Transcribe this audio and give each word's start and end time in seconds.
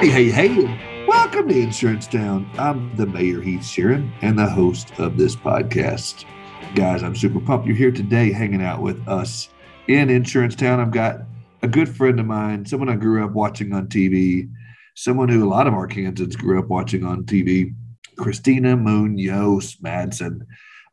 Hey, 0.00 0.08
hey, 0.08 0.30
hey, 0.30 1.04
welcome 1.06 1.46
to 1.46 1.60
Insurance 1.60 2.06
Town. 2.06 2.50
I'm 2.56 2.96
the 2.96 3.04
mayor, 3.04 3.42
Keith 3.42 3.60
Sheeran, 3.60 4.10
and 4.22 4.38
the 4.38 4.48
host 4.48 4.98
of 4.98 5.18
this 5.18 5.36
podcast. 5.36 6.24
Guys, 6.74 7.02
I'm 7.02 7.14
super 7.14 7.38
pumped 7.38 7.66
you're 7.66 7.76
here 7.76 7.90
today 7.90 8.32
hanging 8.32 8.62
out 8.62 8.80
with 8.80 9.06
us 9.06 9.50
in 9.88 10.08
Insurance 10.08 10.56
Town. 10.56 10.80
I've 10.80 10.90
got 10.90 11.18
a 11.60 11.68
good 11.68 11.86
friend 11.86 12.18
of 12.18 12.24
mine, 12.24 12.64
someone 12.64 12.88
I 12.88 12.96
grew 12.96 13.22
up 13.22 13.32
watching 13.32 13.74
on 13.74 13.88
TV, 13.88 14.48
someone 14.94 15.28
who 15.28 15.44
a 15.44 15.46
lot 15.46 15.66
of 15.66 15.74
our 15.74 15.86
Arkansans 15.86 16.34
grew 16.34 16.58
up 16.58 16.68
watching 16.68 17.04
on 17.04 17.24
TV, 17.24 17.74
Christina 18.16 18.78
Munoz 18.78 19.76
Madsen, 19.84 20.46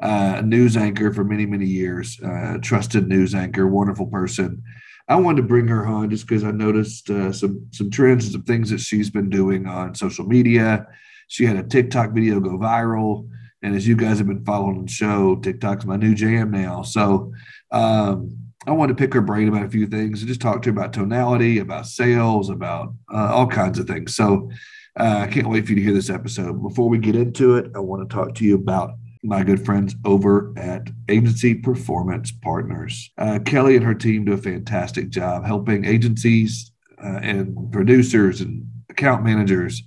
uh, 0.03 0.35
a 0.39 0.41
news 0.41 0.75
anchor 0.75 1.13
for 1.13 1.23
many, 1.23 1.45
many 1.45 1.65
years, 1.65 2.19
uh, 2.19 2.57
trusted 2.61 3.07
news 3.07 3.33
anchor, 3.33 3.67
wonderful 3.67 4.07
person. 4.07 4.61
I 5.07 5.15
wanted 5.15 5.41
to 5.41 5.47
bring 5.47 5.67
her 5.67 5.87
on 5.87 6.09
just 6.09 6.27
because 6.27 6.43
I 6.43 6.51
noticed 6.51 7.09
uh, 7.09 7.31
some 7.31 7.67
some 7.71 7.89
trends 7.89 8.25
and 8.25 8.33
some 8.33 8.43
things 8.43 8.69
that 8.71 8.79
she's 8.79 9.09
been 9.09 9.29
doing 9.29 9.65
on 9.65 9.95
social 9.95 10.25
media. 10.25 10.85
She 11.27 11.45
had 11.45 11.57
a 11.57 11.63
TikTok 11.63 12.11
video 12.11 12.39
go 12.39 12.57
viral, 12.57 13.29
and 13.61 13.75
as 13.75 13.87
you 13.87 13.95
guys 13.95 14.17
have 14.17 14.27
been 14.27 14.45
following 14.45 14.85
the 14.85 14.91
show, 14.91 15.35
TikTok's 15.37 15.85
my 15.85 15.95
new 15.95 16.13
jam 16.13 16.51
now. 16.51 16.81
So 16.81 17.31
um, 17.71 18.37
I 18.65 18.71
wanted 18.71 18.97
to 18.97 19.01
pick 19.01 19.13
her 19.13 19.21
brain 19.21 19.47
about 19.47 19.63
a 19.63 19.69
few 19.69 19.87
things 19.87 20.19
and 20.19 20.27
just 20.27 20.41
talk 20.41 20.61
to 20.61 20.69
her 20.69 20.77
about 20.77 20.93
tonality, 20.93 21.59
about 21.59 21.85
sales, 21.85 22.49
about 22.49 22.93
uh, 23.13 23.33
all 23.33 23.47
kinds 23.47 23.79
of 23.79 23.87
things. 23.87 24.15
So 24.15 24.51
uh, 24.99 25.19
I 25.19 25.27
can't 25.27 25.49
wait 25.49 25.65
for 25.65 25.71
you 25.71 25.77
to 25.77 25.83
hear 25.83 25.93
this 25.93 26.09
episode. 26.09 26.61
Before 26.61 26.89
we 26.89 26.97
get 26.97 27.15
into 27.15 27.55
it, 27.55 27.71
I 27.75 27.79
want 27.79 28.07
to 28.07 28.13
talk 28.13 28.35
to 28.35 28.43
you 28.43 28.55
about 28.55 28.91
my 29.27 29.43
good 29.43 29.65
friends 29.65 29.93
over 30.05 30.53
at 30.55 30.89
Agency 31.09 31.53
Performance 31.53 32.31
Partners. 32.31 33.11
Uh, 33.17 33.39
Kelly 33.45 33.75
and 33.75 33.85
her 33.85 33.93
team 33.93 34.23
do 34.23 34.31
a 34.31 34.37
fantastic 34.37 35.09
job 35.09 35.45
helping 35.45 35.83
agencies 35.83 36.71
uh, 37.03 37.19
and 37.21 37.71
producers 37.71 38.39
and 38.39 38.65
account 38.89 39.25
managers 39.25 39.83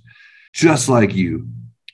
just 0.53 0.87
like 0.89 1.15
you 1.15 1.47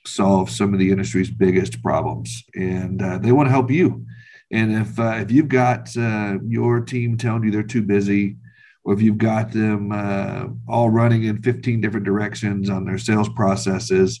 solve 0.06 0.50
some 0.50 0.74
of 0.74 0.78
the 0.78 0.90
industry's 0.90 1.30
biggest 1.30 1.82
problems. 1.82 2.44
And 2.54 3.00
uh, 3.00 3.16
they 3.18 3.32
want 3.32 3.46
to 3.46 3.52
help 3.52 3.70
you. 3.70 4.04
And 4.50 4.72
if 4.72 4.98
uh, 4.98 5.16
if 5.20 5.30
you've 5.30 5.48
got 5.48 5.96
uh, 5.96 6.38
your 6.46 6.80
team 6.80 7.16
telling 7.16 7.44
you 7.44 7.50
they're 7.50 7.62
too 7.62 7.82
busy, 7.82 8.36
or 8.84 8.92
if 8.92 9.00
you've 9.00 9.18
got 9.18 9.52
them 9.52 9.90
uh, 9.92 10.44
all 10.66 10.90
running 10.90 11.24
in 11.24 11.42
15 11.42 11.80
different 11.80 12.06
directions 12.06 12.68
on 12.68 12.84
their 12.84 12.98
sales 12.98 13.28
processes, 13.30 14.20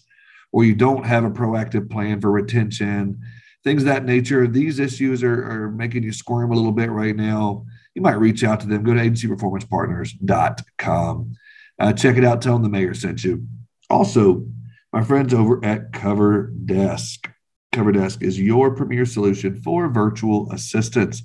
or 0.52 0.64
you 0.64 0.74
don't 0.74 1.06
have 1.06 1.24
a 1.24 1.30
proactive 1.30 1.90
plan 1.90 2.20
for 2.20 2.30
retention, 2.30 3.20
things 3.64 3.84
that 3.84 4.04
nature. 4.04 4.46
These 4.46 4.78
issues 4.78 5.22
are, 5.22 5.50
are 5.50 5.70
making 5.70 6.02
you 6.02 6.12
squirm 6.12 6.52
a 6.52 6.54
little 6.54 6.72
bit 6.72 6.90
right 6.90 7.14
now. 7.14 7.66
You 7.94 8.02
might 8.02 8.12
reach 8.12 8.44
out 8.44 8.60
to 8.60 8.66
them. 8.66 8.82
Go 8.82 8.94
to 8.94 9.00
agencyperformancepartners.com. 9.00 11.32
Uh, 11.78 11.92
check 11.92 12.16
it 12.16 12.24
out. 12.24 12.42
Tell 12.42 12.54
them 12.54 12.62
the 12.62 12.68
mayor 12.68 12.94
sent 12.94 13.24
you. 13.24 13.46
Also, 13.90 14.46
my 14.92 15.02
friends 15.02 15.34
over 15.34 15.64
at 15.64 15.92
Cover 15.92 16.52
Desk. 16.64 17.28
Cover 17.72 17.92
Desk 17.92 18.22
is 18.22 18.40
your 18.40 18.74
premier 18.74 19.04
solution 19.04 19.60
for 19.62 19.88
virtual 19.88 20.50
assistants. 20.52 21.22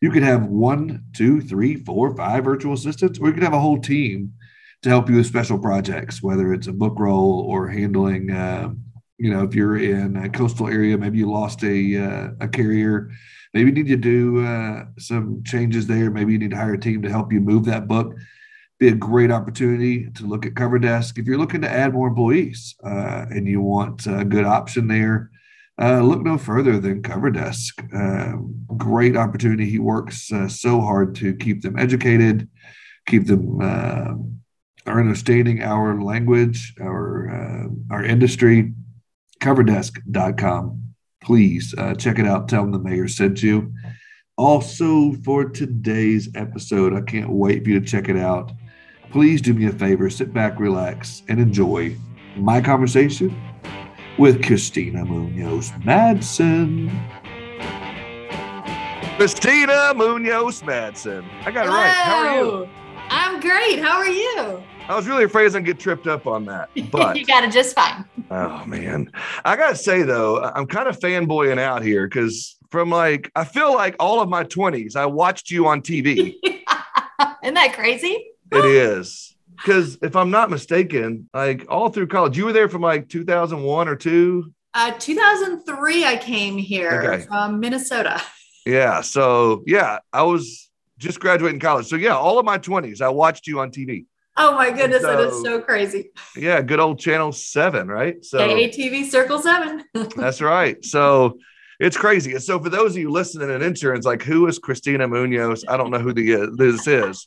You 0.00 0.10
could 0.10 0.22
have 0.22 0.46
one, 0.46 1.04
two, 1.14 1.40
three, 1.40 1.76
four, 1.76 2.16
five 2.16 2.44
virtual 2.44 2.72
assistants, 2.72 3.18
or 3.18 3.28
you 3.28 3.34
could 3.34 3.42
have 3.42 3.52
a 3.52 3.60
whole 3.60 3.80
team 3.80 4.32
to 4.82 4.88
help 4.88 5.08
you 5.08 5.16
with 5.16 5.26
special 5.26 5.58
projects, 5.58 6.22
whether 6.22 6.52
it's 6.52 6.66
a 6.66 6.72
book 6.72 6.98
roll 6.98 7.44
or 7.48 7.68
handling, 7.68 8.30
uh, 8.30 8.70
you 9.18 9.30
know, 9.30 9.44
if 9.44 9.54
you're 9.54 9.76
in 9.76 10.16
a 10.16 10.28
coastal 10.30 10.68
area, 10.68 10.96
maybe 10.96 11.18
you 11.18 11.30
lost 11.30 11.62
a, 11.62 11.96
uh, 11.98 12.30
a 12.40 12.48
carrier, 12.48 13.10
maybe 13.52 13.68
you 13.68 13.74
need 13.74 13.88
to 13.88 13.96
do 13.96 14.46
uh, 14.46 14.84
some 14.98 15.42
changes 15.44 15.86
there. 15.86 16.10
Maybe 16.10 16.32
you 16.32 16.38
need 16.38 16.50
to 16.50 16.56
hire 16.56 16.74
a 16.74 16.80
team 16.80 17.02
to 17.02 17.10
help 17.10 17.32
you 17.32 17.40
move 17.40 17.66
that 17.66 17.86
book. 17.86 18.14
Be 18.78 18.88
a 18.88 18.94
great 18.94 19.30
opportunity 19.30 20.08
to 20.12 20.24
look 20.24 20.46
at 20.46 20.56
Cover 20.56 20.78
Desk. 20.78 21.18
If 21.18 21.26
you're 21.26 21.36
looking 21.36 21.60
to 21.60 21.70
add 21.70 21.92
more 21.92 22.08
employees 22.08 22.74
uh, 22.82 23.26
and 23.28 23.46
you 23.46 23.60
want 23.60 24.06
a 24.06 24.24
good 24.24 24.46
option 24.46 24.88
there, 24.88 25.30
uh, 25.80 26.00
look 26.00 26.22
no 26.22 26.38
further 26.38 26.78
than 26.78 27.02
Cover 27.02 27.30
Desk. 27.30 27.82
Uh, 27.94 28.32
great 28.76 29.16
opportunity. 29.16 29.68
He 29.68 29.78
works 29.78 30.32
uh, 30.32 30.48
so 30.48 30.80
hard 30.80 31.14
to 31.16 31.34
keep 31.34 31.60
them 31.60 31.78
educated, 31.78 32.48
keep 33.06 33.26
them 33.26 33.60
uh, 33.60 34.14
are 34.86 35.00
understanding 35.00 35.62
our 35.62 36.00
language, 36.02 36.74
our 36.80 37.30
uh, 37.30 37.94
our 37.94 38.04
industry, 38.04 38.72
coverdesk.com. 39.40 40.82
Please 41.22 41.74
uh, 41.76 41.94
check 41.94 42.18
it 42.18 42.26
out. 42.26 42.48
Tell 42.48 42.62
them 42.62 42.72
the 42.72 42.78
mayor 42.78 43.08
sent 43.08 43.42
you. 43.42 43.72
Also, 44.36 45.12
for 45.24 45.44
today's 45.44 46.30
episode, 46.34 46.94
I 46.94 47.02
can't 47.02 47.30
wait 47.30 47.62
for 47.62 47.70
you 47.70 47.80
to 47.80 47.86
check 47.86 48.08
it 48.08 48.16
out. 48.16 48.52
Please 49.10 49.42
do 49.42 49.52
me 49.52 49.66
a 49.66 49.72
favor, 49.72 50.08
sit 50.08 50.32
back, 50.32 50.58
relax, 50.58 51.22
and 51.28 51.38
enjoy 51.38 51.94
my 52.36 52.60
conversation 52.60 53.38
with 54.18 54.42
Christina 54.44 55.04
Munoz 55.04 55.70
Madsen. 55.82 56.90
Christina 59.16 59.92
Munoz 59.94 60.62
Madsen. 60.62 61.28
I 61.44 61.50
got 61.50 61.66
it 61.66 61.70
right. 61.70 61.90
How 61.90 62.26
are 62.26 62.42
you? 62.42 62.79
I'm 63.10 63.40
great. 63.40 63.80
How 63.80 63.98
are 63.98 64.08
you? 64.08 64.62
I 64.88 64.96
was 64.96 65.06
really 65.06 65.24
afraid 65.24 65.42
I 65.42 65.44
was 65.44 65.52
gonna 65.54 65.64
get 65.64 65.78
tripped 65.78 66.06
up 66.06 66.26
on 66.26 66.44
that, 66.46 66.70
but 66.90 67.16
you 67.16 67.26
got 67.26 67.44
it 67.44 67.52
just 67.52 67.74
fine. 67.74 68.04
Oh 68.30 68.64
man, 68.64 69.10
I 69.44 69.56
gotta 69.56 69.76
say 69.76 70.02
though, 70.02 70.42
I'm 70.42 70.66
kind 70.66 70.88
of 70.88 70.98
fanboying 70.98 71.58
out 71.58 71.82
here 71.82 72.06
because 72.06 72.56
from 72.70 72.90
like 72.90 73.30
I 73.34 73.44
feel 73.44 73.74
like 73.74 73.96
all 73.98 74.20
of 74.20 74.28
my 74.28 74.44
20s, 74.44 74.96
I 74.96 75.06
watched 75.06 75.50
you 75.50 75.66
on 75.66 75.82
TV. 75.82 76.36
Isn't 77.42 77.54
that 77.54 77.72
crazy? 77.74 78.26
It 78.52 78.64
is 78.64 79.36
because 79.56 79.98
if 80.02 80.16
I'm 80.16 80.30
not 80.30 80.50
mistaken, 80.50 81.28
like 81.34 81.66
all 81.68 81.88
through 81.90 82.06
college, 82.06 82.36
you 82.36 82.44
were 82.44 82.52
there 82.52 82.68
from 82.68 82.82
like 82.82 83.08
2001 83.08 83.88
or 83.88 83.96
two. 83.96 84.52
Uh, 84.72 84.92
2003, 84.98 86.04
I 86.04 86.16
came 86.16 86.56
here 86.56 87.02
okay. 87.02 87.24
from 87.26 87.58
Minnesota. 87.58 88.22
Yeah, 88.64 89.00
so 89.00 89.64
yeah, 89.66 89.98
I 90.12 90.22
was 90.22 90.69
just 91.00 91.18
graduating 91.18 91.58
college. 91.58 91.86
So 91.86 91.96
yeah, 91.96 92.16
all 92.16 92.38
of 92.38 92.44
my 92.44 92.58
20s, 92.58 93.00
I 93.00 93.08
watched 93.08 93.46
you 93.46 93.58
on 93.58 93.72
TV. 93.72 94.04
Oh 94.36 94.54
my 94.54 94.70
goodness, 94.70 95.02
so, 95.02 95.08
that 95.08 95.20
is 95.20 95.42
so 95.42 95.60
crazy. 95.60 96.10
Yeah, 96.36 96.62
good 96.62 96.78
old 96.78 97.00
channel 97.00 97.32
seven, 97.32 97.88
right? 97.88 98.24
So 98.24 98.38
KATV 98.38 99.10
Circle 99.10 99.40
Seven. 99.40 99.84
that's 100.16 100.40
right. 100.40 100.82
So 100.84 101.38
it's 101.80 101.96
crazy. 101.96 102.38
So 102.38 102.60
for 102.60 102.68
those 102.68 102.92
of 102.92 102.98
you 102.98 103.10
listening 103.10 103.50
in 103.50 103.60
insurance, 103.60 104.06
like 104.06 104.22
who 104.22 104.46
is 104.46 104.58
Christina 104.58 105.08
Munoz? 105.08 105.64
I 105.66 105.76
don't 105.76 105.90
know 105.90 105.98
who 105.98 106.12
the, 106.12 106.34
uh, 106.34 106.46
this 106.54 106.86
is. 106.86 107.26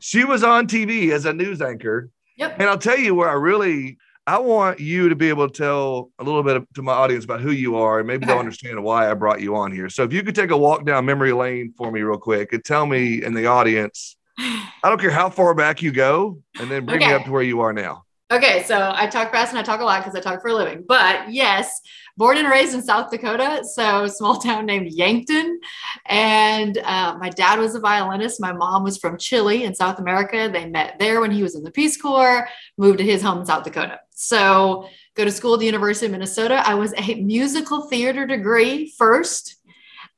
She 0.00 0.24
was 0.24 0.42
on 0.42 0.66
TV 0.66 1.10
as 1.10 1.26
a 1.26 1.32
news 1.32 1.62
anchor. 1.62 2.10
Yep. 2.36 2.56
And 2.58 2.68
I'll 2.68 2.78
tell 2.78 2.98
you 2.98 3.14
where 3.14 3.28
I 3.28 3.34
really 3.34 3.98
I 4.26 4.38
want 4.38 4.78
you 4.78 5.08
to 5.08 5.16
be 5.16 5.28
able 5.30 5.48
to 5.48 5.52
tell 5.52 6.10
a 6.18 6.24
little 6.24 6.42
bit 6.42 6.62
to 6.74 6.82
my 6.82 6.92
audience 6.92 7.24
about 7.24 7.40
who 7.40 7.50
you 7.50 7.76
are 7.76 7.98
and 7.98 8.06
maybe 8.06 8.24
they'll 8.24 8.38
understand 8.38 8.82
why 8.82 9.10
I 9.10 9.14
brought 9.14 9.40
you 9.40 9.56
on 9.56 9.72
here. 9.72 9.88
So 9.88 10.04
if 10.04 10.12
you 10.12 10.22
could 10.22 10.36
take 10.36 10.50
a 10.50 10.56
walk 10.56 10.86
down 10.86 11.04
memory 11.04 11.32
lane 11.32 11.74
for 11.76 11.90
me 11.90 12.02
real 12.02 12.18
quick 12.18 12.52
and 12.52 12.64
tell 12.64 12.86
me 12.86 13.22
in 13.24 13.34
the 13.34 13.46
audience 13.46 14.16
I 14.38 14.88
don't 14.88 15.00
care 15.00 15.10
how 15.10 15.30
far 15.30 15.54
back 15.54 15.82
you 15.82 15.92
go, 15.92 16.38
and 16.58 16.70
then 16.70 16.84
bring 16.84 17.02
okay. 17.02 17.08
me 17.08 17.14
up 17.14 17.24
to 17.24 17.30
where 17.30 17.42
you 17.42 17.60
are 17.60 17.72
now. 17.72 18.04
Okay, 18.32 18.62
so 18.62 18.92
I 18.94 19.06
talk 19.06 19.30
fast 19.30 19.50
and 19.50 19.58
I 19.58 19.62
talk 19.62 19.80
a 19.80 19.84
lot 19.84 20.02
because 20.02 20.16
I 20.16 20.20
talk 20.20 20.40
for 20.40 20.48
a 20.48 20.54
living. 20.54 20.84
But 20.88 21.30
yes, 21.30 21.80
born 22.16 22.38
and 22.38 22.48
raised 22.48 22.74
in 22.74 22.82
South 22.82 23.10
Dakota, 23.10 23.62
so 23.62 24.06
small 24.06 24.36
town 24.40 24.64
named 24.64 24.90
Yankton. 24.90 25.60
And 26.06 26.78
uh, 26.78 27.16
my 27.18 27.28
dad 27.28 27.58
was 27.58 27.74
a 27.74 27.80
violinist. 27.80 28.40
My 28.40 28.52
mom 28.52 28.84
was 28.84 28.96
from 28.96 29.18
Chile 29.18 29.64
in 29.64 29.74
South 29.74 29.98
America. 29.98 30.48
They 30.50 30.66
met 30.66 30.98
there 30.98 31.20
when 31.20 31.30
he 31.30 31.42
was 31.42 31.54
in 31.54 31.62
the 31.62 31.70
Peace 31.70 32.00
Corps, 32.00 32.48
moved 32.78 32.98
to 32.98 33.04
his 33.04 33.22
home 33.22 33.40
in 33.40 33.46
South 33.46 33.64
Dakota. 33.64 34.00
So 34.12 34.88
go 35.14 35.24
to 35.24 35.30
school 35.30 35.54
at 35.54 35.60
the 35.60 35.66
University 35.66 36.06
of 36.06 36.12
Minnesota. 36.12 36.62
I 36.66 36.74
was 36.74 36.94
a 36.96 37.14
musical 37.14 37.82
theater 37.88 38.26
degree 38.26 38.92
first 38.96 39.56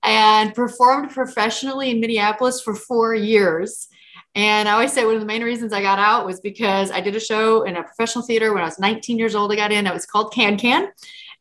and 0.02 0.54
performed 0.54 1.10
professionally 1.10 1.90
in 1.90 2.00
Minneapolis 2.00 2.60
for 2.60 2.74
four 2.74 3.14
years. 3.14 3.88
And 4.34 4.69
I 4.69 4.72
always 4.72 4.92
say 4.92 5.04
one 5.06 5.14
of 5.14 5.20
the 5.20 5.26
main 5.26 5.44
reasons 5.44 5.72
I 5.72 5.80
got 5.80 5.98
out 5.98 6.26
was 6.26 6.40
because 6.40 6.90
I 6.90 7.00
did 7.00 7.14
a 7.14 7.20
show 7.20 7.62
in 7.62 7.76
a 7.76 7.82
professional 7.82 8.24
theater 8.24 8.52
when 8.52 8.62
I 8.62 8.66
was 8.66 8.80
19 8.80 9.16
years 9.16 9.34
old. 9.34 9.52
I 9.52 9.56
got 9.56 9.72
in. 9.72 9.86
It 9.86 9.94
was 9.94 10.06
called 10.06 10.32
Can 10.32 10.58
Can, 10.58 10.88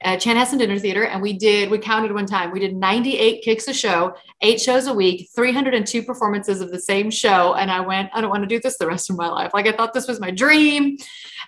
uh, 0.04 0.18
Chanhassen 0.18 0.58
Dinner 0.58 0.78
Theater, 0.78 1.06
and 1.06 1.22
we 1.22 1.34
did. 1.34 1.70
We 1.70 1.78
counted 1.78 2.12
one 2.12 2.26
time. 2.26 2.52
We 2.52 2.60
did 2.60 2.76
98 2.76 3.42
kicks 3.42 3.68
a 3.68 3.74
show, 3.74 4.16
eight 4.42 4.60
shows 4.60 4.88
a 4.88 4.94
week, 4.94 5.30
302 5.36 6.04
performances 6.04 6.62
of 6.62 6.72
the 6.72 6.80
same 6.80 7.10
show. 7.10 7.54
And 7.56 7.72
I 7.72 7.80
went, 7.80 8.10
I 8.14 8.22
don't 8.22 8.30
want 8.30 8.44
to 8.44 8.48
do 8.48 8.60
this 8.60 8.78
the 8.78 8.88
rest 8.88 9.10
of 9.10 9.18
my 9.18 9.28
life. 9.28 9.52
Like 9.54 9.68
I 9.68 9.72
thought 9.72 9.94
this 9.94 10.08
was 10.08 10.20
my 10.20 10.32
dream, 10.32 10.98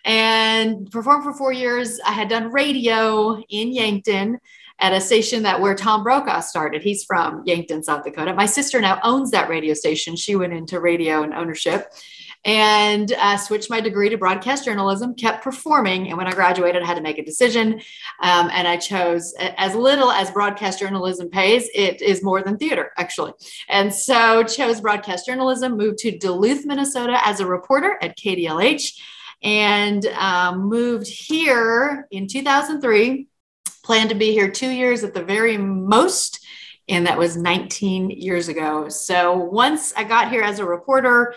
and 0.06 0.90
performed 0.92 1.24
for 1.24 1.34
four 1.34 1.52
years. 1.52 2.00
I 2.06 2.12
had 2.12 2.30
done 2.30 2.52
radio 2.52 3.42
in 3.50 3.74
Yankton 3.74 4.40
at 4.80 4.94
a 4.94 5.00
station 5.00 5.44
that 5.44 5.62
where 5.62 5.76
Tom 5.76 6.04
Brokaw 6.04 6.42
started. 6.42 6.82
He's 6.82 7.04
from 7.04 7.44
Yankton, 7.46 7.84
South 7.84 8.04
Dakota. 8.04 8.34
My 8.34 8.46
sister 8.46 8.82
now 8.82 9.00
owns 9.04 9.32
that 9.32 9.50
radio 9.50 9.74
station. 9.74 10.16
She 10.16 10.36
went 10.36 10.54
into 10.54 10.80
radio 10.80 11.24
and 11.24 11.34
ownership 11.34 11.94
and 12.46 13.12
uh, 13.14 13.36
switched 13.38 13.72
my 13.72 13.82
degree 13.82 14.08
to 14.08 14.18
broadcast 14.18 14.66
journalism, 14.66 15.16
kept 15.16 15.44
performing. 15.44 16.10
And 16.10 16.18
when 16.18 16.28
I 16.28 16.32
graduated, 16.32 16.84
I 16.84 16.86
had 16.86 16.96
to 16.96 17.02
make 17.02 17.18
a 17.18 17.26
decision. 17.26 17.82
Um, 18.22 18.50
and 18.54 18.68
I 18.68 18.78
chose 18.78 19.34
as 19.40 19.74
little 19.74 20.12
as 20.12 20.30
broadcast 20.30 20.80
journalism 20.80 21.30
pays, 21.30 21.68
it 21.74 22.04
is 22.04 22.24
more 22.24 22.44
than 22.44 22.58
theater, 22.58 22.92
actually. 22.98 23.34
And 23.68 23.92
so 23.92 24.44
chose 24.44 24.80
broadcast 24.80 25.26
journalism, 25.26 25.76
moved 25.76 25.98
to 26.00 26.18
Duluth, 26.18 26.66
Minnesota 26.66 27.20
as 27.26 27.40
a 27.40 27.48
reporter 27.48 27.98
at 28.00 28.16
KDLH 28.16 28.92
and 29.42 30.06
um, 30.06 30.70
moved 30.70 31.08
here 31.08 32.08
in 32.12 32.28
2003. 32.28 33.28
Planned 33.84 34.10
to 34.10 34.16
be 34.16 34.32
here 34.32 34.50
two 34.50 34.70
years 34.70 35.04
at 35.04 35.14
the 35.14 35.24
very 35.24 35.58
most 35.58 36.46
and 36.88 37.08
that 37.08 37.18
was 37.18 37.36
19 37.36 38.12
years 38.12 38.48
ago. 38.48 38.90
So 38.90 39.36
once 39.36 39.94
I 39.96 40.04
got 40.04 40.30
here 40.30 40.44
as 40.44 40.60
a 40.60 40.66
reporter, 40.66 41.34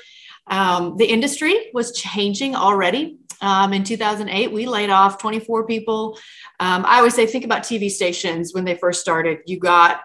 um, 0.51 0.97
the 0.97 1.07
industry 1.07 1.71
was 1.73 1.93
changing 1.93 2.55
already. 2.55 3.19
Um, 3.41 3.73
in 3.73 3.85
2008, 3.85 4.53
we 4.53 4.67
laid 4.67 4.91
off 4.91 5.19
24 5.19 5.67
people. 5.67 6.19
Um, 6.59 6.85
I 6.87 6.99
always 6.99 7.15
say, 7.15 7.27
think 7.27 7.45
about 7.45 7.63
TV 7.63 7.91
stations 7.91 8.53
when 8.53 8.65
they 8.65 8.75
first 8.75 9.01
started. 9.01 9.39
You 9.47 9.59
got 9.59 10.03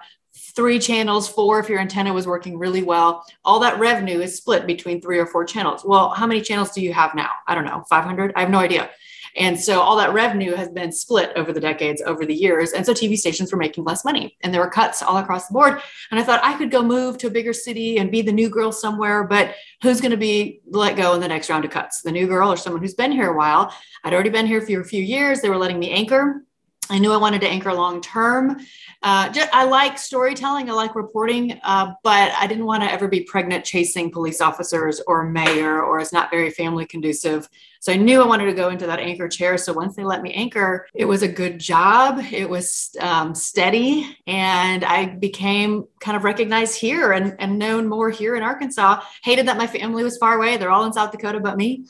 three 0.55 0.77
channels, 0.77 1.27
four 1.27 1.59
if 1.59 1.67
your 1.67 1.79
antenna 1.79 2.13
was 2.13 2.27
working 2.27 2.59
really 2.59 2.83
well. 2.83 3.25
All 3.43 3.59
that 3.61 3.79
revenue 3.79 4.19
is 4.19 4.37
split 4.37 4.67
between 4.67 5.01
three 5.01 5.17
or 5.17 5.25
four 5.25 5.45
channels. 5.45 5.83
Well, 5.83 6.09
how 6.09 6.27
many 6.27 6.41
channels 6.41 6.71
do 6.71 6.81
you 6.81 6.93
have 6.93 7.15
now? 7.15 7.31
I 7.47 7.55
don't 7.55 7.65
know, 7.65 7.83
500? 7.89 8.33
I 8.35 8.41
have 8.41 8.49
no 8.49 8.59
idea. 8.59 8.89
And 9.35 9.59
so 9.59 9.81
all 9.81 9.97
that 9.97 10.13
revenue 10.13 10.55
has 10.55 10.69
been 10.69 10.91
split 10.91 11.31
over 11.35 11.51
the 11.51 11.59
decades, 11.59 12.01
over 12.05 12.25
the 12.25 12.35
years. 12.35 12.71
And 12.71 12.85
so 12.85 12.93
TV 12.93 13.17
stations 13.17 13.51
were 13.51 13.57
making 13.57 13.83
less 13.83 14.05
money 14.05 14.37
and 14.41 14.53
there 14.53 14.61
were 14.61 14.69
cuts 14.69 15.01
all 15.01 15.17
across 15.17 15.47
the 15.47 15.53
board. 15.53 15.81
And 16.11 16.19
I 16.19 16.23
thought 16.23 16.43
I 16.43 16.57
could 16.57 16.71
go 16.71 16.83
move 16.83 17.17
to 17.19 17.27
a 17.27 17.31
bigger 17.31 17.53
city 17.53 17.97
and 17.97 18.11
be 18.11 18.21
the 18.21 18.31
new 18.31 18.49
girl 18.49 18.71
somewhere, 18.71 19.23
but 19.23 19.55
who's 19.81 20.01
going 20.01 20.11
to 20.11 20.17
be 20.17 20.61
let 20.67 20.95
go 20.95 21.13
in 21.13 21.21
the 21.21 21.27
next 21.27 21.49
round 21.49 21.65
of 21.65 21.71
cuts? 21.71 22.01
The 22.01 22.11
new 22.11 22.27
girl 22.27 22.51
or 22.51 22.57
someone 22.57 22.81
who's 22.81 22.93
been 22.93 23.11
here 23.11 23.31
a 23.31 23.37
while? 23.37 23.73
I'd 24.03 24.13
already 24.13 24.29
been 24.29 24.47
here 24.47 24.61
for 24.61 24.81
a 24.81 24.85
few 24.85 25.01
years. 25.01 25.41
They 25.41 25.49
were 25.49 25.57
letting 25.57 25.79
me 25.79 25.91
anchor. 25.91 26.43
I 26.89 26.99
knew 26.99 27.11
I 27.11 27.17
wanted 27.17 27.41
to 27.41 27.47
anchor 27.47 27.73
long 27.73 28.01
term. 28.01 28.57
Uh, 29.01 29.33
I 29.51 29.65
like 29.65 29.97
storytelling, 29.97 30.69
I 30.69 30.73
like 30.73 30.95
reporting, 30.95 31.59
uh, 31.63 31.93
but 32.03 32.31
I 32.39 32.47
didn't 32.47 32.65
want 32.65 32.83
to 32.83 32.91
ever 32.91 33.09
be 33.09 33.21
pregnant 33.21 33.65
chasing 33.65 34.09
police 34.09 34.39
officers 34.39 35.01
or 35.07 35.29
mayor, 35.29 35.83
or 35.83 35.99
it's 35.99 36.13
not 36.13 36.31
very 36.31 36.49
family 36.51 36.85
conducive. 36.85 37.49
So 37.81 37.91
I 37.91 37.97
knew 37.97 38.21
I 38.21 38.25
wanted 38.25 38.45
to 38.45 38.53
go 38.53 38.69
into 38.69 38.87
that 38.87 38.99
anchor 38.99 39.27
chair. 39.27 39.57
So 39.57 39.73
once 39.73 39.97
they 39.97 40.05
let 40.05 40.21
me 40.21 40.31
anchor, 40.33 40.87
it 40.93 41.03
was 41.03 41.21
a 41.21 41.27
good 41.27 41.59
job. 41.59 42.19
It 42.31 42.49
was 42.49 42.95
um, 43.01 43.35
steady, 43.35 44.17
and 44.25 44.85
I 44.85 45.07
became 45.07 45.85
kind 45.99 46.15
of 46.15 46.23
recognized 46.23 46.79
here 46.79 47.11
and, 47.11 47.35
and 47.39 47.59
known 47.59 47.89
more 47.89 48.09
here 48.09 48.37
in 48.37 48.43
Arkansas. 48.43 49.01
Hated 49.21 49.49
that 49.49 49.57
my 49.57 49.67
family 49.67 50.03
was 50.03 50.17
far 50.17 50.37
away; 50.37 50.55
they're 50.55 50.71
all 50.71 50.85
in 50.85 50.93
South 50.93 51.11
Dakota, 51.11 51.41
but 51.41 51.57
me. 51.57 51.85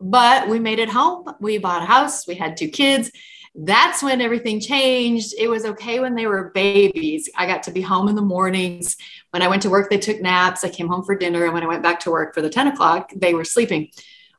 But 0.00 0.48
we 0.48 0.60
made 0.60 0.78
it 0.78 0.90
home. 0.90 1.28
We 1.40 1.56
bought 1.56 1.82
a 1.82 1.86
house. 1.86 2.26
We 2.26 2.34
had 2.34 2.58
two 2.58 2.68
kids 2.68 3.10
that's 3.60 4.04
when 4.04 4.20
everything 4.20 4.60
changed. 4.60 5.34
It 5.36 5.48
was 5.48 5.64
okay 5.64 5.98
when 5.98 6.14
they 6.14 6.26
were 6.26 6.50
babies. 6.50 7.28
I 7.36 7.44
got 7.44 7.64
to 7.64 7.72
be 7.72 7.80
home 7.80 8.08
in 8.08 8.14
the 8.14 8.22
mornings. 8.22 8.96
When 9.30 9.42
I 9.42 9.48
went 9.48 9.62
to 9.62 9.70
work, 9.70 9.90
they 9.90 9.98
took 9.98 10.20
naps. 10.20 10.62
I 10.62 10.68
came 10.68 10.86
home 10.86 11.04
for 11.04 11.16
dinner. 11.16 11.44
And 11.44 11.52
when 11.52 11.64
I 11.64 11.66
went 11.66 11.82
back 11.82 11.98
to 12.00 12.10
work 12.10 12.34
for 12.34 12.40
the 12.40 12.50
10 12.50 12.68
o'clock, 12.68 13.10
they 13.16 13.34
were 13.34 13.44
sleeping. 13.44 13.90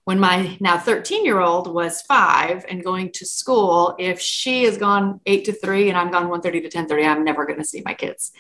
When 0.06 0.20
my 0.20 0.58
now 0.62 0.78
13 0.78 1.26
year 1.26 1.40
old 1.40 1.72
was 1.72 2.02
five 2.04 2.66
and 2.70 2.84
going 2.84 3.12
to 3.14 3.26
school, 3.26 3.94
if 4.00 4.22
she 4.22 4.64
is 4.64 4.78
gone 4.78 5.20
eight 5.26 5.44
to 5.46 5.52
three 5.52 5.90
and 5.90 5.98
I'm 5.98 6.12
gone 6.12 6.30
1 6.30 6.42
30 6.42 6.62
to 6.62 6.70
10 6.70 6.88
30, 6.88 7.04
I'm 7.04 7.24
never 7.26 7.46
going 7.46 7.60
to 7.60 7.66
see 7.66 7.82
my 7.84 7.94
kids. 7.94 8.32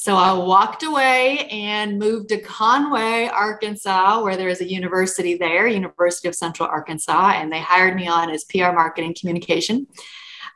So 0.00 0.14
I 0.14 0.32
walked 0.32 0.84
away 0.84 1.48
and 1.50 1.98
moved 1.98 2.28
to 2.28 2.40
Conway, 2.40 3.26
Arkansas, 3.26 4.22
where 4.22 4.36
there 4.36 4.48
is 4.48 4.60
a 4.60 4.64
university 4.64 5.34
there, 5.34 5.66
University 5.66 6.28
of 6.28 6.36
Central 6.36 6.68
Arkansas, 6.68 7.32
and 7.34 7.52
they 7.52 7.58
hired 7.58 7.96
me 7.96 8.06
on 8.06 8.30
as 8.30 8.44
PR 8.44 8.70
marketing 8.70 9.16
communication. 9.18 9.88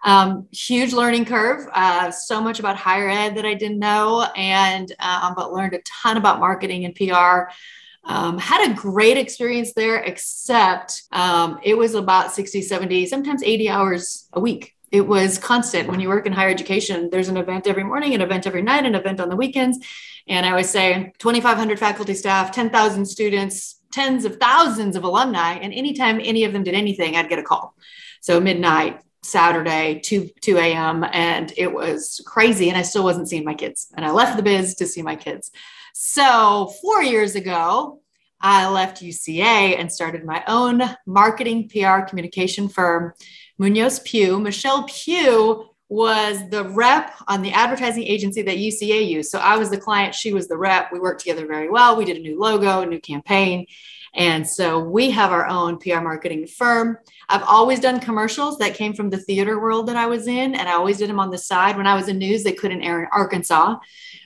Um, 0.05 0.47
huge 0.53 0.93
learning 0.93 1.25
curve, 1.25 1.69
uh, 1.73 2.13
so 2.13 2.41
much 2.41 2.61
about 2.61 2.77
higher 2.77 3.09
ed 3.09 3.37
that 3.37 3.45
I 3.45 3.55
didn't 3.55 3.81
know, 3.81 4.23
and 4.37 4.93
um, 5.01 5.35
but 5.35 5.53
learned 5.53 5.75
a 5.75 5.81
ton 6.03 6.19
about 6.19 6.39
marketing 6.39 6.85
and 6.85 6.95
PR. 6.95 7.51
Um, 8.05 8.39
had 8.39 8.71
a 8.71 8.75
great 8.75 9.19
experience 9.19 9.73
there, 9.73 9.97
except 10.05 11.03
um, 11.11 11.59
it 11.65 11.77
was 11.77 11.97
about 11.97 12.31
60, 12.31 12.63
70, 12.63 13.07
sometimes 13.07 13.43
80 13.43 13.69
hours 13.69 14.29
a 14.35 14.39
week 14.39 14.77
it 14.93 15.09
was 15.09 15.39
constant. 15.39 15.89
When 15.89 16.01
you 16.01 16.09
work 16.09 16.27
in 16.27 16.33
higher 16.33 16.51
education 16.51 17.09
there's 17.11 17.29
an 17.29 17.39
event 17.39 17.67
every 17.67 17.83
morning 17.83 18.15
an 18.15 18.21
event 18.21 18.47
every 18.47 18.63
night 18.63 18.85
an 18.85 18.95
event 18.95 19.21
on 19.21 19.31
the 19.31 19.37
weekends. 19.37 19.79
And 20.29 20.47
i 20.47 20.51
always 20.51 20.71
say 20.71 21.13
2500 21.19 21.79
faculty 21.79 22.15
staff 22.15 22.53
10000 22.53 23.07
students 23.07 23.81
tens 23.91 24.25
of 24.25 24.37
thousands 24.37 24.95
of 24.95 25.03
alumni. 25.05 25.55
And 25.55 25.73
anytime 25.73 26.21
any 26.23 26.45
of 26.45 26.53
them 26.53 26.63
did 26.63 26.75
anything 26.75 27.17
i'd 27.17 27.31
get 27.31 27.39
a 27.39 27.43
call. 27.43 27.75
So 28.21 28.39
midnight 28.39 29.01
saturday 29.23 30.01
2 30.01 30.29
2 30.41 30.59
a.m 30.59 31.05
and 31.13 31.53
it 31.57 31.73
was 31.73 32.21
crazy. 32.27 32.69
And 32.69 32.77
i 32.77 32.83
still 32.83 33.03
wasn't 33.03 33.29
seeing 33.29 33.45
my 33.45 33.55
kids. 33.55 33.89
And 33.97 34.05
i 34.05 34.11
left 34.11 34.37
the 34.37 34.43
biz 34.43 34.75
to 34.77 34.87
see 34.87 35.03
my 35.03 35.17
kids. 35.17 35.51
So 35.95 36.73
four 36.83 37.03
years 37.03 37.35
ago 37.35 38.01
i 38.43 38.69
left 38.69 39.01
uca 39.01 39.79
and 39.79 39.91
started 39.91 40.25
my 40.25 40.43
own 40.47 40.83
marketing 41.07 41.69
pr 41.69 42.01
communication 42.09 42.69
firm 42.69 43.15
Munoz 43.63 44.01
Pugh. 44.01 44.41
Michelle 44.41 44.83
Pugh 44.89 45.69
was 45.89 46.49
the 46.49 46.65
rep 46.65 47.15
on 47.29 47.43
the 47.43 47.53
advertising 47.53 48.03
agency 48.03 48.43
that 48.43 48.57
UCA 48.57 49.07
used. 49.07 49.31
So 49.31 49.39
I 49.39 49.57
was 49.57 49.71
the 49.71 49.79
client, 49.79 50.17
she 50.17 50.33
was 50.33 50.49
the 50.49 50.57
rep. 50.57 50.93
We 50.93 50.99
worked 50.99 51.21
together 51.21 51.47
very 51.47 51.71
well. 51.71 51.95
We 51.97 52.05
did 52.05 52.17
a 52.17 52.21
new 52.21 52.41
logo, 52.41 52.81
a 52.81 52.87
new 52.87 53.01
campaign. 53.01 53.67
And 54.15 54.47
so 54.47 54.81
we 54.81 55.11
have 55.11 55.31
our 55.31 55.47
own 55.47 55.79
PR 55.79 56.01
marketing 56.01 56.49
firm. 56.49 56.99
I've 57.29 57.45
always 57.45 57.79
done 57.79 58.01
commercials 58.01 58.59
that 58.59 58.75
came 58.75 58.95
from 58.95 59.11
the 59.11 59.19
theater 59.19 59.61
world 59.61 59.87
that 59.87 59.97
I 59.97 60.07
was 60.07 60.27
in, 60.27 60.55
and 60.57 60.69
I 60.69 60.73
always 60.73 60.99
did 60.99 61.09
them 61.09 61.21
on 61.21 61.31
the 61.31 61.39
side. 61.39 61.77
When 61.77 61.87
I 61.87 61.95
was 61.95 62.09
in 62.09 62.19
news, 62.19 62.43
they 62.43 62.53
couldn't 62.53 62.83
air 62.83 63.01
in 63.01 63.09
Arkansas. 63.13 63.77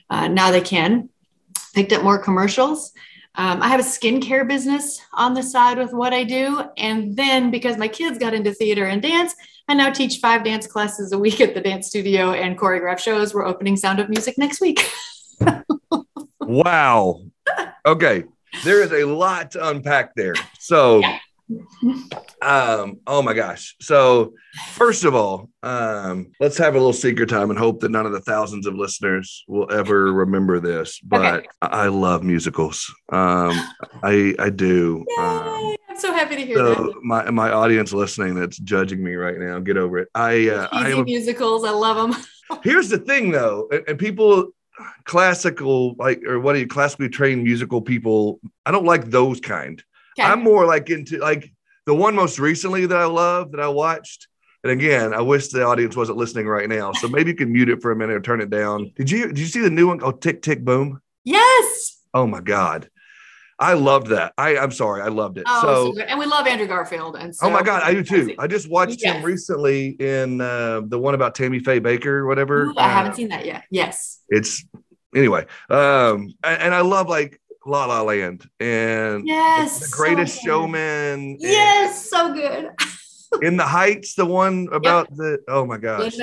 Uh, 0.09 0.27
now 0.27 0.49
they 0.49 0.61
can. 0.61 1.09
Picked 1.75 1.93
up 1.93 2.03
more 2.03 2.17
commercials. 2.17 2.91
Um, 3.37 3.61
I 3.61 3.67
have 3.67 3.79
a 3.79 3.83
skincare 3.83 4.47
business 4.47 4.99
on 5.13 5.35
the 5.35 5.43
side 5.43 5.77
with 5.77 5.93
what 5.93 6.11
I 6.11 6.23
do. 6.23 6.63
And 6.75 7.15
then 7.15 7.51
because 7.51 7.77
my 7.77 7.87
kids 7.87 8.17
got 8.17 8.33
into 8.33 8.51
theater 8.51 8.85
and 8.85 9.01
dance, 9.01 9.35
I 9.67 9.75
now 9.75 9.91
teach 9.91 10.19
five 10.19 10.43
dance 10.43 10.65
classes 10.65 11.11
a 11.11 11.19
week 11.19 11.39
at 11.39 11.53
the 11.53 11.61
dance 11.61 11.87
studio 11.87 12.31
and 12.31 12.57
choreograph 12.57 12.99
shows. 12.99 13.33
We're 13.33 13.45
opening 13.45 13.77
Sound 13.77 13.99
of 13.99 14.09
Music 14.09 14.37
next 14.37 14.59
week. 14.59 14.89
wow. 16.41 17.21
Okay. 17.85 18.23
There 18.63 18.81
is 18.81 18.91
a 18.91 19.03
lot 19.03 19.51
to 19.51 19.69
unpack 19.69 20.15
there. 20.15 20.33
So, 20.57 20.99
yeah 20.99 21.19
um 22.41 22.99
oh 23.07 23.21
my 23.21 23.33
gosh. 23.33 23.75
So 23.79 24.33
first 24.73 25.05
of 25.05 25.15
all 25.15 25.49
um 25.63 26.31
let's 26.39 26.57
have 26.57 26.75
a 26.75 26.77
little 26.77 26.93
secret 26.93 27.29
time 27.29 27.49
and 27.49 27.57
hope 27.57 27.79
that 27.81 27.91
none 27.91 28.05
of 28.05 28.11
the 28.11 28.19
thousands 28.21 28.67
of 28.67 28.75
listeners 28.75 29.43
will 29.47 29.71
ever 29.71 30.11
remember 30.11 30.59
this 30.59 30.99
but 30.99 31.35
okay. 31.35 31.47
i 31.61 31.87
love 31.87 32.23
musicals. 32.23 32.93
Um 33.09 33.53
i 34.03 34.35
i 34.39 34.49
do. 34.49 35.05
Um, 35.17 35.75
i'm 35.89 35.97
so 35.97 36.13
happy 36.13 36.35
to 36.35 36.45
hear 36.45 36.57
so 36.57 36.75
that. 36.75 37.03
my 37.03 37.29
my 37.31 37.51
audience 37.51 37.93
listening 37.93 38.35
that's 38.35 38.57
judging 38.57 39.03
me 39.03 39.15
right 39.15 39.37
now 39.37 39.59
get 39.59 39.77
over 39.77 39.99
it. 39.99 40.09
I 40.13 40.49
uh 40.49 40.67
i 40.71 40.89
am 40.89 41.05
musicals 41.05 41.63
i 41.63 41.71
love 41.71 41.95
them 42.11 42.23
here's 42.63 42.89
the 42.89 42.99
thing 42.99 43.31
though 43.31 43.67
and, 43.71 43.83
and 43.87 43.99
people 43.99 44.51
classical 45.05 45.95
like 45.95 46.21
or 46.23 46.39
what 46.39 46.55
are 46.55 46.59
you 46.59 46.67
classically 46.67 47.09
trained 47.09 47.43
musical 47.43 47.81
people 47.81 48.39
i 48.65 48.71
don't 48.71 48.85
like 48.85 49.05
those 49.05 49.39
kind 49.39 49.83
Okay. 50.17 50.27
I'm 50.27 50.43
more 50.43 50.65
like 50.65 50.89
into 50.89 51.17
like 51.17 51.51
the 51.85 51.95
one 51.95 52.15
most 52.15 52.39
recently 52.39 52.85
that 52.85 52.97
I 52.97 53.05
love 53.05 53.51
that 53.51 53.59
I 53.61 53.67
watched. 53.67 54.27
And 54.63 54.71
again, 54.71 55.13
I 55.13 55.21
wish 55.21 55.49
the 55.49 55.63
audience 55.63 55.95
wasn't 55.95 56.17
listening 56.17 56.47
right 56.47 56.67
now. 56.67 56.91
So 56.91 57.07
maybe 57.07 57.31
you 57.31 57.37
can 57.37 57.51
mute 57.51 57.69
it 57.69 57.81
for 57.81 57.91
a 57.91 57.95
minute 57.95 58.15
or 58.15 58.21
turn 58.21 58.41
it 58.41 58.49
down. 58.49 58.91
Did 58.95 59.11
you 59.11 59.27
did 59.27 59.39
you 59.39 59.45
see 59.45 59.61
the 59.61 59.69
new 59.69 59.87
one? 59.87 59.99
Oh, 60.03 60.11
Tick 60.11 60.41
Tick 60.41 60.65
Boom. 60.65 61.01
Yes. 61.23 62.01
Oh 62.13 62.25
my 62.25 62.41
God. 62.41 62.89
I 63.59 63.73
loved 63.73 64.07
that. 64.07 64.33
I, 64.37 64.57
I'm 64.57 64.71
sorry, 64.71 65.01
I 65.01 65.07
loved 65.07 65.39
it. 65.39 65.45
Oh, 65.47 65.61
so, 65.61 65.93
so 65.95 66.01
and 66.03 66.19
we 66.19 66.27
love 66.27 66.45
Andrew 66.45 66.67
Garfield. 66.67 67.15
And 67.15 67.35
so, 67.35 67.47
oh 67.47 67.49
my 67.49 67.63
God, 67.63 67.81
I 67.81 67.91
do 67.91 68.03
too. 68.03 68.35
I 68.37 68.45
just 68.45 68.69
watched 68.69 69.01
yes. 69.01 69.15
him 69.15 69.23
recently 69.23 69.95
in 69.99 70.39
uh, 70.41 70.81
the 70.85 70.99
one 70.99 71.15
about 71.15 71.33
Tammy 71.33 71.57
Faye 71.57 71.79
Bakker, 71.79 72.05
or 72.05 72.27
whatever. 72.27 72.67
Ooh, 72.67 72.75
I 72.77 72.85
uh, 72.85 72.89
haven't 72.89 73.15
seen 73.15 73.29
that 73.29 73.45
yet. 73.45 73.63
Yes. 73.71 74.21
It's 74.29 74.63
anyway. 75.15 75.45
Um, 75.71 76.35
and, 76.43 76.61
and 76.61 76.75
I 76.75 76.81
love 76.81 77.09
like 77.09 77.41
La 77.67 77.85
La 77.85 78.01
Land 78.01 78.49
and 78.59 79.27
yes, 79.27 79.79
the 79.79 79.95
Greatest 79.95 80.41
so 80.41 80.45
Showman. 80.45 81.37
Yes, 81.39 82.09
so 82.09 82.33
good. 82.33 82.69
in 83.41 83.57
the 83.57 83.65
Heights, 83.65 84.15
the 84.15 84.25
one 84.25 84.69
about 84.71 85.07
yep. 85.09 85.17
the 85.17 85.39
oh 85.49 85.65
my 85.65 85.77
gosh. 85.77 86.15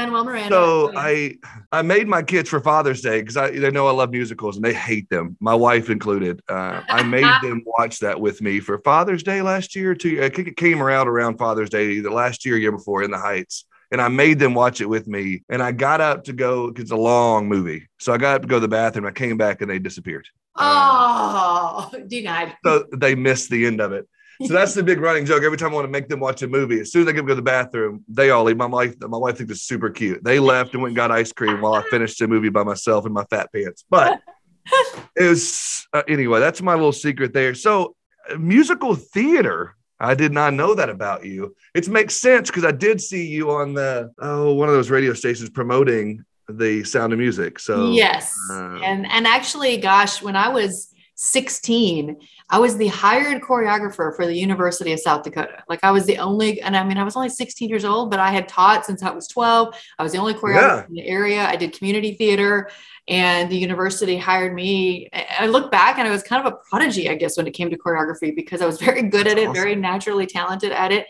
So 0.49 0.91
I 0.97 1.37
I 1.71 1.83
made 1.83 2.09
my 2.09 2.23
kids 2.23 2.49
for 2.49 2.61
Father's 2.61 3.03
Day 3.03 3.21
because 3.21 3.37
I 3.37 3.51
they 3.51 3.71
know 3.71 3.87
I 3.87 3.93
love 3.93 4.11
musicals 4.11 4.57
and 4.57 4.65
they 4.65 4.73
hate 4.73 5.09
them, 5.11 5.37
my 5.39 5.55
wife 5.55 5.91
included. 5.91 6.41
Uh, 6.49 6.81
I 6.89 7.03
made 7.03 7.25
them 7.43 7.63
watch 7.67 8.01
that 8.01 8.21
with 8.21 8.41
me 8.41 8.61
for 8.61 8.79
Father's 8.79 9.23
Day 9.23 9.43
last 9.43 9.77
year. 9.77 9.95
Two, 9.95 10.23
I 10.25 10.31
think 10.31 10.49
it 10.49 10.57
came 10.57 10.83
around 10.83 11.09
around 11.09 11.37
Father's 11.37 11.71
Day 11.71 11.91
either 11.91 12.11
last 12.11 12.47
year, 12.47 12.57
year 12.57 12.73
before 12.73 13.03
in 13.03 13.11
the 13.11 13.19
Heights 13.19 13.67
and 13.91 14.01
I 14.01 14.09
made 14.09 14.41
them 14.41 14.55
watch 14.55 14.81
it 14.81 14.89
with 14.89 15.07
me. 15.07 15.45
And 15.49 15.63
I 15.63 15.71
got 15.71 16.01
up 16.01 16.25
to 16.25 16.33
go 16.33 16.69
because 16.69 16.85
it's 16.85 16.91
a 16.91 16.97
long 16.97 17.49
movie. 17.49 17.87
So 18.01 18.13
I 18.13 18.17
got 18.17 18.37
up 18.37 18.43
to 18.43 18.49
go 18.49 18.57
to 18.57 18.61
the 18.61 18.67
bathroom. 18.67 19.07
I 19.07 19.13
came 19.13 19.37
back 19.37 19.61
and 19.61 19.71
they 19.71 19.79
disappeared. 19.79 20.27
Oh, 20.57 21.91
denied. 22.07 22.57
So 22.65 22.85
they 22.97 23.15
missed 23.15 23.51
the 23.51 23.67
end 23.67 23.81
of 23.81 23.93
it. 23.93 24.09
So 24.43 24.53
that's 24.53 24.75
the 24.75 24.83
big 24.83 25.01
running 25.01 25.25
joke. 25.27 25.45
Every 25.45 25.57
time 25.57 25.71
I 25.71 25.75
want 25.75 25.85
to 25.85 25.91
make 25.91 26.09
them 26.09 26.19
watch 26.21 26.43
a 26.43 26.49
movie, 26.49 26.81
as 26.81 26.91
soon 26.91 27.03
as 27.03 27.09
I 27.09 27.13
to 27.13 27.23
go 27.23 27.29
to 27.29 27.35
the 27.37 27.43
bathroom, 27.43 28.05
they 28.09 28.31
all 28.31 28.45
leave. 28.45 28.57
My 28.57 28.67
wife, 28.67 28.95
my 29.01 29.17
wife 29.17 29.39
thinks 29.39 29.53
it's 29.53 29.63
super 29.63 29.91
cute. 29.91 30.25
They 30.25 30.41
left 30.41 30.75
and 30.75 30.83
went 30.83 30.91
and 30.91 30.97
got 30.97 31.13
ice 31.13 31.33
cream 31.33 31.61
while 31.61 31.75
I 31.75 31.83
finished 31.83 32.19
the 32.19 32.27
movie 32.27 32.49
by 32.49 32.65
myself 32.65 33.07
in 33.07 33.13
my 33.13 33.25
fat 33.25 33.53
pants. 33.53 33.85
But 33.89 34.21
it 35.17 35.29
was 35.29 35.87
uh, 35.93 36.03
anyway. 36.09 36.41
That's 36.41 36.61
my 36.61 36.75
little 36.75 36.93
secret 36.93 37.33
there. 37.33 37.55
So 37.55 37.95
uh, 38.29 38.37
musical 38.37 38.97
theater 38.97 39.77
I 40.01 40.15
did 40.15 40.33
not 40.33 40.55
know 40.55 40.75
that 40.75 40.91
about 40.91 41.25
you. 41.25 41.55
It 41.75 41.89
makes 41.89 42.15
sense 42.15 42.51
because 42.51 42.65
I 42.65 42.73
did 42.73 43.01
see 43.01 43.27
you 43.27 43.51
on 43.53 43.75
the 43.75 44.13
oh 44.19 44.53
one 44.55 44.69
of 44.69 44.75
those 44.75 44.91
radio 44.91 45.15
stations 45.15 45.51
promoting 45.51 46.25
the 46.49 46.85
Sound 46.85 47.13
of 47.13 47.19
Music. 47.19 47.59
So 47.59 47.91
yes, 47.91 48.37
uh, 48.51 48.79
and 48.83 49.07
and 49.07 49.27
actually, 49.27 49.77
gosh, 49.79 50.23
when 50.23 50.37
I 50.37 50.49
was 50.49 50.95
16, 51.17 52.17
I 52.51 52.59
was 52.59 52.77
the 52.77 52.89
hired 52.89 53.43
choreographer 53.43 54.15
for 54.15 54.27
the 54.27 54.35
University 54.35 54.93
of 54.93 55.01
South 55.01 55.23
Dakota. 55.23 55.63
Like 55.69 55.81
I 55.83 55.91
was 55.91 56.07
the 56.07 56.19
only, 56.19 56.61
and 56.61 56.77
I 56.77 56.85
mean, 56.85 56.99
I 56.99 57.05
was 57.05 57.17
only 57.17 57.29
16 57.29 57.69
years 57.69 57.85
old, 57.85 58.11
but 58.11 58.21
I 58.21 58.31
had 58.31 58.49
taught 58.49 58.85
since 58.85 59.03
I 59.03 59.11
was 59.11 59.29
12. 59.29 59.75
I 59.99 60.03
was 60.03 60.13
the 60.13 60.19
only 60.19 60.35
choreographer 60.35 60.83
yeah. 60.83 60.87
in 60.89 60.95
the 60.95 61.07
area. 61.07 61.47
I 61.47 61.57
did 61.57 61.73
community 61.73 62.15
theater 62.15 62.71
and 63.09 63.51
the 63.51 63.57
university 63.57 64.17
hired 64.17 64.55
me. 64.55 65.09
I 65.39 65.47
look 65.47 65.71
back 65.71 65.99
and 65.99 66.09
I 66.09 66.11
was 66.11 66.23
kind 66.23 66.45
of 66.47 66.53
a 66.53 66.57
prodigy, 66.69 67.09
I 67.09 67.15
guess, 67.15 67.37
when 67.37 67.47
it 67.47 67.53
came 67.53 67.71
to 67.71 67.79
choreography 67.79 68.35
because 68.35 68.61
I 68.61 68.67
was 68.67 68.81
very 68.81 69.03
good 69.03 69.27
at 69.27 69.39
it, 69.39 69.49
awesome. 69.49 69.55
very 69.55 69.77
naturally 69.77 70.27
talented 70.27 70.73
at 70.73 70.91
it. 70.91 71.07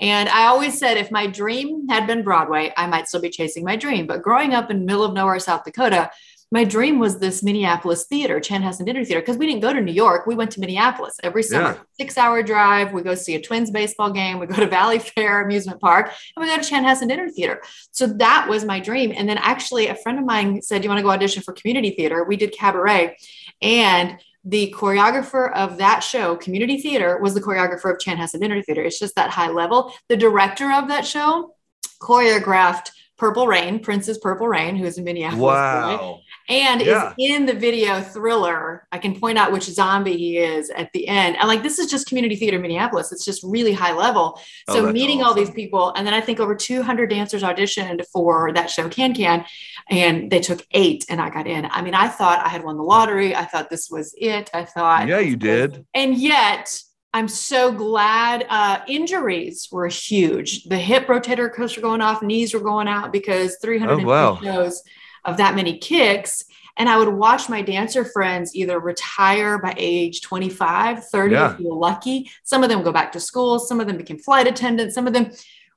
And 0.00 0.28
I 0.28 0.46
always 0.46 0.78
said 0.78 0.96
if 0.96 1.10
my 1.10 1.26
dream 1.26 1.88
had 1.88 2.06
been 2.06 2.22
Broadway, 2.22 2.72
I 2.76 2.86
might 2.86 3.08
still 3.08 3.20
be 3.20 3.30
chasing 3.30 3.64
my 3.64 3.76
dream. 3.76 4.06
But 4.06 4.22
growing 4.22 4.54
up 4.54 4.70
in 4.70 4.84
middle 4.84 5.04
of 5.04 5.14
nowhere, 5.14 5.38
South 5.38 5.64
Dakota, 5.64 6.10
my 6.54 6.62
dream 6.62 7.00
was 7.00 7.18
this 7.18 7.42
Minneapolis 7.42 8.06
theater, 8.06 8.38
Chanhassen 8.38 8.86
Dinner 8.86 9.04
Theater, 9.04 9.20
because 9.20 9.36
we 9.36 9.46
didn't 9.46 9.62
go 9.62 9.72
to 9.72 9.80
New 9.80 9.92
York. 9.92 10.24
We 10.24 10.36
went 10.36 10.52
to 10.52 10.60
Minneapolis 10.60 11.16
every 11.22 11.42
summer, 11.42 11.72
yeah. 11.72 11.80
six 11.98 12.16
hour 12.16 12.44
drive. 12.44 12.92
We 12.92 13.02
go 13.02 13.16
see 13.16 13.34
a 13.34 13.40
Twins 13.40 13.72
baseball 13.72 14.12
game. 14.12 14.38
We 14.38 14.46
go 14.46 14.56
to 14.56 14.66
Valleyfair 14.76 15.44
amusement 15.44 15.80
park 15.80 16.12
and 16.36 16.44
we 16.44 16.48
go 16.48 16.56
to 16.56 16.62
Chanhassen 16.62 17.08
Dinner 17.08 17.28
Theater. 17.28 17.60
So 17.90 18.06
that 18.06 18.46
was 18.48 18.64
my 18.64 18.78
dream. 18.78 19.12
And 19.16 19.28
then 19.28 19.38
actually, 19.38 19.88
a 19.88 19.96
friend 19.96 20.18
of 20.18 20.24
mine 20.24 20.62
said, 20.62 20.82
Do 20.82 20.86
you 20.86 20.90
want 20.90 20.98
to 20.98 21.02
go 21.02 21.10
audition 21.10 21.42
for 21.42 21.54
community 21.54 21.90
theater? 21.90 22.22
We 22.22 22.36
did 22.36 22.52
cabaret. 22.52 23.16
And 23.60 24.18
the 24.44 24.74
choreographer 24.76 25.52
of 25.52 25.78
that 25.78 26.00
show, 26.00 26.36
Community 26.36 26.78
Theater, 26.78 27.18
was 27.20 27.34
the 27.34 27.40
choreographer 27.40 27.90
of 27.90 27.98
Chanhassen 27.98 28.40
Dinner 28.40 28.60
Theater. 28.62 28.82
It's 28.82 28.98
just 28.98 29.14
that 29.16 29.30
high 29.30 29.48
level. 29.48 29.92
The 30.08 30.16
director 30.16 30.70
of 30.70 30.88
that 30.88 31.06
show 31.06 31.54
choreographed 32.00 32.90
Purple 33.16 33.46
Rain, 33.46 33.78
Prince's 33.78 34.18
Purple 34.18 34.48
Rain, 34.48 34.76
who 34.76 34.84
is 34.84 34.98
a 34.98 35.02
Minneapolis 35.02 35.40
wow. 35.40 35.96
boy 35.96 36.20
and 36.48 36.82
yeah. 36.82 37.08
is 37.08 37.14
in 37.18 37.46
the 37.46 37.54
video 37.54 38.00
thriller. 38.00 38.86
I 38.92 38.98
can 38.98 39.18
point 39.18 39.38
out 39.38 39.52
which 39.52 39.64
zombie 39.64 40.16
he 40.16 40.38
is 40.38 40.70
at 40.70 40.92
the 40.92 41.08
end. 41.08 41.36
And 41.38 41.48
like 41.48 41.62
this 41.62 41.78
is 41.78 41.90
just 41.90 42.06
community 42.06 42.36
theater 42.36 42.58
Minneapolis. 42.58 43.12
It's 43.12 43.24
just 43.24 43.42
really 43.42 43.72
high 43.72 43.94
level. 43.94 44.38
Oh, 44.68 44.74
so 44.74 44.92
meeting 44.92 45.20
awesome. 45.20 45.28
all 45.28 45.34
these 45.34 45.50
people, 45.50 45.92
and 45.94 46.06
then 46.06 46.14
I 46.14 46.20
think 46.20 46.40
over 46.40 46.54
200 46.54 47.08
dancers 47.08 47.42
auditioned 47.42 48.04
for 48.12 48.52
that 48.52 48.70
show 48.70 48.88
Can 48.88 49.14
Can, 49.14 49.44
and 49.88 50.30
they 50.30 50.40
took 50.40 50.64
eight, 50.72 51.06
and 51.08 51.20
I 51.20 51.30
got 51.30 51.46
in. 51.46 51.66
I 51.70 51.82
mean, 51.82 51.94
I 51.94 52.08
thought 52.08 52.44
I 52.44 52.48
had 52.48 52.62
won 52.62 52.76
the 52.76 52.82
lottery. 52.82 53.34
I 53.34 53.44
thought 53.44 53.70
this 53.70 53.88
was 53.90 54.14
it. 54.18 54.50
I 54.52 54.64
thought, 54.64 55.08
yeah, 55.08 55.20
you 55.20 55.36
did. 55.36 55.84
And 55.94 56.16
yet. 56.16 56.78
I'm 57.16 57.28
so 57.28 57.70
glad. 57.70 58.44
Uh, 58.50 58.80
injuries 58.88 59.68
were 59.70 59.86
huge. 59.86 60.64
The 60.64 60.76
hip 60.76 61.06
rotator 61.06 61.48
cuffs 61.54 61.76
were 61.76 61.82
going 61.82 62.00
off, 62.00 62.22
knees 62.22 62.52
were 62.52 62.58
going 62.58 62.88
out 62.88 63.12
because 63.12 63.56
300 63.62 64.00
oh, 64.00 64.04
wow. 64.04 64.40
shows 64.42 64.82
of 65.24 65.36
that 65.38 65.54
many 65.54 65.78
kicks. 65.78 66.44
And 66.76 66.88
I 66.88 66.96
would 66.98 67.08
watch 67.08 67.48
my 67.48 67.62
dancer 67.62 68.04
friends 68.04 68.54
either 68.54 68.80
retire 68.80 69.58
by 69.58 69.74
age 69.76 70.22
25, 70.22 71.06
30, 71.06 71.34
yeah. 71.34 71.52
if 71.52 71.60
you 71.60 71.68
were 71.68 71.76
lucky. 71.76 72.30
Some 72.42 72.64
of 72.64 72.68
them 72.68 72.82
go 72.82 72.92
back 72.92 73.12
to 73.12 73.20
school, 73.20 73.58
some 73.58 73.80
of 73.80 73.86
them 73.86 73.96
became 73.96 74.18
flight 74.18 74.46
attendants, 74.46 74.94
some 74.94 75.06
of 75.06 75.12
them. 75.12 75.30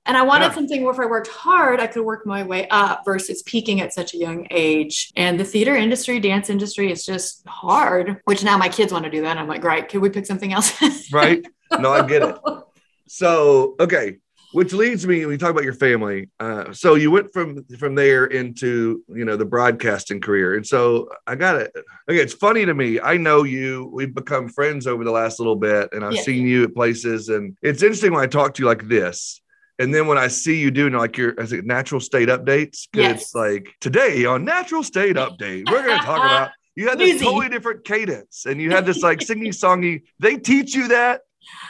And 0.07 0.15
I 0.15 0.21
wanted 0.23 0.45
yeah. 0.45 0.53
something 0.53 0.83
where 0.83 0.93
if 0.93 0.99
I 0.99 1.05
worked 1.05 1.27
hard, 1.27 1.79
I 1.81 1.87
could 1.87 2.03
work 2.03 2.25
my 2.25 2.41
way 2.41 2.67
up 2.69 3.03
versus 3.05 3.43
peaking 3.43 3.81
at 3.81 3.93
such 3.93 4.13
a 4.13 4.17
young 4.17 4.47
age. 4.49 5.11
And 5.15 5.39
the 5.39 5.43
theater 5.43 5.75
industry, 5.75 6.19
dance 6.19 6.49
industry 6.49 6.91
is 6.91 7.05
just 7.05 7.45
hard, 7.45 8.21
which 8.23 8.43
now 8.43 8.57
my 8.57 8.69
kids 8.69 8.93
want 8.93 9.03
to 9.03 9.11
do 9.11 9.21
that. 9.21 9.37
I'm 9.37 9.47
like, 9.47 9.61
great, 9.61 9.89
can 9.89 9.99
we 9.99 10.09
pick 10.09 10.25
something 10.25 10.53
else? 10.53 10.81
right. 11.11 11.45
No, 11.79 11.91
I 11.91 12.05
get 12.07 12.23
it. 12.23 12.37
So, 13.09 13.77
okay 13.79 14.17
which 14.57 14.73
leads 14.73 15.05
me 15.05 15.23
when 15.23 15.33
you 15.33 15.37
talk 15.37 15.51
about 15.51 15.63
your 15.63 15.71
family 15.71 16.29
uh, 16.39 16.73
so 16.73 16.95
you 16.95 17.11
went 17.11 17.31
from 17.31 17.63
from 17.77 17.93
there 17.93 18.25
into 18.25 19.03
you 19.07 19.23
know 19.23 19.37
the 19.37 19.45
broadcasting 19.45 20.19
career 20.19 20.55
and 20.55 20.65
so 20.65 21.07
i 21.27 21.35
got 21.35 21.57
it 21.57 21.71
okay 22.09 22.19
it's 22.19 22.33
funny 22.33 22.65
to 22.65 22.73
me 22.73 22.99
i 23.01 23.15
know 23.15 23.43
you 23.43 23.87
we've 23.93 24.15
become 24.15 24.49
friends 24.49 24.87
over 24.87 25.03
the 25.03 25.11
last 25.11 25.39
little 25.39 25.55
bit 25.55 25.87
and 25.91 26.03
i've 26.03 26.15
yeah. 26.15 26.23
seen 26.23 26.47
you 26.47 26.63
at 26.63 26.73
places 26.73 27.29
and 27.29 27.55
it's 27.61 27.83
interesting 27.83 28.11
when 28.11 28.23
i 28.23 28.25
talk 28.25 28.55
to 28.55 28.63
you 28.63 28.67
like 28.67 28.87
this 28.87 29.41
and 29.79 29.93
then 29.93 30.07
when 30.07 30.17
I 30.17 30.27
see 30.27 30.59
you 30.59 30.71
doing 30.71 30.93
like 30.93 31.17
your 31.17 31.39
as 31.39 31.53
it 31.53 31.63
natural 31.63 32.01
state 32.01 32.29
updates, 32.29 32.87
yes. 32.95 33.21
it's 33.21 33.35
like 33.35 33.75
today 33.79 34.25
on 34.25 34.43
natural 34.43 34.81
state 34.81 35.17
update, 35.17 35.69
we're 35.69 35.83
going 35.83 35.99
to 35.99 36.03
talk 36.03 36.17
about 36.25 36.49
you 36.75 36.87
had 36.87 36.97
this 36.97 37.21
totally 37.21 37.49
different 37.49 37.83
cadence 37.85 38.47
and 38.47 38.59
you 38.59 38.71
had 38.71 38.87
this 38.87 39.03
like 39.03 39.21
singing 39.29 39.51
songy. 39.51 40.01
They 40.19 40.37
teach 40.37 40.73
you 40.73 40.87
that 40.87 41.21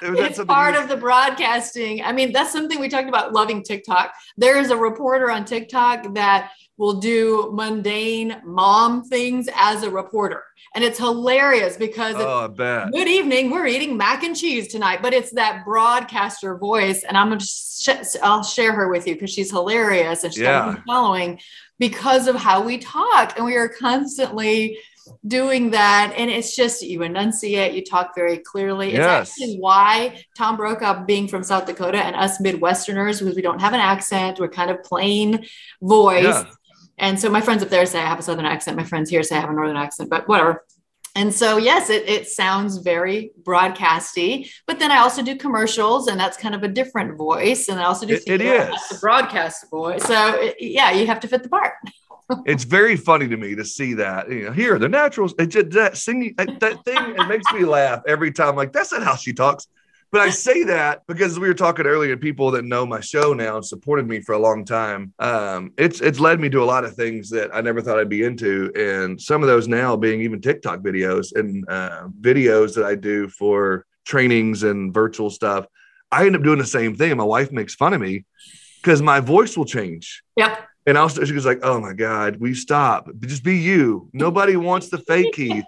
it's 0.01 0.43
part 0.43 0.75
of 0.75 0.89
the 0.89 0.97
broadcasting. 0.97 2.03
I 2.03 2.11
mean, 2.11 2.31
that's 2.31 2.51
something 2.51 2.79
we 2.79 2.89
talked 2.89 3.09
about 3.09 3.33
loving 3.33 3.63
TikTok. 3.63 4.13
There 4.37 4.57
is 4.57 4.71
a 4.71 4.77
reporter 4.77 5.31
on 5.31 5.45
TikTok 5.45 6.13
that 6.13 6.51
will 6.77 6.93
do 6.93 7.49
mundane 7.53 8.39
mom 8.45 9.03
things 9.03 9.49
as 9.55 9.83
a 9.83 9.89
reporter. 9.89 10.43
And 10.75 10.83
it's 10.83 10.99
hilarious 10.99 11.75
because 11.75 12.15
oh, 12.17 12.45
I 12.45 12.47
bet. 12.47 12.91
good 12.91 13.07
evening, 13.07 13.49
we're 13.49 13.65
eating 13.65 13.97
mac 13.97 14.23
and 14.23 14.35
cheese 14.35 14.67
tonight, 14.67 14.99
but 15.01 15.13
it's 15.13 15.31
that 15.31 15.65
broadcaster 15.65 16.55
voice. 16.57 17.03
And 17.03 17.17
I'm 17.17 17.29
going 17.29 17.39
to, 17.39 17.45
sh- 17.45 18.15
I'll 18.21 18.43
share 18.43 18.73
her 18.73 18.89
with 18.89 19.07
you 19.07 19.15
because 19.15 19.31
she's 19.31 19.49
hilarious 19.49 20.23
and 20.23 20.31
she's 20.31 20.43
yeah. 20.43 20.75
following 20.85 21.39
because 21.79 22.27
of 22.27 22.35
how 22.35 22.61
we 22.61 22.77
talk. 22.77 23.37
And 23.37 23.45
we 23.45 23.55
are 23.55 23.69
constantly 23.69 24.77
doing 25.27 25.71
that. 25.71 26.13
And 26.17 26.29
it's 26.29 26.55
just 26.55 26.81
you 26.81 27.03
enunciate, 27.03 27.73
you 27.73 27.83
talk 27.83 28.13
very 28.15 28.37
clearly. 28.37 28.93
Yes. 28.93 29.29
It's 29.29 29.41
actually 29.41 29.57
why 29.57 30.23
Tom 30.37 30.57
Brokaw, 30.57 31.05
being 31.05 31.27
from 31.27 31.43
South 31.43 31.65
Dakota, 31.65 31.99
and 31.99 32.15
us 32.15 32.41
Midwesterners, 32.41 33.19
because 33.19 33.35
we 33.35 33.41
don't 33.41 33.61
have 33.61 33.73
an 33.73 33.79
accent, 33.79 34.39
we're 34.39 34.49
kind 34.49 34.71
of 34.71 34.83
plain 34.83 35.45
voice. 35.81 36.23
Yeah. 36.23 36.45
And 36.97 37.19
so 37.19 37.29
my 37.29 37.41
friends 37.41 37.61
up 37.61 37.69
there 37.69 37.85
say 37.85 37.99
I 37.99 38.05
have 38.05 38.19
a 38.19 38.23
Southern 38.23 38.45
accent. 38.45 38.75
My 38.75 38.83
friends 38.83 39.09
here 39.09 39.21
say 39.23 39.37
I 39.37 39.41
have 39.41 39.49
a 39.49 39.53
Northern 39.53 39.77
accent, 39.77 40.09
but 40.09 40.27
whatever. 40.27 40.63
And 41.15 41.33
so, 41.33 41.57
yes, 41.57 41.89
it, 41.89 42.07
it 42.07 42.27
sounds 42.27 42.77
very 42.77 43.31
broadcasty, 43.41 44.51
but 44.67 44.77
then 44.77 44.91
I 44.91 44.97
also 44.97 45.23
do 45.23 45.35
commercials 45.35 46.07
and 46.09 46.19
that's 46.19 46.37
kind 46.37 46.53
of 46.53 46.61
a 46.61 46.67
different 46.67 47.17
voice. 47.17 47.69
And 47.69 47.79
I 47.79 47.85
also 47.85 48.05
do 48.05 48.13
it, 48.13 48.27
it 48.27 48.41
is 48.41 48.87
the 48.89 48.99
broadcast 49.01 49.67
voice. 49.71 50.03
So 50.03 50.35
it, 50.35 50.57
yeah, 50.59 50.91
you 50.91 51.07
have 51.07 51.19
to 51.21 51.27
fit 51.27 51.41
the 51.41 51.49
part. 51.49 51.73
It's 52.45 52.63
very 52.63 52.95
funny 52.95 53.27
to 53.27 53.37
me 53.37 53.55
to 53.55 53.65
see 53.65 53.93
that. 53.95 54.29
You 54.29 54.45
know, 54.45 54.51
here 54.51 54.77
the 54.79 54.89
naturals. 54.89 55.33
It 55.39 55.47
just 55.47 55.71
that 55.71 55.97
singing 55.97 56.35
that 56.37 56.83
thing. 56.85 57.15
It 57.15 57.27
makes 57.27 57.51
me 57.53 57.65
laugh 57.65 58.01
every 58.07 58.31
time. 58.31 58.55
Like 58.55 58.73
that's 58.73 58.91
not 58.91 59.03
how 59.03 59.15
she 59.15 59.33
talks. 59.33 59.67
But 60.09 60.21
I 60.21 60.29
say 60.29 60.63
that 60.63 61.01
because 61.07 61.37
we 61.37 61.49
were 61.49 61.53
talking 61.53 61.85
earlier. 61.85 62.15
People 62.15 62.51
that 62.51 62.63
know 62.63 62.85
my 62.85 63.01
show 63.01 63.33
now 63.33 63.57
and 63.57 63.65
supported 63.65 64.07
me 64.07 64.21
for 64.21 64.33
a 64.33 64.39
long 64.39 64.63
time. 64.63 65.13
Um, 65.19 65.73
it's 65.77 65.99
it's 65.99 66.19
led 66.19 66.39
me 66.39 66.49
to 66.49 66.63
a 66.63 66.65
lot 66.65 66.85
of 66.85 66.95
things 66.95 67.29
that 67.31 67.53
I 67.53 67.59
never 67.59 67.81
thought 67.81 67.99
I'd 67.99 68.07
be 68.07 68.23
into, 68.23 68.71
and 68.75 69.19
some 69.21 69.43
of 69.43 69.47
those 69.47 69.67
now 69.67 69.97
being 69.97 70.21
even 70.21 70.41
TikTok 70.41 70.79
videos 70.79 71.35
and 71.35 71.65
uh, 71.69 72.07
videos 72.21 72.73
that 72.75 72.85
I 72.85 72.95
do 72.95 73.27
for 73.27 73.85
trainings 74.05 74.63
and 74.63 74.93
virtual 74.93 75.29
stuff. 75.29 75.65
I 76.09 76.25
end 76.25 76.37
up 76.37 76.43
doing 76.43 76.59
the 76.59 76.65
same 76.65 76.95
thing. 76.95 77.17
My 77.17 77.25
wife 77.25 77.51
makes 77.51 77.75
fun 77.75 77.93
of 77.93 77.99
me 77.99 78.23
because 78.81 79.01
my 79.01 79.19
voice 79.19 79.57
will 79.57 79.65
change. 79.65 80.23
Yep. 80.37 80.67
And 80.87 80.97
also 80.97 81.23
she 81.25 81.33
was 81.33 81.45
like, 81.45 81.59
"Oh 81.63 81.79
my 81.79 81.93
God, 81.93 82.37
we 82.37 82.53
stop. 82.53 83.09
Just 83.19 83.43
be 83.43 83.57
you. 83.57 84.09
Nobody 84.13 84.55
wants 84.55 84.89
the 84.89 84.97
fake 84.97 85.33
Keith." 85.33 85.65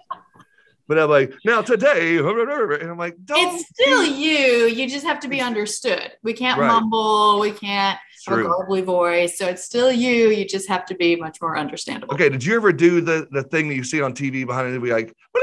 But 0.90 0.98
I'm 0.98 1.08
like, 1.08 1.32
now 1.44 1.62
today, 1.62 2.16
and 2.16 2.26
I'm 2.26 2.98
like, 2.98 3.14
it's 3.28 3.68
still 3.68 4.04
you. 4.04 4.66
You 4.66 4.88
just 4.88 5.06
have 5.06 5.20
to 5.20 5.28
be 5.28 5.40
understood. 5.40 6.10
We 6.24 6.32
can't 6.32 6.58
right. 6.58 6.66
mumble. 6.66 7.38
We 7.38 7.52
can't 7.52 7.96
have 8.26 8.38
a 8.40 8.42
garbly 8.42 8.82
voice. 8.82 9.38
So 9.38 9.46
it's 9.46 9.62
still 9.62 9.92
you. 9.92 10.30
You 10.30 10.44
just 10.48 10.66
have 10.66 10.84
to 10.86 10.96
be 10.96 11.14
much 11.14 11.40
more 11.40 11.56
understandable. 11.56 12.14
Okay. 12.14 12.28
Did 12.28 12.44
you 12.44 12.56
ever 12.56 12.72
do 12.72 13.00
the 13.00 13.28
the 13.30 13.44
thing 13.44 13.68
that 13.68 13.76
you 13.76 13.84
see 13.84 14.02
on 14.02 14.14
TV 14.14 14.44
behind 14.44 14.74
it? 14.74 14.82
Be 14.82 14.90
like, 14.90 15.14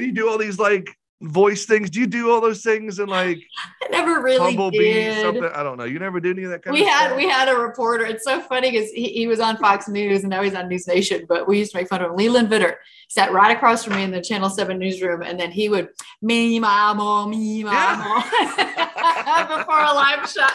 you 0.00 0.12
do 0.12 0.28
all 0.28 0.38
these 0.38 0.60
like 0.60 0.96
voice 1.20 1.66
things? 1.66 1.90
Do 1.90 2.00
you 2.00 2.06
do 2.06 2.30
all 2.30 2.40
those 2.40 2.62
things 2.62 2.98
and 2.98 3.08
like 3.08 3.38
I 3.82 3.88
never 3.90 4.22
really 4.22 4.56
did. 4.70 5.22
something? 5.22 5.44
I 5.44 5.62
don't 5.62 5.76
know. 5.76 5.84
You 5.84 5.98
never 5.98 6.20
did 6.20 6.36
any 6.36 6.44
of 6.44 6.50
that 6.50 6.62
kind 6.62 6.76
of 6.76 6.80
we 6.80 6.86
of 6.86 6.92
had 6.92 7.06
stuff? 7.06 7.16
we 7.16 7.28
had 7.28 7.48
a 7.48 7.56
reporter. 7.56 8.04
It's 8.06 8.24
so 8.24 8.40
funny 8.40 8.70
because 8.70 8.90
he, 8.90 9.08
he, 9.08 9.26
was 9.26 9.40
on 9.40 9.56
Fox 9.58 9.88
News 9.88 10.22
and 10.22 10.30
now 10.30 10.42
he's 10.42 10.54
on 10.54 10.68
News 10.68 10.86
Nation, 10.86 11.26
but 11.28 11.46
we 11.46 11.58
used 11.58 11.72
to 11.72 11.78
make 11.78 11.88
fun 11.88 12.02
of 12.02 12.10
him. 12.10 12.16
Leland 12.16 12.48
Vittert 12.48 12.76
sat 13.08 13.32
right 13.32 13.54
across 13.54 13.84
from 13.84 13.96
me 13.96 14.04
in 14.04 14.10
the 14.10 14.20
Channel 14.20 14.48
7 14.48 14.78
newsroom, 14.78 15.22
and 15.22 15.38
then 15.38 15.50
he 15.50 15.68
would 15.68 15.88
me 16.22 16.60
mamo, 16.60 17.28
me 17.28 17.64
mamo 17.64 18.22
yeah. 18.32 19.56
before 19.58 19.80
a 19.80 19.92
live 19.92 20.30
shot. 20.30 20.52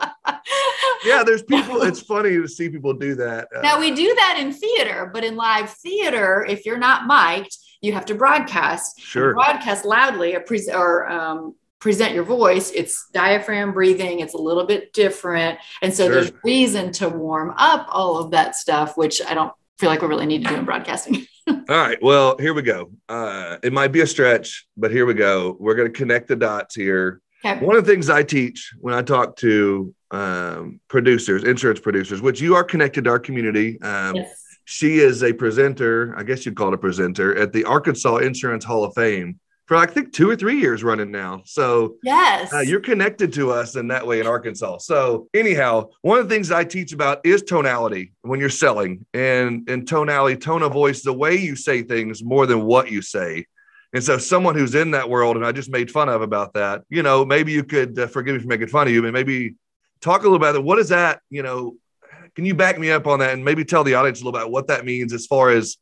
yeah, 1.04 1.22
there's 1.24 1.42
people. 1.42 1.82
It's 1.82 2.00
funny 2.00 2.30
to 2.30 2.46
see 2.46 2.68
people 2.68 2.94
do 2.94 3.14
that. 3.16 3.48
Uh, 3.54 3.60
now 3.60 3.80
we 3.80 3.90
do 3.92 4.14
that 4.14 4.38
in 4.40 4.52
theater, 4.52 5.10
but 5.12 5.24
in 5.24 5.36
live 5.36 5.70
theater, 5.70 6.46
if 6.48 6.64
you're 6.64 6.78
not 6.78 7.06
mic'd, 7.06 7.56
you 7.86 7.92
have 7.92 8.06
to 8.06 8.14
broadcast. 8.14 9.00
Sure. 9.00 9.32
Broadcast 9.32 9.84
loudly 9.84 10.34
or, 10.34 10.40
pre- 10.40 10.68
or 10.72 11.08
um, 11.08 11.54
present 11.78 12.14
your 12.14 12.24
voice. 12.24 12.72
It's 12.72 13.08
diaphragm 13.12 13.72
breathing. 13.72 14.20
It's 14.20 14.34
a 14.34 14.38
little 14.38 14.64
bit 14.64 14.92
different. 14.92 15.58
And 15.82 15.94
so 15.94 16.06
sure. 16.06 16.14
there's 16.14 16.32
reason 16.42 16.92
to 16.92 17.08
warm 17.08 17.54
up 17.56 17.86
all 17.90 18.18
of 18.18 18.32
that 18.32 18.56
stuff, 18.56 18.96
which 18.96 19.22
I 19.22 19.34
don't 19.34 19.52
feel 19.78 19.88
like 19.88 20.02
we 20.02 20.08
really 20.08 20.26
need 20.26 20.42
to 20.44 20.48
do 20.48 20.56
in 20.56 20.64
broadcasting. 20.64 21.26
all 21.48 21.56
right. 21.68 21.98
Well, 22.02 22.36
here 22.38 22.54
we 22.54 22.62
go. 22.62 22.90
Uh, 23.08 23.58
it 23.62 23.72
might 23.72 23.92
be 23.92 24.00
a 24.00 24.06
stretch, 24.06 24.66
but 24.76 24.90
here 24.90 25.06
we 25.06 25.14
go. 25.14 25.56
We're 25.60 25.76
going 25.76 25.92
to 25.92 25.96
connect 25.96 26.28
the 26.28 26.36
dots 26.36 26.74
here. 26.74 27.20
Okay. 27.44 27.64
One 27.64 27.76
of 27.76 27.86
the 27.86 27.92
things 27.92 28.10
I 28.10 28.24
teach 28.24 28.72
when 28.80 28.94
I 28.94 29.02
talk 29.02 29.36
to 29.36 29.94
um, 30.10 30.80
producers, 30.88 31.44
insurance 31.44 31.78
producers, 31.78 32.20
which 32.20 32.40
you 32.40 32.56
are 32.56 32.64
connected 32.64 33.04
to 33.04 33.10
our 33.10 33.20
community. 33.20 33.80
Um, 33.82 34.16
Yes. 34.16 34.45
She 34.68 34.98
is 34.98 35.22
a 35.22 35.32
presenter, 35.32 36.12
I 36.16 36.24
guess 36.24 36.44
you'd 36.44 36.56
call 36.56 36.68
it 36.68 36.74
a 36.74 36.78
presenter, 36.78 37.36
at 37.38 37.52
the 37.52 37.64
Arkansas 37.64 38.16
Insurance 38.16 38.64
Hall 38.64 38.82
of 38.84 38.92
Fame 38.94 39.38
for 39.66 39.76
I 39.76 39.86
think 39.86 40.12
two 40.12 40.28
or 40.28 40.34
three 40.34 40.60
years 40.60 40.82
running 40.82 41.12
now. 41.12 41.42
So 41.44 41.96
Yes. 42.02 42.52
uh, 42.52 42.60
you're 42.60 42.80
connected 42.80 43.32
to 43.34 43.52
us 43.52 43.76
in 43.76 43.88
that 43.88 44.04
way 44.06 44.18
in 44.20 44.26
Arkansas. 44.26 44.78
So 44.78 45.28
anyhow, 45.34 45.90
one 46.02 46.18
of 46.18 46.28
the 46.28 46.34
things 46.34 46.50
I 46.50 46.64
teach 46.64 46.92
about 46.92 47.24
is 47.24 47.42
tonality 47.42 48.12
when 48.22 48.40
you're 48.40 48.48
selling 48.50 49.06
and 49.14 49.68
and 49.70 49.86
tonality, 49.86 50.36
tone 50.36 50.62
of 50.62 50.72
voice, 50.72 51.02
the 51.02 51.12
way 51.12 51.36
you 51.36 51.54
say 51.54 51.82
things 51.82 52.24
more 52.24 52.46
than 52.46 52.62
what 52.62 52.90
you 52.90 53.02
say. 53.02 53.46
And 53.92 54.02
so 54.02 54.18
someone 54.18 54.56
who's 54.56 54.74
in 54.74 54.90
that 54.90 55.08
world, 55.08 55.36
and 55.36 55.46
I 55.46 55.52
just 55.52 55.70
made 55.70 55.92
fun 55.92 56.08
of 56.08 56.22
about 56.22 56.54
that, 56.54 56.82
you 56.88 57.04
know, 57.04 57.24
maybe 57.24 57.52
you 57.52 57.62
could 57.62 57.96
uh, 57.96 58.08
forgive 58.08 58.34
me 58.34 58.42
for 58.42 58.48
making 58.48 58.66
fun 58.66 58.88
of 58.88 58.92
you, 58.92 59.00
but 59.00 59.12
maybe 59.12 59.54
talk 60.00 60.20
a 60.20 60.24
little 60.24 60.36
about 60.36 60.52
that. 60.52 60.62
What 60.62 60.80
is 60.80 60.88
that? 60.88 61.20
You 61.30 61.42
know, 61.44 61.76
can 62.36 62.44
you 62.44 62.54
back 62.54 62.78
me 62.78 62.90
up 62.90 63.06
on 63.06 63.18
that 63.18 63.32
and 63.32 63.44
maybe 63.44 63.64
tell 63.64 63.82
the 63.82 63.94
audience 63.94 64.20
a 64.20 64.24
little 64.24 64.38
about 64.38 64.52
what 64.52 64.68
that 64.68 64.84
means 64.84 65.12
as 65.12 65.26
far 65.26 65.50
as 65.50 65.78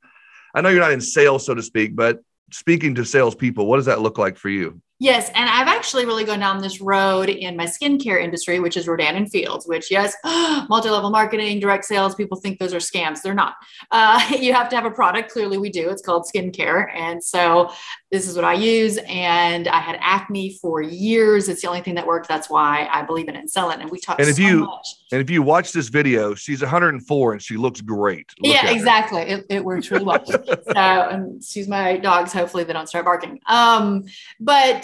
I 0.55 0.61
know 0.61 0.69
you're 0.69 0.81
not 0.81 0.93
in 0.93 1.01
sales, 1.01 1.45
so 1.45 1.55
to 1.55 1.63
speak, 1.63 1.97
but 1.97 2.21
speaking 2.53 2.95
to 2.95 3.05
salespeople, 3.05 3.67
what 3.67 3.77
does 3.77 3.87
that 3.87 4.01
look 4.01 4.19
like 4.19 4.37
for 4.37 4.49
you? 4.49 4.81
Yes, 5.01 5.29
and 5.35 5.51
I've 5.51 5.67
actually 5.67 6.07
really 6.07 6.25
gone 6.25 6.39
down 6.39 6.63
this 6.63 6.81
road 6.81 7.29
in 7.29 7.57
my 7.57 7.65
skincare 7.67 8.23
industry, 8.23 8.61
which 8.61 8.77
is 8.77 8.87
Rodan 8.87 9.17
and 9.17 9.31
Fields. 9.31 9.67
Which, 9.67 9.91
yes, 9.91 10.15
multi-level 10.25 11.11
marketing, 11.11 11.59
direct 11.59 11.85
sales. 11.85 12.15
People 12.15 12.39
think 12.39 12.61
those 12.61 12.73
are 12.73 12.79
scams. 12.79 13.21
They're 13.21 13.35
not. 13.35 13.55
Uh, 13.91 14.25
you 14.41 14.55
have 14.55 14.69
to 14.69 14.77
have 14.77 14.85
a 14.85 14.91
product. 14.91 15.33
Clearly, 15.33 15.59
we 15.59 15.69
do. 15.69 15.91
It's 15.91 16.01
called 16.01 16.27
skincare, 16.33 16.95
and 16.95 17.23
so 17.23 17.73
this 18.13 18.29
is 18.29 18.37
what 18.37 18.45
I 18.45 18.55
use. 18.55 18.99
And 19.09 19.67
I 19.67 19.81
had 19.81 19.99
acne 20.01 20.57
for 20.63 20.81
years. 20.81 21.49
It's 21.49 21.63
the 21.63 21.69
only 21.69 21.81
thing 21.81 21.97
that 21.97 22.07
worked. 22.07 22.29
That's 22.29 22.49
why 22.49 22.89
I 22.91 23.03
believe 23.03 23.29
in 23.29 23.35
it 23.35 23.41
and 23.41 23.51
sell 23.51 23.71
it. 23.73 23.81
And 23.81 23.91
we 23.91 23.99
talk 23.99 24.21
And 24.21 24.29
if 24.29 24.37
so 24.37 24.43
you- 24.43 24.61
much. 24.61 24.87
And 25.13 25.21
if 25.21 25.31
you 25.31 25.43
watch 25.43 25.71
this 25.71 25.89
video, 25.89 26.35
she's 26.35 26.61
104 26.61 27.33
and 27.35 27.41
she 27.43 27.57
looks 27.57 27.81
great. 27.81 28.33
Look 28.41 28.53
yeah, 28.53 28.71
exactly. 28.71 29.21
It, 29.21 29.47
it 29.49 29.65
works 29.65 29.89
really 29.93 30.05
well. 30.05 30.25
so, 30.27 30.41
and 30.75 31.37
excuse 31.37 31.69
my 31.69 31.99
dogs. 31.99 32.33
Hopefully, 32.33 32.65
they 32.65 32.73
don't 32.73 32.89
start 32.89 33.05
barking. 33.05 33.39
Um, 33.47 34.05
but 34.41 34.84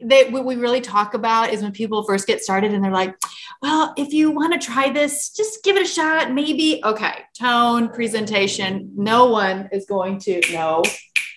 they, 0.00 0.28
what 0.28 0.44
we 0.44 0.56
really 0.56 0.80
talk 0.80 1.14
about 1.14 1.50
is 1.50 1.62
when 1.62 1.72
people 1.72 2.04
first 2.04 2.26
get 2.26 2.42
started 2.42 2.74
and 2.74 2.84
they're 2.84 2.92
like, 2.92 3.16
well, 3.62 3.94
if 3.96 4.12
you 4.12 4.30
want 4.30 4.52
to 4.52 4.64
try 4.64 4.90
this, 4.90 5.30
just 5.30 5.62
give 5.64 5.76
it 5.76 5.82
a 5.82 5.88
shot. 5.88 6.32
Maybe, 6.32 6.80
okay, 6.84 7.24
tone, 7.38 7.88
presentation. 7.88 8.92
No 8.94 9.26
one 9.26 9.68
is 9.72 9.86
going 9.86 10.18
to 10.20 10.40
know. 10.52 10.82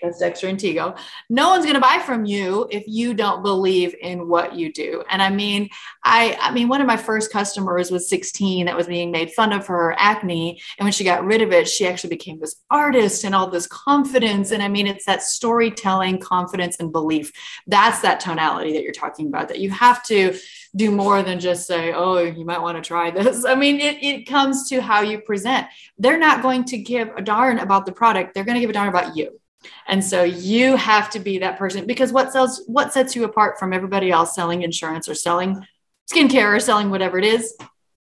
That's 0.01 0.20
Dexter 0.20 0.48
and 0.48 0.58
Tigo. 0.58 0.98
No 1.30 1.50
one's 1.50 1.66
going 1.66 1.75
to 1.75 1.82
buy 1.82 2.01
from 2.06 2.25
you 2.25 2.68
if 2.72 2.86
you 2.88 3.13
don't 3.13 3.44
believe 3.44 3.96
in 4.01 4.28
what 4.28 4.56
you 4.56 4.72
do. 4.72 5.04
And 5.10 5.22
I 5.22 5.30
mean, 5.30 5.70
I, 6.04 6.38
I 6.39 6.51
mean, 6.51 6.68
one 6.68 6.82
of 6.82 6.88
my 6.88 6.98
first 6.98 7.32
customers 7.32 7.92
was 7.92 8.10
16 8.10 8.66
that 8.66 8.78
was 8.78 8.88
being 8.88 9.12
made 9.12 9.32
fun 9.32 9.51
of 9.51 9.66
for 9.66 9.75
her 9.75 9.96
acne. 9.98 10.62
And 10.78 10.86
when 10.86 10.94
she 10.94 11.04
got 11.04 11.25
rid 11.25 11.42
of 11.42 11.51
it, 11.51 11.68
she 11.68 11.88
actually 11.88 12.12
became 12.12 12.39
this 12.39 12.56
artist 12.70 13.24
and 13.24 13.36
all 13.36 13.50
this 13.50 13.68
confidence. 13.68 14.51
And 14.51 14.63
I 14.63 14.70
mean, 14.70 14.88
it's 14.88 15.06
that 15.06 15.22
storytelling, 15.22 16.20
confidence, 16.20 16.78
and 16.80 16.92
belief. 16.92 17.32
That's 17.68 18.00
that 18.01 18.20
tonality 18.20 18.49
that 18.58 18.84
you're 18.84 18.91
talking 18.91 19.27
about, 19.27 19.48
that 19.50 19.60
you 19.60 19.70
have 19.72 20.03
to 20.03 20.38
do 20.75 20.91
more 20.91 21.24
than 21.24 21.39
just 21.39 21.68
say, 21.68 21.94
oh, 21.94 22.20
you 22.20 22.46
might 22.46 22.62
want 22.62 22.77
to 22.77 22.88
try 22.88 23.12
this. 23.12 23.46
I 23.48 23.56
mean, 23.56 23.79
it, 23.79 24.03
it 24.03 24.27
comes 24.27 24.70
to 24.70 24.82
how 24.82 25.01
you 25.01 25.20
present. 25.20 25.68
They're 25.98 26.20
not 26.20 26.41
going 26.41 26.65
to 26.65 26.77
give 26.77 27.10
a 27.15 27.22
darn 27.22 27.60
about 27.60 27.86
the 27.86 27.91
product, 27.91 28.34
they're 28.34 28.44
going 28.44 28.56
to 28.56 28.62
give 28.62 28.70
a 28.70 28.74
darn 28.74 28.89
about 28.89 29.15
you. 29.15 29.39
And 29.88 30.03
so 30.03 30.24
you 30.24 30.77
have 30.77 31.10
to 31.12 31.20
be 31.20 31.39
that 31.39 31.58
person 31.58 31.86
because 31.86 32.13
what 32.13 32.32
sells, 32.32 32.63
what 32.67 32.93
sets 32.93 33.15
you 33.15 33.26
apart 33.26 33.60
from 33.60 33.74
everybody 33.74 34.10
else 34.10 34.34
selling 34.34 34.62
insurance 34.62 35.10
or 35.10 35.15
selling 35.15 35.65
skincare 36.12 36.56
or 36.56 36.60
selling 36.60 36.89
whatever 36.89 37.17
it 37.17 37.26
is? 37.26 37.58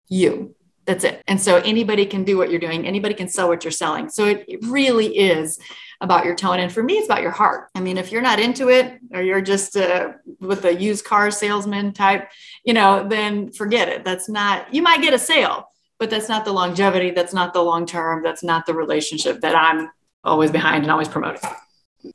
You. 0.09 0.55
That's 0.85 1.05
it. 1.05 1.23
And 1.27 1.41
so 1.41 1.57
anybody 1.57 2.07
can 2.07 2.25
do 2.25 2.39
what 2.39 2.51
you're 2.51 2.61
doing. 2.61 2.87
Anybody 2.87 3.15
can 3.15 3.29
sell 3.29 3.49
what 3.49 3.65
you're 3.65 3.71
selling. 3.71 4.09
So 4.09 4.25
it, 4.25 4.45
it 4.49 4.65
really 4.65 5.19
is 5.19 5.59
about 6.01 6.25
your 6.25 6.37
tone. 6.37 6.61
And 6.61 6.73
for 6.73 6.83
me, 6.83 6.95
it's 6.95 7.07
about 7.07 7.23
your 7.23 7.33
heart. 7.33 7.71
I 7.75 7.81
mean, 7.81 7.99
if 7.99 8.13
you're 8.13 8.23
not 8.23 8.39
into 8.39 8.69
it 8.69 9.01
or 9.13 9.21
you're 9.21 9.41
just 9.41 9.77
uh, 9.77 10.13
with 10.41 10.65
a 10.65 10.75
used 10.75 11.05
car 11.05 11.31
salesman 11.31 11.93
type, 11.93 12.31
you 12.65 12.73
know, 12.73 13.07
then 13.09 13.51
forget 13.51 13.89
it. 13.89 14.05
That's 14.05 14.29
not, 14.29 14.73
you 14.73 14.81
might 14.81 15.03
get 15.03 15.13
a 15.13 15.19
sale, 15.19 15.69
but 15.99 16.09
that's 16.09 16.29
not 16.29 16.45
the 16.45 16.53
longevity. 16.53 17.11
That's 17.11 17.35
not 17.35 17.53
the 17.53 17.63
long 17.63 17.85
term. 17.85 18.23
That's 18.23 18.45
not 18.45 18.65
the 18.65 18.75
relationship 18.75 19.41
that 19.41 19.57
I'm 19.57 19.91
always 20.23 20.53
behind 20.53 20.85
and 20.85 20.93
always 20.93 21.09
promoting. 21.09 21.41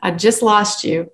I 0.02 0.12
just 0.12 0.42
lost 0.42 0.86
you. 0.86 1.12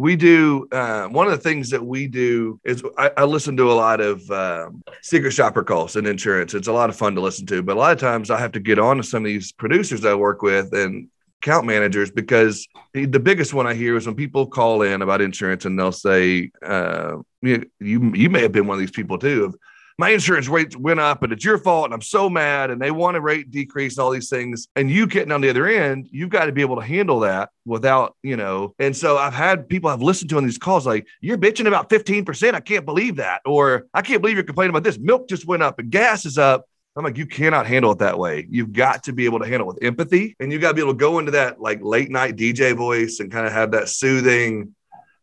we 0.00 0.16
do 0.16 0.66
uh, 0.72 1.08
one 1.08 1.26
of 1.26 1.32
the 1.32 1.38
things 1.38 1.68
that 1.68 1.84
we 1.84 2.06
do 2.06 2.58
is 2.64 2.82
I, 2.96 3.10
I 3.18 3.24
listen 3.24 3.54
to 3.58 3.70
a 3.70 3.74
lot 3.74 4.00
of 4.00 4.28
um, 4.30 4.82
secret 5.02 5.32
shopper 5.32 5.62
calls 5.62 5.94
in 5.94 6.06
insurance. 6.06 6.54
It's 6.54 6.68
a 6.68 6.72
lot 6.72 6.88
of 6.88 6.96
fun 6.96 7.14
to 7.16 7.20
listen 7.20 7.44
to, 7.48 7.62
but 7.62 7.76
a 7.76 7.78
lot 7.78 7.92
of 7.92 7.98
times 7.98 8.30
I 8.30 8.38
have 8.38 8.52
to 8.52 8.60
get 8.60 8.78
on 8.78 8.96
to 8.96 9.02
some 9.02 9.24
of 9.24 9.26
these 9.26 9.52
producers 9.52 10.06
I 10.06 10.14
work 10.14 10.40
with 10.40 10.72
and 10.72 11.08
account 11.42 11.66
managers 11.66 12.10
because 12.10 12.66
the 12.92 13.06
biggest 13.06 13.54
one 13.54 13.66
I 13.66 13.74
hear 13.74 13.96
is 13.96 14.06
when 14.06 14.14
people 14.14 14.46
call 14.46 14.82
in 14.82 15.00
about 15.00 15.20
insurance 15.20 15.64
and 15.64 15.78
they'll 15.78 15.92
say, 15.92 16.50
uh, 16.64 17.16
you, 17.40 17.64
you 17.80 18.12
you 18.14 18.28
may 18.28 18.42
have 18.42 18.52
been 18.52 18.66
one 18.66 18.74
of 18.74 18.80
these 18.80 18.90
people 18.90 19.18
too. 19.18 19.54
My 19.98 20.10
insurance 20.10 20.48
rates 20.48 20.76
went 20.76 20.98
up 21.00 21.22
and 21.22 21.32
it's 21.32 21.44
your 21.44 21.58
fault 21.58 21.86
and 21.86 21.94
I'm 21.94 22.00
so 22.00 22.30
mad 22.30 22.70
and 22.70 22.80
they 22.80 22.90
want 22.90 23.18
a 23.18 23.20
rate 23.20 23.50
decrease 23.50 23.96
and 23.96 24.04
all 24.04 24.10
these 24.10 24.30
things 24.30 24.66
and 24.74 24.90
you 24.90 25.06
getting 25.06 25.30
on 25.30 25.42
the 25.42 25.50
other 25.50 25.66
end 25.66 26.08
you've 26.10 26.30
got 26.30 26.46
to 26.46 26.52
be 26.52 26.62
able 26.62 26.76
to 26.76 26.82
handle 26.82 27.20
that 27.20 27.50
without 27.66 28.16
you 28.22 28.36
know. 28.36 28.74
And 28.78 28.96
so 28.96 29.18
I've 29.18 29.34
had 29.34 29.68
people 29.68 29.90
I've 29.90 30.00
listened 30.02 30.30
to 30.30 30.36
on 30.36 30.44
these 30.44 30.58
calls 30.58 30.86
like 30.86 31.06
you're 31.20 31.38
bitching 31.38 31.66
about 31.66 31.88
15% 31.90 32.54
I 32.54 32.60
can't 32.60 32.84
believe 32.84 33.16
that. 33.16 33.40
Or 33.44 33.86
I 33.94 34.02
can't 34.02 34.22
believe 34.22 34.36
you're 34.36 34.44
complaining 34.44 34.70
about 34.70 34.84
this. 34.84 34.98
Milk 34.98 35.28
just 35.28 35.46
went 35.46 35.62
up 35.62 35.78
and 35.78 35.90
gas 35.90 36.24
is 36.26 36.38
up 36.38 36.66
I'm 36.96 37.04
like, 37.04 37.16
you 37.16 37.26
cannot 37.26 37.66
handle 37.66 37.92
it 37.92 37.98
that 37.98 38.18
way. 38.18 38.46
You've 38.50 38.72
got 38.72 39.04
to 39.04 39.12
be 39.12 39.24
able 39.24 39.38
to 39.38 39.46
handle 39.46 39.70
it 39.70 39.74
with 39.74 39.84
empathy 39.84 40.34
and 40.40 40.52
you 40.52 40.58
got 40.58 40.68
to 40.70 40.74
be 40.74 40.80
able 40.80 40.92
to 40.92 40.98
go 40.98 41.18
into 41.18 41.30
that 41.32 41.60
like 41.60 41.80
late 41.82 42.10
night 42.10 42.36
DJ 42.36 42.74
voice 42.76 43.20
and 43.20 43.30
kind 43.30 43.46
of 43.46 43.52
have 43.52 43.70
that 43.72 43.88
soothing, 43.88 44.74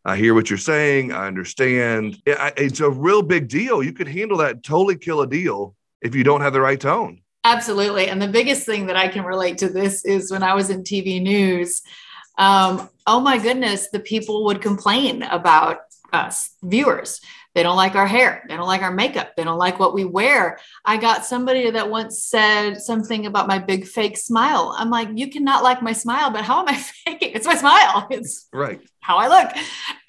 I 0.06 0.16
hear 0.16 0.34
what 0.34 0.50
you're 0.50 0.58
saying. 0.58 1.12
I 1.12 1.28
understand. 1.28 2.18
Yeah, 2.26 2.36
I- 2.40 2.54
It's 2.56 2.80
a 2.80 2.90
real 2.90 3.22
big 3.22 3.50
deal. 3.50 3.84
You 3.84 3.92
could 3.92 4.08
handle 4.08 4.38
that, 4.38 4.64
totally 4.64 4.98
kill 4.98 5.22
a 5.22 5.28
deal 5.28 5.76
if 6.02 6.16
you 6.16 6.24
don't 6.24 6.42
have 6.42 6.54
the 6.54 6.62
right 6.62 6.80
tone. 6.80 7.20
Absolutely. 7.44 8.08
And 8.08 8.22
the 8.22 8.28
biggest 8.28 8.66
thing 8.66 8.88
that 8.88 8.96
I 8.96 9.10
can 9.10 9.26
relate 9.26 9.58
to 9.60 9.70
this 9.70 10.06
is 10.06 10.32
when 10.32 10.44
I 10.44 10.54
was 10.54 10.70
in 10.70 10.84
TV 10.84 11.22
news. 11.22 11.82
Um, 12.38 12.90
oh 13.06 13.20
my 13.20 13.38
goodness, 13.38 13.90
the 13.90 14.00
people 14.00 14.46
would 14.46 14.62
complain 14.62 15.24
about 15.24 15.80
us 16.14 16.52
viewers. 16.64 17.20
They 17.58 17.64
don't 17.64 17.76
like 17.76 17.96
our 17.96 18.06
hair. 18.06 18.44
They 18.48 18.56
don't 18.56 18.68
like 18.68 18.84
our 18.84 18.92
makeup. 18.92 19.36
They 19.36 19.44
don't 19.44 19.58
like 19.58 19.80
what 19.80 19.96
we 19.96 20.06
wear. 20.06 20.60
I 20.86 20.98
got 20.98 21.26
somebody 21.26 21.72
that 21.72 21.90
once 21.90 22.22
said 22.22 22.80
something 22.80 23.26
about 23.26 23.48
my 23.48 23.58
big 23.58 23.88
fake 23.88 24.16
smile. 24.16 24.76
I'm 24.78 24.92
like, 24.92 25.10
you 25.16 25.28
cannot 25.28 25.64
like 25.64 25.82
my 25.82 25.92
smile, 25.92 26.30
but 26.30 26.44
how 26.44 26.60
am 26.60 26.68
I 26.68 26.76
faking? 27.06 27.32
It's 27.34 27.48
my 27.48 27.56
smile. 27.56 28.06
It's 28.12 28.48
Right. 28.54 28.80
How 29.02 29.18
I 29.18 29.28
look. 29.28 29.52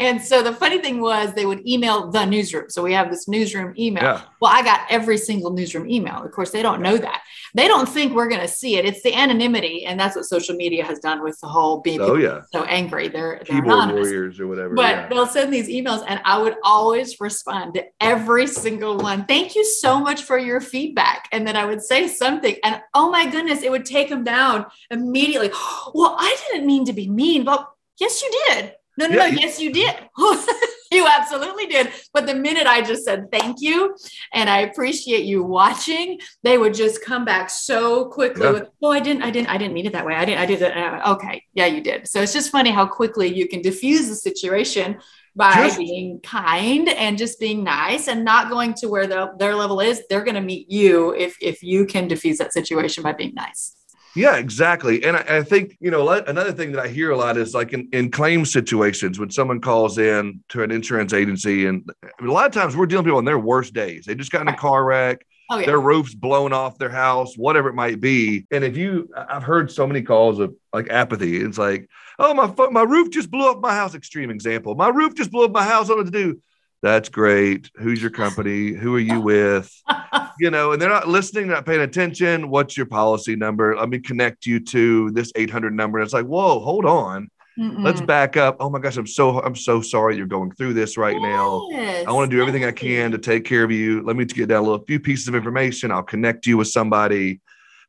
And 0.01 0.21
so 0.23 0.43
the 0.43 0.53
funny 0.53 0.79
thing 0.79 1.01
was 1.01 1.33
they 1.35 1.47
would 1.47 1.67
email 1.67 2.11
the 2.11 2.25
newsroom. 2.25 2.69
So 2.69 2.83
we 2.83 2.93
have 2.95 3.11
this 3.11 3.29
newsroom 3.29 3.75
email. 3.79 4.03
Yeah. 4.03 4.23
Well, 4.41 4.53
I 4.53 4.63
got 4.63 4.81
every 4.91 5.19
single 5.19 5.53
newsroom 5.53 5.89
email. 5.89 6.23
Of 6.23 6.33
course, 6.33 6.51
they 6.51 6.63
don't 6.63 6.81
know 6.83 6.97
that. 6.97 7.23
They 7.55 7.69
don't 7.69 7.89
think 7.89 8.13
we're 8.15 8.29
going 8.29 8.41
to 8.41 8.49
see 8.49 8.77
it. 8.77 8.85
It's 8.85 9.03
the 9.03 9.15
anonymity. 9.15 9.87
And 9.87 9.99
that's 9.99 10.17
what 10.17 10.25
social 10.25 10.55
media 10.57 10.85
has 10.85 10.99
done 10.99 11.23
with 11.23 11.39
the 11.41 11.49
whole 11.49 11.81
being 11.81 12.01
Oh, 12.01 12.17
yeah. 12.17 12.43
so 12.53 12.65
angry. 12.65 13.09
They're, 13.09 13.37
they're 13.37 13.61
Keyboard 13.61 13.65
anonymous. 13.67 14.07
warriors 14.09 14.41
or 14.41 14.47
whatever. 14.47 14.75
But 14.75 14.91
yeah. 14.91 15.09
they'll 15.09 15.27
send 15.27 15.53
these 15.53 15.69
emails, 15.69 16.05
and 16.07 16.21
I 16.25 16.39
would 16.41 16.57
always 16.63 17.21
respond 17.21 17.75
to 17.75 17.85
every 18.01 18.47
single 18.47 18.99
one. 18.99 19.25
Thank 19.27 19.55
you 19.55 19.65
so 19.65 20.01
much 20.01 20.23
for 20.23 20.39
your 20.39 20.61
feedback. 20.61 21.29
And 21.33 21.47
then 21.47 21.57
I 21.57 21.65
would 21.65 21.83
say 21.83 22.09
something, 22.09 22.57
and 22.65 22.81
oh 22.95 23.11
my 23.11 23.29
goodness, 23.31 23.63
it 23.63 23.71
would 23.71 23.85
take 23.85 24.09
them 24.09 24.25
down 24.25 24.67
immediately. 24.91 25.51
Well, 25.95 26.17
I 26.19 26.37
didn't 26.51 26.67
mean 26.67 26.85
to 26.87 26.93
be 26.93 27.09
mean, 27.09 27.45
but 27.45 27.69
yes, 27.99 28.23
you 28.23 28.31
did. 28.49 28.73
No, 28.99 29.07
no, 29.07 29.17
Yeah, 29.17 29.31
no. 29.31 29.39
Yes, 29.41 29.61
you 29.61 29.73
did. 29.73 29.95
you 30.91 31.07
absolutely 31.07 31.67
did. 31.67 31.91
But 32.13 32.27
the 32.27 32.35
minute 32.35 32.67
I 32.67 32.83
just 32.83 33.05
said 33.05 33.31
thank 33.31 33.61
you 33.61 33.95
and 34.35 34.51
I 34.51 34.59
appreciate 34.63 35.25
you 35.25 35.43
watching, 35.45 36.19
they 36.43 36.59
would 36.59 36.75
just 36.75 37.05
come 37.05 37.25
back 37.25 37.49
so 37.49 38.07
quickly 38.07 38.45
Yeah. 38.47 38.53
with, 38.53 38.69
"Oh, 38.83 38.91
I 38.91 39.01
didn't, 39.01 39.23
I 39.23 39.31
didn't, 39.31 39.51
I 39.51 39.57
didn't 39.59 39.75
mean 39.75 39.87
it 39.87 39.93
that 39.93 40.05
way. 40.05 40.15
I 40.15 40.25
didn't, 40.25 40.41
I 40.41 40.47
did 40.47 40.63
it." 40.63 40.77
Uh, 40.77 41.13
okay, 41.15 41.43
yeah, 41.55 41.67
you 41.67 41.81
did. 41.81 42.09
So 42.09 42.21
it's 42.23 42.33
just 42.33 42.51
funny 42.51 42.71
how 42.71 42.87
quickly 42.87 43.29
you 43.33 43.47
can 43.49 43.63
diffuse 43.63 44.09
the 44.09 44.17
situation 44.17 44.99
by 45.37 45.55
Just- 45.55 45.79
being 45.79 46.19
kind 46.21 46.89
and 46.89 47.17
just 47.17 47.39
being 47.39 47.63
nice 47.63 48.09
and 48.09 48.25
not 48.25 48.51
going 48.51 48.75
to 48.75 48.89
where 48.89 49.07
the, 49.07 49.31
their 49.39 49.55
level 49.55 49.79
is. 49.81 50.03
They're 50.11 50.25
going 50.25 50.35
to 50.35 50.41
meet 50.53 50.69
you 50.71 51.15
if 51.15 51.37
if 51.41 51.63
you 51.63 51.87
can 51.87 52.09
diffuse 52.09 52.39
that 52.39 52.53
situation 52.53 53.05
by 53.05 53.13
being 53.13 53.35
nice. 53.35 53.77
Yeah, 54.17 54.37
exactly. 54.37 55.05
And 55.05 55.17
I, 55.17 55.39
I 55.39 55.43
think, 55.43 55.77
you 55.81 55.91
know, 55.91 56.09
another 56.09 56.53
thing 56.53 56.73
that 56.73 56.85
I 56.85 56.89
hear 56.89 57.11
a 57.11 57.17
lot 57.17 57.37
is 57.37 57.55
like 57.55 57.73
in, 57.73 57.89
in 57.93 58.11
claim 58.11 58.45
situations 58.45 59.19
when 59.19 59.31
someone 59.31 59.61
calls 59.61 59.99
in 59.99 60.43
to 60.51 60.63
an 60.63 60.71
insurance 60.71 61.13
agency, 61.13 61.67
and 61.67 61.89
I 62.03 62.23
mean, 62.23 62.31
a 62.31 62.33
lot 62.33 62.47
of 62.47 62.53
times 62.53 62.77
we're 62.77 62.87
dealing 62.87 63.05
with 63.05 63.11
people 63.11 63.19
on 63.19 63.25
their 63.25 63.39
worst 63.39 63.75
days. 63.75 64.05
They 64.07 64.15
just 64.15 64.33
got 64.33 64.43
in 64.43 64.49
a 64.49 64.57
car 64.57 64.85
wreck, 64.85 65.25
Oh 65.51 65.59
yeah. 65.59 65.67
their 65.67 65.81
roof's 65.81 66.15
blown 66.15 66.53
off 66.53 66.79
their 66.79 66.91
house, 66.91 67.35
whatever 67.37 67.69
it 67.69 67.75
might 67.75 68.01
be. 68.01 68.47
And 68.51 68.65
if 68.65 68.77
you, 68.77 69.09
I've 69.17 69.43
heard 69.45 69.71
so 69.71 69.87
many 69.87 70.03
calls 70.03 70.41
of 70.41 70.55
like 70.73 70.91
apathy. 70.91 71.39
It's 71.39 71.57
like, 71.59 71.89
oh, 72.19 72.35
my 72.35 72.53
my 72.71 72.83
roof 72.83 73.11
just 73.11 73.31
blew 73.31 73.51
up 73.51 73.61
my 73.61 73.75
house. 73.75 73.95
Extreme 73.95 74.31
example. 74.31 74.75
My 74.75 74.89
roof 74.89 75.15
just 75.15 75.31
blew 75.31 75.45
up 75.45 75.53
my 75.53 75.65
house. 75.65 75.87
I 75.87 75.89
don't 75.95 75.99
know 75.99 76.03
what 76.05 76.13
to 76.13 76.33
do. 76.35 76.43
That's 76.83 77.09
great. 77.09 77.71
Who's 77.77 78.01
your 78.03 78.11
company? 78.11 78.73
Who 78.73 78.95
are 78.95 79.01
you 79.01 79.21
with? 79.21 79.73
you 80.41 80.51
know, 80.51 80.73
and 80.73 80.81
they're 80.81 80.89
not 80.89 81.09
listening, 81.09 81.49
not 81.49 81.67
paying 81.67 81.81
attention. 81.81 82.49
What's 82.51 82.77
your 82.77 82.87
policy 82.87 83.37
number? 83.37 83.77
Let 83.77 83.89
me 83.89 83.99
connect 83.99 84.47
you 84.47 84.61
to 84.61 85.11
this 85.11 85.33
800 85.35 85.73
number. 85.73 85.99
And 85.99 86.05
it's 86.05 86.15
like, 86.15 86.27
whoa, 86.27 86.61
hold 86.61 86.85
on. 86.85 87.29
Mm-mm. 87.59 87.83
Let's 87.83 88.01
back 88.01 88.37
up. 88.37 88.59
Oh 88.61 88.71
my 88.71 88.79
gosh, 88.79 88.97
I'm 88.97 89.07
so 89.07 89.41
I'm 89.43 89.57
so 89.57 89.83
sorry 89.83 90.17
you're 90.17 90.27
going 90.27 90.53
through 90.53 90.75
this 90.75 90.97
right 90.97 91.17
yes, 91.17 91.23
now. 91.23 91.69
I 92.07 92.13
want 92.13 92.31
to 92.31 92.37
do 92.37 92.41
everything 92.41 92.65
I 92.65 92.71
can 92.71 93.11
to 93.11 93.19
take 93.19 93.45
care 93.45 93.65
of 93.65 93.73
you. 93.73 94.01
Let 94.03 94.15
me 94.15 94.25
get 94.25 94.49
down 94.49 94.61
a 94.61 94.63
little 94.63 94.85
few 94.85 95.01
pieces 95.01 95.27
of 95.27 95.35
information. 95.35 95.91
I'll 95.91 96.05
connect 96.05 96.47
you 96.47 96.57
with 96.57 96.69
somebody. 96.69 97.41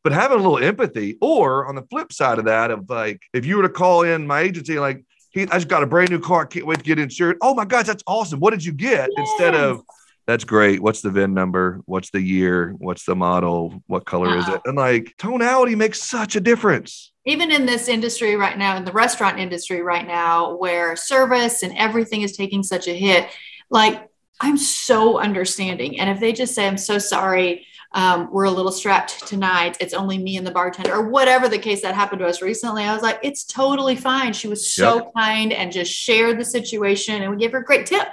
But 0.03 0.13
having 0.13 0.39
a 0.39 0.41
little 0.41 0.57
empathy, 0.57 1.17
or 1.21 1.67
on 1.67 1.75
the 1.75 1.83
flip 1.83 2.11
side 2.11 2.39
of 2.39 2.45
that, 2.45 2.71
of 2.71 2.89
like 2.89 3.21
if 3.33 3.45
you 3.45 3.57
were 3.57 3.63
to 3.63 3.69
call 3.69 4.01
in 4.01 4.25
my 4.25 4.39
agency, 4.39 4.79
like 4.79 5.03
he, 5.31 5.43
I 5.43 5.57
just 5.57 5.67
got 5.67 5.83
a 5.83 5.87
brand 5.87 6.09
new 6.09 6.19
car, 6.19 6.47
can't 6.47 6.65
wait 6.65 6.79
to 6.79 6.83
get 6.83 6.97
insured. 6.97 7.37
Oh 7.41 7.53
my 7.53 7.65
gosh, 7.65 7.85
that's 7.85 8.03
awesome. 8.07 8.39
What 8.39 8.51
did 8.51 8.65
you 8.65 8.71
get? 8.71 9.09
Yes. 9.15 9.29
Instead 9.29 9.53
of 9.53 9.83
that's 10.29 10.43
great. 10.43 10.79
What's 10.79 11.01
the 11.01 11.09
VIN 11.09 11.33
number? 11.33 11.81
What's 11.85 12.11
the 12.11 12.21
year? 12.21 12.75
What's 12.77 13.03
the 13.03 13.15
model? 13.15 13.81
What 13.87 14.05
color 14.05 14.27
uh-huh. 14.27 14.51
is 14.51 14.55
it? 14.55 14.61
And 14.65 14.77
like 14.77 15.15
tonality 15.17 15.73
makes 15.73 16.03
such 16.03 16.35
a 16.35 16.39
difference. 16.39 17.11
Even 17.25 17.49
in 17.49 17.65
this 17.65 17.87
industry 17.87 18.35
right 18.35 18.55
now, 18.55 18.77
in 18.77 18.85
the 18.85 18.91
restaurant 18.91 19.39
industry 19.39 19.81
right 19.81 20.05
now, 20.05 20.55
where 20.57 20.95
service 20.95 21.63
and 21.63 21.75
everything 21.75 22.21
is 22.21 22.37
taking 22.37 22.61
such 22.61 22.87
a 22.87 22.93
hit, 22.93 23.27
like 23.71 24.07
I'm 24.39 24.55
so 24.55 25.17
understanding. 25.17 25.99
And 25.99 26.11
if 26.11 26.19
they 26.19 26.31
just 26.31 26.53
say, 26.53 26.67
I'm 26.67 26.77
so 26.77 26.99
sorry, 26.99 27.65
um, 27.93 28.29
we're 28.31 28.43
a 28.43 28.51
little 28.51 28.71
strapped 28.71 29.25
tonight. 29.27 29.77
It's 29.79 29.95
only 29.95 30.19
me 30.19 30.37
and 30.37 30.45
the 30.45 30.51
bartender, 30.51 30.93
or 30.93 31.09
whatever 31.09 31.49
the 31.49 31.57
case 31.57 31.81
that 31.81 31.95
happened 31.95 32.19
to 32.19 32.27
us 32.27 32.39
recently. 32.39 32.83
I 32.83 32.93
was 32.93 33.01
like, 33.01 33.19
it's 33.23 33.45
totally 33.45 33.95
fine. 33.95 34.33
She 34.33 34.47
was 34.47 34.69
so 34.69 34.97
yep. 34.97 35.11
kind 35.17 35.51
and 35.51 35.71
just 35.71 35.91
shared 35.91 36.39
the 36.39 36.45
situation, 36.45 37.23
and 37.23 37.31
we 37.31 37.37
gave 37.37 37.51
her 37.53 37.61
a 37.61 37.65
great 37.65 37.87
tip 37.87 38.07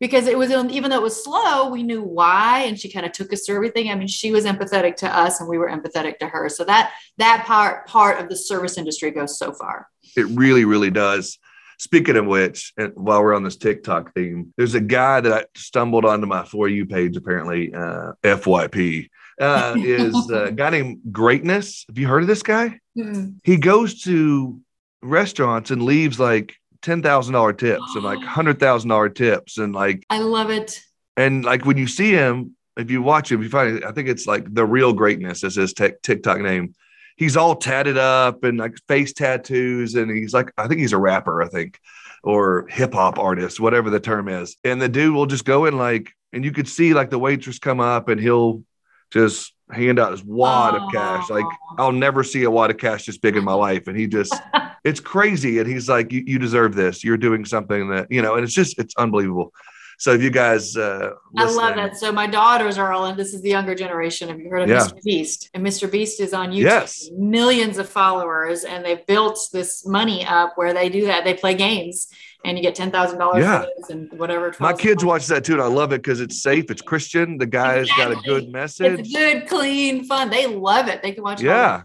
because 0.00 0.26
it 0.26 0.36
was 0.36 0.50
even 0.50 0.90
though 0.90 0.96
it 0.96 1.02
was 1.02 1.22
slow, 1.22 1.68
we 1.68 1.82
knew 1.82 2.02
why, 2.02 2.60
and 2.60 2.78
she 2.78 2.90
kind 2.90 3.06
of 3.06 3.12
took 3.12 3.32
us 3.32 3.46
through 3.46 3.56
everything. 3.56 3.90
I 3.90 3.94
mean, 3.94 4.08
she 4.08 4.32
was 4.32 4.44
empathetic 4.44 4.96
to 4.96 5.08
us, 5.08 5.40
and 5.40 5.48
we 5.48 5.58
were 5.58 5.68
empathetic 5.68 6.18
to 6.18 6.28
her. 6.28 6.48
So 6.48 6.64
that 6.64 6.92
that 7.18 7.44
part 7.46 7.86
part 7.86 8.20
of 8.20 8.28
the 8.28 8.36
service 8.36 8.76
industry 8.76 9.10
goes 9.10 9.38
so 9.38 9.52
far. 9.52 9.88
It 10.16 10.26
really, 10.26 10.64
really 10.64 10.90
does. 10.90 11.38
Speaking 11.78 12.16
of 12.16 12.26
which, 12.26 12.72
and 12.76 12.92
while 12.94 13.22
we're 13.22 13.34
on 13.34 13.42
this 13.42 13.56
TikTok 13.56 14.14
theme, 14.14 14.52
there's 14.56 14.74
a 14.74 14.80
guy 14.80 15.20
that 15.20 15.32
I 15.32 15.44
stumbled 15.56 16.04
onto 16.04 16.26
my 16.26 16.44
for 16.44 16.68
you 16.68 16.86
page. 16.86 17.16
Apparently, 17.16 17.74
uh, 17.74 18.12
FYP 18.22 19.08
uh, 19.40 19.74
is 19.78 20.30
a 20.30 20.52
guy 20.52 20.70
named 20.70 21.00
Greatness. 21.10 21.84
Have 21.88 21.98
you 21.98 22.08
heard 22.08 22.22
of 22.22 22.28
this 22.28 22.42
guy? 22.42 22.80
Mm-hmm. 22.96 23.30
He 23.42 23.56
goes 23.56 24.02
to 24.02 24.60
restaurants 25.02 25.70
and 25.70 25.82
leaves 25.82 26.18
like 26.18 26.54
ten 26.84 27.02
thousand 27.02 27.32
dollar 27.32 27.52
tips 27.52 27.94
and 27.96 28.04
like 28.04 28.18
hundred 28.22 28.60
thousand 28.60 28.90
dollar 28.90 29.08
tips 29.08 29.58
and 29.58 29.74
like 29.74 30.04
I 30.10 30.18
love 30.18 30.50
it. 30.50 30.80
And 31.16 31.44
like 31.44 31.64
when 31.64 31.78
you 31.78 31.86
see 31.86 32.12
him, 32.12 32.54
if 32.76 32.90
you 32.90 33.02
watch 33.02 33.32
him, 33.32 33.42
you 33.42 33.48
find 33.48 33.84
I 33.84 33.90
think 33.92 34.08
it's 34.08 34.26
like 34.26 34.52
the 34.52 34.66
real 34.66 34.92
greatness 34.92 35.42
is 35.42 35.56
his 35.56 35.72
t- 35.72 35.92
TikTok 36.02 36.40
name. 36.40 36.74
He's 37.16 37.36
all 37.36 37.56
tatted 37.56 37.96
up 37.96 38.44
and 38.44 38.58
like 38.58 38.76
face 38.88 39.12
tattoos, 39.12 39.94
and 39.94 40.10
he's 40.10 40.34
like 40.34 40.52
I 40.58 40.68
think 40.68 40.80
he's 40.80 40.92
a 40.92 40.98
rapper, 40.98 41.42
I 41.42 41.48
think, 41.48 41.78
or 42.22 42.66
hip 42.68 42.94
hop 42.94 43.18
artist, 43.18 43.60
whatever 43.60 43.90
the 43.90 44.00
term 44.00 44.28
is. 44.28 44.56
And 44.64 44.82
the 44.82 44.88
dude 44.88 45.14
will 45.14 45.26
just 45.26 45.44
go 45.44 45.64
in 45.64 45.78
like, 45.78 46.10
and 46.32 46.44
you 46.44 46.52
could 46.52 46.68
see 46.68 46.92
like 46.92 47.10
the 47.10 47.18
waitress 47.18 47.58
come 47.58 47.80
up, 47.80 48.08
and 48.08 48.20
he'll 48.20 48.64
just 49.10 49.53
hand 49.70 49.98
out 49.98 50.12
his 50.12 50.22
wad 50.24 50.74
oh. 50.74 50.86
of 50.86 50.92
cash. 50.92 51.30
Like 51.30 51.46
I'll 51.78 51.92
never 51.92 52.22
see 52.22 52.44
a 52.44 52.50
wad 52.50 52.70
of 52.70 52.78
cash 52.78 53.06
this 53.06 53.18
big 53.18 53.36
in 53.36 53.44
my 53.44 53.54
life, 53.54 53.88
and 53.88 53.96
he 53.98 54.06
just 54.06 54.34
it's 54.84 55.00
crazy. 55.00 55.58
And 55.58 55.68
he's 55.68 55.88
like, 55.88 56.12
you, 56.12 56.22
you 56.26 56.38
deserve 56.38 56.74
this. 56.74 57.02
You're 57.02 57.16
doing 57.16 57.44
something 57.44 57.88
that, 57.88 58.12
you 58.12 58.22
know, 58.22 58.34
and 58.34 58.44
it's 58.44 58.52
just, 58.52 58.78
it's 58.78 58.94
unbelievable. 58.96 59.52
So 59.96 60.12
if 60.12 60.22
you 60.22 60.30
guys, 60.30 60.76
uh, 60.76 61.10
I 61.36 61.50
love 61.50 61.76
that. 61.76 61.96
So 61.96 62.10
my 62.12 62.26
daughters 62.26 62.78
are 62.78 62.92
all, 62.92 63.06
and 63.06 63.18
this 63.18 63.32
is 63.32 63.42
the 63.42 63.50
younger 63.50 63.74
generation. 63.76 64.28
Have 64.28 64.40
you 64.40 64.50
heard 64.50 64.62
of 64.62 64.68
yeah. 64.68 64.80
Mr. 64.80 65.02
Beast? 65.02 65.50
And 65.54 65.64
Mr. 65.64 65.90
Beast 65.90 66.20
is 66.20 66.34
on 66.34 66.50
YouTube, 66.50 66.62
yes. 66.62 67.08
millions 67.16 67.78
of 67.78 67.88
followers, 67.88 68.64
and 68.64 68.84
they've 68.84 69.06
built 69.06 69.38
this 69.52 69.86
money 69.86 70.26
up 70.26 70.54
where 70.56 70.74
they 70.74 70.88
do 70.88 71.06
that. 71.06 71.24
They 71.24 71.34
play 71.34 71.54
games, 71.54 72.08
and 72.44 72.56
you 72.56 72.62
get 72.62 72.74
ten 72.74 72.90
thousand 72.90 73.18
dollars 73.18 73.42
yeah. 73.42 73.64
and 73.88 74.12
whatever. 74.18 74.54
My 74.60 74.72
kids 74.72 75.04
watch 75.04 75.26
that 75.28 75.44
too, 75.44 75.54
and 75.54 75.62
I 75.62 75.66
love 75.66 75.92
it 75.92 76.02
because 76.02 76.20
it's 76.20 76.42
safe, 76.42 76.70
it's 76.70 76.82
Christian. 76.82 77.38
The 77.38 77.46
guy's 77.46 77.88
exactly. 77.88 78.14
got 78.14 78.24
a 78.24 78.28
good 78.28 78.52
message. 78.52 79.00
It's 79.00 79.12
good, 79.12 79.48
clean, 79.48 80.04
fun. 80.04 80.30
They 80.30 80.46
love 80.46 80.88
it. 80.88 81.02
They 81.02 81.12
can 81.12 81.22
watch. 81.22 81.42
Yeah. 81.42 81.82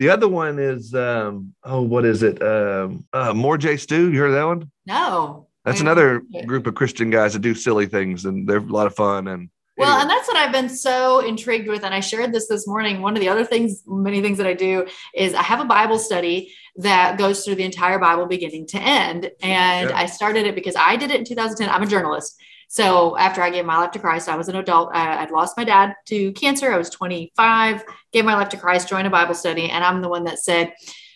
The 0.00 0.08
other 0.08 0.26
one 0.26 0.58
is 0.58 0.94
um, 0.94 1.54
oh, 1.62 1.82
what 1.82 2.04
is 2.04 2.22
it? 2.22 2.42
Um, 2.42 3.06
uh, 3.12 3.32
More 3.32 3.56
J 3.56 3.76
Stew. 3.76 4.12
You 4.12 4.18
heard 4.18 4.30
of 4.30 4.34
that 4.34 4.46
one? 4.46 4.70
No. 4.86 5.46
That's 5.64 5.80
another 5.80 6.22
group 6.44 6.66
of 6.66 6.74
Christian 6.74 7.08
guys 7.08 7.32
that 7.32 7.38
do 7.38 7.54
silly 7.54 7.86
things, 7.86 8.26
and 8.26 8.46
they're 8.46 8.58
a 8.58 8.60
lot 8.60 8.86
of 8.86 8.94
fun. 8.94 9.28
And 9.28 9.48
well, 9.78 9.88
anyway. 9.88 10.02
and 10.02 10.10
that's 10.10 10.28
what 10.28 10.36
I've 10.36 10.52
been 10.52 10.68
so 10.68 11.20
intrigued 11.20 11.68
with. 11.68 11.84
And 11.84 11.94
I 11.94 12.00
shared 12.00 12.32
this 12.32 12.48
this 12.48 12.66
morning. 12.66 13.00
One 13.00 13.16
of 13.16 13.20
the 13.20 13.30
other 13.30 13.44
things, 13.44 13.82
many 13.86 14.20
things 14.20 14.36
that 14.38 14.46
I 14.46 14.52
do 14.52 14.86
is 15.14 15.32
I 15.32 15.42
have 15.42 15.60
a 15.60 15.64
Bible 15.64 15.98
study 15.98 16.52
that 16.76 17.18
goes 17.18 17.44
through 17.44 17.54
the 17.56 17.64
entire 17.64 17.98
Bible 17.98 18.26
beginning 18.26 18.66
to 18.68 18.78
end. 18.78 19.30
And 19.42 19.90
yeah. 19.90 19.96
I 19.96 20.06
started 20.06 20.46
it 20.46 20.54
because 20.54 20.74
I 20.76 20.96
did 20.96 21.10
it 21.10 21.18
in 21.18 21.24
2010. 21.24 21.68
I'm 21.68 21.82
a 21.82 21.86
journalist. 21.86 22.40
So 22.68 23.16
after 23.16 23.40
I 23.40 23.50
gave 23.50 23.64
my 23.64 23.76
life 23.76 23.92
to 23.92 23.98
Christ, 23.98 24.28
I 24.28 24.36
was 24.36 24.48
an 24.48 24.56
adult. 24.56 24.90
I, 24.92 25.20
would 25.20 25.30
lost 25.30 25.56
my 25.56 25.64
dad 25.64 25.94
to 26.06 26.32
cancer. 26.32 26.72
I 26.72 26.78
was 26.78 26.90
25, 26.90 27.84
gave 28.12 28.24
my 28.24 28.34
life 28.34 28.48
to 28.48 28.56
Christ, 28.56 28.88
joined 28.88 29.06
a 29.06 29.10
Bible 29.10 29.34
study, 29.34 29.70
and 29.70 29.84
I'm 29.84 30.02
the 30.02 30.08
one 30.08 30.24
that 30.24 30.40
said, 30.40 30.72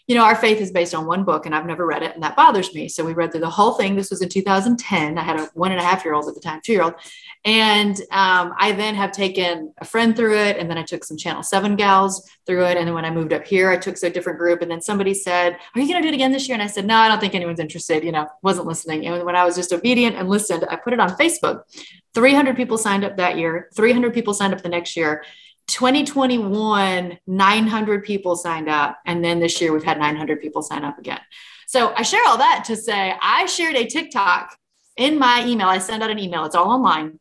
you 0.08 0.14
know, 0.14 0.24
our 0.24 0.34
faith 0.34 0.58
is 0.58 0.70
based 0.70 0.94
on 0.94 1.04
one 1.04 1.22
book, 1.22 1.44
and 1.44 1.54
I've 1.54 1.66
never 1.66 1.84
read 1.84 2.02
it, 2.02 2.14
and 2.14 2.22
that 2.22 2.34
bothers 2.34 2.74
me. 2.74 2.88
So 2.88 3.04
we 3.04 3.12
read 3.12 3.30
through 3.30 3.42
the 3.42 3.50
whole 3.50 3.72
thing. 3.72 3.94
This 3.94 4.08
was 4.08 4.22
in 4.22 4.30
2010. 4.30 5.18
I 5.18 5.22
had 5.22 5.38
a 5.38 5.50
one 5.52 5.70
and 5.70 5.78
a 5.78 5.84
half 5.84 6.02
year 6.02 6.14
old 6.14 6.26
at 6.26 6.34
the 6.34 6.40
time, 6.40 6.60
two 6.64 6.72
year 6.72 6.82
old, 6.82 6.94
and 7.44 7.94
um, 8.10 8.54
I 8.58 8.72
then 8.72 8.94
have 8.94 9.12
taken 9.12 9.74
a 9.76 9.84
friend 9.84 10.16
through 10.16 10.38
it, 10.38 10.56
and 10.56 10.70
then 10.70 10.78
I 10.78 10.82
took 10.82 11.04
some 11.04 11.18
Channel 11.18 11.42
Seven 11.42 11.76
gals 11.76 12.26
through 12.46 12.64
it, 12.64 12.78
and 12.78 12.86
then 12.86 12.94
when 12.94 13.04
I 13.04 13.10
moved 13.10 13.34
up 13.34 13.46
here, 13.46 13.70
I 13.70 13.76
took 13.76 14.02
a 14.02 14.08
different 14.08 14.38
group, 14.38 14.62
and 14.62 14.70
then 14.70 14.80
somebody 14.80 15.12
said, 15.12 15.58
"Are 15.74 15.80
you 15.80 15.86
going 15.86 16.02
to 16.02 16.08
do 16.08 16.12
it 16.12 16.14
again 16.14 16.32
this 16.32 16.48
year?" 16.48 16.54
And 16.54 16.62
I 16.62 16.68
said, 16.68 16.86
"No, 16.86 16.96
I 16.96 17.08
don't 17.08 17.20
think 17.20 17.34
anyone's 17.34 17.60
interested." 17.60 18.02
You 18.02 18.12
know, 18.12 18.26
wasn't 18.42 18.66
listening. 18.66 19.06
And 19.06 19.22
when 19.26 19.36
I 19.36 19.44
was 19.44 19.56
just 19.56 19.74
obedient 19.74 20.16
and 20.16 20.30
listened, 20.30 20.64
I 20.70 20.76
put 20.76 20.94
it 20.94 21.00
on 21.00 21.10
Facebook. 21.18 21.64
300 22.14 22.56
people 22.56 22.78
signed 22.78 23.04
up 23.04 23.18
that 23.18 23.36
year. 23.36 23.68
300 23.76 24.14
people 24.14 24.32
signed 24.32 24.54
up 24.54 24.62
the 24.62 24.70
next 24.70 24.96
year 24.96 25.22
2021, 25.68 27.18
900 27.26 28.04
people 28.04 28.36
signed 28.36 28.68
up. 28.68 28.98
And 29.06 29.24
then 29.24 29.38
this 29.38 29.60
year 29.60 29.72
we've 29.72 29.84
had 29.84 29.98
900 29.98 30.40
people 30.40 30.62
sign 30.62 30.84
up 30.84 30.98
again. 30.98 31.20
So 31.66 31.92
I 31.94 32.02
share 32.02 32.22
all 32.26 32.38
that 32.38 32.64
to 32.66 32.76
say 32.76 33.14
I 33.20 33.46
shared 33.46 33.76
a 33.76 33.86
TikTok 33.86 34.56
in 34.96 35.18
my 35.18 35.46
email. 35.46 35.68
I 35.68 35.78
send 35.78 36.02
out 36.02 36.10
an 36.10 36.18
email, 36.18 36.44
it's 36.44 36.54
all 36.54 36.70
online. 36.70 37.20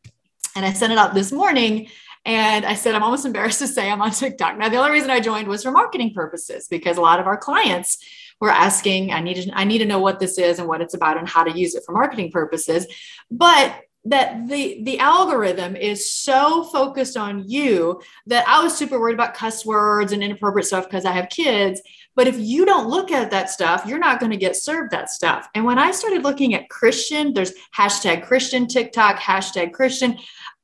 And 0.55 0.65
I 0.65 0.73
sent 0.73 0.91
it 0.91 0.97
out 0.97 1.13
this 1.13 1.31
morning. 1.31 1.89
And 2.25 2.65
I 2.65 2.73
said, 2.73 2.95
I'm 2.95 3.03
almost 3.03 3.25
embarrassed 3.25 3.60
to 3.60 3.67
say 3.67 3.89
I'm 3.89 4.01
on 4.01 4.12
TikTok. 4.12 4.57
Now, 4.57 4.67
the 4.67 4.77
only 4.77 4.91
reason 4.91 5.10
I 5.10 5.21
joined 5.21 5.47
was 5.47 5.63
for 5.63 5.71
marketing 5.71 6.13
purposes 6.13 6.67
because 6.67 6.97
a 6.97 7.01
lot 7.01 7.19
of 7.19 7.27
our 7.27 7.38
clients 7.38 7.99
were 8.41 8.49
asking, 8.49 9.12
I 9.12 9.21
need 9.21 9.36
to, 9.36 9.51
I 9.53 9.63
need 9.63 9.77
to 9.79 9.86
know 9.86 9.99
what 9.99 10.19
this 10.19 10.38
is 10.38 10.60
and 10.60 10.67
what 10.67 10.81
it's 10.81 10.93
about 10.93 11.17
and 11.17 11.27
how 11.27 11.43
to 11.43 11.57
use 11.57 11.73
it 11.75 11.83
for 11.86 11.93
marketing 11.93 12.31
purposes. 12.31 12.86
But 13.31 13.73
that 14.10 14.48
the 14.48 14.84
the 14.84 15.00
algorithm 15.00 15.76
is 15.76 16.12
so 16.12 16.63
focused 16.63 17.17
on 17.17 17.48
you 17.48 18.02
that 18.26 18.48
I 18.48 18.63
was 18.63 18.76
super 18.76 19.00
worried 19.00 19.15
about 19.15 19.34
cuss 19.34 19.65
words 19.65 20.12
and 20.12 20.24
inappropriate 20.24 20.67
stuff 20.67 20.86
because 20.86 21.06
I 21.06 21.12
have 21.12 21.30
kids. 21.30 21.82
But 22.15 22.28
if 22.28 22.39
you 22.39 22.65
don't 22.65 22.89
look 22.89 23.12
at 23.12 23.30
that 23.32 23.50
stuff, 23.50 23.86
you're 23.86 24.00
not 24.00 24.20
going 24.20 24.32
to 24.32 24.38
get 24.38 24.56
served 24.56 24.91
that 24.91 25.12
stuff. 25.12 25.48
And 25.54 25.65
when 25.65 25.78
I 25.78 25.91
started 25.91 26.24
looking 26.24 26.56
at 26.56 26.70
Christian, 26.70 27.34
there's 27.34 27.54
hashtag 27.76 28.26
Christian 28.26 28.67
TikTok, 28.67 29.17
hashtag 29.17 29.74
Christian 29.74 30.17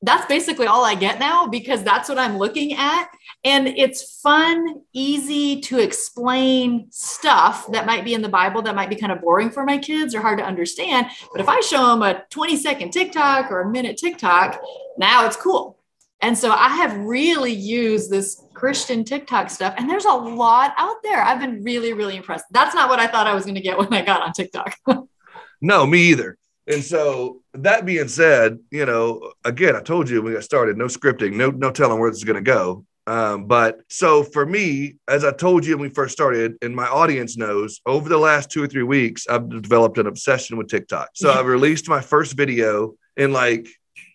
that's 0.03 0.25
basically 0.25 0.67
all 0.67 0.83
I 0.83 0.95
get 0.95 1.17
now 1.17 1.47
because 1.47 1.81
that's 1.81 2.09
what 2.09 2.19
I'm 2.19 2.37
looking 2.37 2.73
at. 2.73 3.07
And 3.45 3.67
it's 3.67 4.19
fun, 4.21 4.81
easy 4.93 5.59
to 5.61 5.79
explain 5.79 6.87
stuff 6.91 7.69
that 7.73 7.85
might 7.85 8.05
be 8.05 8.13
in 8.13 8.21
the 8.21 8.29
Bible 8.29 8.61
that 8.61 8.75
might 8.75 8.89
be 8.89 8.95
kind 8.95 9.11
of 9.11 9.21
boring 9.21 9.49
for 9.49 9.65
my 9.65 9.77
kids 9.77 10.15
or 10.15 10.21
hard 10.21 10.39
to 10.39 10.45
understand. 10.45 11.07
But 11.31 11.41
if 11.41 11.49
I 11.49 11.59
show 11.59 11.87
them 11.87 12.03
a 12.03 12.23
20 12.29 12.55
second 12.55 12.91
TikTok 12.91 13.51
or 13.51 13.61
a 13.61 13.69
minute 13.69 13.97
TikTok, 13.97 14.61
now 14.97 15.25
it's 15.25 15.35
cool. 15.35 15.77
And 16.21 16.37
so 16.37 16.51
I 16.51 16.69
have 16.69 16.95
really 16.99 17.51
used 17.51 18.09
this 18.09 18.41
Christian 18.53 19.03
TikTok 19.03 19.49
stuff, 19.49 19.73
and 19.77 19.89
there's 19.89 20.05
a 20.05 20.13
lot 20.13 20.73
out 20.77 21.03
there. 21.03 21.21
I've 21.21 21.41
been 21.41 21.61
really, 21.63 21.91
really 21.91 22.15
impressed. 22.15 22.45
That's 22.51 22.73
not 22.73 22.87
what 22.87 22.99
I 22.99 23.07
thought 23.07 23.27
I 23.27 23.33
was 23.33 23.43
going 23.43 23.55
to 23.55 23.61
get 23.61 23.77
when 23.77 23.93
I 23.93 24.03
got 24.03 24.21
on 24.21 24.31
TikTok. 24.31 24.77
no, 25.61 25.85
me 25.85 25.99
either. 26.03 26.37
And 26.65 26.81
so 26.81 27.41
that 27.55 27.85
being 27.85 28.07
said, 28.07 28.59
you 28.71 28.85
know, 28.85 29.33
again, 29.43 29.75
I 29.75 29.81
told 29.81 30.09
you 30.09 30.21
when 30.21 30.31
we 30.31 30.33
got 30.35 30.45
started, 30.45 30.77
no 30.77 30.85
scripting, 30.85 31.33
no 31.33 31.49
no 31.51 31.71
telling 31.71 31.99
where 31.99 32.09
this 32.09 32.19
is 32.19 32.23
going 32.23 32.41
to 32.41 32.51
go. 32.51 32.85
Um, 33.05 33.45
but 33.45 33.81
so 33.89 34.23
for 34.23 34.45
me, 34.45 34.95
as 35.07 35.25
I 35.25 35.31
told 35.31 35.65
you 35.65 35.77
when 35.77 35.89
we 35.89 35.93
first 35.93 36.13
started, 36.13 36.57
and 36.61 36.75
my 36.75 36.87
audience 36.87 37.37
knows, 37.37 37.81
over 37.85 38.07
the 38.07 38.17
last 38.17 38.49
two 38.49 38.63
or 38.63 38.67
three 38.67 38.83
weeks, 38.83 39.27
I've 39.27 39.49
developed 39.49 39.97
an 39.97 40.07
obsession 40.07 40.57
with 40.57 40.67
TikTok. 40.69 41.09
So 41.13 41.31
yeah. 41.31 41.39
I 41.39 41.41
released 41.41 41.89
my 41.89 42.01
first 42.01 42.37
video, 42.37 42.95
and 43.17 43.33
like 43.33 43.67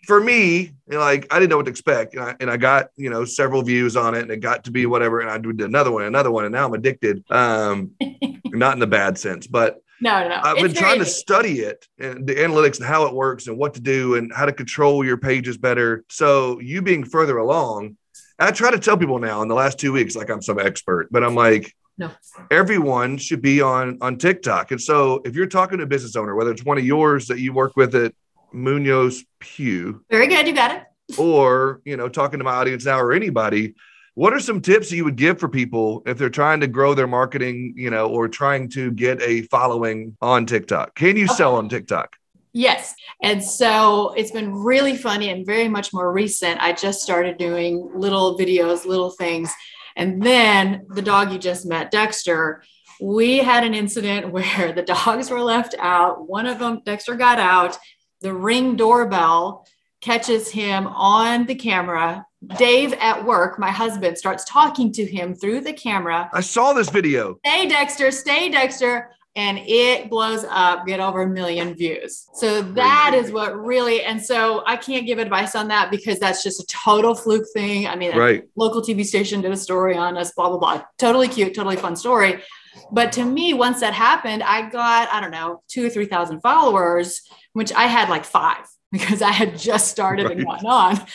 for 0.07 0.20
me, 0.20 0.72
like 0.87 1.27
I 1.31 1.38
didn't 1.38 1.51
know 1.51 1.59
what 1.59 1.66
to 1.66 1.70
expect, 1.70 2.14
and 2.14 2.22
I, 2.22 2.37
and 2.40 2.51
I, 2.51 2.57
got 2.57 2.88
you 2.96 3.11
know 3.11 3.24
several 3.27 3.62
views 3.62 3.96
on 3.96 4.14
it, 4.14 4.22
and 4.22 4.31
it 4.31 4.38
got 4.38 4.64
to 4.64 4.70
be 4.70 4.87
whatever, 4.87 5.20
and 5.20 5.31
I 5.31 5.37
did 5.37 5.61
another 5.61 5.92
one, 5.92 6.05
another 6.05 6.31
one, 6.31 6.46
and 6.46 6.53
now 6.53 6.66
I'm 6.66 6.74
addicted. 6.74 7.24
Um, 7.31 7.90
not 8.46 8.72
in 8.72 8.81
the 8.81 8.87
bad 8.87 9.18
sense, 9.18 9.46
but 9.46 9.83
No, 10.01 10.27
no. 10.27 10.40
I've 10.42 10.57
been 10.57 10.72
trying 10.72 11.01
to 11.01 11.05
study 11.05 11.61
it 11.61 11.87
and 11.98 12.27
the 12.27 12.37
analytics 12.37 12.79
and 12.79 12.87
how 12.87 13.05
it 13.07 13.14
works 13.14 13.48
and 13.48 13.59
what 13.59 13.74
to 13.74 13.81
do 13.81 14.14
and 14.14 14.33
how 14.35 14.46
to 14.46 14.53
control 14.53 15.05
your 15.05 15.16
pages 15.16 15.59
better. 15.59 16.05
So 16.09 16.59
you 16.61 16.83
being 16.83 17.05
further 17.05 17.37
along, 17.37 17.96
I 18.38 18.51
try 18.53 18.70
to 18.70 18.79
tell 18.79 18.96
people 18.96 19.18
now 19.18 19.42
in 19.42 19.48
the 19.48 19.55
last 19.55 19.79
two 19.79 19.92
weeks, 19.92 20.14
like 20.14 20.31
I'm 20.31 20.42
some 20.42 20.59
expert, 20.59 21.09
but 21.11 21.24
I'm 21.24 21.35
like, 21.35 21.74
no. 21.98 22.12
Everyone 22.53 23.18
should 23.18 23.42
be 23.42 23.61
on 23.61 23.98
on 24.01 24.18
TikTok. 24.18 24.70
And 24.70 24.81
so 24.81 25.20
if 25.24 25.35
you're 25.35 25.48
talking 25.48 25.79
to 25.79 25.85
a 25.85 25.87
business 25.87 26.14
owner, 26.14 26.37
whether 26.37 26.53
it's 26.53 26.64
one 26.64 26.79
of 26.79 26.85
yours 26.85 27.27
that 27.27 27.40
you 27.40 27.53
work 27.53 27.77
with 27.77 27.94
at 27.96 28.14
Munoz 28.53 29.24
Pugh. 29.40 30.05
Very 30.11 30.29
good, 30.29 30.46
you 30.46 30.55
got 30.55 30.70
it. 30.70 30.85
or, 31.18 31.81
you 31.85 31.96
know, 31.96 32.09
talking 32.09 32.38
to 32.38 32.44
my 32.44 32.53
audience 32.53 32.85
now 32.85 33.01
or 33.01 33.12
anybody, 33.12 33.74
what 34.14 34.33
are 34.33 34.40
some 34.40 34.61
tips 34.61 34.92
you 34.92 35.05
would 35.05 35.16
give 35.16 35.38
for 35.38 35.48
people 35.48 36.03
if 36.07 36.18
they're 36.18 36.29
trying 36.29 36.61
to 36.61 36.66
grow 36.66 36.94
their 36.94 37.07
marketing, 37.07 37.74
you 37.77 37.90
know, 37.90 38.09
or 38.09 38.29
trying 38.29 38.68
to 38.70 38.90
get 38.90 39.22
a 39.22 39.42
following 39.42 40.16
on 40.20 40.46
TikTok? 40.46 40.94
Can 40.94 41.16
you 41.16 41.27
okay. 41.27 41.35
sell 41.35 41.57
on 41.57 41.68
TikTok? 41.68 42.16
Yes. 42.53 42.95
And 43.23 43.43
so 43.43 44.13
it's 44.15 44.31
been 44.31 44.55
really 44.55 44.97
funny 44.97 45.31
and 45.31 45.45
very 45.45 45.69
much 45.69 45.93
more 45.93 46.13
recent. 46.13 46.61
I 46.61 46.73
just 46.73 47.03
started 47.03 47.37
doing 47.37 47.91
little 47.95 48.39
videos, 48.39 48.85
little 48.85 49.11
things. 49.11 49.53
And 49.97 50.23
then 50.23 50.87
the 50.89 51.03
dog 51.03 51.33
you 51.33 51.39
just 51.39 51.67
met, 51.67 51.91
Dexter, 51.91 52.63
we 53.01 53.39
had 53.39 53.65
an 53.65 53.75
incident 53.75 54.33
where 54.33 54.73
the 54.73 54.83
dogs 54.83 55.31
were 55.31 55.43
left 55.43 55.75
out. 55.79 56.29
One 56.29 56.47
of 56.47 56.59
them, 56.59 56.83
Dexter 56.85 57.15
got 57.15 57.39
out. 57.39 57.77
The 58.21 58.35
ring 58.35 58.77
doorbell 58.77 59.67
catches 60.01 60.51
him 60.51 60.87
on 60.87 61.47
the 61.47 61.55
camera 61.55 62.27
Dave 62.57 62.93
at 62.95 63.25
work, 63.25 63.59
my 63.59 63.71
husband, 63.71 64.17
starts 64.17 64.45
talking 64.45 64.93
to 64.93 65.05
him 65.05 65.35
through 65.35 65.61
the 65.63 65.73
camera. 65.73 66.31
I 66.33 66.41
saw 66.41 66.73
this 66.73 66.89
video. 66.89 67.39
Stay, 67.45 67.67
Dexter, 67.67 68.11
stay, 68.13 68.49
Dexter. 68.49 69.11
And 69.37 69.59
it 69.59 70.11
blows 70.11 70.45
up, 70.49 70.85
get 70.87 70.99
over 70.99 71.23
a 71.23 71.29
million 71.29 71.75
views. 71.75 72.29
So 72.35 72.61
that 72.61 73.12
is 73.14 73.31
what 73.31 73.57
really, 73.57 74.03
and 74.03 74.21
so 74.21 74.64
I 74.67 74.77
can't 74.77 75.07
give 75.07 75.19
advice 75.19 75.55
on 75.55 75.69
that 75.69 75.93
because 75.93 76.19
that's 76.19 76.43
just 76.43 76.61
a 76.61 76.67
total 76.67 77.14
fluke 77.14 77.47
thing. 77.53 77.87
I 77.87 77.95
mean, 77.95 78.17
right. 78.17 78.43
local 78.57 78.83
TV 78.83 79.05
station 79.05 79.41
did 79.41 79.53
a 79.53 79.57
story 79.57 79.97
on 79.97 80.17
us, 80.17 80.33
blah, 80.33 80.49
blah, 80.49 80.59
blah. 80.59 80.83
Totally 80.99 81.29
cute, 81.29 81.55
totally 81.55 81.77
fun 81.77 81.95
story. 81.95 82.43
But 82.91 83.12
to 83.12 83.25
me, 83.25 83.55
once 83.55 83.81
that 83.81 83.95
happened, 83.95 84.43
I 84.43 84.69
got, 84.69 85.09
I 85.12 85.21
don't 85.21 85.31
know, 85.31 85.62
two 85.69 85.87
or 85.87 85.91
3,000 85.91 86.41
followers, 86.41 87.23
which 87.53 87.73
I 87.73 87.87
had 87.87 88.09
like 88.09 88.25
five 88.25 88.64
because 88.93 89.23
I 89.23 89.31
had 89.31 89.59
just 89.59 89.91
started 89.91 90.27
right. 90.27 90.37
and 90.37 90.47
gone 90.47 90.67
on. 90.67 91.07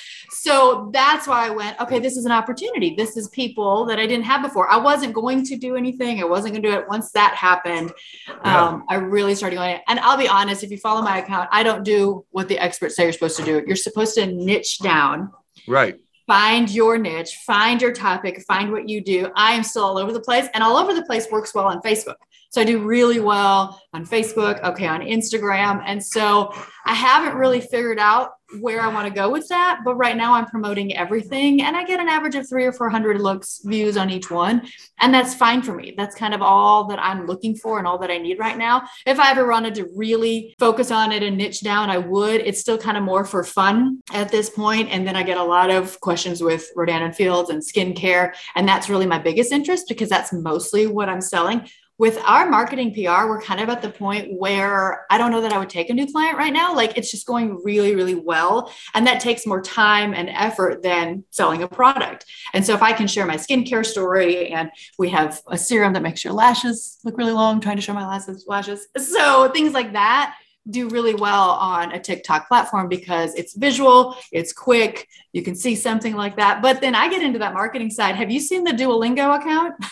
So 0.43 0.89
that's 0.91 1.25
why 1.25 1.47
I 1.47 1.51
went, 1.51 1.79
okay, 1.79 1.99
this 1.99 2.17
is 2.17 2.25
an 2.25 2.33
opportunity. 2.33 2.95
This 2.95 3.15
is 3.15 3.29
people 3.29 3.85
that 3.85 3.97
I 3.97 4.05
didn't 4.05 4.25
have 4.25 4.41
before. 4.41 4.69
I 4.69 4.75
wasn't 4.75 5.13
going 5.13 5.45
to 5.45 5.55
do 5.55 5.77
anything. 5.77 6.19
I 6.19 6.25
wasn't 6.25 6.53
going 6.53 6.63
to 6.63 6.69
do 6.69 6.75
it. 6.77 6.85
Once 6.89 7.11
that 7.11 7.33
happened, 7.33 7.93
yeah. 8.27 8.61
um, 8.61 8.83
I 8.89 8.95
really 8.95 9.35
started 9.35 9.55
going. 9.55 9.79
And 9.87 10.01
I'll 10.01 10.17
be 10.17 10.27
honest, 10.27 10.61
if 10.61 10.69
you 10.69 10.77
follow 10.77 11.01
my 11.01 11.19
account, 11.19 11.47
I 11.53 11.63
don't 11.63 11.85
do 11.85 12.25
what 12.31 12.49
the 12.49 12.59
experts 12.59 12.97
say 12.97 13.03
you're 13.03 13.13
supposed 13.13 13.37
to 13.37 13.45
do. 13.45 13.63
You're 13.65 13.77
supposed 13.77 14.15
to 14.15 14.25
niche 14.25 14.79
down. 14.79 15.31
Right. 15.65 16.01
Find 16.27 16.69
your 16.69 16.97
niche, 16.97 17.37
find 17.45 17.81
your 17.81 17.93
topic, 17.93 18.41
find 18.41 18.69
what 18.69 18.89
you 18.89 18.99
do. 18.99 19.29
I 19.37 19.53
am 19.53 19.63
still 19.63 19.85
all 19.85 19.97
over 19.97 20.11
the 20.11 20.19
place, 20.19 20.49
and 20.53 20.61
all 20.61 20.75
over 20.75 20.93
the 20.93 21.03
place 21.03 21.25
works 21.31 21.55
well 21.55 21.67
on 21.67 21.81
Facebook. 21.81 22.15
So 22.53 22.61
I 22.61 22.65
do 22.65 22.83
really 22.83 23.19
well 23.19 23.81
on 23.93 24.05
Facebook, 24.05 24.63
okay, 24.63 24.85
on 24.85 25.01
Instagram. 25.01 25.81
And 25.87 26.03
so 26.05 26.53
I 26.85 26.93
haven't 26.93 27.35
really 27.35 27.61
figured 27.61 27.97
out 27.97 28.33
where 28.59 28.79
I 28.79 28.93
want 28.93 29.07
to 29.07 29.13
go 29.13 29.31
with 29.31 29.47
that. 29.47 29.79
But 29.83 29.95
right 29.95 30.15
now 30.15 30.33
I'm 30.33 30.45
promoting 30.45 30.95
everything 30.95 31.63
and 31.63 31.75
I 31.75 31.83
get 31.83 31.99
an 31.99 32.07
average 32.07 32.35
of 32.35 32.47
three 32.47 32.65
or 32.65 32.71
400 32.71 33.19
looks 33.19 33.61
views 33.63 33.97
on 33.97 34.11
each 34.11 34.29
one. 34.29 34.67
And 34.99 35.11
that's 35.11 35.33
fine 35.33 35.63
for 35.63 35.73
me. 35.73 35.95
That's 35.97 36.15
kind 36.15 36.35
of 36.35 36.43
all 36.43 36.83
that 36.89 36.99
I'm 37.01 37.25
looking 37.25 37.55
for 37.55 37.79
and 37.79 37.87
all 37.87 37.97
that 37.97 38.11
I 38.11 38.19
need 38.19 38.37
right 38.37 38.57
now. 38.57 38.83
If 39.07 39.19
I 39.19 39.31
ever 39.31 39.49
wanted 39.49 39.73
to 39.75 39.89
really 39.95 40.55
focus 40.59 40.91
on 40.91 41.11
it 41.11 41.23
and 41.23 41.35
niche 41.35 41.61
down, 41.61 41.89
I 41.89 41.97
would. 41.97 42.41
It's 42.41 42.59
still 42.59 42.77
kind 42.77 42.97
of 42.97 43.03
more 43.03 43.25
for 43.25 43.43
fun 43.43 43.99
at 44.13 44.29
this 44.29 44.51
point. 44.51 44.89
And 44.91 45.07
then 45.07 45.15
I 45.15 45.23
get 45.23 45.37
a 45.37 45.43
lot 45.43 45.71
of 45.71 45.99
questions 46.01 46.43
with 46.43 46.69
Rodan 46.75 47.01
and 47.01 47.15
Fields 47.15 47.49
and 47.49 47.63
skincare. 47.63 48.35
And 48.53 48.67
that's 48.67 48.89
really 48.89 49.07
my 49.07 49.17
biggest 49.17 49.51
interest 49.51 49.87
because 49.87 50.09
that's 50.09 50.31
mostly 50.31 50.85
what 50.85 51.09
I'm 51.09 51.21
selling 51.21 51.67
with 51.99 52.17
our 52.25 52.49
marketing 52.49 52.93
PR, 52.93 53.27
we're 53.27 53.41
kind 53.41 53.61
of 53.61 53.69
at 53.69 53.81
the 53.81 53.89
point 53.89 54.33
where 54.37 55.05
I 55.11 55.17
don't 55.17 55.31
know 55.31 55.41
that 55.41 55.53
I 55.53 55.59
would 55.59 55.69
take 55.69 55.89
a 55.89 55.93
new 55.93 56.11
client 56.11 56.37
right 56.37 56.51
now. 56.51 56.75
Like 56.75 56.97
it's 56.97 57.11
just 57.11 57.27
going 57.27 57.61
really, 57.63 57.93
really 57.93 58.15
well. 58.15 58.71
And 58.95 59.05
that 59.05 59.19
takes 59.19 59.45
more 59.45 59.61
time 59.61 60.13
and 60.13 60.29
effort 60.29 60.81
than 60.81 61.23
selling 61.29 61.61
a 61.61 61.67
product. 61.67 62.25
And 62.53 62.65
so 62.65 62.73
if 62.73 62.81
I 62.81 62.93
can 62.93 63.07
share 63.07 63.27
my 63.27 63.35
skincare 63.35 63.85
story 63.85 64.47
and 64.49 64.71
we 64.97 65.09
have 65.09 65.39
a 65.47 65.57
serum 65.57 65.93
that 65.93 66.01
makes 66.01 66.23
your 66.23 66.33
lashes 66.33 66.97
look 67.03 67.17
really 67.17 67.31
long, 67.31 67.61
trying 67.61 67.75
to 67.75 67.81
show 67.81 67.93
my 67.93 68.07
lashes, 68.07 68.45
lashes. 68.47 68.87
So 68.97 69.49
things 69.49 69.73
like 69.73 69.93
that 69.93 70.35
do 70.67 70.89
really 70.89 71.13
well 71.13 71.51
on 71.51 71.91
a 71.91 71.99
TikTok 71.99 72.47
platform 72.47 72.87
because 72.87 73.35
it's 73.35 73.53
visual, 73.53 74.15
it's 74.31 74.53
quick, 74.53 75.07
you 75.31 75.43
can 75.43 75.55
see 75.55 75.75
something 75.75 76.15
like 76.15 76.37
that. 76.37 76.61
But 76.61 76.81
then 76.81 76.95
I 76.95 77.09
get 77.09 77.21
into 77.21 77.39
that 77.39 77.53
marketing 77.53 77.91
side. 77.91 78.15
Have 78.15 78.31
you 78.31 78.39
seen 78.39 78.63
the 78.63 78.71
Duolingo 78.71 79.39
account? 79.39 79.75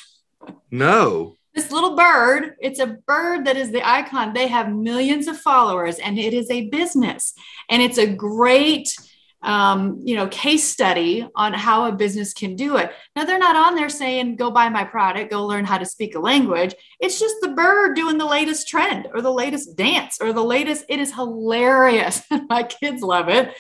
No 0.74 1.36
this 1.54 1.72
little 1.72 1.96
bird, 1.96 2.56
it's 2.60 2.80
a 2.80 2.88
bird 2.88 3.46
that 3.46 3.58
is 3.58 3.72
the 3.72 3.88
icon. 3.88 4.34
They 4.34 4.48
have 4.48 4.74
millions 4.74 5.28
of 5.28 5.38
followers 5.38 6.00
and 6.00 6.18
it 6.18 6.34
is 6.34 6.50
a 6.50 6.70
business. 6.70 7.34
And 7.70 7.82
it's 7.82 7.98
a 7.98 8.08
great, 8.08 8.96
um, 9.42 10.00
you 10.04 10.16
know, 10.16 10.28
case 10.28 10.64
study 10.64 11.28
on 11.36 11.54
how 11.54 11.86
a 11.86 11.92
business 11.92 12.34
can 12.34 12.56
do 12.56 12.78
it. 12.78 12.92
Now, 13.16 13.26
they're 13.26 13.38
not 13.38 13.58
on 13.58 13.76
there 13.76 13.90
saying, 13.90 14.38
go 14.38 14.50
buy 14.50 14.70
my 14.70 14.86
product, 14.86 15.32
go 15.32 15.46
learn 15.46 15.66
how 15.66 15.78
to 15.78 15.86
speak 15.86 16.16
a 16.16 16.20
language. 16.20 16.74
It's 17.02 17.20
just 17.20 17.36
the 17.42 17.50
bird 17.50 17.96
doing 17.96 18.18
the 18.18 18.26
latest 18.26 18.70
trend 18.70 19.10
or 19.14 19.22
the 19.22 19.34
latest 19.34 19.76
dance 19.76 20.20
or 20.22 20.32
the 20.32 20.44
latest. 20.44 20.86
It 20.88 21.00
is 21.00 21.14
hilarious. 21.14 22.22
my 22.50 22.64
kids 22.64 23.02
love 23.02 23.28
it. 23.28 23.54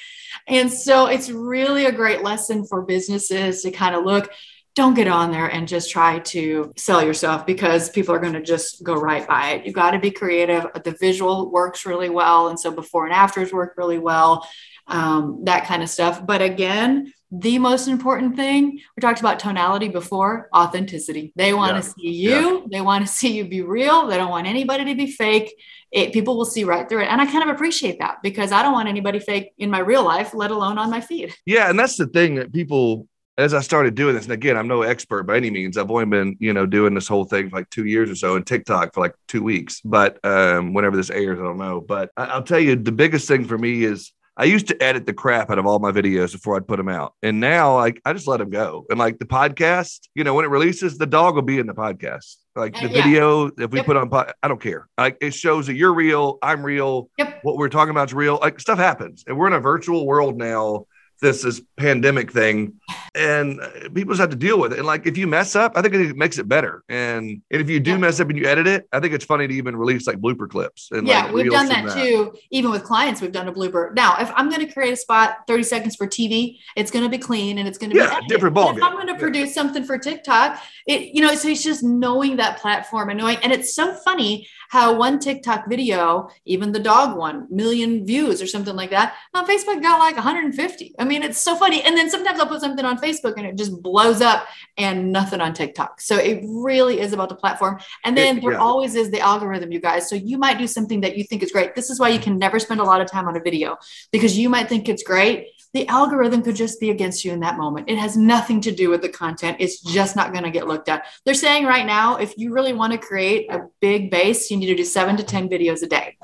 And 0.47 0.71
so 0.71 1.07
it's 1.07 1.29
really 1.29 1.85
a 1.85 1.91
great 1.91 2.23
lesson 2.23 2.65
for 2.65 2.83
businesses 2.83 3.63
to 3.63 3.71
kind 3.71 3.95
of 3.95 4.05
look 4.05 4.31
don't 4.75 4.93
get 4.93 5.07
on 5.07 5.31
there 5.31 5.47
and 5.47 5.67
just 5.67 5.91
try 5.91 6.19
to 6.19 6.71
sell 6.77 7.03
yourself 7.03 7.45
because 7.45 7.89
people 7.89 8.15
are 8.15 8.19
going 8.19 8.33
to 8.33 8.41
just 8.41 8.83
go 8.83 8.93
right 8.95 9.27
by 9.27 9.51
it. 9.51 9.65
You've 9.65 9.75
got 9.75 9.91
to 9.91 9.99
be 9.99 10.11
creative. 10.11 10.65
The 10.83 10.95
visual 10.99 11.51
works 11.51 11.85
really 11.85 12.09
well. 12.09 12.47
And 12.47 12.59
so 12.59 12.71
before 12.71 13.05
and 13.05 13.13
afters 13.13 13.51
work 13.51 13.73
really 13.75 13.99
well, 13.99 14.47
um, 14.87 15.41
that 15.43 15.65
kind 15.65 15.83
of 15.83 15.89
stuff. 15.89 16.25
But 16.25 16.41
again, 16.41 17.13
the 17.31 17.59
most 17.59 17.87
important 17.87 18.35
thing 18.35 18.79
we 18.95 19.01
talked 19.01 19.21
about 19.21 19.39
tonality 19.39 19.87
before 19.87 20.49
authenticity. 20.55 21.31
They 21.35 21.53
want 21.53 21.75
yeah. 21.75 21.81
to 21.81 21.87
see 21.87 22.09
you, 22.09 22.29
yeah. 22.31 22.67
they 22.69 22.81
want 22.81 23.05
to 23.05 23.11
see 23.13 23.35
you 23.35 23.45
be 23.45 23.61
real, 23.61 24.07
they 24.07 24.17
don't 24.17 24.29
want 24.29 24.47
anybody 24.47 24.85
to 24.85 24.95
be 24.95 25.11
fake. 25.11 25.53
It, 25.91 26.13
people 26.13 26.37
will 26.37 26.45
see 26.45 26.63
right 26.63 26.87
through 26.87 27.01
it. 27.01 27.07
And 27.07 27.19
I 27.19 27.25
kind 27.25 27.43
of 27.43 27.53
appreciate 27.53 27.99
that 27.99 28.19
because 28.23 28.53
I 28.53 28.63
don't 28.63 28.71
want 28.71 28.87
anybody 28.87 29.19
fake 29.19 29.51
in 29.57 29.69
my 29.69 29.79
real 29.79 30.05
life, 30.05 30.33
let 30.33 30.49
alone 30.49 30.77
on 30.77 30.89
my 30.89 31.01
feed. 31.01 31.35
Yeah. 31.45 31.69
And 31.69 31.77
that's 31.77 31.97
the 31.97 32.07
thing 32.07 32.35
that 32.35 32.53
people 32.53 33.07
as 33.37 33.53
I 33.53 33.61
started 33.61 33.95
doing 33.95 34.15
this, 34.15 34.25
and 34.25 34.33
again, 34.33 34.57
I'm 34.57 34.67
no 34.67 34.81
expert 34.81 35.23
by 35.23 35.37
any 35.37 35.49
means. 35.49 35.77
I've 35.77 35.89
only 35.89 36.05
been, 36.05 36.35
you 36.39 36.53
know, 36.53 36.65
doing 36.65 36.93
this 36.93 37.07
whole 37.07 37.25
thing 37.25 37.49
for 37.49 37.57
like 37.57 37.69
two 37.69 37.85
years 37.85 38.09
or 38.09 38.15
so, 38.15 38.35
and 38.35 38.45
TikTok 38.45 38.93
for 38.93 39.01
like 39.01 39.15
two 39.27 39.41
weeks. 39.41 39.81
But 39.81 40.23
um, 40.25 40.73
whenever 40.73 40.97
this 40.97 41.09
airs, 41.09 41.39
I 41.39 41.43
don't 41.43 41.57
know. 41.57 41.81
But 41.81 42.11
I- 42.17 42.25
I'll 42.25 42.43
tell 42.43 42.59
you, 42.59 42.75
the 42.75 42.91
biggest 42.91 43.27
thing 43.27 43.45
for 43.45 43.57
me 43.57 43.83
is 43.83 44.11
I 44.35 44.45
used 44.45 44.67
to 44.67 44.83
edit 44.83 45.05
the 45.05 45.13
crap 45.13 45.49
out 45.49 45.59
of 45.59 45.65
all 45.65 45.79
my 45.79 45.91
videos 45.91 46.33
before 46.33 46.55
I'd 46.55 46.67
put 46.67 46.77
them 46.77 46.89
out, 46.89 47.13
and 47.23 47.39
now 47.39 47.75
like 47.75 48.01
I 48.03 48.11
just 48.13 48.27
let 48.27 48.37
them 48.37 48.49
go. 48.49 48.85
And 48.89 48.99
like 48.99 49.17
the 49.17 49.25
podcast, 49.25 50.09
you 50.13 50.23
know, 50.23 50.33
when 50.33 50.45
it 50.45 50.49
releases, 50.49 50.97
the 50.97 51.05
dog 51.05 51.35
will 51.35 51.41
be 51.41 51.59
in 51.59 51.67
the 51.67 51.73
podcast. 51.73 52.35
Like 52.53 52.73
the 52.73 52.89
yeah. 52.89 53.01
video, 53.01 53.47
if 53.47 53.71
we 53.71 53.79
yep. 53.79 53.85
put 53.85 53.95
on, 53.95 54.13
I 54.43 54.47
don't 54.49 54.61
care. 54.61 54.89
Like 54.97 55.17
it 55.21 55.33
shows 55.33 55.67
that 55.67 55.75
you're 55.75 55.93
real, 55.93 56.37
I'm 56.41 56.63
real. 56.63 57.09
Yep. 57.17 57.39
What 57.43 57.57
we're 57.57 57.69
talking 57.69 57.91
about 57.91 58.09
is 58.09 58.13
real. 58.13 58.39
Like 58.41 58.59
stuff 58.59 58.77
happens, 58.77 59.23
and 59.25 59.37
we're 59.37 59.47
in 59.47 59.53
a 59.53 59.59
virtual 59.59 60.05
world 60.05 60.37
now 60.37 60.85
this 61.21 61.45
is 61.45 61.61
pandemic 61.77 62.31
thing 62.31 62.73
and 63.13 63.59
uh, 63.59 63.69
people 63.93 64.13
just 64.13 64.21
have 64.21 64.29
to 64.29 64.35
deal 64.37 64.57
with 64.57 64.71
it 64.71 64.77
and 64.77 64.87
like 64.87 65.05
if 65.05 65.17
you 65.17 65.27
mess 65.27 65.55
up 65.55 65.73
i 65.75 65.81
think 65.81 65.93
it 65.93 66.15
makes 66.15 66.37
it 66.37 66.47
better 66.47 66.83
and, 66.87 67.41
and 67.51 67.61
if 67.61 67.69
you 67.69 67.79
do 67.79 67.91
yeah. 67.91 67.97
mess 67.97 68.19
up 68.21 68.29
and 68.29 68.37
you 68.37 68.45
edit 68.45 68.65
it 68.65 68.87
i 68.93 68.99
think 69.01 69.13
it's 69.13 69.25
funny 69.25 69.47
to 69.47 69.53
even 69.53 69.75
release 69.75 70.07
like 70.07 70.17
blooper 70.17 70.49
clips 70.49 70.89
and 70.91 71.05
yeah 71.07 71.25
like 71.25 71.33
we've 71.33 71.51
done 71.51 71.67
that, 71.67 71.85
that, 71.85 71.93
too 71.93 72.33
even 72.51 72.71
with 72.71 72.83
clients 72.83 73.19
we've 73.19 73.33
done 73.33 73.49
a 73.49 73.53
blooper 73.53 73.93
now 73.95 74.15
if 74.19 74.31
i'm 74.35 74.49
going 74.49 74.65
to 74.65 74.71
create 74.71 74.93
a 74.93 74.97
spot 74.97 75.39
30 75.47 75.63
seconds 75.63 75.95
for 75.95 76.07
tv 76.07 76.57
it's 76.77 76.89
going 76.89 77.03
to 77.03 77.09
be 77.09 77.17
clean 77.17 77.57
and 77.57 77.67
it's 77.67 77.77
going 77.77 77.89
to 77.89 77.97
yeah, 77.97 78.19
be 78.21 78.27
different 78.27 78.55
ball 78.55 78.75
if 78.75 78.81
i'm 78.81 78.93
going 78.93 79.07
to 79.07 79.15
produce 79.15 79.49
yeah. 79.49 79.53
something 79.53 79.83
for 79.83 79.97
tiktok 79.97 80.61
it 80.87 81.13
you 81.13 81.21
know 81.21 81.35
so 81.35 81.49
it's 81.49 81.63
just 81.63 81.83
knowing 81.83 82.37
that 82.37 82.59
platform 82.59 83.09
and 83.09 83.19
knowing 83.19 83.37
and 83.43 83.51
it's 83.51 83.75
so 83.75 83.93
funny 83.93 84.47
how 84.71 84.95
one 84.95 85.19
TikTok 85.19 85.67
video, 85.67 86.29
even 86.45 86.71
the 86.71 86.79
dog 86.79 87.17
one, 87.17 87.45
million 87.49 88.05
views 88.05 88.41
or 88.41 88.47
something 88.47 88.73
like 88.73 88.89
that, 88.91 89.15
on 89.33 89.45
Facebook 89.45 89.81
got 89.81 89.99
like 89.99 90.15
150. 90.15 90.95
I 90.97 91.03
mean, 91.03 91.23
it's 91.23 91.41
so 91.41 91.57
funny. 91.57 91.81
And 91.83 91.97
then 91.97 92.09
sometimes 92.09 92.39
I'll 92.39 92.47
put 92.47 92.61
something 92.61 92.85
on 92.85 92.97
Facebook 93.01 93.33
and 93.37 93.45
it 93.45 93.55
just 93.57 93.81
blows 93.81 94.21
up 94.21 94.45
and 94.77 95.11
nothing 95.11 95.41
on 95.41 95.53
TikTok. 95.53 96.01
So 96.01 96.17
it 96.17 96.41
really 96.45 96.99
is 96.99 97.13
about 97.13 97.29
the 97.29 97.35
platform. 97.35 97.79
And 98.05 98.17
then 98.17 98.37
it, 98.37 98.41
there 98.41 98.53
yeah. 98.53 98.59
always 98.59 98.95
is 98.95 99.11
the 99.11 99.19
algorithm, 99.19 99.71
you 99.71 99.79
guys. 99.79 100.09
So 100.09 100.15
you 100.15 100.37
might 100.37 100.57
do 100.57 100.67
something 100.67 101.01
that 101.01 101.17
you 101.17 101.23
think 101.23 101.43
is 101.43 101.51
great. 101.51 101.75
This 101.75 101.89
is 101.89 101.99
why 101.99 102.09
you 102.09 102.19
can 102.19 102.37
never 102.37 102.59
spend 102.59 102.79
a 102.79 102.83
lot 102.83 103.01
of 103.01 103.09
time 103.09 103.27
on 103.27 103.35
a 103.35 103.41
video 103.41 103.77
because 104.11 104.37
you 104.37 104.49
might 104.49 104.69
think 104.69 104.87
it's 104.87 105.03
great, 105.03 105.47
the 105.73 105.87
algorithm 105.87 106.41
could 106.41 106.55
just 106.55 106.79
be 106.79 106.89
against 106.89 107.23
you 107.23 107.31
in 107.31 107.39
that 107.39 107.57
moment. 107.57 107.89
It 107.89 107.97
has 107.97 108.17
nothing 108.17 108.59
to 108.61 108.71
do 108.71 108.89
with 108.89 109.01
the 109.01 109.09
content. 109.09 109.57
It's 109.59 109.79
just 109.79 110.15
not 110.15 110.33
going 110.33 110.43
to 110.43 110.51
get 110.51 110.67
looked 110.67 110.89
at. 110.89 111.05
They're 111.25 111.33
saying 111.33 111.65
right 111.65 111.85
now, 111.85 112.17
if 112.17 112.37
you 112.37 112.53
really 112.53 112.73
want 112.73 112.91
to 112.93 112.99
create 112.99 113.49
a 113.51 113.67
big 113.79 114.11
base, 114.11 114.51
you 114.51 114.57
need 114.57 114.67
to 114.67 114.75
do 114.75 114.83
seven 114.83 115.15
to 115.17 115.23
10 115.23 115.49
videos 115.49 115.81
a 115.81 115.87
day. 115.87 116.17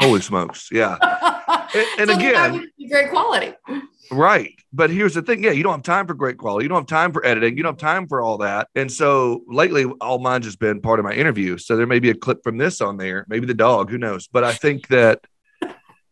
Holy 0.00 0.20
smokes. 0.20 0.68
Yeah. 0.72 0.96
and, 1.74 1.86
and 1.98 2.10
so 2.10 2.16
again, 2.16 2.70
great 2.90 3.10
quality. 3.10 3.54
Right. 4.10 4.54
But 4.72 4.90
here's 4.90 5.14
the 5.14 5.22
thing. 5.22 5.42
Yeah, 5.42 5.52
you 5.52 5.62
don't 5.62 5.74
have 5.74 5.82
time 5.82 6.06
for 6.06 6.14
great 6.14 6.38
quality. 6.38 6.64
You 6.64 6.68
don't 6.68 6.78
have 6.78 6.86
time 6.86 7.12
for 7.12 7.24
editing. 7.24 7.56
You 7.56 7.62
don't 7.62 7.80
have 7.80 7.90
time 7.90 8.06
for 8.06 8.20
all 8.20 8.38
that. 8.38 8.68
And 8.74 8.90
so 8.90 9.42
lately, 9.46 9.84
all 10.00 10.18
mine's 10.18 10.44
just 10.44 10.58
been 10.58 10.80
part 10.80 10.98
of 10.98 11.04
my 11.04 11.12
interview. 11.12 11.58
So 11.58 11.76
there 11.76 11.86
may 11.86 11.98
be 11.98 12.10
a 12.10 12.14
clip 12.14 12.42
from 12.42 12.58
this 12.58 12.80
on 12.80 12.96
there, 12.96 13.24
maybe 13.28 13.46
the 13.46 13.54
dog, 13.54 13.90
who 13.90 13.98
knows. 13.98 14.28
But 14.28 14.44
I 14.44 14.52
think 14.52 14.88
that 14.88 15.20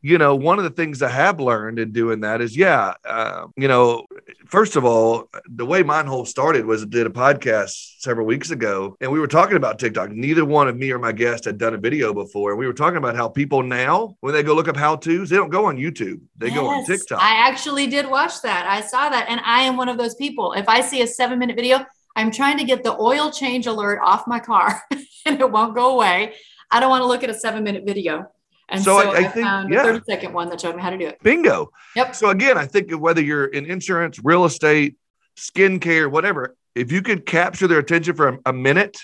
you 0.04 0.18
know, 0.18 0.36
one 0.36 0.58
of 0.58 0.64
the 0.64 0.70
things 0.70 1.00
I 1.00 1.08
have 1.08 1.40
learned 1.40 1.78
in 1.78 1.90
doing 1.90 2.20
that 2.20 2.42
is, 2.42 2.54
yeah, 2.54 2.92
uh, 3.06 3.46
you 3.56 3.68
know, 3.68 4.04
first 4.44 4.76
of 4.76 4.84
all, 4.84 5.30
the 5.48 5.64
way 5.64 5.82
mine 5.82 6.04
whole 6.04 6.26
started 6.26 6.66
was 6.66 6.82
I 6.82 6.86
did 6.86 7.06
a 7.06 7.10
podcast 7.10 8.00
several 8.00 8.26
weeks 8.26 8.50
ago, 8.50 8.98
and 9.00 9.10
we 9.10 9.18
were 9.18 9.26
talking 9.26 9.56
about 9.56 9.78
TikTok. 9.78 10.10
Neither 10.10 10.44
one 10.44 10.68
of 10.68 10.76
me 10.76 10.90
or 10.90 10.98
my 10.98 11.12
guest 11.12 11.46
had 11.46 11.56
done 11.56 11.72
a 11.72 11.78
video 11.78 12.12
before, 12.12 12.50
and 12.50 12.58
we 12.58 12.66
were 12.66 12.74
talking 12.74 12.98
about 12.98 13.16
how 13.16 13.30
people 13.30 13.62
now, 13.62 14.14
when 14.20 14.34
they 14.34 14.42
go 14.42 14.54
look 14.54 14.68
up 14.68 14.76
how 14.76 14.94
tos, 14.94 15.30
they 15.30 15.36
don't 15.36 15.48
go 15.48 15.64
on 15.64 15.78
YouTube, 15.78 16.20
they 16.36 16.48
yes, 16.48 16.56
go 16.56 16.66
on 16.66 16.84
TikTok. 16.84 17.22
I 17.22 17.48
actually 17.48 17.86
did 17.86 18.06
watch 18.06 18.42
that. 18.42 18.66
I 18.66 18.82
saw 18.82 19.08
that, 19.08 19.30
and 19.30 19.40
I 19.42 19.62
am 19.62 19.78
one 19.78 19.88
of 19.88 19.96
those 19.96 20.16
people. 20.16 20.52
If 20.52 20.68
I 20.68 20.82
see 20.82 21.00
a 21.00 21.06
seven 21.06 21.38
minute 21.38 21.56
video, 21.56 21.82
I'm 22.14 22.30
trying 22.30 22.58
to 22.58 22.64
get 22.64 22.82
the 22.82 22.94
oil 23.00 23.30
change 23.30 23.66
alert 23.66 24.00
off 24.04 24.26
my 24.26 24.38
car, 24.38 24.82
and 25.24 25.40
it 25.40 25.50
won't 25.50 25.74
go 25.74 25.94
away. 25.94 26.34
I 26.70 26.80
don't 26.80 26.90
want 26.90 27.00
to 27.00 27.06
look 27.06 27.24
at 27.24 27.30
a 27.30 27.34
seven 27.34 27.64
minute 27.64 27.84
video. 27.86 28.30
And 28.68 28.82
so, 28.82 29.00
so 29.00 29.10
I, 29.10 29.12
I, 29.12 29.16
I, 29.16 29.22
think 29.28 29.46
found 29.46 29.72
yeah. 29.72 29.82
a 29.82 29.84
30 29.84 30.04
second 30.08 30.32
one 30.32 30.48
that 30.48 30.60
showed 30.60 30.76
me 30.76 30.82
how 30.82 30.90
to 30.90 30.98
do 30.98 31.06
it. 31.06 31.22
Bingo. 31.22 31.70
Yep. 31.96 32.14
So 32.14 32.30
again, 32.30 32.56
I 32.56 32.66
think 32.66 32.90
whether 32.92 33.22
you're 33.22 33.46
in 33.46 33.66
insurance, 33.66 34.18
real 34.22 34.44
estate, 34.44 34.96
skincare, 35.36 36.10
whatever, 36.10 36.56
if 36.74 36.90
you 36.90 37.02
could 37.02 37.26
capture 37.26 37.66
their 37.66 37.78
attention 37.78 38.14
for 38.14 38.28
a, 38.28 38.38
a 38.46 38.52
minute 38.52 38.98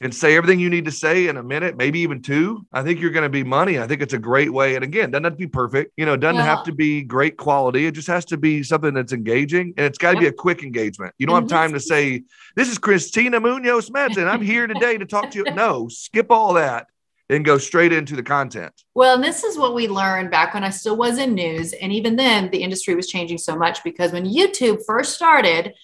and 0.00 0.14
say 0.14 0.36
everything 0.36 0.60
you 0.60 0.68
need 0.68 0.84
to 0.84 0.90
say 0.90 1.28
in 1.28 1.36
a 1.36 1.42
minute, 1.42 1.76
maybe 1.76 2.00
even 2.00 2.20
two, 2.20 2.66
I 2.72 2.82
think 2.82 3.00
you're 3.00 3.10
going 3.10 3.22
to 3.22 3.30
be 3.30 3.44
money. 3.44 3.78
I 3.78 3.86
think 3.86 4.02
it's 4.02 4.12
a 4.12 4.18
great 4.18 4.52
way. 4.52 4.74
And 4.74 4.84
again, 4.84 5.10
doesn't 5.10 5.24
have 5.24 5.32
to 5.32 5.38
be 5.38 5.46
perfect. 5.46 5.92
You 5.96 6.04
know, 6.04 6.14
it 6.14 6.20
doesn't 6.20 6.36
yeah. 6.36 6.44
have 6.44 6.64
to 6.64 6.72
be 6.72 7.02
great 7.02 7.36
quality. 7.36 7.86
It 7.86 7.92
just 7.92 8.08
has 8.08 8.24
to 8.26 8.36
be 8.36 8.62
something 8.62 8.92
that's 8.92 9.12
engaging 9.12 9.72
and 9.76 9.86
it's 9.86 9.98
got 9.98 10.10
to 10.10 10.16
yep. 10.16 10.20
be 10.20 10.26
a 10.28 10.32
quick 10.32 10.62
engagement. 10.62 11.14
You 11.18 11.26
don't 11.26 11.36
have 11.36 11.44
mm-hmm. 11.44 11.56
time 11.56 11.72
to 11.72 11.80
say, 11.80 12.24
This 12.56 12.68
is 12.68 12.78
Christina 12.78 13.40
Munoz 13.40 13.88
Madsen. 13.88 14.28
I'm 14.28 14.42
here 14.42 14.66
today 14.66 14.98
to 14.98 15.06
talk 15.06 15.30
to 15.30 15.38
you. 15.38 15.46
No, 15.56 15.88
skip 15.88 16.30
all 16.30 16.52
that 16.54 16.86
and 17.28 17.44
go 17.44 17.58
straight 17.58 17.92
into 17.92 18.14
the 18.14 18.22
content. 18.22 18.72
Well, 18.94 19.14
and 19.14 19.24
this 19.24 19.42
is 19.42 19.58
what 19.58 19.74
we 19.74 19.88
learned 19.88 20.30
back 20.30 20.54
when 20.54 20.64
I 20.64 20.70
still 20.70 20.96
was 20.96 21.18
in 21.18 21.34
news. 21.34 21.72
And 21.72 21.92
even 21.92 22.16
then, 22.16 22.50
the 22.50 22.62
industry 22.62 22.94
was 22.94 23.08
changing 23.08 23.38
so 23.38 23.56
much 23.56 23.82
because 23.82 24.12
when 24.12 24.24
YouTube 24.24 24.84
first 24.86 25.14
started, 25.14 25.74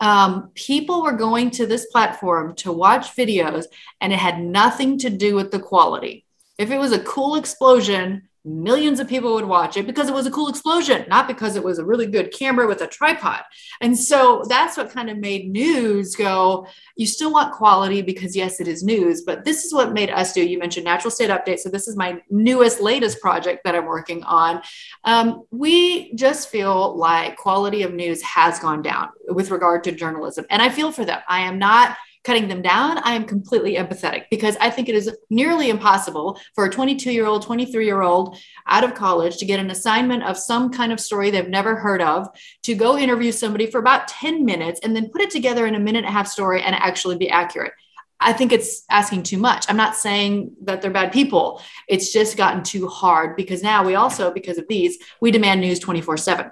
um, 0.00 0.50
people 0.54 1.02
were 1.02 1.12
going 1.12 1.50
to 1.52 1.66
this 1.66 1.86
platform 1.86 2.54
to 2.56 2.72
watch 2.72 3.16
videos 3.16 3.66
and 4.00 4.12
it 4.12 4.18
had 4.18 4.40
nothing 4.40 4.98
to 4.98 5.10
do 5.10 5.34
with 5.34 5.50
the 5.50 5.58
quality. 5.58 6.24
If 6.56 6.70
it 6.70 6.78
was 6.78 6.92
a 6.92 7.02
cool 7.02 7.36
explosion, 7.36 8.28
millions 8.48 9.00
of 9.00 9.08
people 9.08 9.34
would 9.34 9.44
watch 9.44 9.76
it 9.76 9.86
because 9.86 10.08
it 10.08 10.14
was 10.14 10.26
a 10.26 10.30
cool 10.30 10.48
explosion, 10.48 11.04
not 11.08 11.28
because 11.28 11.56
it 11.56 11.62
was 11.62 11.78
a 11.78 11.84
really 11.84 12.06
good 12.06 12.32
camera 12.32 12.66
with 12.66 12.80
a 12.80 12.86
tripod. 12.86 13.42
And 13.80 13.96
so 13.96 14.44
that's 14.48 14.76
what 14.76 14.90
kind 14.90 15.10
of 15.10 15.18
made 15.18 15.50
news 15.50 16.16
go, 16.16 16.66
you 16.96 17.06
still 17.06 17.32
want 17.32 17.54
quality 17.54 18.02
because, 18.02 18.34
yes, 18.34 18.60
it 18.60 18.68
is 18.68 18.82
news, 18.82 19.22
but 19.22 19.44
this 19.44 19.64
is 19.64 19.72
what 19.72 19.92
made 19.92 20.10
us 20.10 20.32
do. 20.32 20.44
You 20.44 20.58
mentioned 20.58 20.84
natural 20.84 21.10
state 21.10 21.30
update. 21.30 21.58
So 21.58 21.68
this 21.68 21.86
is 21.86 21.96
my 21.96 22.20
newest, 22.30 22.80
latest 22.80 23.20
project 23.20 23.64
that 23.64 23.74
I'm 23.74 23.86
working 23.86 24.22
on. 24.24 24.62
Um, 25.04 25.44
we 25.50 26.14
just 26.14 26.48
feel 26.48 26.96
like 26.96 27.36
quality 27.36 27.82
of 27.82 27.94
news 27.94 28.22
has 28.22 28.58
gone 28.58 28.82
down 28.82 29.10
with 29.28 29.50
regard 29.50 29.84
to 29.84 29.92
journalism. 29.92 30.46
And 30.50 30.62
I 30.62 30.70
feel 30.70 30.90
for 30.90 31.04
them. 31.04 31.20
I 31.28 31.40
am 31.40 31.58
not 31.58 31.96
cutting 32.28 32.46
them 32.46 32.60
down, 32.60 32.98
I 33.04 33.14
am 33.14 33.24
completely 33.24 33.76
empathetic 33.76 34.24
because 34.30 34.54
I 34.60 34.68
think 34.68 34.90
it 34.90 34.94
is 34.94 35.10
nearly 35.30 35.70
impossible 35.70 36.38
for 36.54 36.66
a 36.66 36.70
22 36.70 37.10
year 37.10 37.24
old, 37.24 37.40
23 37.40 37.86
year 37.86 38.02
old 38.02 38.36
out 38.66 38.84
of 38.84 38.94
college 38.94 39.38
to 39.38 39.46
get 39.46 39.58
an 39.58 39.70
assignment 39.70 40.22
of 40.24 40.36
some 40.36 40.70
kind 40.70 40.92
of 40.92 41.00
story 41.00 41.30
they've 41.30 41.48
never 41.48 41.74
heard 41.74 42.02
of, 42.02 42.28
to 42.64 42.74
go 42.74 42.98
interview 42.98 43.32
somebody 43.32 43.64
for 43.64 43.78
about 43.78 44.08
10 44.08 44.44
minutes 44.44 44.78
and 44.82 44.94
then 44.94 45.08
put 45.08 45.22
it 45.22 45.30
together 45.30 45.66
in 45.66 45.74
a 45.74 45.78
minute 45.78 46.00
and 46.00 46.08
a 46.08 46.12
half 46.12 46.28
story 46.28 46.60
and 46.60 46.76
actually 46.76 47.16
be 47.16 47.30
accurate. 47.30 47.72
I 48.20 48.34
think 48.34 48.52
it's 48.52 48.84
asking 48.90 49.22
too 49.22 49.38
much. 49.38 49.64
I'm 49.70 49.78
not 49.78 49.96
saying 49.96 50.52
that 50.64 50.82
they're 50.82 50.90
bad 50.90 51.12
people. 51.12 51.62
It's 51.88 52.12
just 52.12 52.36
gotten 52.36 52.62
too 52.62 52.88
hard 52.88 53.36
because 53.36 53.62
now 53.62 53.86
we 53.86 53.94
also, 53.94 54.30
because 54.34 54.58
of 54.58 54.68
these, 54.68 54.98
we 55.22 55.30
demand 55.30 55.62
news 55.62 55.78
24 55.78 56.18
7 56.18 56.50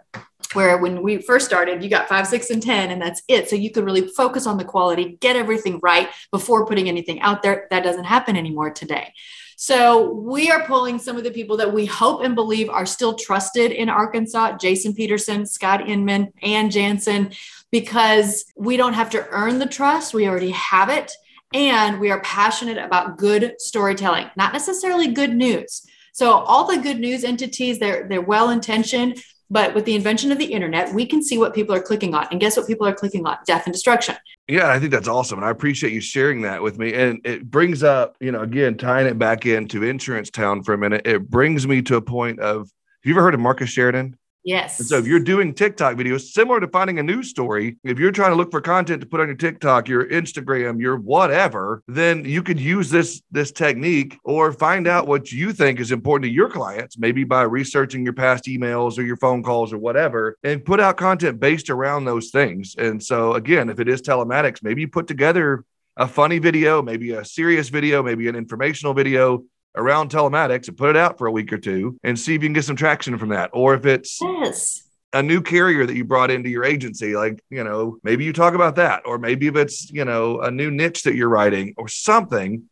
where 0.56 0.78
when 0.78 1.02
we 1.02 1.18
first 1.18 1.46
started, 1.46 1.84
you 1.84 1.88
got 1.88 2.08
five, 2.08 2.26
six, 2.26 2.50
and 2.50 2.62
10, 2.62 2.90
and 2.90 3.00
that's 3.00 3.22
it. 3.28 3.48
So 3.48 3.54
you 3.54 3.70
could 3.70 3.84
really 3.84 4.08
focus 4.08 4.46
on 4.46 4.56
the 4.56 4.64
quality, 4.64 5.18
get 5.20 5.36
everything 5.36 5.78
right 5.82 6.08
before 6.32 6.66
putting 6.66 6.88
anything 6.88 7.20
out 7.20 7.42
there. 7.42 7.68
That 7.70 7.84
doesn't 7.84 8.04
happen 8.04 8.36
anymore 8.36 8.70
today. 8.70 9.12
So 9.58 10.12
we 10.12 10.50
are 10.50 10.66
pulling 10.66 10.98
some 10.98 11.16
of 11.16 11.24
the 11.24 11.30
people 11.30 11.56
that 11.58 11.72
we 11.72 11.86
hope 11.86 12.22
and 12.22 12.34
believe 12.34 12.68
are 12.68 12.84
still 12.84 13.14
trusted 13.14 13.72
in 13.72 13.88
Arkansas 13.88 14.58
Jason 14.58 14.94
Peterson, 14.94 15.46
Scott 15.46 15.88
Inman, 15.88 16.32
and 16.42 16.72
Jansen, 16.72 17.32
because 17.70 18.44
we 18.56 18.76
don't 18.76 18.92
have 18.92 19.10
to 19.10 19.26
earn 19.30 19.58
the 19.58 19.66
trust. 19.66 20.12
We 20.12 20.28
already 20.28 20.50
have 20.50 20.88
it. 20.88 21.12
And 21.54 22.00
we 22.00 22.10
are 22.10 22.20
passionate 22.20 22.76
about 22.76 23.18
good 23.18 23.54
storytelling, 23.58 24.26
not 24.36 24.52
necessarily 24.52 25.08
good 25.08 25.34
news. 25.34 25.86
So 26.12 26.32
all 26.32 26.66
the 26.66 26.82
good 26.82 26.98
news 26.98 27.24
entities, 27.24 27.78
they're 27.78 28.08
they're 28.08 28.20
well 28.20 28.50
intentioned, 28.50 29.22
but 29.50 29.74
with 29.74 29.84
the 29.84 29.94
invention 29.94 30.32
of 30.32 30.38
the 30.38 30.46
internet, 30.46 30.92
we 30.92 31.06
can 31.06 31.22
see 31.22 31.38
what 31.38 31.54
people 31.54 31.74
are 31.74 31.80
clicking 31.80 32.14
on. 32.14 32.26
And 32.30 32.40
guess 32.40 32.56
what 32.56 32.66
people 32.66 32.86
are 32.86 32.94
clicking 32.94 33.26
on? 33.26 33.36
Death 33.46 33.66
and 33.66 33.72
destruction. 33.72 34.16
Yeah, 34.48 34.70
I 34.70 34.78
think 34.78 34.92
that's 34.92 35.08
awesome. 35.08 35.38
And 35.38 35.46
I 35.46 35.50
appreciate 35.50 35.92
you 35.92 36.00
sharing 36.00 36.42
that 36.42 36.62
with 36.62 36.78
me. 36.78 36.94
And 36.94 37.20
it 37.24 37.50
brings 37.50 37.82
up, 37.82 38.16
you 38.20 38.32
know, 38.32 38.42
again, 38.42 38.76
tying 38.76 39.06
it 39.06 39.18
back 39.18 39.46
into 39.46 39.82
Insurance 39.82 40.30
Town 40.30 40.62
for 40.62 40.72
a 40.72 40.78
minute, 40.78 41.06
it 41.06 41.28
brings 41.28 41.66
me 41.66 41.82
to 41.82 41.96
a 41.96 42.02
point 42.02 42.40
of 42.40 42.60
have 42.60 43.10
you 43.10 43.12
ever 43.14 43.22
heard 43.22 43.34
of 43.34 43.40
Marcus 43.40 43.70
Sheridan? 43.70 44.16
Yes. 44.46 44.78
And 44.78 44.86
so 44.88 44.96
if 44.96 45.08
you're 45.08 45.18
doing 45.18 45.52
TikTok 45.52 45.96
videos, 45.96 46.30
similar 46.30 46.60
to 46.60 46.68
finding 46.68 47.00
a 47.00 47.02
news 47.02 47.30
story, 47.30 47.78
if 47.82 47.98
you're 47.98 48.12
trying 48.12 48.30
to 48.30 48.36
look 48.36 48.52
for 48.52 48.60
content 48.60 49.00
to 49.00 49.06
put 49.06 49.20
on 49.20 49.26
your 49.26 49.36
TikTok, 49.36 49.88
your 49.88 50.08
Instagram, 50.08 50.80
your 50.80 50.98
whatever, 50.98 51.82
then 51.88 52.24
you 52.24 52.44
could 52.44 52.60
use 52.60 52.88
this 52.88 53.22
this 53.32 53.50
technique 53.50 54.16
or 54.22 54.52
find 54.52 54.86
out 54.86 55.08
what 55.08 55.32
you 55.32 55.52
think 55.52 55.80
is 55.80 55.90
important 55.90 56.30
to 56.30 56.32
your 56.32 56.48
clients, 56.48 56.96
maybe 56.96 57.24
by 57.24 57.42
researching 57.42 58.04
your 58.04 58.12
past 58.12 58.44
emails 58.44 58.98
or 58.98 59.02
your 59.02 59.16
phone 59.16 59.42
calls 59.42 59.72
or 59.72 59.78
whatever, 59.78 60.38
and 60.44 60.64
put 60.64 60.78
out 60.78 60.96
content 60.96 61.40
based 61.40 61.68
around 61.68 62.04
those 62.04 62.30
things. 62.30 62.76
And 62.78 63.02
so 63.02 63.34
again, 63.34 63.68
if 63.68 63.80
it 63.80 63.88
is 63.88 64.00
telematics, 64.00 64.62
maybe 64.62 64.82
you 64.82 64.88
put 64.88 65.08
together 65.08 65.64
a 65.96 66.06
funny 66.06 66.38
video, 66.38 66.82
maybe 66.82 67.10
a 67.10 67.24
serious 67.24 67.68
video, 67.68 68.00
maybe 68.00 68.28
an 68.28 68.36
informational 68.36 68.94
video 68.94 69.42
around 69.76 70.10
telematics 70.10 70.68
and 70.68 70.76
put 70.76 70.90
it 70.90 70.96
out 70.96 71.18
for 71.18 71.26
a 71.26 71.32
week 71.32 71.52
or 71.52 71.58
two 71.58 71.98
and 72.02 72.18
see 72.18 72.34
if 72.34 72.42
you 72.42 72.48
can 72.48 72.54
get 72.54 72.64
some 72.64 72.76
traction 72.76 73.16
from 73.18 73.28
that. 73.30 73.50
Or 73.52 73.74
if 73.74 73.86
it's 73.86 74.18
yes. 74.20 74.82
a 75.12 75.22
new 75.22 75.40
carrier 75.40 75.86
that 75.86 75.94
you 75.94 76.04
brought 76.04 76.30
into 76.30 76.48
your 76.48 76.64
agency, 76.64 77.14
like, 77.14 77.42
you 77.50 77.62
know, 77.62 77.98
maybe 78.02 78.24
you 78.24 78.32
talk 78.32 78.54
about 78.54 78.76
that. 78.76 79.02
Or 79.04 79.18
maybe 79.18 79.46
if 79.46 79.56
it's, 79.56 79.90
you 79.90 80.04
know, 80.04 80.40
a 80.40 80.50
new 80.50 80.70
niche 80.70 81.02
that 81.04 81.14
you're 81.14 81.28
writing 81.28 81.74
or 81.76 81.88
something, 81.88 82.64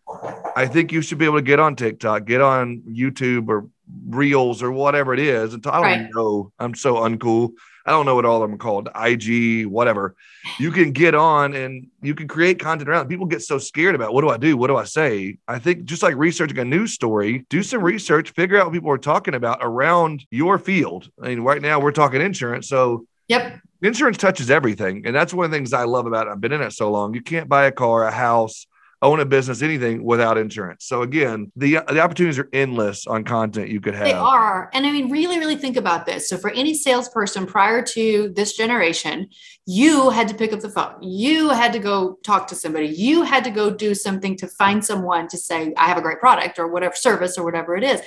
I 0.57 0.67
think 0.67 0.93
you 0.93 1.03
should 1.03 1.19
be 1.19 1.25
able 1.25 1.39
to 1.39 1.43
get 1.43 1.61
on 1.61 1.77
TikTok, 1.77 2.25
get 2.25 2.41
on 2.41 2.83
YouTube 2.89 3.49
or 3.49 3.69
Reels 4.07 4.63
or 4.63 4.73
whatever 4.73 5.13
it 5.13 5.21
is. 5.21 5.53
And 5.53 5.67
I 5.67 5.73
don't 5.73 5.83
right. 5.83 6.11
know. 6.15 6.53
I'm 6.59 6.75
so 6.75 6.95
uncool. 6.95 7.51
I 7.87 7.91
don't 7.91 8.07
know 8.07 8.15
what 8.15 8.25
all 8.25 8.43
of 8.43 8.49
them 8.49 8.55
are 8.55 8.59
called, 8.59 8.89
IG, 8.95 9.67
whatever. 9.67 10.15
You 10.59 10.71
can 10.71 10.93
get 10.93 11.15
on 11.15 11.55
and 11.55 11.89
you 12.03 12.15
can 12.15 12.29
create 12.29 12.59
content 12.59 12.89
around. 12.89 13.07
It. 13.07 13.09
People 13.11 13.27
get 13.27 13.43
so 13.43 13.59
scared 13.59 13.95
about 13.95 14.15
what 14.15 14.23
do 14.23 14.31
I 14.31 14.37
do? 14.37 14.57
What 14.57 14.69
do 14.69 14.77
I 14.77 14.85
say? 14.85 15.39
I 15.47 15.59
think 15.59 15.85
just 15.85 16.03
like 16.03 16.17
researching 16.17 16.59
a 16.59 16.65
news 16.65 16.93
story, 16.93 17.45
do 17.51 17.63
some 17.63 17.83
research, 17.83 18.31
figure 18.31 18.59
out 18.59 18.67
what 18.67 18.73
people 18.75 18.91
are 18.91 18.99
talking 18.99 19.35
about 19.35 19.59
around 19.61 20.25
your 20.31 20.59
field. 20.59 21.11
I 21.23 21.29
mean, 21.29 21.41
right 21.41 21.61
now 21.61 21.81
we're 21.81 21.93
talking 21.93 22.21
insurance. 22.21 22.69
So 22.69 23.07
Yep. 23.29 23.61
Insurance 23.83 24.17
touches 24.19 24.51
everything. 24.51 25.07
And 25.07 25.15
that's 25.15 25.35
one 25.35 25.45
of 25.45 25.51
the 25.51 25.57
things 25.57 25.73
I 25.73 25.85
love 25.85 26.07
about 26.07 26.27
it. 26.27 26.31
I've 26.31 26.41
been 26.41 26.53
in 26.53 26.63
it 26.63 26.73
so 26.73 26.91
long. 26.91 27.15
You 27.15 27.23
can't 27.23 27.49
buy 27.49 27.67
a 27.67 27.73
car, 27.73 28.07
a 28.07 28.11
house, 28.11 28.67
own 29.05 29.21
a 29.21 29.25
business, 29.27 29.63
anything 29.63 30.03
without 30.03 30.39
insurance. 30.39 30.87
So 30.87 31.03
again, 31.03 31.53
the 31.55 31.75
the 31.89 32.01
opportunities 32.01 32.39
are 32.39 32.49
endless 32.53 33.07
on 33.07 33.23
content 33.23 33.69
you 33.69 33.81
could 33.81 33.95
have. 33.95 34.07
They 34.07 34.13
are. 34.13 34.71
And 34.73 34.87
I 34.87 34.91
mean, 34.91 35.11
really, 35.11 35.39
really 35.39 35.57
think 35.57 35.77
about 35.77 36.07
this. 36.07 36.29
So 36.29 36.39
for 36.39 36.51
any 36.51 36.75
salesperson 36.75 37.47
prior 37.47 37.83
to 37.83 38.33
this 38.35 38.57
generation, 38.57 39.29
you 39.67 40.11
had 40.11 40.27
to 40.29 40.35
pick 40.35 40.53
up 40.53 40.61
the 40.61 40.71
phone. 40.71 41.03
You 41.03 41.51
had 41.51 41.73
to 41.75 41.79
go 41.79 42.19
talk 42.25 42.47
to 42.49 42.55
somebody. 42.55 42.87
You 42.87 43.23
had 43.23 43.45
to 43.45 43.51
go 43.51 43.71
do 43.71 43.95
something 43.95 44.37
to 44.39 44.49
find 44.49 44.85
someone 44.85 45.29
to 45.29 45.37
say, 45.37 45.75
I 45.77 45.87
have 45.87 45.99
a 45.99 46.03
great 46.03 46.19
product 46.19 46.59
or 46.59 46.69
whatever 46.69 46.97
service 46.97 47.37
or 47.37 47.45
whatever 47.45 47.77
it 47.77 47.85
is. 47.85 48.01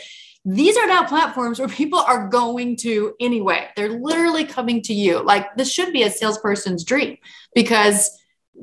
These 0.45 0.78
are 0.78 0.88
now 0.88 1.06
platforms 1.06 1.60
where 1.60 1.68
people 1.68 2.00
are 2.00 2.28
going 2.28 2.78
to 2.78 3.14
anyway. 3.20 3.68
They're 3.76 4.00
literally 4.00 4.45
coming 4.45 4.82
to 4.84 4.93
you. 4.93 5.24
Like 5.24 5.56
this 5.58 5.72
should 5.72 5.93
be 5.93 6.04
a 6.04 6.10
salesperson's 6.10 6.84
dream 6.84 7.18
because 7.54 8.10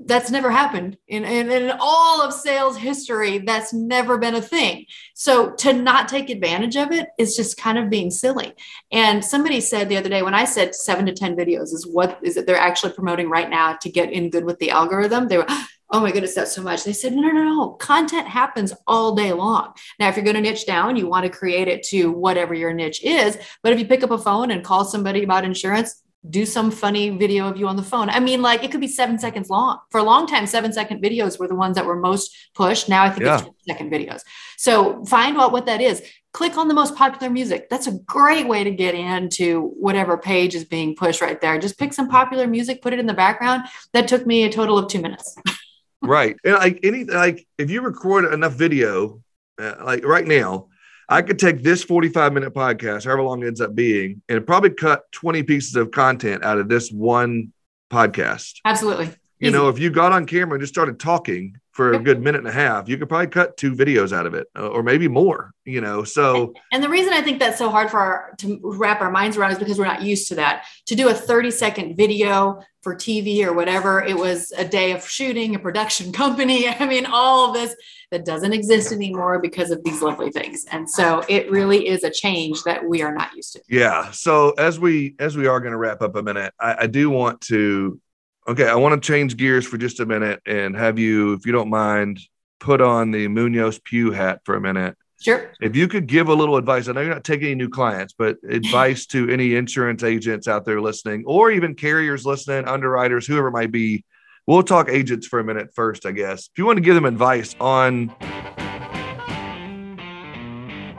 that's 0.06 0.30
never 0.30 0.50
happened 0.50 0.98
in, 1.06 1.24
in, 1.24 1.50
in, 1.50 1.72
all 1.80 2.20
of 2.20 2.32
sales 2.32 2.76
history 2.76 3.38
that's 3.38 3.72
never 3.72 4.18
been 4.18 4.34
a 4.34 4.42
thing. 4.42 4.86
So 5.14 5.52
to 5.52 5.72
not 5.72 6.08
take 6.08 6.30
advantage 6.30 6.76
of 6.76 6.90
it 6.90 7.08
is 7.18 7.36
just 7.36 7.56
kind 7.56 7.78
of 7.78 7.90
being 7.90 8.10
silly. 8.10 8.54
And 8.90 9.24
somebody 9.24 9.60
said 9.60 9.88
the 9.88 9.96
other 9.96 10.08
day 10.08 10.22
when 10.22 10.34
i 10.34 10.44
said 10.44 10.74
seven 10.74 11.06
to 11.06 11.12
ten 11.12 11.36
videos 11.36 11.72
is 11.72 11.86
what 11.90 12.18
is 12.22 12.36
it 12.36 12.46
they're 12.46 12.56
actually 12.56 12.92
promoting 12.92 13.28
right 13.28 13.48
now 13.48 13.74
to 13.74 13.88
get 13.88 14.12
in 14.12 14.30
good 14.30 14.44
with 14.44 14.58
the 14.58 14.70
algorithm 14.70 15.28
they 15.28 15.38
were 15.38 15.46
oh 15.90 16.00
my 16.00 16.10
goodness 16.10 16.34
that's 16.34 16.54
so 16.54 16.62
much. 16.62 16.82
They 16.82 16.92
said 16.92 17.12
no 17.12 17.22
no 17.22 17.30
no 17.30 17.44
no 17.44 17.70
content 17.72 18.26
happens 18.26 18.72
all 18.86 19.14
day 19.14 19.32
long. 19.32 19.74
Now 20.00 20.08
if 20.08 20.16
you're 20.16 20.24
going 20.24 20.34
to 20.34 20.42
niche 20.42 20.66
down 20.66 20.96
you 20.96 21.06
want 21.06 21.24
to 21.24 21.30
create 21.30 21.68
it 21.68 21.82
to 21.84 22.10
whatever 22.10 22.54
your 22.54 22.72
niche 22.72 23.02
is 23.04 23.38
but 23.62 23.72
if 23.72 23.78
you 23.78 23.86
pick 23.86 24.02
up 24.02 24.10
a 24.10 24.18
phone 24.18 24.50
and 24.50 24.64
call 24.64 24.84
somebody 24.84 25.22
about 25.22 25.44
insurance 25.44 26.02
do 26.28 26.46
some 26.46 26.70
funny 26.70 27.10
video 27.10 27.46
of 27.46 27.58
you 27.58 27.66
on 27.68 27.76
the 27.76 27.82
phone. 27.82 28.08
I 28.08 28.18
mean, 28.18 28.40
like 28.40 28.64
it 28.64 28.70
could 28.70 28.80
be 28.80 28.88
seven 28.88 29.18
seconds 29.18 29.50
long. 29.50 29.78
For 29.90 29.98
a 29.98 30.02
long 30.02 30.26
time, 30.26 30.46
seven 30.46 30.72
second 30.72 31.02
videos 31.02 31.38
were 31.38 31.48
the 31.48 31.54
ones 31.54 31.76
that 31.76 31.84
were 31.84 31.96
most 31.96 32.34
pushed. 32.54 32.88
Now 32.88 33.04
I 33.04 33.10
think 33.10 33.26
yeah. 33.26 33.40
it's 33.40 33.50
second 33.68 33.92
videos. 33.92 34.22
So 34.56 35.04
find 35.04 35.36
out 35.36 35.52
what 35.52 35.66
that 35.66 35.80
is. 35.80 36.02
Click 36.32 36.56
on 36.56 36.68
the 36.68 36.74
most 36.74 36.96
popular 36.96 37.30
music. 37.30 37.68
That's 37.68 37.86
a 37.86 37.92
great 37.92 38.48
way 38.48 38.64
to 38.64 38.70
get 38.70 38.94
into 38.94 39.72
whatever 39.78 40.16
page 40.16 40.54
is 40.54 40.64
being 40.64 40.96
pushed 40.96 41.20
right 41.20 41.40
there. 41.40 41.58
Just 41.58 41.78
pick 41.78 41.92
some 41.92 42.08
popular 42.08 42.46
music, 42.46 42.82
put 42.82 42.92
it 42.92 42.98
in 42.98 43.06
the 43.06 43.14
background. 43.14 43.64
That 43.92 44.08
took 44.08 44.26
me 44.26 44.44
a 44.44 44.50
total 44.50 44.78
of 44.78 44.88
two 44.88 45.00
minutes. 45.00 45.36
right. 46.02 46.36
And 46.44 46.54
like 46.54 46.80
any, 46.82 47.04
like 47.04 47.46
if 47.58 47.70
you 47.70 47.82
record 47.82 48.32
enough 48.32 48.54
video, 48.54 49.22
uh, 49.60 49.74
like 49.84 50.04
right 50.04 50.26
now, 50.26 50.68
I 51.08 51.22
could 51.22 51.38
take 51.38 51.62
this 51.62 51.82
45 51.84 52.32
minute 52.32 52.54
podcast, 52.54 53.04
however 53.04 53.22
long 53.22 53.42
it 53.42 53.48
ends 53.48 53.60
up 53.60 53.74
being, 53.74 54.22
and 54.28 54.46
probably 54.46 54.70
cut 54.70 55.10
20 55.12 55.42
pieces 55.42 55.76
of 55.76 55.90
content 55.90 56.44
out 56.44 56.58
of 56.58 56.68
this 56.68 56.90
one 56.90 57.52
podcast. 57.90 58.60
Absolutely. 58.64 59.06
You 59.40 59.48
Easy. 59.48 59.58
know, 59.58 59.68
if 59.68 59.78
you 59.78 59.90
got 59.90 60.12
on 60.12 60.26
camera 60.26 60.54
and 60.54 60.62
just 60.62 60.72
started 60.72 60.98
talking 60.98 61.56
for 61.72 61.92
a 61.92 61.98
good 61.98 62.22
minute 62.22 62.38
and 62.38 62.46
a 62.46 62.52
half, 62.52 62.88
you 62.88 62.96
could 62.96 63.08
probably 63.08 63.26
cut 63.26 63.56
two 63.56 63.72
videos 63.74 64.16
out 64.16 64.26
of 64.26 64.34
it 64.34 64.46
uh, 64.56 64.68
or 64.68 64.84
maybe 64.84 65.08
more, 65.08 65.52
you 65.64 65.80
know. 65.80 66.04
So, 66.04 66.44
and, 66.44 66.56
and 66.72 66.84
the 66.84 66.88
reason 66.88 67.12
I 67.12 67.20
think 67.20 67.40
that's 67.40 67.58
so 67.58 67.68
hard 67.68 67.90
for 67.90 67.98
our 67.98 68.34
to 68.38 68.60
wrap 68.62 69.00
our 69.00 69.10
minds 69.10 69.36
around 69.36 69.50
is 69.50 69.58
because 69.58 69.76
we're 69.76 69.86
not 69.86 70.02
used 70.02 70.28
to 70.28 70.36
that. 70.36 70.66
To 70.86 70.94
do 70.94 71.08
a 71.08 71.14
30 71.14 71.50
second 71.50 71.96
video 71.96 72.62
for 72.82 72.94
TV 72.94 73.44
or 73.44 73.52
whatever, 73.52 74.00
it 74.00 74.16
was 74.16 74.52
a 74.56 74.64
day 74.64 74.92
of 74.92 75.06
shooting, 75.06 75.56
a 75.56 75.58
production 75.58 76.12
company. 76.22 76.68
I 76.68 76.86
mean, 76.86 77.06
all 77.06 77.48
of 77.48 77.54
this 77.54 77.74
that 78.14 78.24
doesn't 78.24 78.52
exist 78.52 78.92
anymore 78.92 79.40
because 79.40 79.72
of 79.72 79.82
these 79.82 80.00
lovely 80.00 80.30
things. 80.30 80.64
And 80.70 80.88
so 80.88 81.24
it 81.28 81.50
really 81.50 81.88
is 81.88 82.04
a 82.04 82.10
change 82.10 82.62
that 82.62 82.84
we 82.84 83.02
are 83.02 83.12
not 83.12 83.34
used 83.34 83.54
to. 83.54 83.62
Yeah. 83.68 84.12
So 84.12 84.52
as 84.52 84.78
we 84.78 85.16
as 85.18 85.36
we 85.36 85.48
are 85.48 85.58
going 85.58 85.72
to 85.72 85.78
wrap 85.78 86.00
up 86.00 86.14
a 86.14 86.22
minute, 86.22 86.54
I, 86.60 86.76
I 86.82 86.86
do 86.86 87.10
want 87.10 87.40
to 87.42 88.00
okay, 88.46 88.68
I 88.68 88.76
want 88.76 89.00
to 89.00 89.04
change 89.04 89.36
gears 89.36 89.66
for 89.66 89.78
just 89.78 89.98
a 89.98 90.06
minute 90.06 90.40
and 90.46 90.76
have 90.76 90.96
you, 90.98 91.32
if 91.32 91.44
you 91.44 91.50
don't 91.50 91.70
mind, 91.70 92.20
put 92.60 92.80
on 92.80 93.10
the 93.10 93.26
Munoz 93.26 93.80
Pugh 93.80 94.12
hat 94.12 94.42
for 94.44 94.54
a 94.54 94.60
minute. 94.60 94.96
Sure. 95.20 95.50
If 95.60 95.74
you 95.74 95.88
could 95.88 96.06
give 96.06 96.28
a 96.28 96.34
little 96.34 96.56
advice, 96.56 96.86
I 96.86 96.92
know 96.92 97.00
you're 97.00 97.14
not 97.14 97.24
taking 97.24 97.46
any 97.46 97.54
new 97.56 97.70
clients, 97.70 98.14
but 98.16 98.36
advice 98.48 99.06
to 99.06 99.28
any 99.28 99.54
insurance 99.54 100.04
agents 100.04 100.46
out 100.46 100.66
there 100.66 100.80
listening, 100.80 101.24
or 101.26 101.50
even 101.50 101.74
carriers 101.74 102.26
listening, 102.26 102.68
underwriters, 102.68 103.26
whoever 103.26 103.48
it 103.48 103.52
might 103.52 103.72
be, 103.72 104.04
We'll 104.46 104.62
talk 104.62 104.90
agents 104.90 105.26
for 105.26 105.38
a 105.38 105.44
minute 105.44 105.70
first, 105.74 106.04
I 106.04 106.12
guess. 106.12 106.48
If 106.52 106.58
you 106.58 106.66
want 106.66 106.76
to 106.76 106.82
give 106.82 106.94
them 106.94 107.06
advice 107.06 107.56
on 107.58 108.14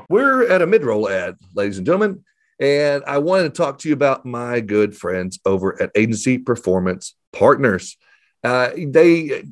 we're 0.10 0.50
at 0.50 0.64
a 0.64 0.68
mid-roll 0.68 1.08
ad, 1.08 1.36
ladies 1.54 1.78
and 1.78 1.86
gentlemen, 1.86 2.24
and 2.60 3.04
I 3.06 3.20
wanted 3.20 3.44
to 3.44 3.50
talk 3.50 3.80
to 3.80 3.90
you 3.90 3.94
about 3.94 4.26
my 4.26 4.62
good 4.62 4.96
friends 4.96 5.40
over 5.46 5.80
at 5.80 5.92
Agency 5.96 6.40
Performance 6.40 7.16
Partners. 7.34 7.98
Uh, 8.44 8.70
they 8.76 9.44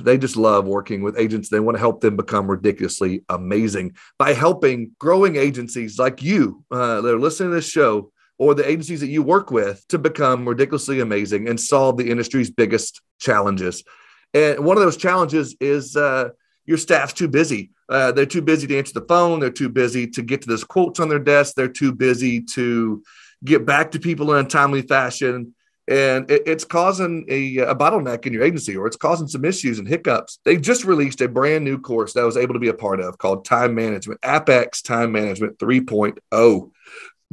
they 0.00 0.16
just 0.16 0.36
love 0.36 0.66
working 0.66 1.02
with 1.02 1.18
agents. 1.18 1.48
They 1.48 1.60
want 1.60 1.74
to 1.76 1.80
help 1.80 2.02
them 2.02 2.16
become 2.16 2.48
ridiculously 2.48 3.24
amazing 3.28 3.96
by 4.16 4.32
helping 4.32 4.92
growing 5.00 5.34
agencies 5.34 5.98
like 5.98 6.22
you 6.22 6.64
uh, 6.70 7.00
that 7.00 7.14
are 7.14 7.18
listening 7.18 7.50
to 7.50 7.56
this 7.56 7.68
show 7.68 8.12
or 8.38 8.54
the 8.54 8.68
agencies 8.68 9.00
that 9.00 9.08
you 9.08 9.22
work 9.22 9.50
with 9.50 9.86
to 9.88 9.98
become 9.98 10.48
ridiculously 10.48 11.00
amazing 11.00 11.48
and 11.48 11.60
solve 11.60 11.96
the 11.96 12.10
industry's 12.10 12.50
biggest 12.50 13.00
challenges. 13.20 13.84
And 14.32 14.64
one 14.64 14.76
of 14.76 14.82
those 14.82 14.96
challenges 14.96 15.56
is 15.60 15.96
uh, 15.96 16.30
your 16.64 16.78
staff's 16.78 17.12
too 17.12 17.28
busy. 17.28 17.70
Uh, 17.88 18.12
they're 18.12 18.26
too 18.26 18.42
busy 18.42 18.66
to 18.66 18.78
answer 18.78 18.94
the 18.94 19.06
phone. 19.06 19.38
They're 19.38 19.50
too 19.50 19.68
busy 19.68 20.08
to 20.08 20.22
get 20.22 20.42
to 20.42 20.48
those 20.48 20.64
quotes 20.64 20.98
on 20.98 21.08
their 21.08 21.18
desk. 21.18 21.54
They're 21.54 21.68
too 21.68 21.92
busy 21.94 22.40
to 22.54 23.02
get 23.44 23.66
back 23.66 23.92
to 23.92 24.00
people 24.00 24.34
in 24.34 24.44
a 24.44 24.48
timely 24.48 24.82
fashion. 24.82 25.54
And 25.86 26.30
it, 26.30 26.42
it's 26.46 26.64
causing 26.64 27.26
a, 27.28 27.58
a 27.58 27.74
bottleneck 27.74 28.26
in 28.26 28.32
your 28.32 28.42
agency 28.42 28.74
or 28.74 28.86
it's 28.86 28.96
causing 28.96 29.28
some 29.28 29.44
issues 29.44 29.78
and 29.78 29.86
hiccups. 29.86 30.38
They 30.44 30.56
just 30.56 30.84
released 30.84 31.20
a 31.20 31.28
brand 31.28 31.64
new 31.64 31.78
course 31.78 32.14
that 32.14 32.20
I 32.20 32.24
was 32.24 32.38
able 32.38 32.54
to 32.54 32.60
be 32.60 32.68
a 32.68 32.74
part 32.74 33.00
of 33.00 33.18
called 33.18 33.44
Time 33.44 33.74
Management, 33.74 34.20
Apex 34.24 34.80
Time 34.80 35.12
Management 35.12 35.58
3.0. 35.58 36.70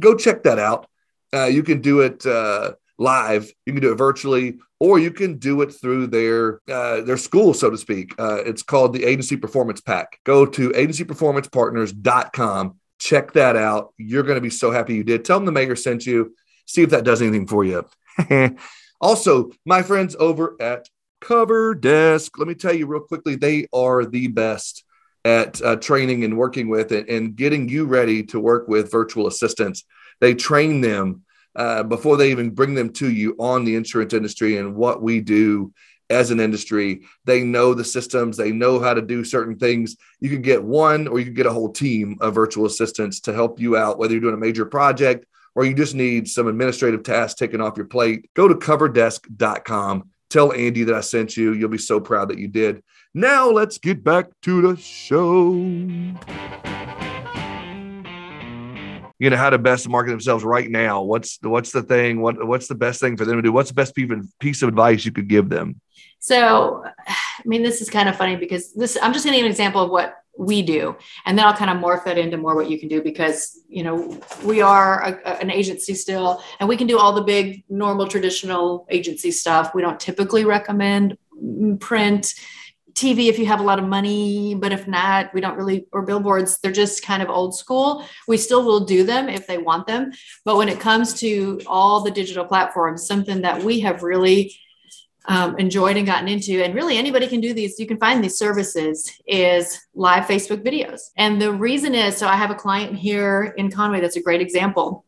Go 0.00 0.14
check 0.16 0.42
that 0.42 0.58
out. 0.58 0.86
Uh, 1.34 1.44
you 1.44 1.62
can 1.62 1.80
do 1.80 2.00
it 2.00 2.26
uh, 2.26 2.72
live, 2.98 3.50
you 3.66 3.72
can 3.72 3.82
do 3.82 3.92
it 3.92 3.96
virtually, 3.96 4.58
or 4.80 4.98
you 4.98 5.10
can 5.10 5.38
do 5.38 5.62
it 5.62 5.72
through 5.72 6.08
their 6.08 6.60
uh, 6.68 7.00
their 7.02 7.16
school, 7.16 7.54
so 7.54 7.70
to 7.70 7.78
speak. 7.78 8.14
Uh, 8.18 8.42
it's 8.44 8.62
called 8.62 8.92
the 8.92 9.04
Agency 9.04 9.36
Performance 9.36 9.80
Pack. 9.80 10.18
Go 10.24 10.44
to 10.46 10.70
agencyperformancepartners.com. 10.70 12.76
Check 12.98 13.32
that 13.32 13.56
out. 13.56 13.94
You're 13.96 14.22
going 14.22 14.36
to 14.36 14.40
be 14.40 14.50
so 14.50 14.70
happy 14.70 14.94
you 14.94 15.04
did. 15.04 15.24
Tell 15.24 15.38
them 15.38 15.46
the 15.46 15.52
mayor 15.52 15.76
sent 15.76 16.06
you. 16.06 16.34
See 16.66 16.82
if 16.82 16.90
that 16.90 17.04
does 17.04 17.22
anything 17.22 17.46
for 17.46 17.64
you. 17.64 17.86
also, 19.00 19.50
my 19.64 19.82
friends 19.82 20.14
over 20.18 20.56
at 20.60 20.86
Cover 21.20 21.74
Desk, 21.74 22.36
let 22.38 22.48
me 22.48 22.54
tell 22.54 22.72
you 22.72 22.86
real 22.86 23.00
quickly, 23.00 23.36
they 23.36 23.66
are 23.72 24.04
the 24.04 24.28
best 24.28 24.84
at 25.24 25.62
uh, 25.62 25.76
training 25.76 26.24
and 26.24 26.36
working 26.36 26.68
with 26.68 26.90
it 26.90 27.08
and 27.08 27.36
getting 27.36 27.68
you 27.68 27.84
ready 27.84 28.24
to 28.24 28.40
work 28.40 28.66
with 28.66 28.90
virtual 28.90 29.28
assistants. 29.28 29.84
They 30.22 30.34
train 30.34 30.80
them 30.80 31.24
uh, 31.56 31.82
before 31.82 32.16
they 32.16 32.30
even 32.30 32.50
bring 32.50 32.74
them 32.76 32.92
to 32.92 33.10
you 33.10 33.34
on 33.40 33.64
the 33.64 33.74
insurance 33.74 34.14
industry 34.14 34.56
and 34.56 34.76
what 34.76 35.02
we 35.02 35.20
do 35.20 35.74
as 36.10 36.30
an 36.30 36.38
industry. 36.38 37.02
They 37.24 37.42
know 37.42 37.74
the 37.74 37.84
systems, 37.84 38.36
they 38.36 38.52
know 38.52 38.78
how 38.78 38.94
to 38.94 39.02
do 39.02 39.24
certain 39.24 39.58
things. 39.58 39.96
You 40.20 40.30
can 40.30 40.40
get 40.40 40.62
one 40.62 41.08
or 41.08 41.18
you 41.18 41.24
can 41.24 41.34
get 41.34 41.46
a 41.46 41.52
whole 41.52 41.72
team 41.72 42.18
of 42.20 42.36
virtual 42.36 42.66
assistants 42.66 43.18
to 43.22 43.32
help 43.32 43.58
you 43.58 43.76
out, 43.76 43.98
whether 43.98 44.12
you're 44.12 44.20
doing 44.20 44.34
a 44.34 44.38
major 44.38 44.64
project 44.64 45.26
or 45.56 45.64
you 45.64 45.74
just 45.74 45.96
need 45.96 46.28
some 46.28 46.46
administrative 46.46 47.02
tasks 47.02 47.36
taken 47.36 47.60
off 47.60 47.76
your 47.76 47.86
plate. 47.86 48.30
Go 48.34 48.46
to 48.46 48.54
coverdesk.com. 48.54 50.08
Tell 50.30 50.52
Andy 50.52 50.84
that 50.84 50.94
I 50.94 51.00
sent 51.00 51.36
you. 51.36 51.52
You'll 51.52 51.68
be 51.68 51.78
so 51.78 51.98
proud 51.98 52.28
that 52.28 52.38
you 52.38 52.46
did. 52.46 52.84
Now 53.12 53.50
let's 53.50 53.78
get 53.78 54.04
back 54.04 54.28
to 54.42 54.62
the 54.62 54.80
show 54.80 55.52
you 59.22 59.30
know 59.30 59.36
how 59.36 59.50
to 59.50 59.58
best 59.58 59.88
market 59.88 60.10
themselves 60.10 60.42
right 60.42 60.68
now. 60.68 61.02
What's 61.02 61.38
the, 61.38 61.48
what's 61.48 61.70
the 61.70 61.82
thing? 61.82 62.20
What 62.20 62.44
what's 62.44 62.66
the 62.66 62.74
best 62.74 63.00
thing 63.00 63.16
for 63.16 63.24
them 63.24 63.36
to 63.36 63.42
do? 63.42 63.52
What's 63.52 63.68
the 63.68 63.74
best 63.74 63.94
piece 64.40 64.62
of 64.62 64.68
advice 64.68 65.04
you 65.04 65.12
could 65.12 65.28
give 65.28 65.48
them? 65.48 65.80
So 66.18 66.84
i 67.08 67.48
mean 67.48 67.62
this 67.62 67.80
is 67.80 67.90
kind 67.90 68.08
of 68.08 68.16
funny 68.16 68.36
because 68.36 68.72
this 68.74 68.96
i'm 69.02 69.12
just 69.12 69.24
going 69.24 69.32
to 69.32 69.38
give 69.38 69.46
an 69.46 69.50
example 69.50 69.82
of 69.82 69.90
what 69.90 70.18
we 70.38 70.62
do 70.62 70.96
and 71.26 71.36
then 71.36 71.44
i'll 71.44 71.52
kind 71.52 71.70
of 71.70 71.76
morph 71.78 72.04
that 72.04 72.16
into 72.16 72.36
more 72.36 72.54
what 72.54 72.70
you 72.70 72.78
can 72.78 72.88
do 72.88 73.02
because 73.02 73.58
you 73.68 73.82
know 73.82 74.20
we 74.44 74.62
are 74.62 75.02
a, 75.02 75.28
an 75.40 75.50
agency 75.50 75.94
still 75.94 76.40
and 76.60 76.68
we 76.68 76.76
can 76.76 76.86
do 76.86 76.98
all 76.98 77.12
the 77.12 77.22
big 77.22 77.64
normal 77.68 78.06
traditional 78.06 78.86
agency 78.88 79.30
stuff. 79.30 79.74
We 79.74 79.82
don't 79.82 79.98
typically 79.98 80.44
recommend 80.44 81.18
print 81.80 82.34
TV 82.94 83.28
if 83.28 83.38
you 83.38 83.46
have 83.46 83.60
a 83.60 83.64
lot 83.64 83.78
of 83.78 83.86
money, 83.86 84.54
but 84.54 84.72
if 84.72 84.86
not, 84.86 85.32
we 85.34 85.40
don't 85.40 85.56
really, 85.56 85.86
or 85.92 86.02
billboards, 86.02 86.58
they're 86.58 86.72
just 86.72 87.04
kind 87.04 87.22
of 87.22 87.30
old 87.30 87.54
school. 87.54 88.04
We 88.28 88.36
still 88.36 88.64
will 88.64 88.84
do 88.84 89.04
them 89.04 89.28
if 89.28 89.46
they 89.46 89.58
want 89.58 89.86
them. 89.86 90.12
But 90.44 90.56
when 90.56 90.68
it 90.68 90.80
comes 90.80 91.14
to 91.20 91.60
all 91.66 92.02
the 92.02 92.10
digital 92.10 92.44
platforms, 92.44 93.06
something 93.06 93.42
that 93.42 93.62
we 93.62 93.80
have 93.80 94.02
really 94.02 94.54
um, 95.26 95.56
enjoyed 95.58 95.96
and 95.96 96.06
gotten 96.06 96.28
into, 96.28 96.62
and 96.62 96.74
really 96.74 96.98
anybody 96.98 97.26
can 97.26 97.40
do 97.40 97.54
these, 97.54 97.78
you 97.78 97.86
can 97.86 97.98
find 97.98 98.22
these 98.22 98.36
services, 98.38 99.10
is 99.26 99.80
live 99.94 100.24
Facebook 100.24 100.64
videos. 100.64 101.10
And 101.16 101.40
the 101.40 101.52
reason 101.52 101.94
is 101.94 102.16
so 102.16 102.26
I 102.26 102.36
have 102.36 102.50
a 102.50 102.56
client 102.56 102.96
here 102.96 103.54
in 103.56 103.70
Conway 103.70 104.00
that's 104.00 104.16
a 104.16 104.22
great 104.22 104.40
example 104.40 105.04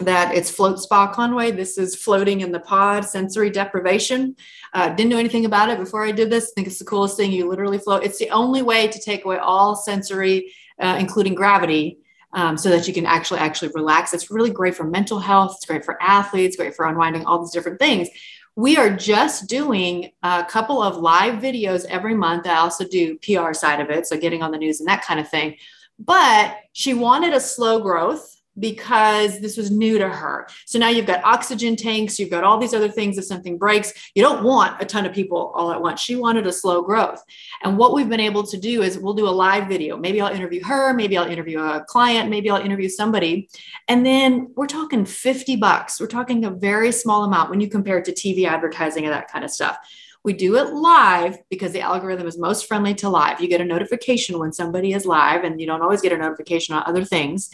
that 0.00 0.34
it's 0.34 0.50
float 0.50 0.78
spa 0.78 1.12
Conway. 1.12 1.50
This 1.50 1.76
is 1.76 1.96
floating 1.96 2.40
in 2.40 2.52
the 2.52 2.60
pod, 2.60 3.04
sensory 3.04 3.50
deprivation. 3.50 4.36
Uh, 4.74 4.90
didn't 4.90 5.10
know 5.10 5.18
anything 5.18 5.44
about 5.44 5.70
it 5.70 5.78
before 5.78 6.04
I 6.04 6.12
did 6.12 6.30
this. 6.30 6.50
I 6.50 6.52
think 6.54 6.66
it's 6.66 6.78
the 6.78 6.84
coolest 6.84 7.16
thing. 7.16 7.32
You 7.32 7.48
literally 7.48 7.78
float. 7.78 8.04
It's 8.04 8.18
the 8.18 8.30
only 8.30 8.62
way 8.62 8.88
to 8.88 9.00
take 9.00 9.24
away 9.24 9.38
all 9.38 9.74
sensory, 9.76 10.52
uh, 10.80 10.96
including 10.98 11.34
gravity, 11.34 11.98
um, 12.32 12.56
so 12.56 12.68
that 12.70 12.86
you 12.86 12.94
can 12.94 13.06
actually 13.06 13.40
actually 13.40 13.70
relax. 13.74 14.12
It's 14.12 14.30
really 14.30 14.50
great 14.50 14.74
for 14.74 14.84
mental 14.84 15.18
health. 15.18 15.54
It's 15.56 15.66
great 15.66 15.84
for 15.84 16.00
athletes. 16.02 16.56
Great 16.56 16.74
for 16.74 16.86
unwinding 16.86 17.24
all 17.24 17.40
these 17.40 17.52
different 17.52 17.78
things. 17.78 18.08
We 18.56 18.76
are 18.76 18.90
just 18.90 19.48
doing 19.48 20.10
a 20.22 20.44
couple 20.44 20.82
of 20.82 20.96
live 20.96 21.40
videos 21.40 21.84
every 21.86 22.14
month. 22.14 22.46
I 22.46 22.56
also 22.56 22.84
do 22.84 23.16
PR 23.18 23.52
side 23.52 23.80
of 23.80 23.88
it, 23.88 24.06
so 24.06 24.18
getting 24.18 24.42
on 24.42 24.50
the 24.50 24.58
news 24.58 24.80
and 24.80 24.88
that 24.88 25.04
kind 25.04 25.20
of 25.20 25.28
thing. 25.28 25.56
But 25.98 26.56
she 26.72 26.92
wanted 26.92 27.34
a 27.34 27.40
slow 27.40 27.80
growth 27.80 28.37
because 28.58 29.40
this 29.40 29.56
was 29.56 29.70
new 29.70 29.98
to 29.98 30.08
her. 30.08 30.48
So 30.66 30.78
now 30.78 30.88
you've 30.88 31.06
got 31.06 31.24
oxygen 31.24 31.76
tanks, 31.76 32.18
you've 32.18 32.30
got 32.30 32.44
all 32.44 32.58
these 32.58 32.74
other 32.74 32.88
things. 32.88 33.18
If 33.18 33.24
something 33.24 33.58
breaks, 33.58 33.92
you 34.14 34.22
don't 34.22 34.42
want 34.42 34.80
a 34.80 34.84
ton 34.84 35.06
of 35.06 35.12
people 35.12 35.52
all 35.54 35.72
at 35.72 35.80
once. 35.80 36.00
She 36.00 36.16
wanted 36.16 36.46
a 36.46 36.52
slow 36.52 36.82
growth. 36.82 37.22
And 37.62 37.78
what 37.78 37.94
we've 37.94 38.08
been 38.08 38.20
able 38.20 38.42
to 38.44 38.58
do 38.58 38.82
is 38.82 38.98
we'll 38.98 39.14
do 39.14 39.28
a 39.28 39.30
live 39.30 39.68
video. 39.68 39.96
Maybe 39.96 40.20
I'll 40.20 40.34
interview 40.34 40.62
her, 40.64 40.92
maybe 40.94 41.16
I'll 41.16 41.30
interview 41.30 41.60
a 41.60 41.84
client, 41.86 42.30
maybe 42.30 42.50
I'll 42.50 42.60
interview 42.60 42.88
somebody. 42.88 43.48
And 43.88 44.04
then 44.04 44.52
we're 44.56 44.66
talking 44.66 45.04
50 45.04 45.56
bucks. 45.56 46.00
We're 46.00 46.06
talking 46.06 46.44
a 46.44 46.50
very 46.50 46.92
small 46.92 47.24
amount 47.24 47.50
when 47.50 47.60
you 47.60 47.68
compare 47.68 47.98
it 47.98 48.04
to 48.06 48.12
TV 48.12 48.46
advertising 48.46 49.04
and 49.04 49.12
that 49.12 49.30
kind 49.30 49.44
of 49.44 49.50
stuff. 49.50 49.78
We 50.24 50.32
do 50.32 50.56
it 50.56 50.74
live 50.74 51.38
because 51.48 51.72
the 51.72 51.80
algorithm 51.80 52.26
is 52.26 52.36
most 52.36 52.66
friendly 52.66 52.94
to 52.96 53.08
live. 53.08 53.40
You 53.40 53.48
get 53.48 53.60
a 53.60 53.64
notification 53.64 54.38
when 54.38 54.52
somebody 54.52 54.92
is 54.92 55.06
live, 55.06 55.44
and 55.44 55.60
you 55.60 55.66
don't 55.66 55.80
always 55.80 56.02
get 56.02 56.12
a 56.12 56.18
notification 56.18 56.74
on 56.74 56.82
other 56.86 57.04
things. 57.04 57.50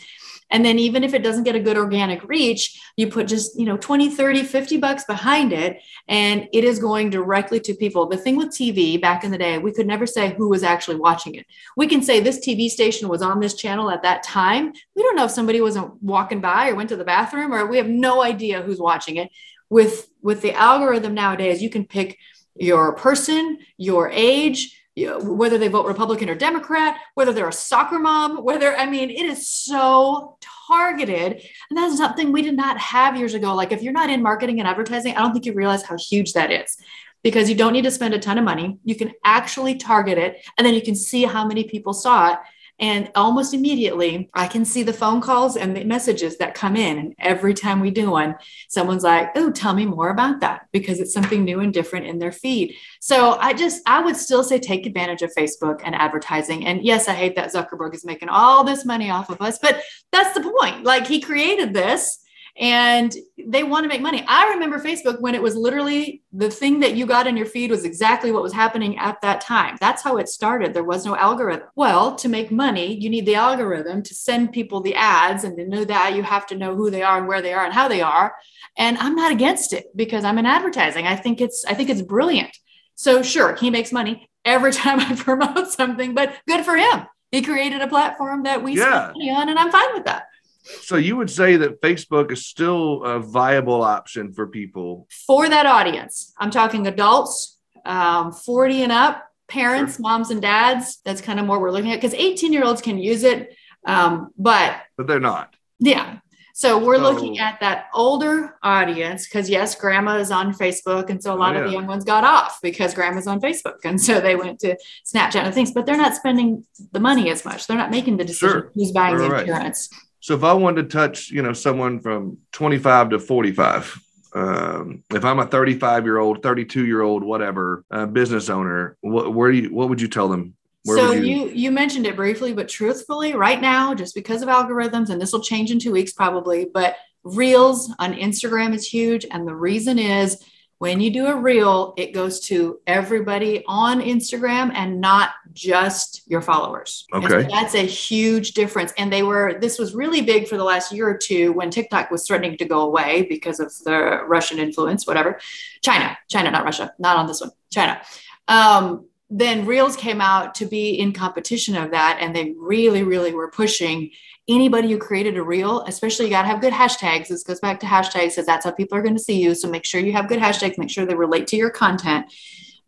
And 0.50 0.64
then 0.64 0.78
even 0.78 1.02
if 1.02 1.14
it 1.14 1.22
doesn't 1.22 1.44
get 1.44 1.56
a 1.56 1.60
good 1.60 1.76
organic 1.76 2.22
reach, 2.28 2.80
you 2.96 3.08
put 3.08 3.26
just, 3.26 3.58
you 3.58 3.64
know, 3.64 3.76
20, 3.76 4.10
30, 4.10 4.42
50 4.42 4.76
bucks 4.76 5.04
behind 5.04 5.52
it 5.52 5.80
and 6.06 6.48
it 6.52 6.64
is 6.64 6.78
going 6.78 7.10
directly 7.10 7.58
to 7.60 7.74
people. 7.74 8.06
The 8.06 8.16
thing 8.16 8.36
with 8.36 8.48
TV 8.48 9.00
back 9.00 9.24
in 9.24 9.30
the 9.30 9.38
day, 9.38 9.58
we 9.58 9.72
could 9.72 9.86
never 9.86 10.06
say 10.06 10.34
who 10.34 10.48
was 10.48 10.62
actually 10.62 10.96
watching 10.96 11.34
it. 11.34 11.46
We 11.76 11.86
can 11.86 12.02
say 12.02 12.20
this 12.20 12.44
TV 12.46 12.68
station 12.68 13.08
was 13.08 13.22
on 13.22 13.40
this 13.40 13.54
channel 13.54 13.90
at 13.90 14.02
that 14.02 14.22
time. 14.22 14.72
We 14.94 15.02
don't 15.02 15.16
know 15.16 15.24
if 15.24 15.30
somebody 15.30 15.60
wasn't 15.60 16.02
walking 16.02 16.40
by 16.40 16.68
or 16.68 16.74
went 16.74 16.90
to 16.90 16.96
the 16.96 17.04
bathroom 17.04 17.52
or 17.52 17.66
we 17.66 17.78
have 17.78 17.88
no 17.88 18.22
idea 18.22 18.62
who's 18.62 18.80
watching 18.80 19.16
it. 19.16 19.30
With 19.70 20.08
with 20.22 20.42
the 20.42 20.52
algorithm 20.52 21.14
nowadays, 21.14 21.62
you 21.62 21.70
can 21.70 21.86
pick 21.86 22.18
your 22.54 22.94
person, 22.94 23.58
your 23.76 24.10
age, 24.10 24.80
you 24.94 25.06
know, 25.06 25.18
whether 25.18 25.58
they 25.58 25.68
vote 25.68 25.86
Republican 25.86 26.30
or 26.30 26.34
Democrat, 26.34 26.96
whether 27.14 27.32
they're 27.32 27.48
a 27.48 27.52
soccer 27.52 27.98
mom, 27.98 28.44
whether, 28.44 28.76
I 28.76 28.86
mean, 28.86 29.10
it 29.10 29.26
is 29.26 29.48
so 29.48 30.38
targeted. 30.68 31.42
And 31.68 31.76
that's 31.76 31.96
something 31.96 32.30
we 32.30 32.42
did 32.42 32.56
not 32.56 32.78
have 32.78 33.16
years 33.16 33.34
ago. 33.34 33.54
Like, 33.54 33.72
if 33.72 33.82
you're 33.82 33.92
not 33.92 34.10
in 34.10 34.22
marketing 34.22 34.60
and 34.60 34.68
advertising, 34.68 35.16
I 35.16 35.20
don't 35.20 35.32
think 35.32 35.46
you 35.46 35.52
realize 35.52 35.82
how 35.82 35.96
huge 35.96 36.32
that 36.34 36.52
is 36.52 36.76
because 37.24 37.48
you 37.48 37.56
don't 37.56 37.72
need 37.72 37.84
to 37.84 37.90
spend 37.90 38.14
a 38.14 38.18
ton 38.20 38.38
of 38.38 38.44
money. 38.44 38.78
You 38.84 38.94
can 38.94 39.12
actually 39.24 39.76
target 39.76 40.18
it 40.18 40.46
and 40.56 40.66
then 40.66 40.74
you 40.74 40.82
can 40.82 40.94
see 40.94 41.24
how 41.24 41.44
many 41.46 41.64
people 41.64 41.92
saw 41.92 42.34
it. 42.34 42.38
And 42.80 43.10
almost 43.14 43.54
immediately, 43.54 44.28
I 44.34 44.48
can 44.48 44.64
see 44.64 44.82
the 44.82 44.92
phone 44.92 45.20
calls 45.20 45.56
and 45.56 45.76
the 45.76 45.84
messages 45.84 46.38
that 46.38 46.54
come 46.54 46.74
in. 46.74 46.98
And 46.98 47.14
every 47.18 47.54
time 47.54 47.80
we 47.80 47.90
do 47.90 48.10
one, 48.10 48.34
someone's 48.68 49.04
like, 49.04 49.30
Oh, 49.36 49.50
tell 49.50 49.74
me 49.74 49.86
more 49.86 50.10
about 50.10 50.40
that 50.40 50.66
because 50.72 50.98
it's 50.98 51.12
something 51.12 51.44
new 51.44 51.60
and 51.60 51.72
different 51.72 52.06
in 52.06 52.18
their 52.18 52.32
feed. 52.32 52.74
So 53.00 53.38
I 53.38 53.52
just, 53.52 53.82
I 53.86 54.00
would 54.00 54.16
still 54.16 54.42
say 54.42 54.58
take 54.58 54.86
advantage 54.86 55.22
of 55.22 55.32
Facebook 55.34 55.82
and 55.84 55.94
advertising. 55.94 56.66
And 56.66 56.84
yes, 56.84 57.08
I 57.08 57.12
hate 57.12 57.36
that 57.36 57.52
Zuckerberg 57.52 57.94
is 57.94 58.04
making 58.04 58.28
all 58.28 58.64
this 58.64 58.84
money 58.84 59.10
off 59.10 59.30
of 59.30 59.40
us, 59.40 59.58
but 59.58 59.82
that's 60.10 60.34
the 60.34 60.52
point. 60.58 60.84
Like 60.84 61.06
he 61.06 61.20
created 61.20 61.72
this 61.72 62.23
and 62.56 63.12
they 63.36 63.64
want 63.64 63.82
to 63.82 63.88
make 63.88 64.00
money. 64.00 64.24
I 64.28 64.50
remember 64.50 64.78
Facebook 64.78 65.20
when 65.20 65.34
it 65.34 65.42
was 65.42 65.56
literally 65.56 66.22
the 66.32 66.50
thing 66.50 66.80
that 66.80 66.94
you 66.94 67.04
got 67.04 67.26
in 67.26 67.36
your 67.36 67.46
feed 67.46 67.70
was 67.70 67.84
exactly 67.84 68.30
what 68.30 68.44
was 68.44 68.52
happening 68.52 68.96
at 68.98 69.20
that 69.22 69.40
time. 69.40 69.76
That's 69.80 70.02
how 70.02 70.18
it 70.18 70.28
started. 70.28 70.72
There 70.72 70.84
was 70.84 71.04
no 71.04 71.16
algorithm. 71.16 71.66
Well, 71.74 72.14
to 72.16 72.28
make 72.28 72.52
money, 72.52 72.94
you 72.94 73.10
need 73.10 73.26
the 73.26 73.34
algorithm 73.34 74.04
to 74.04 74.14
send 74.14 74.52
people 74.52 74.80
the 74.80 74.94
ads. 74.94 75.42
And 75.42 75.56
to 75.56 75.66
know 75.66 75.84
that, 75.84 76.14
you 76.14 76.22
have 76.22 76.46
to 76.48 76.56
know 76.56 76.76
who 76.76 76.90
they 76.90 77.02
are 77.02 77.18
and 77.18 77.26
where 77.26 77.42
they 77.42 77.52
are 77.52 77.64
and 77.64 77.74
how 77.74 77.88
they 77.88 78.02
are. 78.02 78.34
And 78.76 78.98
I'm 78.98 79.16
not 79.16 79.32
against 79.32 79.72
it 79.72 79.86
because 79.96 80.24
I'm 80.24 80.38
in 80.38 80.46
advertising. 80.46 81.08
I 81.08 81.16
think 81.16 81.40
it's 81.40 81.64
I 81.64 81.74
think 81.74 81.90
it's 81.90 82.02
brilliant. 82.02 82.56
So 82.94 83.22
sure, 83.22 83.56
he 83.56 83.70
makes 83.70 83.90
money 83.90 84.28
every 84.44 84.72
time 84.72 85.00
I 85.00 85.16
promote 85.16 85.72
something, 85.72 86.14
but 86.14 86.34
good 86.46 86.64
for 86.64 86.76
him. 86.76 87.06
He 87.32 87.42
created 87.42 87.80
a 87.80 87.88
platform 87.88 88.44
that 88.44 88.62
we 88.62 88.76
yeah. 88.78 89.08
spend 89.08 89.14
money 89.14 89.30
on, 89.30 89.48
and 89.48 89.58
I'm 89.58 89.72
fine 89.72 89.92
with 89.92 90.04
that. 90.04 90.28
So 90.64 90.96
you 90.96 91.16
would 91.16 91.30
say 91.30 91.56
that 91.56 91.82
Facebook 91.82 92.32
is 92.32 92.46
still 92.46 93.04
a 93.04 93.20
viable 93.20 93.82
option 93.82 94.32
for 94.32 94.46
people 94.46 95.06
for 95.26 95.48
that 95.48 95.66
audience. 95.66 96.32
I'm 96.38 96.50
talking 96.50 96.86
adults, 96.86 97.58
um, 97.84 98.32
40 98.32 98.84
and 98.84 98.92
up, 98.92 99.24
parents, 99.48 99.96
sure. 99.96 100.02
moms 100.02 100.30
and 100.30 100.40
dads. 100.40 101.00
That's 101.04 101.20
kind 101.20 101.38
of 101.38 101.46
more 101.46 101.60
we're 101.60 101.70
looking 101.70 101.92
at 101.92 101.96
because 101.96 102.14
18 102.14 102.52
year 102.52 102.64
olds 102.64 102.80
can 102.80 102.98
use 102.98 103.24
it, 103.24 103.54
um, 103.86 104.30
but 104.38 104.80
but 104.96 105.06
they're 105.06 105.20
not. 105.20 105.54
Yeah. 105.78 106.18
So 106.56 106.78
we're 106.78 106.98
so, 106.98 107.02
looking 107.02 107.40
at 107.40 107.58
that 107.60 107.86
older 107.92 108.56
audience 108.62 109.26
because 109.26 109.50
yes, 109.50 109.74
grandma 109.74 110.18
is 110.18 110.30
on 110.30 110.54
Facebook, 110.54 111.10
and 111.10 111.20
so 111.20 111.34
a 111.34 111.36
lot 111.36 111.56
oh, 111.56 111.58
yeah. 111.58 111.64
of 111.64 111.70
the 111.70 111.72
young 111.72 111.88
ones 111.88 112.04
got 112.04 112.22
off 112.22 112.60
because 112.62 112.94
grandma's 112.94 113.26
on 113.26 113.40
Facebook, 113.40 113.78
and 113.84 114.00
so 114.00 114.20
they 114.20 114.36
went 114.36 114.60
to 114.60 114.76
Snapchat 115.04 115.42
and 115.42 115.52
things. 115.52 115.72
But 115.72 115.84
they're 115.84 115.96
not 115.96 116.14
spending 116.14 116.64
the 116.92 117.00
money 117.00 117.28
as 117.28 117.44
much. 117.44 117.66
They're 117.66 117.76
not 117.76 117.90
making 117.90 118.18
the 118.18 118.24
decision 118.24 118.48
sure. 118.48 118.72
who's 118.72 118.92
buying 118.92 119.18
the 119.18 119.24
insurance. 119.24 119.90
So 120.24 120.34
if 120.34 120.42
I 120.42 120.54
wanted 120.54 120.88
to 120.88 120.88
touch, 120.88 121.30
you 121.30 121.42
know, 121.42 121.52
someone 121.52 122.00
from 122.00 122.38
25 122.52 123.10
to 123.10 123.18
45, 123.18 124.00
um, 124.34 125.04
if 125.12 125.22
I'm 125.22 125.38
a 125.38 125.46
35 125.46 126.06
year 126.06 126.16
old, 126.16 126.42
32 126.42 126.86
year 126.86 127.02
old, 127.02 127.22
whatever 127.22 127.84
uh, 127.90 128.06
business 128.06 128.48
owner, 128.48 128.96
what, 129.02 129.34
where 129.34 129.52
do 129.52 129.58
you, 129.58 129.74
what 129.74 129.90
would 129.90 130.00
you 130.00 130.08
tell 130.08 130.28
them? 130.28 130.54
Where 130.84 130.96
so 130.96 131.12
you... 131.12 131.24
you 131.24 131.48
you 131.50 131.70
mentioned 131.70 132.06
it 132.06 132.16
briefly, 132.16 132.54
but 132.54 132.70
truthfully, 132.70 133.34
right 133.34 133.60
now, 133.60 133.92
just 133.92 134.14
because 134.14 134.40
of 134.40 134.48
algorithms, 134.48 135.10
and 135.10 135.20
this 135.20 135.30
will 135.30 135.42
change 135.42 135.70
in 135.70 135.78
two 135.78 135.92
weeks 135.92 136.14
probably, 136.14 136.70
but 136.72 136.96
reels 137.22 137.92
on 137.98 138.14
Instagram 138.14 138.74
is 138.74 138.88
huge, 138.88 139.26
and 139.30 139.46
the 139.46 139.54
reason 139.54 139.98
is 139.98 140.42
when 140.78 141.00
you 141.00 141.10
do 141.10 141.26
a 141.26 141.36
reel, 141.36 141.94
it 141.96 142.12
goes 142.12 142.40
to 142.40 142.80
everybody 142.86 143.64
on 143.66 144.00
Instagram 144.00 144.72
and 144.74 145.00
not 145.00 145.30
just 145.52 146.22
your 146.26 146.42
followers. 146.42 147.06
Okay. 147.12 147.28
So 147.28 147.42
that's 147.42 147.74
a 147.74 147.86
huge 147.86 148.52
difference. 148.52 148.92
And 148.98 149.12
they 149.12 149.22
were, 149.22 149.58
this 149.60 149.78
was 149.78 149.94
really 149.94 150.20
big 150.20 150.48
for 150.48 150.56
the 150.56 150.64
last 150.64 150.92
year 150.92 151.08
or 151.08 151.16
two 151.16 151.52
when 151.52 151.70
TikTok 151.70 152.10
was 152.10 152.26
threatening 152.26 152.58
to 152.58 152.64
go 152.64 152.80
away 152.82 153.26
because 153.28 153.60
of 153.60 153.72
the 153.84 154.20
Russian 154.26 154.58
influence, 154.58 155.06
whatever. 155.06 155.38
China, 155.82 156.18
China, 156.28 156.50
not 156.50 156.64
Russia, 156.64 156.92
not 156.98 157.16
on 157.16 157.26
this 157.26 157.40
one, 157.40 157.50
China. 157.70 158.00
Um, 158.48 159.06
then 159.30 159.66
Reels 159.66 159.96
came 159.96 160.20
out 160.20 160.54
to 160.56 160.66
be 160.66 160.90
in 160.90 161.12
competition 161.12 161.76
of 161.76 161.92
that. 161.92 162.18
And 162.20 162.34
they 162.34 162.54
really, 162.58 163.02
really 163.02 163.32
were 163.32 163.50
pushing 163.50 164.10
anybody 164.48 164.90
who 164.90 164.98
created 164.98 165.36
a 165.36 165.42
reel, 165.42 165.82
especially 165.82 166.26
you 166.26 166.30
got 166.30 166.42
to 166.42 166.48
have 166.48 166.60
good 166.60 166.72
hashtags. 166.72 167.28
This 167.28 167.42
goes 167.42 167.60
back 167.60 167.80
to 167.80 167.86
hashtags 167.86 168.30
because 168.30 168.46
that's 168.46 168.64
how 168.64 168.72
people 168.72 168.98
are 168.98 169.02
going 169.02 169.16
to 169.16 169.22
see 169.22 169.40
you. 169.40 169.54
So 169.54 169.68
make 169.68 169.84
sure 169.84 170.00
you 170.00 170.12
have 170.12 170.28
good 170.28 170.38
hashtags, 170.38 170.76
make 170.76 170.90
sure 170.90 171.06
they 171.06 171.14
relate 171.14 171.46
to 171.48 171.56
your 171.56 171.70
content. 171.70 172.32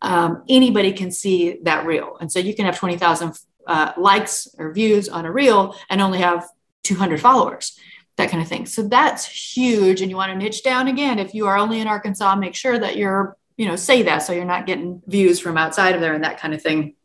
Um, 0.01 0.43
anybody 0.47 0.93
can 0.93 1.09
see 1.11 1.59
that 1.63 1.85
reel. 1.85 2.17
And 2.21 2.31
so 2.31 2.39
you 2.39 2.53
can 2.53 2.65
have 2.65 2.77
20,000 2.77 3.39
uh, 3.65 3.93
likes 3.97 4.47
or 4.57 4.71
views 4.71 5.09
on 5.09 5.25
a 5.25 5.31
reel 5.31 5.75
and 5.89 5.99
only 5.99 6.19
have 6.19 6.47
200 6.83 7.19
followers, 7.19 7.77
that 8.17 8.29
kind 8.29 8.41
of 8.41 8.47
thing. 8.47 8.67
So 8.67 8.83
that's 8.83 9.25
huge. 9.25 10.01
And 10.01 10.11
you 10.11 10.15
want 10.15 10.31
to 10.31 10.37
niche 10.37 10.63
down 10.63 10.87
again. 10.87 11.17
If 11.17 11.33
you 11.33 11.47
are 11.47 11.57
only 11.57 11.79
in 11.79 11.87
Arkansas, 11.87 12.35
make 12.35 12.55
sure 12.55 12.77
that 12.77 12.97
you're, 12.97 13.35
you 13.57 13.65
know, 13.65 13.75
say 13.75 14.03
that 14.03 14.19
so 14.19 14.31
you're 14.31 14.45
not 14.45 14.67
getting 14.67 15.01
views 15.07 15.39
from 15.39 15.57
outside 15.57 15.95
of 15.95 16.01
there 16.01 16.13
and 16.13 16.23
that 16.23 16.39
kind 16.39 16.53
of 16.53 16.61
thing. 16.61 16.95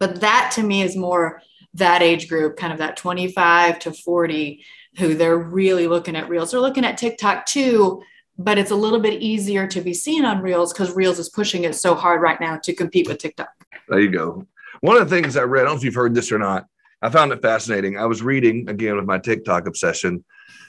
But 0.00 0.22
that 0.22 0.52
to 0.54 0.62
me 0.62 0.82
is 0.82 0.96
more 0.96 1.42
that 1.74 2.02
age 2.02 2.28
group, 2.28 2.56
kind 2.56 2.72
of 2.72 2.78
that 2.78 2.96
25 2.96 3.78
to 3.80 3.92
40, 3.92 4.64
who 4.98 5.14
they're 5.14 5.38
really 5.38 5.86
looking 5.86 6.16
at 6.16 6.28
Reels. 6.28 6.50
They're 6.50 6.60
looking 6.60 6.84
at 6.84 6.98
TikTok 6.98 7.46
too, 7.46 8.02
but 8.38 8.58
it's 8.58 8.70
a 8.70 8.76
little 8.76 9.00
bit 9.00 9.22
easier 9.22 9.66
to 9.66 9.80
be 9.80 9.94
seen 9.94 10.24
on 10.24 10.42
Reels 10.42 10.72
because 10.72 10.94
Reels 10.94 11.18
is 11.18 11.28
pushing 11.28 11.64
it 11.64 11.74
so 11.74 11.94
hard 11.94 12.20
right 12.20 12.40
now 12.40 12.58
to 12.64 12.74
compete 12.74 13.08
with 13.08 13.18
TikTok. 13.18 13.50
There 13.88 14.00
you 14.00 14.10
go. 14.10 14.46
One 14.80 14.96
of 14.96 15.08
the 15.08 15.14
things 15.14 15.36
I 15.36 15.42
read, 15.42 15.62
I 15.62 15.64
don't 15.64 15.74
know 15.74 15.78
if 15.78 15.84
you've 15.84 15.94
heard 15.94 16.14
this 16.14 16.32
or 16.32 16.38
not, 16.38 16.66
I 17.02 17.10
found 17.10 17.32
it 17.32 17.42
fascinating. 17.42 17.96
I 17.96 18.06
was 18.06 18.22
reading 18.22 18.68
again 18.68 18.96
with 18.96 19.04
my 19.04 19.18
TikTok 19.18 19.66
obsession. 19.66 20.24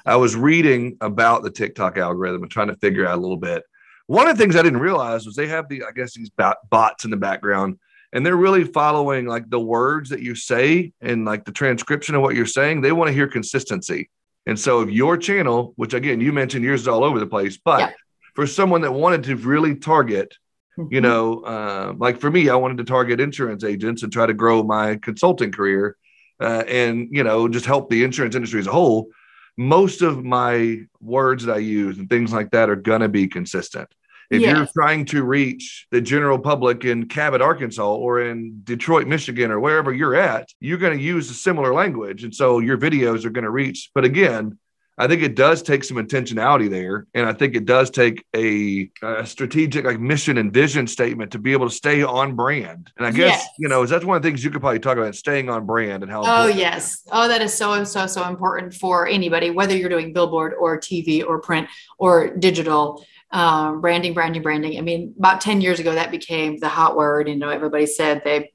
I 0.06 0.16
was 0.16 0.36
reading 0.36 0.98
about 1.02 1.44
the 1.44 1.52
TikTok 1.52 1.98
algorithm 1.98 2.44
and 2.44 2.52
trying 2.52 2.68
to 2.68 2.76
figure 2.78 3.08
out 3.08 3.18
a 3.18 3.22
little 3.22 3.38
bit. 3.38 3.64
One 4.08 4.28
of 4.28 4.38
the 4.38 4.42
things 4.42 4.56
I 4.56 4.64
didn't 4.64 4.80
realize 4.80 5.26
was 5.26 5.36
they 5.36 5.48
have 5.48 5.70
the, 5.70 5.84
I 5.84 5.92
guess, 5.92 6.16
these 6.16 6.32
bots 6.70 7.06
in 7.06 7.12
the 7.12 7.18
background 7.18 7.78
and 8.14 8.26
they're 8.26 8.36
really 8.36 8.64
following 8.64 9.26
like 9.26 9.50
the 9.50 9.60
words 9.60 10.10
that 10.10 10.22
you 10.22 10.36
say 10.36 10.94
and 11.02 11.26
like 11.26 11.46
the 11.46 11.52
transcription 11.52 12.16
of 12.16 12.22
what 12.22 12.36
you're 12.36 12.46
saying. 12.46 12.82
They 12.82 12.92
want 12.92 13.10
to 13.10 13.14
hear 13.14 13.28
consistency. 13.28 14.10
And 14.46 14.60
so 14.60 14.82
if 14.82 14.90
your 14.90 15.18
channel, 15.18 15.74
which 15.76 15.94
again 15.94 16.22
you 16.22 16.32
mentioned 16.32 16.64
yours 16.64 16.82
is 16.82 16.88
all 16.88 17.04
over 17.04 17.20
the 17.20 17.28
place, 17.28 17.58
but 17.58 17.80
yeah. 17.80 17.92
for 18.34 18.48
someone 18.48 18.82
that 18.82 18.92
wanted 18.92 19.24
to 19.26 19.36
really 19.36 19.76
target, 19.76 20.36
mm-hmm. 20.78 20.94
you 20.94 21.02
know, 21.02 21.42
uh, 21.42 21.94
like 21.98 22.20
for 22.20 22.32
me, 22.32 22.50
I 22.50 22.56
wanted 22.56 22.78
to 22.78 22.84
target 22.84 23.20
insurance 23.20 23.64
agents 23.64 24.02
and 24.02 24.12
try 24.12 24.26
to 24.26 24.34
grow 24.34 24.64
my 24.64 24.96
consulting 24.96 25.52
career, 25.52 25.98
uh, 26.40 26.64
and 26.68 27.10
you 27.12 27.24
know, 27.24 27.48
just 27.48 27.66
help 27.66 27.90
the 27.90 28.04
insurance 28.04 28.36
industry 28.36 28.60
as 28.60 28.68
a 28.68 28.72
whole. 28.72 29.10
Most 29.56 30.02
of 30.02 30.24
my 30.24 30.80
words 31.02 31.44
that 31.46 31.54
I 31.54 31.60
use 31.60 32.00
and 32.00 32.10
things 32.10 32.32
like 32.32 32.52
that 32.52 32.70
are 32.70 32.78
gonna 32.78 33.10
be 33.10 33.28
consistent. 33.28 33.94
If 34.30 34.42
yes. 34.42 34.56
you're 34.56 34.68
trying 34.68 35.06
to 35.06 35.24
reach 35.24 35.88
the 35.92 36.02
general 36.02 36.38
public 36.38 36.86
in 36.86 37.08
Cabot, 37.08 37.42
Arkansas, 37.42 37.96
or 37.96 38.22
in 38.22 38.62
Detroit, 38.64 39.08
Michigan, 39.08 39.50
or 39.50 39.60
wherever 39.60 39.92
you're 39.92 40.16
at, 40.16 40.50
you're 40.60 40.78
going 40.78 40.98
to 40.98 41.04
use 41.04 41.30
a 41.32 41.34
similar 41.34 41.74
language. 41.74 42.24
And 42.24 42.34
so 42.34 42.60
your 42.60 42.78
videos 42.78 43.26
are 43.26 43.32
going 43.32 43.44
to 43.44 43.50
reach. 43.50 43.90
But 43.96 44.06
again, 44.06 44.60
I 45.00 45.08
think 45.08 45.22
it 45.24 45.34
does 45.34 45.64
take 45.64 45.86
some 45.86 45.96
intentionality 45.96 46.70
there, 46.70 47.08
and 47.14 47.26
I 47.26 47.32
think 47.32 47.56
it 47.56 47.64
does 47.64 47.90
take 47.90 48.26
a, 48.36 48.92
a 49.02 49.26
strategic 49.26 49.86
like 49.86 49.98
mission 49.98 50.38
and 50.38 50.54
vision 50.54 50.88
statement 50.88 51.32
to 51.32 51.40
be 51.40 51.54
able 51.54 51.70
to 51.70 51.74
stay 51.74 52.04
on 52.04 52.36
brand. 52.36 52.92
And 52.98 53.08
I 53.08 53.12
guess 53.12 53.40
Yes. 53.40 53.48
you 53.58 53.70
know 53.70 53.84
is 53.84 53.90
that's 53.90 54.04
one 54.04 54.18
of 54.18 54.24
the 54.24 54.28
things 54.28 54.44
you 54.44 54.52
could 54.52 54.60
probably 54.60 54.80
talk 54.80 54.98
about 54.98 55.16
staying 55.16 55.50
on 55.50 55.66
brand 55.66 56.04
and 56.04 56.12
how. 56.12 56.24
Oh 56.26 56.48
yes. 56.48 57.02
Oh, 57.14 57.30
that 57.30 57.42
is 57.42 57.54
so 57.54 57.82
so 57.86 58.08
so 58.08 58.28
important 58.28 58.74
for 58.74 59.08
anybody, 59.08 59.52
whether 59.52 59.74
you're 59.74 59.88
doing 59.88 60.12
billboard 60.12 60.54
or 60.54 60.78
TV 60.78 61.26
or 61.26 61.40
print 61.40 61.70
or 61.98 62.36
digital. 62.36 63.06
Um, 63.32 63.82
branding, 63.82 64.14
branding, 64.14 64.42
branding. 64.42 64.78
I 64.78 64.82
mean, 64.82 65.14
about 65.18 65.42
10 65.42 65.62
years 65.62 65.80
ago, 65.80 65.94
that 65.94 66.10
became 66.10 66.58
the 66.58 66.70
hot 66.70 66.96
word. 66.96 67.28
You 67.28 67.36
know, 67.36 67.50
everybody 67.50 67.86
said 67.86 68.24
they 68.24 68.52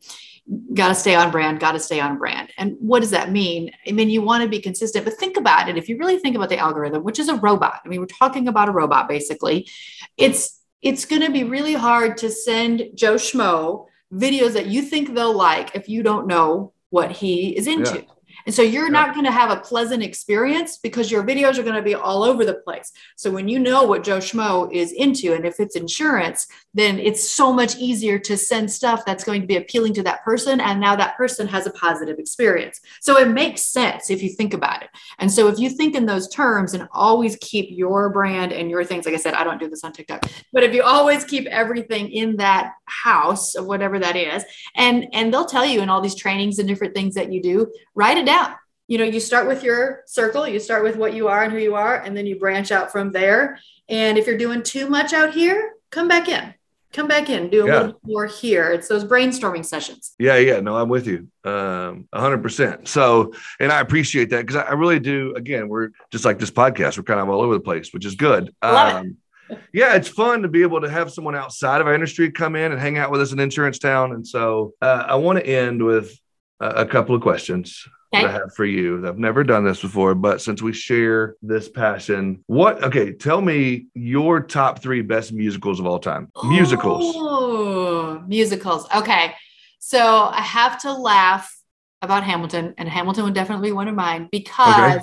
got 0.74 0.88
to 0.88 0.94
stay 0.94 1.14
on 1.14 1.30
brand, 1.30 1.60
got 1.60 1.72
to 1.72 1.78
stay 1.78 2.00
on 2.00 2.18
brand. 2.18 2.52
And 2.58 2.76
what 2.78 3.00
does 3.00 3.10
that 3.10 3.30
mean? 3.30 3.70
I 3.86 3.92
mean, 3.92 4.10
you 4.10 4.20
want 4.20 4.42
to 4.42 4.48
be 4.48 4.60
consistent, 4.60 5.04
but 5.04 5.14
think 5.14 5.36
about 5.36 5.68
it. 5.68 5.78
If 5.78 5.88
you 5.88 5.96
really 5.98 6.18
think 6.18 6.36
about 6.36 6.48
the 6.48 6.58
algorithm, 6.58 7.02
which 7.02 7.18
is 7.18 7.28
a 7.28 7.36
robot, 7.36 7.80
I 7.84 7.88
mean, 7.88 8.00
we're 8.00 8.06
talking 8.06 8.48
about 8.48 8.68
a 8.68 8.72
robot 8.72 9.08
basically. 9.08 9.68
It's 10.16 10.60
it's 10.82 11.06
going 11.06 11.22
to 11.22 11.30
be 11.30 11.44
really 11.44 11.72
hard 11.72 12.18
to 12.18 12.30
send 12.30 12.90
Joe 12.94 13.14
Schmo 13.14 13.86
videos 14.12 14.52
that 14.52 14.66
you 14.66 14.82
think 14.82 15.14
they'll 15.14 15.34
like 15.34 15.74
if 15.74 15.88
you 15.88 16.02
don't 16.02 16.26
know 16.26 16.74
what 16.90 17.10
he 17.10 17.56
is 17.56 17.66
into. 17.66 18.00
Yeah. 18.00 18.13
And 18.46 18.54
so 18.54 18.62
you're 18.62 18.90
not 18.90 19.14
going 19.14 19.24
to 19.24 19.32
have 19.32 19.50
a 19.50 19.60
pleasant 19.60 20.02
experience 20.02 20.78
because 20.78 21.10
your 21.10 21.22
videos 21.22 21.58
are 21.58 21.62
going 21.62 21.76
to 21.76 21.82
be 21.82 21.94
all 21.94 22.22
over 22.22 22.44
the 22.44 22.54
place. 22.54 22.92
So 23.16 23.30
when 23.30 23.48
you 23.48 23.58
know 23.58 23.84
what 23.84 24.04
Joe 24.04 24.18
Schmo 24.18 24.72
is 24.72 24.92
into, 24.92 25.34
and 25.34 25.46
if 25.46 25.60
it's 25.60 25.76
insurance, 25.76 26.46
then 26.74 26.98
it's 26.98 27.30
so 27.30 27.52
much 27.52 27.76
easier 27.76 28.18
to 28.18 28.36
send 28.36 28.70
stuff 28.70 29.04
that's 29.04 29.24
going 29.24 29.40
to 29.40 29.46
be 29.46 29.56
appealing 29.56 29.94
to 29.94 30.02
that 30.02 30.24
person. 30.24 30.60
And 30.60 30.80
now 30.80 30.96
that 30.96 31.16
person 31.16 31.46
has 31.48 31.66
a 31.66 31.70
positive 31.72 32.18
experience. 32.18 32.80
So 33.00 33.18
it 33.18 33.28
makes 33.28 33.64
sense 33.64 34.10
if 34.10 34.22
you 34.22 34.30
think 34.30 34.52
about 34.54 34.82
it. 34.82 34.90
And 35.18 35.30
so 35.30 35.48
if 35.48 35.58
you 35.58 35.70
think 35.70 35.94
in 35.94 36.06
those 36.06 36.28
terms 36.28 36.74
and 36.74 36.88
always 36.92 37.36
keep 37.40 37.68
your 37.70 38.10
brand 38.10 38.52
and 38.52 38.70
your 38.70 38.84
things, 38.84 39.06
like 39.06 39.14
I 39.14 39.18
said, 39.18 39.34
I 39.34 39.44
don't 39.44 39.60
do 39.60 39.68
this 39.70 39.84
on 39.84 39.92
TikTok, 39.92 40.28
but 40.52 40.62
if 40.62 40.74
you 40.74 40.82
always 40.82 41.24
keep 41.24 41.46
everything 41.46 42.10
in 42.10 42.36
that 42.36 42.74
house 42.86 43.54
of 43.54 43.66
whatever 43.66 43.98
that 43.98 44.16
is, 44.16 44.44
and 44.76 45.06
and 45.12 45.32
they'll 45.32 45.46
tell 45.46 45.64
you 45.64 45.80
in 45.80 45.88
all 45.88 46.00
these 46.00 46.14
trainings 46.14 46.58
and 46.58 46.68
different 46.68 46.94
things 46.94 47.14
that 47.14 47.32
you 47.32 47.42
do, 47.42 47.72
write 47.94 48.18
it 48.18 48.26
down. 48.26 48.33
Yeah, 48.34 48.54
you 48.88 48.98
know, 48.98 49.04
you 49.04 49.20
start 49.20 49.46
with 49.46 49.62
your 49.62 50.02
circle, 50.06 50.46
you 50.48 50.58
start 50.58 50.82
with 50.82 50.96
what 50.96 51.14
you 51.14 51.28
are 51.28 51.44
and 51.44 51.52
who 51.52 51.58
you 51.58 51.76
are, 51.76 51.96
and 52.00 52.16
then 52.16 52.26
you 52.26 52.36
branch 52.36 52.72
out 52.72 52.90
from 52.90 53.12
there. 53.12 53.60
And 53.88 54.18
if 54.18 54.26
you're 54.26 54.36
doing 54.38 54.62
too 54.64 54.88
much 54.88 55.12
out 55.12 55.32
here, 55.32 55.72
come 55.90 56.08
back 56.08 56.28
in. 56.28 56.52
Come 56.92 57.06
back 57.08 57.28
in, 57.30 57.48
do 57.50 57.64
a 57.64 57.66
Yeah. 57.68 57.76
little 57.80 58.00
more 58.04 58.26
here. 58.26 58.70
It's 58.72 58.88
those 58.88 59.04
brainstorming 59.04 59.64
sessions. 59.64 60.14
Yeah, 60.18 60.36
yeah, 60.36 60.58
no, 60.60 60.76
I'm 60.76 60.88
with 60.88 61.06
you, 61.06 61.28
um, 61.44 62.08
hundred 62.12 62.42
percent. 62.42 62.88
So, 62.88 63.32
and 63.60 63.70
I 63.70 63.80
appreciate 63.80 64.30
that 64.30 64.40
because 64.46 64.56
I, 64.56 64.62
I 64.62 64.72
really 64.72 65.00
do. 65.00 65.34
Again, 65.36 65.68
we're 65.68 65.90
just 66.10 66.24
like 66.24 66.38
this 66.40 66.50
podcast; 66.50 66.96
we're 66.96 67.04
kind 67.04 67.20
of 67.20 67.28
all 67.28 67.40
over 67.40 67.54
the 67.54 67.60
place, 67.60 67.92
which 67.92 68.04
is 68.04 68.14
good. 68.16 68.52
Um, 68.62 69.16
yeah, 69.72 69.94
it's 69.94 70.08
fun 70.08 70.42
to 70.42 70.48
be 70.48 70.62
able 70.62 70.80
to 70.80 70.88
have 70.88 71.12
someone 71.12 71.34
outside 71.36 71.80
of 71.80 71.86
our 71.88 71.94
industry 71.94 72.30
come 72.32 72.54
in 72.56 72.72
and 72.72 72.80
hang 72.80 72.96
out 72.98 73.10
with 73.12 73.20
us 73.20 73.32
in 73.32 73.38
Insurance 73.40 73.78
Town. 73.78 74.12
And 74.12 74.26
so, 74.26 74.72
uh, 74.80 75.04
I 75.08 75.16
want 75.16 75.38
to 75.40 75.46
end 75.46 75.84
with 75.84 76.16
a, 76.60 76.68
a 76.82 76.86
couple 76.86 77.14
of 77.16 77.22
questions 77.22 77.86
that 78.22 78.30
I 78.30 78.32
have 78.32 78.54
for 78.54 78.64
you. 78.64 79.06
I've 79.06 79.18
never 79.18 79.44
done 79.44 79.64
this 79.64 79.80
before, 79.80 80.14
but 80.14 80.40
since 80.40 80.62
we 80.62 80.72
share 80.72 81.36
this 81.42 81.68
passion, 81.68 82.42
what? 82.46 82.82
Okay, 82.82 83.12
tell 83.12 83.40
me 83.40 83.86
your 83.94 84.40
top 84.40 84.82
three 84.82 85.02
best 85.02 85.32
musicals 85.32 85.80
of 85.80 85.86
all 85.86 85.98
time. 85.98 86.30
Musicals. 86.44 87.14
Oh, 87.16 88.22
musicals. 88.26 88.86
Okay. 88.94 89.34
So 89.78 90.00
I 90.00 90.40
have 90.40 90.80
to 90.82 90.92
laugh 90.92 91.54
about 92.02 92.24
Hamilton, 92.24 92.74
and 92.78 92.88
Hamilton 92.88 93.24
would 93.24 93.34
definitely 93.34 93.68
be 93.68 93.72
one 93.72 93.88
of 93.88 93.94
mine 93.94 94.28
because. 94.30 95.02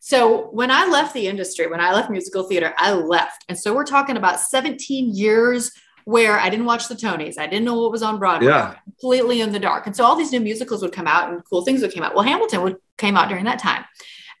So 0.00 0.50
when 0.50 0.70
I 0.70 0.86
left 0.86 1.14
the 1.14 1.28
industry, 1.28 1.66
when 1.66 1.80
I 1.80 1.94
left 1.94 2.10
musical 2.10 2.42
theater, 2.42 2.74
I 2.76 2.92
left. 2.92 3.42
And 3.48 3.58
so 3.58 3.74
we're 3.74 3.86
talking 3.86 4.18
about 4.18 4.38
17 4.38 5.14
years 5.14 5.72
where 6.04 6.38
I 6.38 6.50
didn't 6.50 6.66
watch 6.66 6.88
the 6.88 6.94
Tonys. 6.94 7.38
I 7.38 7.46
didn't 7.46 7.64
know 7.64 7.80
what 7.80 7.90
was 7.90 8.02
on 8.02 8.18
Broadway. 8.18 8.48
Yeah. 8.48 8.76
Completely 8.84 9.40
in 9.40 9.52
the 9.52 9.58
dark. 9.58 9.86
And 9.86 9.96
so 9.96 10.04
all 10.04 10.16
these 10.16 10.32
new 10.32 10.40
musicals 10.40 10.82
would 10.82 10.92
come 10.92 11.06
out 11.06 11.32
and 11.32 11.42
cool 11.44 11.64
things 11.64 11.82
would 11.82 11.94
come 11.94 12.02
out. 12.02 12.14
Well, 12.14 12.24
Hamilton 12.24 12.62
would 12.62 12.76
came 12.98 13.16
out 13.16 13.28
during 13.28 13.44
that 13.44 13.58
time. 13.58 13.84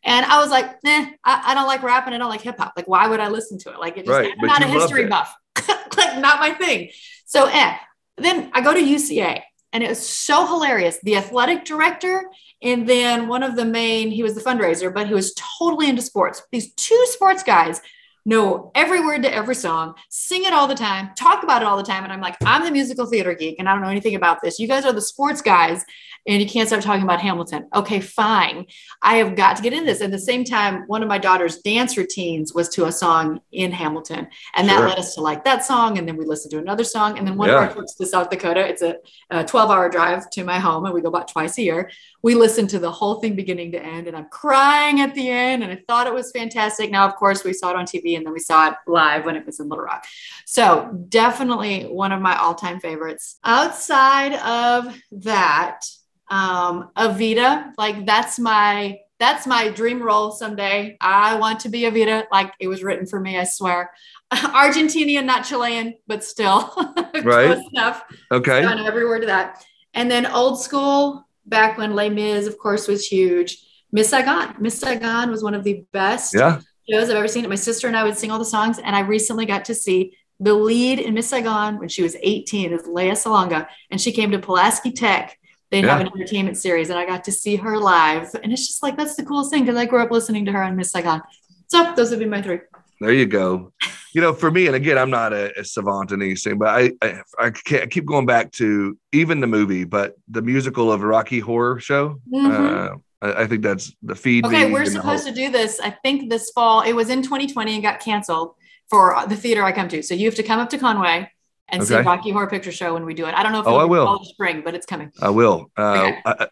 And 0.04 0.26
I 0.26 0.38
was 0.40 0.50
like, 0.50 0.66
nah, 0.84 1.06
I, 1.24 1.42
I 1.46 1.54
don't 1.54 1.66
like 1.66 1.82
rap 1.82 2.06
and 2.06 2.14
I 2.14 2.18
don't 2.18 2.28
like 2.28 2.42
hip 2.42 2.58
hop. 2.58 2.74
Like, 2.76 2.86
why 2.86 3.08
would 3.08 3.20
I 3.20 3.28
listen 3.28 3.58
to 3.60 3.70
it? 3.70 3.80
Like, 3.80 3.96
it 3.96 4.04
just, 4.04 4.10
Right, 4.10 4.32
I'm 4.38 4.46
not 4.46 4.62
a 4.62 4.66
history 4.66 5.06
buff. 5.06 5.34
like, 5.96 6.18
not 6.18 6.40
my 6.40 6.50
thing. 6.50 6.90
So, 7.24 7.46
eh. 7.46 7.76
Then 8.16 8.50
I 8.52 8.60
go 8.60 8.72
to 8.72 8.80
UCA 8.80 9.42
and 9.72 9.82
it 9.82 9.88
was 9.88 10.06
so 10.06 10.46
hilarious. 10.46 10.98
The 11.02 11.16
athletic 11.16 11.64
director 11.64 12.30
and 12.62 12.88
then 12.88 13.28
one 13.28 13.42
of 13.42 13.56
the 13.56 13.64
main, 13.64 14.10
he 14.10 14.22
was 14.22 14.34
the 14.34 14.40
fundraiser, 14.40 14.92
but 14.92 15.08
he 15.08 15.14
was 15.14 15.34
totally 15.58 15.88
into 15.88 16.02
sports. 16.02 16.42
These 16.52 16.72
two 16.74 17.02
sports 17.08 17.42
guys 17.42 17.80
know 18.24 18.70
every 18.74 19.00
word 19.00 19.22
to 19.22 19.32
every 19.32 19.54
song, 19.54 19.94
sing 20.08 20.44
it 20.44 20.52
all 20.52 20.66
the 20.66 20.74
time, 20.74 21.10
talk 21.16 21.42
about 21.42 21.62
it 21.62 21.66
all 21.66 21.76
the 21.76 21.82
time. 21.82 22.04
And 22.04 22.12
I'm 22.12 22.20
like, 22.20 22.36
I'm 22.44 22.64
the 22.64 22.70
musical 22.70 23.06
theater 23.06 23.34
geek 23.34 23.56
and 23.58 23.68
I 23.68 23.72
don't 23.72 23.82
know 23.82 23.88
anything 23.88 24.14
about 24.14 24.40
this. 24.42 24.58
You 24.58 24.66
guys 24.66 24.84
are 24.84 24.92
the 24.92 25.02
sports 25.02 25.42
guys 25.42 25.84
and 26.26 26.40
you 26.40 26.48
can't 26.48 26.66
stop 26.68 26.80
talking 26.80 27.02
about 27.02 27.20
Hamilton. 27.20 27.68
Okay, 27.74 28.00
fine. 28.00 28.64
I 29.02 29.16
have 29.16 29.36
got 29.36 29.56
to 29.56 29.62
get 29.62 29.74
in 29.74 29.84
this. 29.84 30.00
At 30.00 30.10
the 30.10 30.18
same 30.18 30.42
time, 30.44 30.84
one 30.86 31.02
of 31.02 31.08
my 31.08 31.18
daughter's 31.18 31.58
dance 31.58 31.98
routines 31.98 32.54
was 32.54 32.70
to 32.70 32.86
a 32.86 32.92
song 32.92 33.40
in 33.52 33.72
Hamilton. 33.72 34.28
And 34.56 34.66
that 34.68 34.78
Sure. 34.78 34.88
led 34.88 34.98
us 34.98 35.14
to 35.16 35.20
like 35.20 35.44
that 35.44 35.64
song. 35.66 35.98
And 35.98 36.08
then 36.08 36.16
we 36.16 36.24
listened 36.24 36.52
to 36.52 36.58
another 36.58 36.84
song. 36.84 37.18
And 37.18 37.26
then 37.26 37.36
one 37.36 37.50
Yeah. 37.50 37.56
of 37.56 37.68
our 37.68 37.74
trips 37.74 37.94
to 37.96 38.06
South 38.06 38.30
Dakota, 38.30 38.66
it's 38.66 38.80
a, 38.80 38.96
a 39.30 39.44
12 39.44 39.70
hour 39.70 39.90
drive 39.90 40.30
to 40.30 40.44
my 40.44 40.58
home 40.58 40.86
and 40.86 40.94
we 40.94 41.02
go 41.02 41.08
about 41.08 41.28
twice 41.28 41.58
a 41.58 41.62
year. 41.62 41.90
We 42.24 42.34
listened 42.34 42.70
to 42.70 42.78
the 42.78 42.90
whole 42.90 43.16
thing 43.20 43.36
beginning 43.36 43.72
to 43.72 43.84
end 43.84 44.08
and 44.08 44.16
I'm 44.16 44.28
crying 44.30 45.02
at 45.02 45.14
the 45.14 45.28
end. 45.28 45.62
And 45.62 45.70
I 45.70 45.78
thought 45.86 46.06
it 46.06 46.14
was 46.14 46.32
fantastic. 46.32 46.90
Now, 46.90 47.06
of 47.06 47.16
course, 47.16 47.44
we 47.44 47.52
saw 47.52 47.68
it 47.68 47.76
on 47.76 47.84
TV 47.84 48.16
and 48.16 48.24
then 48.24 48.32
we 48.32 48.40
saw 48.40 48.68
it 48.70 48.74
live 48.86 49.26
when 49.26 49.36
it 49.36 49.44
was 49.44 49.60
in 49.60 49.68
Little 49.68 49.84
Rock. 49.84 50.06
So 50.46 50.90
definitely 51.10 51.82
one 51.82 52.12
of 52.12 52.22
my 52.22 52.34
all-time 52.38 52.80
favorites. 52.80 53.38
Outside 53.44 54.32
of 54.36 54.98
that, 55.12 55.84
um, 56.30 56.90
Evita, 56.96 57.72
like 57.76 58.06
that's 58.06 58.38
my 58.38 58.98
that's 59.18 59.46
my 59.46 59.68
dream 59.68 60.02
role 60.02 60.30
someday. 60.30 60.96
I 61.02 61.36
want 61.38 61.60
to 61.60 61.68
be 61.68 61.82
Evita, 61.82 62.24
like 62.32 62.52
it 62.58 62.68
was 62.68 62.82
written 62.82 63.06
for 63.06 63.20
me, 63.20 63.38
I 63.38 63.44
swear. 63.44 63.90
Argentinian, 64.32 65.26
not 65.26 65.44
Chilean, 65.44 65.94
but 66.06 66.24
still 66.24 66.72
Right. 67.22 67.52
close 67.52 67.64
enough. 67.72 68.02
Okay. 68.32 68.62
Know 68.62 68.86
every 68.86 69.04
word 69.04 69.22
of 69.22 69.28
that. 69.28 69.62
And 69.92 70.10
then 70.10 70.24
old 70.26 70.58
school, 70.60 71.24
back 71.46 71.78
when 71.78 71.94
Les 71.94 72.08
Mis, 72.10 72.46
of 72.46 72.58
course, 72.58 72.88
was 72.88 73.06
huge. 73.06 73.58
Miss 73.92 74.08
Saigon. 74.08 74.56
Miss 74.58 74.78
Saigon 74.78 75.30
was 75.30 75.42
one 75.42 75.54
of 75.54 75.64
the 75.64 75.84
best 75.92 76.34
Yeah. 76.34 76.60
shows 76.90 77.10
I've 77.10 77.16
ever 77.16 77.28
seen. 77.28 77.48
My 77.48 77.54
sister 77.54 77.86
and 77.86 77.96
I 77.96 78.04
would 78.04 78.16
sing 78.16 78.30
all 78.30 78.38
the 78.38 78.44
songs, 78.44 78.78
and 78.78 78.96
I 78.96 79.00
recently 79.00 79.46
got 79.46 79.64
to 79.66 79.74
see 79.74 80.16
the 80.40 80.54
lead 80.54 80.98
in 80.98 81.14
Miss 81.14 81.28
Saigon 81.28 81.78
when 81.78 81.88
she 81.88 82.02
was 82.02 82.16
18 82.20 82.72
is 82.72 82.86
Lea 82.88 83.10
Salonga, 83.12 83.68
and 83.90 84.00
she 84.00 84.10
came 84.12 84.30
to 84.32 84.38
Pulaski 84.38 84.90
Tech. 84.92 85.38
They'd 85.70 85.84
have 85.84 86.00
an 86.00 86.08
entertainment 86.14 86.56
series, 86.56 86.90
and 86.90 86.98
I 86.98 87.06
got 87.06 87.24
to 87.24 87.32
see 87.32 87.56
her 87.56 87.78
live, 87.78 88.34
and 88.42 88.52
it's 88.52 88.66
just 88.66 88.82
like 88.82 88.96
that's 88.96 89.16
the 89.16 89.24
coolest 89.24 89.50
thing 89.50 89.64
because 89.64 89.76
I 89.78 89.86
grew 89.86 90.02
up 90.02 90.10
listening 90.10 90.44
to 90.46 90.52
her 90.52 90.62
on 90.62 90.76
Miss 90.76 90.90
Saigon. 90.90 91.22
So 91.68 91.92
those 91.96 92.10
would 92.10 92.18
be 92.20 92.26
my 92.26 92.42
three. 92.42 92.60
There 93.00 93.12
you 93.12 93.26
go. 93.26 93.72
You 94.14 94.20
know, 94.20 94.32
for 94.32 94.50
me, 94.50 94.66
and 94.68 94.76
again, 94.76 94.96
I'm 94.96 95.10
not 95.10 95.32
a, 95.32 95.58
a 95.58 95.64
savant 95.64 96.12
in 96.12 96.22
anything, 96.22 96.56
but 96.56 96.68
I, 96.68 96.92
I 97.02 97.20
I 97.38 97.50
can't 97.50 97.82
I 97.82 97.86
keep 97.86 98.06
going 98.06 98.26
back 98.26 98.52
to 98.52 98.96
even 99.12 99.40
the 99.40 99.46
movie, 99.48 99.82
but 99.84 100.14
the 100.28 100.40
musical 100.40 100.92
of 100.92 101.02
Rocky 101.02 101.40
Horror 101.40 101.80
Show. 101.80 102.20
Mhm. 102.32 102.92
Uh, 102.92 102.96
I, 103.20 103.46
think 103.46 103.62
that's 103.62 103.92
the 104.02 104.14
feed. 104.14 104.44
Okay, 104.46 104.70
we're 104.70 104.84
supposed 104.84 105.24
whole- 105.24 105.32
to 105.34 105.40
do 105.40 105.50
this. 105.50 105.80
I 105.80 105.90
think 105.90 106.30
this 106.30 106.50
fall. 106.50 106.82
It 106.82 106.92
was 106.92 107.08
in 107.10 107.22
2020 107.22 107.74
and 107.74 107.82
got 107.82 107.98
canceled 108.00 108.54
for 108.90 109.16
the 109.26 109.34
theater 109.36 109.64
I 109.64 109.72
come 109.72 109.88
to. 109.88 110.02
So 110.02 110.14
you 110.14 110.26
have 110.26 110.34
to 110.36 110.42
come 110.42 110.60
up 110.60 110.68
to 110.70 110.78
Conway 110.78 111.30
and 111.68 111.82
see 111.82 111.96
Rocky 111.96 112.30
Horror 112.30 112.48
Picture 112.48 112.70
Show 112.70 112.92
when 112.94 113.06
we 113.06 113.14
do 113.14 113.24
it. 113.26 113.34
I 113.34 113.42
don't 113.42 113.52
know 113.52 113.60
if 113.60 113.66
Oh, 113.66 113.76
I 113.76 113.84
will. 113.84 114.22
spring, 114.24 114.60
but 114.62 114.74
it's 114.74 114.84
coming. 114.86 115.10
I 115.22 115.30
will. 115.30 115.70
Uh, 115.76 115.82
Okay. 115.82 116.18
I, 116.26 116.46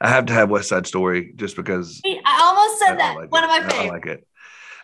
I, 0.00 0.08
have 0.08 0.26
to 0.26 0.32
have 0.32 0.48
West 0.48 0.68
Side 0.68 0.86
Story 0.86 1.32
just 1.34 1.56
because 1.56 2.00
I 2.06 2.40
almost 2.42 2.78
said 2.78 2.92
I 2.92 2.96
that. 2.96 3.16
like 3.16 3.32
One 3.32 3.42
it. 3.42 3.50
of 3.50 3.68
my 3.68 3.76
I- 3.76 3.86
I 3.86 3.88
like 3.88 4.06
it. 4.06 4.24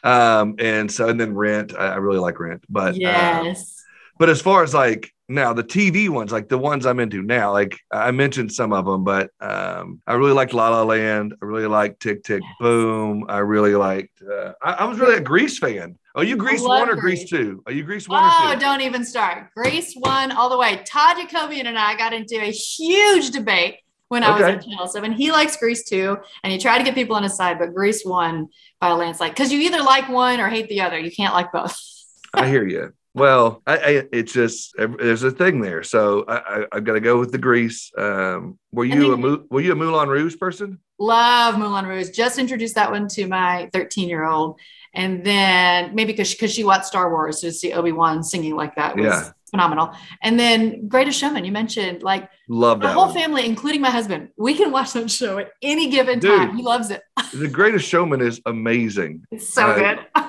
Um, 0.05 0.57
and 0.59 0.91
so 0.93 1.09
and 1.09 1.19
then 1.19 1.35
Rent. 1.35 1.75
I, 1.77 1.87
I 1.93 1.97
really 1.97 2.19
like 2.19 2.39
Rent, 2.39 2.65
but 2.69 2.95
um, 2.95 3.01
yes. 3.01 3.83
But 4.19 4.29
as 4.29 4.41
far 4.41 4.63
as 4.63 4.73
like 4.75 5.11
now, 5.29 5.55
the 5.55 5.65
TV 5.65 6.09
ones, 6.11 6.31
like 6.31 6.49
the 6.49 6.59
ones 6.59 6.85
I'm 6.85 7.01
into 7.01 7.23
now, 7.23 7.51
like 7.53 7.79
I 7.91 8.11
mentioned 8.11 8.53
some 8.53 8.73
of 8.75 8.85
them, 8.85 9.03
but 9.05 9.31
um, 9.41 10.03
I 10.07 10.15
really 10.15 10.33
liked 10.33 10.53
La 10.53 10.69
La 10.69 10.83
Land. 10.83 11.35
I 11.43 11.45
really 11.47 11.67
liked 11.67 12.01
Tick 12.03 12.23
Tick 12.23 12.43
Boom. 12.61 13.25
I 13.29 13.39
really 13.39 13.75
liked. 13.75 14.23
Uh, 14.23 14.53
I, 14.63 14.73
I 14.73 14.85
was 14.85 14.99
really 15.01 15.17
a 15.17 15.21
Grease 15.21 15.59
fan. 15.59 15.99
Are 16.15 16.23
you 16.23 16.37
Grease 16.37 16.61
one 16.63 16.89
or 16.89 16.95
Grease. 16.95 17.21
Grease 17.21 17.31
two? 17.31 17.63
Are 17.67 17.73
you 17.73 17.83
Grease 17.83 18.09
one 18.09 18.23
Oh, 18.23 18.51
or 18.51 18.55
two? 18.55 18.61
don't 18.61 18.83
even 18.83 19.05
start. 19.05 19.49
Grease 19.57 19.95
one 19.95 20.31
all 20.31 20.49
the 20.51 20.59
way. 20.59 20.81
Todd 20.87 21.17
Jacobian 21.17 21.65
and 21.65 21.77
I 21.79 21.97
got 21.97 22.13
into 22.13 22.37
a 22.41 22.53
huge 22.53 23.31
debate 23.31 23.79
when 24.09 24.23
I 24.23 24.31
was 24.31 24.43
Okay. 24.43 24.55
on 24.55 24.63
Channel 24.63 24.87
7. 24.87 25.13
He 25.13 25.33
likes 25.33 25.57
Grease 25.57 25.85
too, 25.85 26.19
and 26.43 26.53
he 26.53 26.59
tried 26.59 26.79
to 26.79 26.85
get 26.85 26.95
people 26.95 27.17
on 27.17 27.23
his 27.23 27.35
side, 27.35 27.59
but 27.59 27.75
Grease 27.75 28.05
won 28.05 28.49
by 28.81 28.89
a 28.89 28.95
landslide. 28.95 29.31
Because 29.31 29.53
you 29.53 29.61
either 29.61 29.83
like 29.83 30.09
one 30.09 30.41
or 30.41 30.49
hate 30.49 30.69
the 30.69 30.81
other. 30.81 30.99
You 30.99 31.11
can't 31.11 31.35
like 31.35 31.53
both. 31.53 31.79
I 32.35 32.49
hear 32.49 32.67
you. 32.67 32.93
Well, 33.15 33.63
I, 33.65 33.77
I, 33.77 34.03
it's 34.13 34.33
just 34.33 34.75
there's 34.77 35.23
a 35.23 35.31
thing 35.31 35.61
there, 35.61 35.85
so 35.85 36.25
I, 36.27 36.65
I, 36.73 36.77
have 36.77 36.85
got 36.85 36.95
to 36.95 37.01
go 37.01 37.21
with 37.21 37.31
the 37.31 37.39
grease. 37.39 37.93
Um, 37.97 38.59
were 38.73 38.85
you 38.85 39.13
a 39.13 39.39
were 39.51 39.61
you 39.61 39.71
a 39.71 39.77
Moulin 39.77 40.09
Rouge 40.09 40.37
person? 40.37 40.81
Love 40.99 41.57
Moulin 41.57 41.87
Rouge. 41.87 42.11
Just 42.11 42.41
introduced 42.41 42.75
that 42.75 42.91
one 42.91 43.07
to 43.11 43.29
my 43.29 43.71
13 43.73 44.09
year 44.09 44.25
old, 44.25 44.59
and 44.95 45.25
then 45.25 45.95
maybe 45.95 46.13
because 46.13 46.33
because 46.35 46.51
she, 46.51 46.63
she, 46.63 46.65
watched 46.65 46.87
Star 46.87 47.09
Wars 47.09 47.39
to 47.43 47.53
see 47.53 47.73
Obi 47.73 47.93
Wan 47.93 48.25
singing 48.25 48.57
like 48.57 48.75
that 48.75 48.97
was 48.97 49.05
yeah. 49.05 49.31
Phenomenal. 49.55 49.95
And 50.23 50.39
then 50.39 50.89
Greatest 50.89 51.19
Showman, 51.19 51.45
you 51.45 51.53
mentioned 51.53 52.03
like 52.03 52.29
love 52.49 52.81
the 52.81 52.89
whole 52.89 53.07
one. 53.07 53.15
family, 53.15 53.47
including 53.47 53.81
my 53.81 53.91
husband. 53.91 54.31
We 54.37 54.55
can 54.55 54.73
watch 54.73 54.93
that 54.95 55.11
show 55.11 55.39
at 55.39 55.51
any 55.63 55.89
given 55.89 56.19
Dude, 56.19 56.37
time. 56.37 56.57
He 56.57 56.63
loves 56.63 56.91
it. 56.91 57.03
the 57.33 57.49
Greatest 57.49 57.89
Showman 57.89 58.21
is 58.21 58.41
amazing. 58.47 59.25
It's 59.31 59.55
so 59.55 59.67
I 59.67 59.79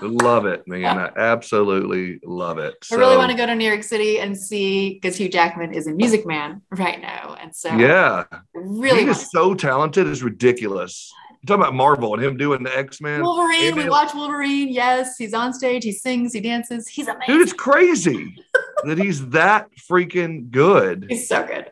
good. 0.01 0.11
love 0.21 0.45
it, 0.45 0.67
man. 0.67 0.97
I 0.97 1.11
absolutely 1.17 2.19
love 2.23 2.59
it. 2.59 2.75
So, 2.83 2.97
I 2.97 2.99
really 2.99 3.17
want 3.17 3.31
to 3.31 3.37
go 3.37 3.45
to 3.45 3.55
New 3.55 3.67
York 3.67 3.83
City 3.83 4.19
and 4.19 4.37
see 4.37 4.93
because 4.93 5.15
Hugh 5.17 5.29
Jackman 5.29 5.73
is 5.73 5.87
a 5.87 5.91
Music 5.91 6.25
Man 6.25 6.61
right 6.71 7.01
now, 7.01 7.35
and 7.41 7.55
so 7.55 7.75
yeah, 7.75 8.25
really, 8.53 9.03
he 9.03 9.09
is 9.09 9.29
so 9.31 9.55
talented. 9.55 10.07
It's 10.07 10.21
ridiculous 10.21 11.11
talking 11.45 11.61
about 11.61 11.73
Marvel 11.73 12.13
and 12.13 12.23
him 12.23 12.37
doing 12.37 12.63
the 12.63 12.77
X 12.77 13.01
Men. 13.01 13.21
Wolverine, 13.21 13.75
we 13.75 13.89
watch 13.89 14.13
Wolverine. 14.13 14.69
Yes, 14.69 15.17
he's 15.17 15.33
on 15.33 15.53
stage. 15.53 15.83
He 15.83 15.91
sings. 15.91 16.33
He 16.33 16.41
dances. 16.41 16.87
He's 16.87 17.07
amazing. 17.07 17.33
Dude, 17.33 17.41
it's 17.41 17.53
crazy 17.53 18.35
that 18.83 18.97
he's 18.97 19.29
that 19.29 19.67
freaking 19.89 20.49
good. 20.51 21.07
He's 21.09 21.27
so 21.27 21.45
good. 21.45 21.71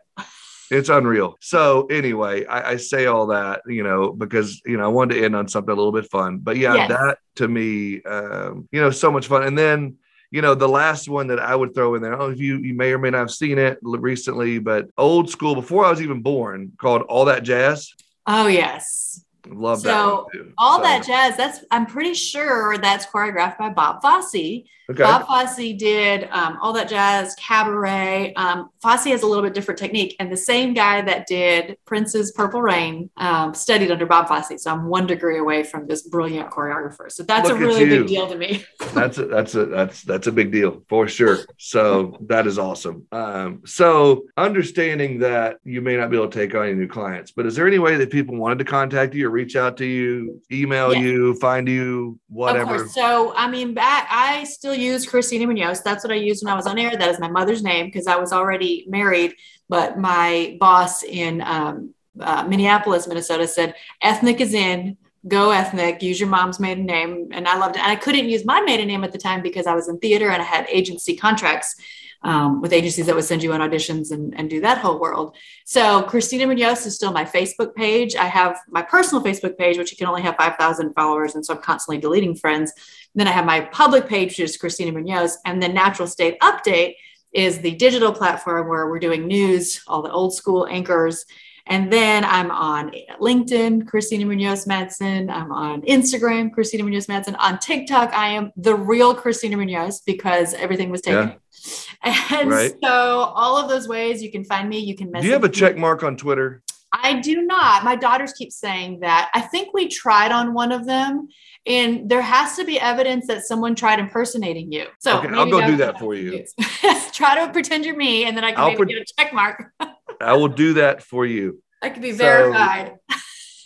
It's 0.70 0.88
unreal. 0.88 1.36
So 1.40 1.86
anyway, 1.86 2.46
I, 2.46 2.70
I, 2.70 2.76
say 2.76 3.04
all 3.06 3.26
that, 3.26 3.60
you 3.66 3.82
know, 3.82 4.12
because 4.12 4.62
you 4.64 4.76
know 4.76 4.84
I 4.84 4.88
wanted 4.88 5.14
to 5.14 5.24
end 5.24 5.36
on 5.36 5.46
something 5.46 5.70
a 5.70 5.76
little 5.76 5.92
bit 5.92 6.10
fun. 6.10 6.38
But 6.38 6.56
yeah, 6.56 6.74
yes. 6.74 6.88
that 6.88 7.18
to 7.36 7.48
me, 7.48 8.02
um, 8.02 8.68
you 8.72 8.80
know, 8.80 8.90
so 8.90 9.12
much 9.12 9.26
fun. 9.26 9.44
And 9.44 9.56
then 9.56 9.98
you 10.34 10.42
know, 10.42 10.56
the 10.56 10.68
last 10.68 11.08
one 11.08 11.28
that 11.28 11.38
I 11.38 11.54
would 11.54 11.76
throw 11.76 11.94
in 11.94 12.02
there, 12.02 12.12
I 12.12 12.18
don't 12.18 12.26
know 12.26 12.32
if 12.32 12.40
you, 12.40 12.58
you 12.58 12.74
may 12.74 12.92
or 12.92 12.98
may 12.98 13.10
not 13.10 13.18
have 13.18 13.30
seen 13.30 13.56
it 13.56 13.78
recently, 13.82 14.58
but 14.58 14.88
old 14.98 15.30
school, 15.30 15.54
before 15.54 15.84
I 15.84 15.90
was 15.90 16.02
even 16.02 16.22
born, 16.22 16.72
called 16.76 17.02
All 17.02 17.26
That 17.26 17.44
Jazz. 17.44 17.92
Oh, 18.26 18.48
yes. 18.48 19.23
Love 19.46 19.80
so 19.80 20.28
that. 20.32 20.52
All 20.58 20.78
so. 20.78 20.82
that 20.82 21.04
jazz. 21.04 21.36
That's 21.36 21.60
I'm 21.70 21.86
pretty 21.86 22.14
sure 22.14 22.78
that's 22.78 23.06
choreographed 23.06 23.58
by 23.58 23.70
Bob 23.70 24.02
Fosse. 24.02 24.64
Okay. 24.90 25.02
Bob 25.02 25.26
Fosse 25.26 25.76
did 25.78 26.28
um, 26.30 26.58
all 26.60 26.72
that 26.74 26.88
jazz, 26.88 27.34
cabaret. 27.36 28.34
Um, 28.34 28.68
Fosse 28.82 29.06
has 29.06 29.22
a 29.22 29.26
little 29.26 29.42
bit 29.42 29.54
different 29.54 29.78
technique, 29.78 30.14
and 30.20 30.30
the 30.30 30.36
same 30.36 30.74
guy 30.74 31.00
that 31.00 31.26
did 31.26 31.78
Prince's 31.86 32.32
Purple 32.32 32.60
Rain 32.60 33.08
um, 33.16 33.54
studied 33.54 33.90
under 33.90 34.04
Bob 34.04 34.28
Fosse. 34.28 34.62
So 34.62 34.70
I'm 34.70 34.86
one 34.86 35.06
degree 35.06 35.38
away 35.38 35.62
from 35.62 35.86
this 35.86 36.02
brilliant 36.02 36.50
choreographer. 36.50 37.10
So 37.10 37.22
that's 37.22 37.48
Look 37.48 37.56
a 37.56 37.60
really 37.60 37.86
big 37.86 38.06
deal 38.06 38.28
to 38.28 38.36
me. 38.36 38.62
that's 38.92 39.16
a, 39.16 39.24
that's 39.24 39.54
a 39.54 39.66
that's 39.66 40.02
that's 40.02 40.26
a 40.26 40.32
big 40.32 40.52
deal 40.52 40.82
for 40.88 41.08
sure. 41.08 41.38
So 41.58 42.18
that 42.26 42.46
is 42.46 42.58
awesome. 42.58 43.06
Um, 43.10 43.62
so 43.64 44.26
understanding 44.36 45.18
that 45.20 45.56
you 45.64 45.80
may 45.80 45.96
not 45.96 46.10
be 46.10 46.16
able 46.16 46.28
to 46.28 46.38
take 46.38 46.54
on 46.54 46.66
any 46.66 46.74
new 46.74 46.88
clients, 46.88 47.30
but 47.30 47.46
is 47.46 47.56
there 47.56 47.66
any 47.66 47.78
way 47.78 47.96
that 47.96 48.10
people 48.10 48.36
wanted 48.36 48.58
to 48.58 48.64
contact 48.64 49.14
you 49.14 49.28
or 49.28 49.30
reach 49.30 49.56
out 49.56 49.78
to 49.78 49.86
you, 49.86 50.42
email 50.52 50.92
yes. 50.92 51.02
you, 51.02 51.34
find 51.36 51.68
you, 51.68 52.18
whatever? 52.28 52.86
So 52.88 53.32
I 53.34 53.48
mean, 53.48 53.72
back 53.72 54.08
I 54.10 54.44
still 54.44 54.73
still 54.74 54.84
use 54.84 55.06
Christina 55.06 55.46
Munoz. 55.46 55.82
That's 55.82 56.04
what 56.04 56.12
I 56.12 56.16
used 56.16 56.44
when 56.44 56.52
I 56.52 56.56
was 56.56 56.66
on 56.66 56.78
air. 56.78 56.96
That 56.96 57.08
is 57.08 57.20
my 57.20 57.28
mother's 57.28 57.62
name 57.62 57.86
because 57.86 58.06
I 58.06 58.16
was 58.16 58.32
already 58.32 58.84
married. 58.88 59.34
But 59.68 59.98
my 59.98 60.56
boss 60.58 61.02
in 61.02 61.40
um, 61.42 61.94
uh, 62.20 62.44
Minneapolis, 62.44 63.06
Minnesota 63.06 63.46
said, 63.46 63.74
ethnic 64.02 64.40
is 64.40 64.52
in, 64.52 64.96
go 65.26 65.50
ethnic, 65.50 66.02
use 66.02 66.18
your 66.18 66.28
mom's 66.28 66.60
maiden 66.60 66.86
name. 66.86 67.28
And 67.32 67.46
I 67.46 67.56
loved 67.56 67.76
it. 67.76 67.82
And 67.82 67.90
I 67.90 67.96
couldn't 67.96 68.28
use 68.28 68.44
my 68.44 68.60
maiden 68.62 68.88
name 68.88 69.04
at 69.04 69.12
the 69.12 69.18
time 69.18 69.42
because 69.42 69.66
I 69.66 69.74
was 69.74 69.88
in 69.88 69.98
theater 69.98 70.30
and 70.30 70.42
I 70.42 70.44
had 70.44 70.66
agency 70.68 71.16
contracts 71.16 71.76
um, 72.24 72.60
with 72.62 72.72
agencies 72.72 73.06
that 73.06 73.14
would 73.14 73.24
send 73.24 73.42
you 73.42 73.52
on 73.52 73.60
auditions 73.60 74.10
and, 74.10 74.34
and 74.36 74.48
do 74.48 74.60
that 74.62 74.78
whole 74.78 74.98
world. 74.98 75.36
So 75.66 76.02
Christina 76.02 76.46
Munoz 76.46 76.86
is 76.86 76.96
still 76.96 77.12
my 77.12 77.24
Facebook 77.24 77.74
page. 77.74 78.16
I 78.16 78.24
have 78.24 78.58
my 78.68 78.82
personal 78.82 79.22
Facebook 79.22 79.58
page, 79.58 79.76
which 79.76 79.92
you 79.92 79.98
can 79.98 80.06
only 80.06 80.22
have 80.22 80.36
5,000 80.36 80.94
followers. 80.94 81.34
And 81.34 81.44
so 81.44 81.54
I'm 81.54 81.62
constantly 81.62 81.98
deleting 81.98 82.34
friends. 82.34 82.72
Then 83.14 83.28
I 83.28 83.30
have 83.30 83.44
my 83.44 83.60
public 83.60 84.08
page, 84.08 84.30
which 84.30 84.40
is 84.40 84.56
Christina 84.56 84.90
Munoz. 84.90 85.38
And 85.44 85.62
then 85.62 85.74
Natural 85.74 86.08
State 86.08 86.40
Update 86.40 86.94
is 87.32 87.58
the 87.58 87.72
digital 87.72 88.12
platform 88.12 88.68
where 88.68 88.88
we're 88.88 88.98
doing 88.98 89.26
news, 89.26 89.82
all 89.86 90.02
the 90.02 90.10
old 90.10 90.34
school 90.34 90.66
anchors. 90.66 91.26
And 91.66 91.92
then 91.92 92.24
I'm 92.24 92.50
on 92.50 92.92
LinkedIn, 93.20 93.86
Christina 93.86 94.26
Munoz 94.26 94.66
Madsen. 94.66 95.30
I'm 95.30 95.50
on 95.50 95.82
Instagram, 95.82 96.52
Christina 96.52 96.84
Munoz 96.84 97.06
Madsen. 97.06 97.36
On 97.38 97.58
TikTok, 97.58 98.12
I 98.12 98.28
am 98.28 98.52
the 98.56 98.74
real 98.74 99.14
Christina 99.14 99.56
Munoz 99.56 100.00
because 100.00 100.52
everything 100.54 100.90
was 100.90 101.00
taken. 101.00 101.28
Yeah. 101.28 101.34
And 102.30 102.50
right. 102.50 102.74
so 102.82 102.90
all 102.90 103.56
of 103.56 103.68
those 103.68 103.88
ways 103.88 104.22
you 104.22 104.30
can 104.30 104.44
find 104.44 104.68
me. 104.68 104.78
You 104.78 104.94
can 104.94 105.10
message. 105.10 105.22
Do 105.22 105.28
you 105.28 105.32
have 105.32 105.44
a 105.44 105.48
check 105.48 105.76
mark 105.76 106.02
on 106.02 106.16
Twitter? 106.16 106.62
I 106.92 107.20
do 107.20 107.42
not. 107.42 107.82
My 107.82 107.96
daughters 107.96 108.32
keep 108.34 108.52
saying 108.52 109.00
that. 109.00 109.30
I 109.34 109.40
think 109.40 109.74
we 109.74 109.88
tried 109.88 110.30
on 110.30 110.54
one 110.54 110.70
of 110.70 110.86
them, 110.86 111.28
and 111.66 112.08
there 112.08 112.22
has 112.22 112.56
to 112.56 112.64
be 112.64 112.78
evidence 112.78 113.26
that 113.26 113.42
someone 113.42 113.74
tried 113.74 113.98
impersonating 113.98 114.70
you. 114.70 114.86
So 115.00 115.18
okay, 115.18 115.28
I'll 115.28 115.50
go 115.50 115.66
do 115.66 115.76
that 115.78 115.98
for 115.98 116.14
you. 116.14 116.44
Try 117.12 117.44
to 117.44 117.52
pretend 117.52 117.84
you're 117.84 117.96
me, 117.96 118.26
and 118.26 118.36
then 118.36 118.44
I 118.44 118.52
can 118.52 118.60
I'll 118.60 118.68
maybe 118.68 118.76
pre- 118.76 118.94
get 118.94 119.02
a 119.02 119.14
check 119.18 119.32
mark. 119.32 119.72
I 120.20 120.34
will 120.34 120.48
do 120.48 120.74
that 120.74 121.02
for 121.02 121.26
you. 121.26 121.62
I 121.82 121.90
can 121.90 122.00
be 122.00 122.12
verified. 122.12 122.92
So, 123.10 123.18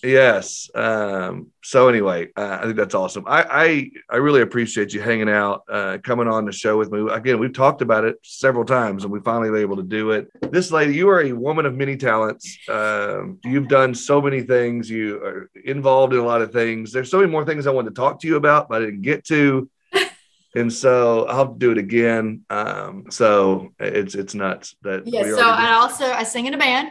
yes. 0.03 0.70
Um, 0.74 1.49
so 1.62 1.88
anyway, 1.88 2.28
uh, 2.36 2.59
I 2.61 2.64
think 2.64 2.76
that's 2.76 2.94
awesome. 2.94 3.24
I, 3.26 3.42
I, 3.42 3.90
I 4.11 4.16
really 4.16 4.42
appreciate 4.42 4.92
you 4.92 5.01
hanging 5.01 5.28
out, 5.28 5.62
uh, 5.68 5.99
coming 6.03 6.28
on 6.28 6.44
the 6.44 6.53
show 6.53 6.78
with 6.78 6.90
me. 6.90 7.09
Again, 7.11 7.38
we've 7.38 7.53
talked 7.53 7.82
about 7.82 8.05
it 8.05 8.16
several 8.22 8.64
times, 8.64 9.05
and 9.05 9.12
we 9.12 9.20
finally 9.20 9.51
were 9.51 9.59
able 9.59 9.76
to 9.76 9.82
do 9.82 10.12
it. 10.12 10.28
This 10.51 10.70
lady, 10.70 10.94
you 10.94 11.09
are 11.09 11.22
a 11.22 11.32
woman 11.32 11.66
of 11.66 11.74
many 11.74 11.96
talents. 11.96 12.59
Um, 12.68 13.38
you've 13.44 13.68
done 13.68 13.94
so 13.94 14.20
many 14.20 14.42
things. 14.42 14.88
You 14.88 15.22
are 15.22 15.51
involved 15.64 16.12
in 16.12 16.20
a 16.20 16.24
lot 16.24 16.42
of 16.42 16.53
things. 16.53 16.92
There's 16.92 17.11
so 17.11 17.18
many 17.18 17.30
more 17.30 17.44
things 17.44 17.66
I 17.66 17.70
wanted 17.70 17.90
to 17.90 18.01
talk 18.01 18.20
to 18.20 18.26
you 18.26 18.36
about, 18.36 18.68
but 18.68 18.82
I 18.82 18.86
didn't 18.86 19.03
get 19.03 19.24
to. 19.26 19.68
and 20.55 20.72
so 20.72 21.26
I'll 21.26 21.55
do 21.55 21.72
it 21.72 21.78
again. 21.78 22.44
Um, 22.51 23.07
so 23.11 23.72
it's 23.78 24.14
it's 24.14 24.34
nuts 24.34 24.76
that. 24.82 25.07
Yeah. 25.07 25.24
So 25.24 25.49
I 25.49 25.72
also 25.74 26.07
I 26.07 26.22
sing 26.22 26.46
in 26.46 26.55
a 26.55 26.59
band 26.59 26.88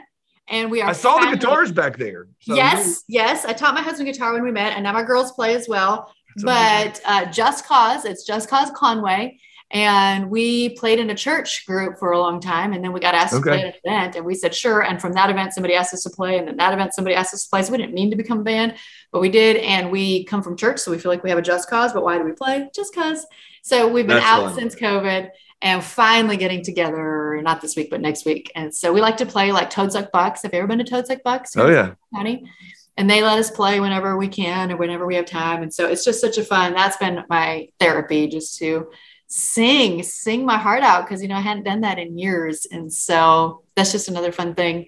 and 0.49 0.71
we 0.71 0.81
are. 0.81 0.89
I 0.89 0.93
saw 0.93 1.17
the 1.17 1.35
guitars 1.35 1.71
back 1.71 1.97
there. 1.97 2.27
So 2.39 2.55
yes, 2.55 3.03
yes. 3.07 3.45
I 3.45 3.53
taught 3.53 3.73
my 3.73 3.81
husband 3.81 4.07
guitar 4.11 4.33
when 4.33 4.43
we 4.43 4.51
met, 4.51 4.73
and 4.73 4.83
now 4.83 4.93
my 4.93 5.03
girls 5.03 5.31
play 5.33 5.55
as 5.55 5.67
well. 5.67 6.13
But 6.43 7.01
uh, 7.05 7.25
Just 7.25 7.65
Cause, 7.65 8.05
it's 8.05 8.23
Just 8.23 8.47
Cause 8.49 8.69
Conway, 8.75 9.39
and 9.71 10.29
we 10.29 10.69
played 10.75 10.99
in 10.99 11.09
a 11.09 11.15
church 11.15 11.65
group 11.65 11.97
for 11.97 12.11
a 12.11 12.19
long 12.19 12.39
time, 12.39 12.73
and 12.73 12.83
then 12.83 12.93
we 12.93 12.99
got 12.99 13.15
asked 13.15 13.33
okay. 13.33 13.43
to 13.43 13.49
play 13.49 13.59
at 13.59 13.65
an 13.65 13.73
event, 13.83 14.15
and 14.15 14.25
we 14.25 14.35
said 14.35 14.53
sure. 14.53 14.83
And 14.83 15.01
from 15.01 15.13
that 15.13 15.29
event, 15.29 15.53
somebody 15.53 15.73
asked 15.73 15.93
us 15.93 16.03
to 16.03 16.09
play, 16.09 16.37
and 16.37 16.47
then 16.47 16.57
that 16.57 16.73
event, 16.73 16.93
somebody 16.93 17.15
asked 17.15 17.33
us 17.33 17.43
to 17.43 17.49
play. 17.49 17.63
So 17.63 17.71
we 17.71 17.77
didn't 17.79 17.93
mean 17.95 18.11
to 18.11 18.15
become 18.15 18.39
a 18.41 18.43
band, 18.43 18.75
but 19.11 19.19
we 19.19 19.29
did, 19.29 19.57
and 19.57 19.91
we 19.91 20.25
come 20.25 20.43
from 20.43 20.55
church, 20.55 20.79
so 20.79 20.91
we 20.91 20.99
feel 20.99 21.11
like 21.11 21.23
we 21.23 21.29
have 21.31 21.39
a 21.39 21.41
just 21.41 21.69
cause. 21.69 21.91
But 21.91 22.03
why 22.03 22.17
do 22.17 22.23
we 22.23 22.33
play? 22.33 22.69
Just 22.73 22.93
cause. 22.93 23.25
So 23.63 23.87
we've 23.87 24.07
been 24.07 24.17
That's 24.17 24.27
out 24.27 24.45
fun. 24.45 24.55
since 24.55 24.75
COVID 24.75 25.29
and 25.61 25.83
finally 25.83 26.37
getting 26.37 26.63
together, 26.63 27.39
not 27.41 27.61
this 27.61 27.75
week, 27.75 27.89
but 27.89 28.01
next 28.01 28.25
week. 28.25 28.51
And 28.55 28.73
so 28.73 28.93
we 28.93 29.01
like 29.01 29.17
to 29.17 29.25
play 29.25 29.51
like 29.51 29.69
Toad 29.69 29.91
Suck 29.91 30.11
Bucks. 30.11 30.43
Have 30.43 30.53
you 30.53 30.59
ever 30.59 30.67
been 30.67 30.77
to 30.77 30.83
Toad 30.83 31.07
Suck 31.07 31.23
Bucks? 31.23 31.57
Oh, 31.57 31.69
yeah. 31.69 31.93
County? 32.13 32.49
And 32.95 33.09
they 33.09 33.23
let 33.23 33.39
us 33.39 33.51
play 33.51 33.79
whenever 33.79 34.17
we 34.17 34.27
can 34.27 34.71
or 34.71 34.77
whenever 34.77 35.05
we 35.05 35.15
have 35.15 35.25
time. 35.25 35.63
And 35.63 35.73
so 35.73 35.87
it's 35.87 36.03
just 36.03 36.21
such 36.21 36.37
a 36.37 36.43
fun, 36.43 36.73
that's 36.73 36.97
been 36.97 37.23
my 37.29 37.69
therapy 37.79 38.27
just 38.27 38.57
to 38.59 38.89
sing, 39.27 40.03
sing 40.03 40.45
my 40.45 40.57
heart 40.57 40.83
out 40.83 41.05
because, 41.05 41.21
you 41.21 41.27
know, 41.27 41.35
I 41.35 41.41
hadn't 41.41 41.63
done 41.63 41.81
that 41.81 41.99
in 41.99 42.17
years. 42.17 42.67
And 42.71 42.91
so 42.91 43.63
that's 43.75 43.91
just 43.91 44.09
another 44.09 44.31
fun 44.31 44.55
thing. 44.55 44.87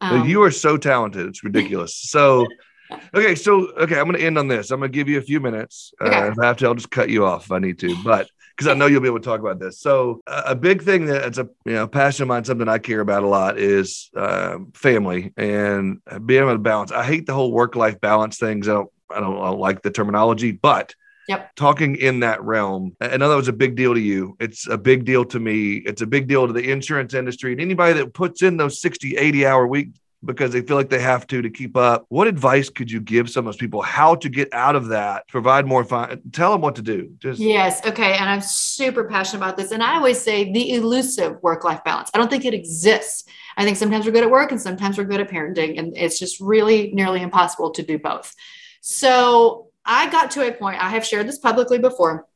Um, 0.00 0.28
you 0.28 0.42
are 0.42 0.50
so 0.50 0.76
talented. 0.76 1.26
It's 1.26 1.44
ridiculous. 1.44 1.94
So, 1.94 2.46
okay. 3.14 3.34
So, 3.34 3.68
okay. 3.72 3.98
I'm 3.98 4.06
going 4.06 4.18
to 4.18 4.24
end 4.24 4.38
on 4.38 4.48
this. 4.48 4.70
I'm 4.70 4.80
going 4.80 4.90
to 4.90 4.96
give 4.96 5.08
you 5.08 5.18
a 5.18 5.22
few 5.22 5.40
minutes. 5.40 5.92
Okay. 6.00 6.14
Uh, 6.14 6.32
if 6.32 6.38
I 6.38 6.46
have 6.46 6.56
to, 6.58 6.66
I'll 6.66 6.74
just 6.74 6.90
cut 6.90 7.08
you 7.08 7.24
off 7.24 7.46
if 7.46 7.52
I 7.52 7.58
need 7.58 7.78
to. 7.80 7.96
But 8.02 8.28
because 8.56 8.68
I 8.68 8.74
know 8.74 8.86
you'll 8.86 9.00
be 9.00 9.08
able 9.08 9.20
to 9.20 9.24
talk 9.24 9.40
about 9.40 9.58
this. 9.58 9.80
So 9.80 10.20
a 10.26 10.54
big 10.54 10.82
thing 10.82 11.06
that 11.06 11.24
it's 11.24 11.38
a 11.38 11.48
you 11.64 11.72
know 11.72 11.88
passion 11.88 12.22
of 12.22 12.28
mine, 12.28 12.44
something 12.44 12.68
I 12.68 12.78
care 12.78 13.00
about 13.00 13.22
a 13.22 13.28
lot 13.28 13.58
is 13.58 14.10
uh, 14.16 14.58
family 14.74 15.32
and 15.36 16.00
being 16.26 16.42
able 16.42 16.52
to 16.52 16.58
balance. 16.58 16.92
I 16.92 17.04
hate 17.04 17.26
the 17.26 17.34
whole 17.34 17.52
work 17.52 17.76
life 17.76 18.00
balance 18.00 18.38
things. 18.38 18.68
I 18.68 18.74
don't, 18.74 18.90
I 19.10 19.20
don't, 19.20 19.38
I 19.38 19.50
don't 19.50 19.60
like 19.60 19.82
the 19.82 19.90
terminology, 19.90 20.52
but 20.52 20.94
Yep. 21.28 21.54
Talking 21.54 21.96
in 21.96 22.20
that 22.20 22.42
realm, 22.42 22.96
I 23.00 23.16
know 23.16 23.28
that 23.28 23.36
was 23.36 23.48
a 23.48 23.52
big 23.52 23.76
deal 23.76 23.94
to 23.94 24.00
you. 24.00 24.36
It's 24.40 24.66
a 24.66 24.76
big 24.76 25.04
deal 25.04 25.24
to 25.26 25.38
me. 25.38 25.76
It's 25.76 26.02
a 26.02 26.06
big 26.06 26.26
deal 26.26 26.46
to 26.46 26.52
the 26.52 26.70
insurance 26.70 27.14
industry 27.14 27.52
and 27.52 27.60
anybody 27.60 27.94
that 27.94 28.12
puts 28.12 28.42
in 28.42 28.56
those 28.56 28.80
60, 28.80 29.16
80 29.16 29.46
hour 29.46 29.66
week 29.66 29.90
because 30.24 30.52
they 30.52 30.62
feel 30.62 30.76
like 30.76 30.90
they 30.90 31.00
have 31.00 31.26
to 31.28 31.42
to 31.42 31.50
keep 31.50 31.76
up. 31.76 32.06
What 32.08 32.28
advice 32.28 32.68
could 32.68 32.90
you 32.90 33.00
give 33.00 33.28
some 33.28 33.46
of 33.46 33.52
those 33.52 33.58
people 33.58 33.82
how 33.82 34.14
to 34.16 34.28
get 34.28 34.52
out 34.52 34.76
of 34.76 34.88
that, 34.88 35.28
provide 35.28 35.66
more 35.66 35.84
fun, 35.84 36.20
tell 36.32 36.52
them 36.52 36.60
what 36.60 36.76
to 36.76 36.82
do? 36.82 37.12
Just 37.18 37.40
Yes, 37.40 37.84
okay, 37.86 38.14
and 38.14 38.28
I'm 38.28 38.40
super 38.40 39.04
passionate 39.04 39.42
about 39.42 39.56
this 39.56 39.70
and 39.70 39.82
I 39.82 39.96
always 39.96 40.20
say 40.20 40.52
the 40.52 40.74
elusive 40.74 41.42
work-life 41.42 41.84
balance. 41.84 42.10
I 42.14 42.18
don't 42.18 42.30
think 42.30 42.44
it 42.44 42.54
exists. 42.54 43.24
I 43.56 43.64
think 43.64 43.76
sometimes 43.76 44.06
we're 44.06 44.12
good 44.12 44.24
at 44.24 44.30
work 44.30 44.52
and 44.52 44.60
sometimes 44.60 44.98
we're 44.98 45.04
good 45.04 45.20
at 45.20 45.30
parenting 45.30 45.78
and 45.78 45.96
it's 45.96 46.18
just 46.18 46.40
really 46.40 46.92
nearly 46.92 47.22
impossible 47.22 47.70
to 47.72 47.82
do 47.82 47.98
both. 47.98 48.34
So, 48.80 49.68
I 49.84 50.08
got 50.10 50.30
to 50.32 50.46
a 50.46 50.52
point 50.52 50.80
I 50.80 50.90
have 50.90 51.04
shared 51.04 51.26
this 51.26 51.38
publicly 51.38 51.78
before 51.78 52.28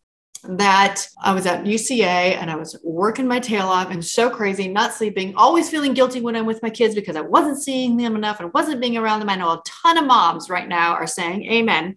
that 0.45 1.07
I 1.23 1.33
was 1.33 1.47
at 1.47 1.65
UCA 1.65 2.37
and 2.37 2.51
I 2.51 2.57
was 2.57 2.79
working 2.83 3.27
my 3.27 3.41
tail 3.41 3.67
off 3.67 3.91
and 3.91 4.05
so 4.05 4.31
crazy, 4.31 4.69
not 4.69 4.95
sleeping, 4.95 5.35
always 5.37 5.71
feeling 5.71 5.95
guilty 5.95 6.21
when 6.21 6.37
I'm 6.37 6.47
with 6.47 6.63
my 6.63 6.71
kids 6.71 6.95
because 6.95 7.17
I 7.17 7.21
wasn't 7.21 7.63
seeing 7.63 7.97
them 7.97 8.17
enough 8.17 8.41
and 8.41 8.53
wasn't 8.53 8.81
being 8.81 8.97
around 8.97 9.21
them. 9.21 9.29
I 9.29 9.37
know 9.37 9.51
a 9.51 9.63
ton 9.67 9.99
of 9.99 10.07
moms 10.07 10.49
right 10.49 10.69
now 10.69 10.95
are 10.95 11.07
saying 11.07 11.45
amen. 11.51 11.97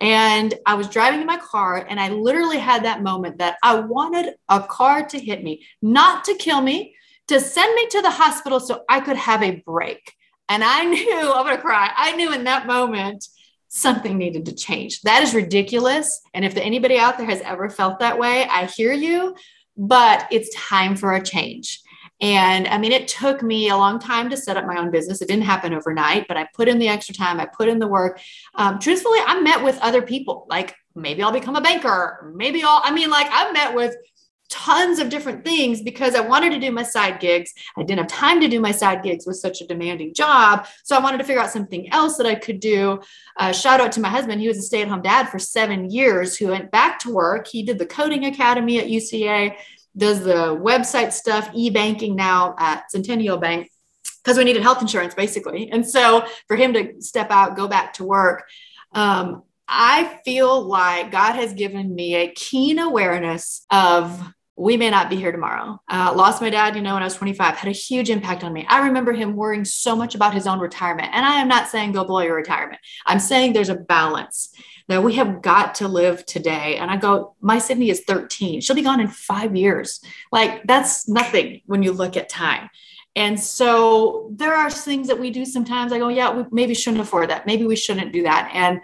And 0.00 0.54
I 0.66 0.74
was 0.74 0.88
driving 0.88 1.20
in 1.20 1.26
my 1.26 1.38
car 1.38 1.86
and 1.88 2.00
I 2.00 2.08
literally 2.08 2.58
had 2.58 2.84
that 2.84 3.02
moment 3.02 3.38
that 3.38 3.58
I 3.62 3.76
wanted 3.76 4.34
a 4.48 4.60
car 4.60 5.06
to 5.06 5.18
hit 5.18 5.44
me, 5.44 5.64
not 5.80 6.24
to 6.24 6.34
kill 6.34 6.60
me, 6.60 6.96
to 7.28 7.38
send 7.38 7.74
me 7.74 7.86
to 7.88 8.02
the 8.02 8.10
hospital 8.10 8.58
so 8.58 8.84
I 8.88 9.00
could 9.00 9.16
have 9.16 9.42
a 9.42 9.62
break. 9.64 10.12
And 10.48 10.64
I 10.64 10.84
knew, 10.86 11.32
I'm 11.32 11.44
going 11.44 11.56
to 11.56 11.62
cry. 11.62 11.90
I 11.96 12.16
knew 12.16 12.32
in 12.32 12.44
that 12.44 12.66
moment 12.66 13.26
something 13.74 14.18
needed 14.18 14.44
to 14.44 14.54
change. 14.54 15.00
That 15.00 15.22
is 15.22 15.34
ridiculous. 15.34 16.20
And 16.34 16.44
if 16.44 16.56
anybody 16.58 16.98
out 16.98 17.16
there 17.16 17.26
has 17.26 17.40
ever 17.40 17.70
felt 17.70 18.00
that 18.00 18.18
way, 18.18 18.44
I 18.44 18.66
hear 18.66 18.92
you, 18.92 19.34
but 19.78 20.28
it's 20.30 20.54
time 20.54 20.94
for 20.94 21.14
a 21.14 21.22
change. 21.22 21.80
And 22.20 22.68
I 22.68 22.76
mean, 22.76 22.92
it 22.92 23.08
took 23.08 23.42
me 23.42 23.70
a 23.70 23.76
long 23.76 23.98
time 23.98 24.28
to 24.28 24.36
set 24.36 24.58
up 24.58 24.66
my 24.66 24.76
own 24.76 24.90
business. 24.90 25.22
It 25.22 25.28
didn't 25.28 25.44
happen 25.44 25.72
overnight, 25.72 26.28
but 26.28 26.36
I 26.36 26.46
put 26.54 26.68
in 26.68 26.78
the 26.78 26.88
extra 26.88 27.14
time, 27.14 27.40
I 27.40 27.46
put 27.46 27.68
in 27.68 27.78
the 27.78 27.88
work. 27.88 28.20
Um, 28.54 28.78
truthfully, 28.78 29.18
I 29.26 29.40
met 29.40 29.64
with 29.64 29.78
other 29.80 30.02
people. 30.02 30.46
Like 30.50 30.76
maybe 30.94 31.22
I'll 31.22 31.32
become 31.32 31.56
a 31.56 31.62
banker. 31.62 32.30
Maybe 32.36 32.62
I'll, 32.62 32.82
I 32.84 32.92
mean, 32.92 33.08
like 33.08 33.26
I've 33.30 33.54
met 33.54 33.74
with 33.74 33.96
tons 34.52 34.98
of 34.98 35.08
different 35.08 35.44
things 35.44 35.80
because 35.80 36.14
I 36.14 36.20
wanted 36.20 36.50
to 36.50 36.60
do 36.60 36.70
my 36.70 36.82
side 36.82 37.20
gigs. 37.20 37.54
I 37.76 37.82
didn't 37.82 38.00
have 38.00 38.08
time 38.08 38.38
to 38.42 38.48
do 38.48 38.60
my 38.60 38.70
side 38.70 39.02
gigs 39.02 39.26
with 39.26 39.36
such 39.36 39.62
a 39.62 39.66
demanding 39.66 40.12
job. 40.12 40.66
So 40.84 40.94
I 40.94 41.00
wanted 41.00 41.18
to 41.18 41.24
figure 41.24 41.40
out 41.40 41.50
something 41.50 41.90
else 41.90 42.18
that 42.18 42.26
I 42.26 42.34
could 42.34 42.60
do. 42.60 43.00
Uh, 43.38 43.52
shout 43.52 43.80
out 43.80 43.92
to 43.92 44.00
my 44.00 44.10
husband. 44.10 44.42
He 44.42 44.48
was 44.48 44.58
a 44.58 44.62
stay 44.62 44.82
at 44.82 44.88
home 44.88 45.00
dad 45.00 45.30
for 45.30 45.38
seven 45.38 45.90
years 45.90 46.36
who 46.36 46.48
went 46.48 46.70
back 46.70 46.98
to 47.00 47.10
work. 47.10 47.46
He 47.46 47.62
did 47.62 47.78
the 47.78 47.86
coding 47.86 48.26
academy 48.26 48.78
at 48.78 48.88
UCA, 48.88 49.56
does 49.96 50.20
the 50.20 50.54
website 50.54 51.12
stuff, 51.12 51.50
e 51.54 51.70
banking 51.70 52.14
now 52.14 52.54
at 52.58 52.90
Centennial 52.90 53.38
Bank 53.38 53.70
because 54.22 54.36
we 54.36 54.44
needed 54.44 54.62
health 54.62 54.82
insurance 54.82 55.14
basically. 55.14 55.70
And 55.70 55.88
so 55.88 56.26
for 56.46 56.56
him 56.56 56.74
to 56.74 57.00
step 57.00 57.30
out, 57.30 57.56
go 57.56 57.68
back 57.68 57.94
to 57.94 58.04
work, 58.04 58.44
um, 58.92 59.42
I 59.66 60.20
feel 60.24 60.62
like 60.62 61.10
God 61.10 61.34
has 61.34 61.54
given 61.54 61.94
me 61.94 62.14
a 62.14 62.30
keen 62.30 62.78
awareness 62.78 63.64
of 63.70 64.22
we 64.56 64.76
may 64.76 64.90
not 64.90 65.08
be 65.08 65.16
here 65.16 65.32
tomorrow. 65.32 65.80
Uh, 65.88 66.12
lost 66.14 66.42
my 66.42 66.50
dad, 66.50 66.76
you 66.76 66.82
know, 66.82 66.94
when 66.94 67.02
I 67.02 67.06
was 67.06 67.14
25, 67.14 67.56
had 67.56 67.68
a 67.68 67.72
huge 67.72 68.10
impact 68.10 68.44
on 68.44 68.52
me. 68.52 68.66
I 68.68 68.86
remember 68.86 69.12
him 69.12 69.34
worrying 69.34 69.64
so 69.64 69.96
much 69.96 70.14
about 70.14 70.34
his 70.34 70.46
own 70.46 70.60
retirement. 70.60 71.08
And 71.12 71.24
I 71.24 71.40
am 71.40 71.48
not 71.48 71.68
saying 71.68 71.92
go 71.92 72.04
blow 72.04 72.20
your 72.20 72.36
retirement. 72.36 72.80
I'm 73.06 73.18
saying 73.18 73.52
there's 73.52 73.70
a 73.70 73.74
balance 73.74 74.54
that 74.88 75.02
we 75.02 75.14
have 75.14 75.40
got 75.40 75.76
to 75.76 75.88
live 75.88 76.26
today. 76.26 76.76
And 76.76 76.90
I 76.90 76.98
go, 76.98 77.34
my 77.40 77.58
Sydney 77.58 77.88
is 77.88 78.02
13. 78.06 78.60
She'll 78.60 78.76
be 78.76 78.82
gone 78.82 79.00
in 79.00 79.08
five 79.08 79.56
years. 79.56 80.00
Like 80.30 80.62
that's 80.64 81.08
nothing 81.08 81.62
when 81.66 81.82
you 81.82 81.92
look 81.92 82.16
at 82.16 82.28
time. 82.28 82.68
And 83.14 83.38
so 83.38 84.30
there 84.36 84.54
are 84.54 84.70
things 84.70 85.08
that 85.08 85.18
we 85.18 85.30
do 85.30 85.44
sometimes. 85.44 85.92
I 85.92 85.98
go, 85.98 86.08
yeah, 86.08 86.34
we 86.34 86.44
maybe 86.50 86.74
shouldn't 86.74 87.02
afford 87.02 87.30
that. 87.30 87.46
Maybe 87.46 87.64
we 87.64 87.76
shouldn't 87.76 88.12
do 88.12 88.22
that. 88.22 88.50
And 88.54 88.80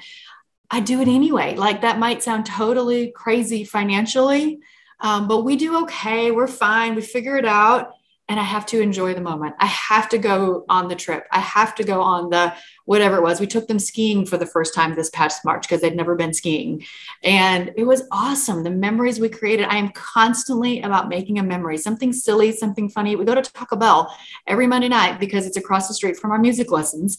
I 0.71 0.81
do 0.81 1.01
it 1.01 1.09
anyway. 1.09 1.57
Like 1.57 1.81
that 1.81 1.99
might 1.99 2.23
sound 2.23 2.45
totally 2.45 3.11
crazy 3.11 3.65
financially, 3.65 4.61
um, 5.01 5.29
but 5.29 5.45
we 5.45 5.57
do 5.57 5.83
okay. 5.83 6.31
We're 6.31 6.47
fine. 6.49 6.95
We 6.95 7.03
figure 7.03 7.37
it 7.37 7.45
out. 7.45 7.95
And 8.31 8.39
I 8.39 8.43
have 8.43 8.67
to 8.67 8.81
enjoy 8.81 9.15
the 9.15 9.23
moment. 9.23 9.55
I 9.59 9.65
have 9.65 10.11
to 10.11 10.19
go 10.19 10.67
on 10.69 10.89
the 10.89 10.95
trip. 10.95 11.27
I 11.33 11.39
have 11.39 11.75
to 11.77 11.85
go 11.85 12.03
on 12.03 12.29
the 12.29 12.53
whatever 12.85 13.17
it 13.17 13.23
was. 13.23 13.41
We 13.41 13.47
took 13.47 13.69
them 13.69 13.79
skiing 13.79 14.27
for 14.27 14.37
the 14.37 14.45
first 14.45 14.75
time 14.75 14.95
this 14.95 15.09
past 15.09 15.47
March 15.47 15.63
because 15.63 15.81
they'd 15.81 15.97
never 15.97 16.15
been 16.15 16.35
skiing. 16.35 16.85
And 17.23 17.73
it 17.79 17.85
was 17.85 18.03
awesome. 18.13 18.65
The 18.65 18.71
memories 18.71 19.19
we 19.19 19.31
created. 19.31 19.65
I 19.67 19.77
am 19.77 19.93
constantly 19.93 20.83
about 20.83 21.09
making 21.09 21.39
a 21.39 21.43
memory, 21.43 21.79
something 21.79 22.13
silly, 22.13 22.53
something 22.53 22.91
funny. 22.91 23.17
We 23.17 23.25
go 23.25 23.35
to 23.35 23.41
Taco 23.41 23.77
Bell 23.77 24.15
every 24.47 24.67
Monday 24.67 24.89
night 24.89 25.19
because 25.19 25.47
it's 25.47 25.57
across 25.57 25.89
the 25.89 25.95
street 25.95 26.19
from 26.19 26.31
our 26.31 26.39
music 26.39 26.71
lessons. 26.71 27.17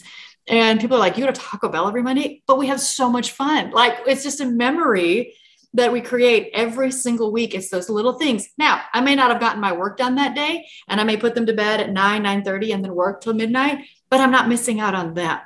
And 0.47 0.79
people 0.79 0.97
are 0.97 0.99
like, 0.99 1.17
you 1.17 1.25
go 1.25 1.31
to 1.31 1.39
Taco 1.39 1.69
Bell 1.69 1.87
every 1.87 2.03
Monday, 2.03 2.43
but 2.45 2.59
we 2.59 2.67
have 2.67 2.81
so 2.81 3.09
much 3.09 3.31
fun. 3.31 3.71
Like 3.71 3.97
it's 4.05 4.23
just 4.23 4.41
a 4.41 4.45
memory 4.45 5.33
that 5.73 5.91
we 5.91 6.01
create 6.01 6.49
every 6.53 6.91
single 6.91 7.31
week. 7.31 7.53
It's 7.53 7.69
those 7.69 7.89
little 7.89 8.13
things. 8.13 8.49
Now, 8.57 8.81
I 8.93 9.01
may 9.01 9.15
not 9.15 9.31
have 9.31 9.39
gotten 9.39 9.61
my 9.61 9.71
work 9.71 9.97
done 9.97 10.15
that 10.15 10.35
day, 10.35 10.67
and 10.87 10.99
I 10.99 11.03
may 11.03 11.17
put 11.17 11.35
them 11.35 11.45
to 11.45 11.53
bed 11.53 11.79
at 11.79 11.91
9, 11.91 12.23
9 12.23 12.43
30 12.43 12.71
and 12.71 12.83
then 12.83 12.95
work 12.95 13.21
till 13.21 13.33
midnight, 13.33 13.85
but 14.09 14.19
I'm 14.19 14.31
not 14.31 14.49
missing 14.49 14.79
out 14.79 14.95
on 14.95 15.13
them. 15.13 15.39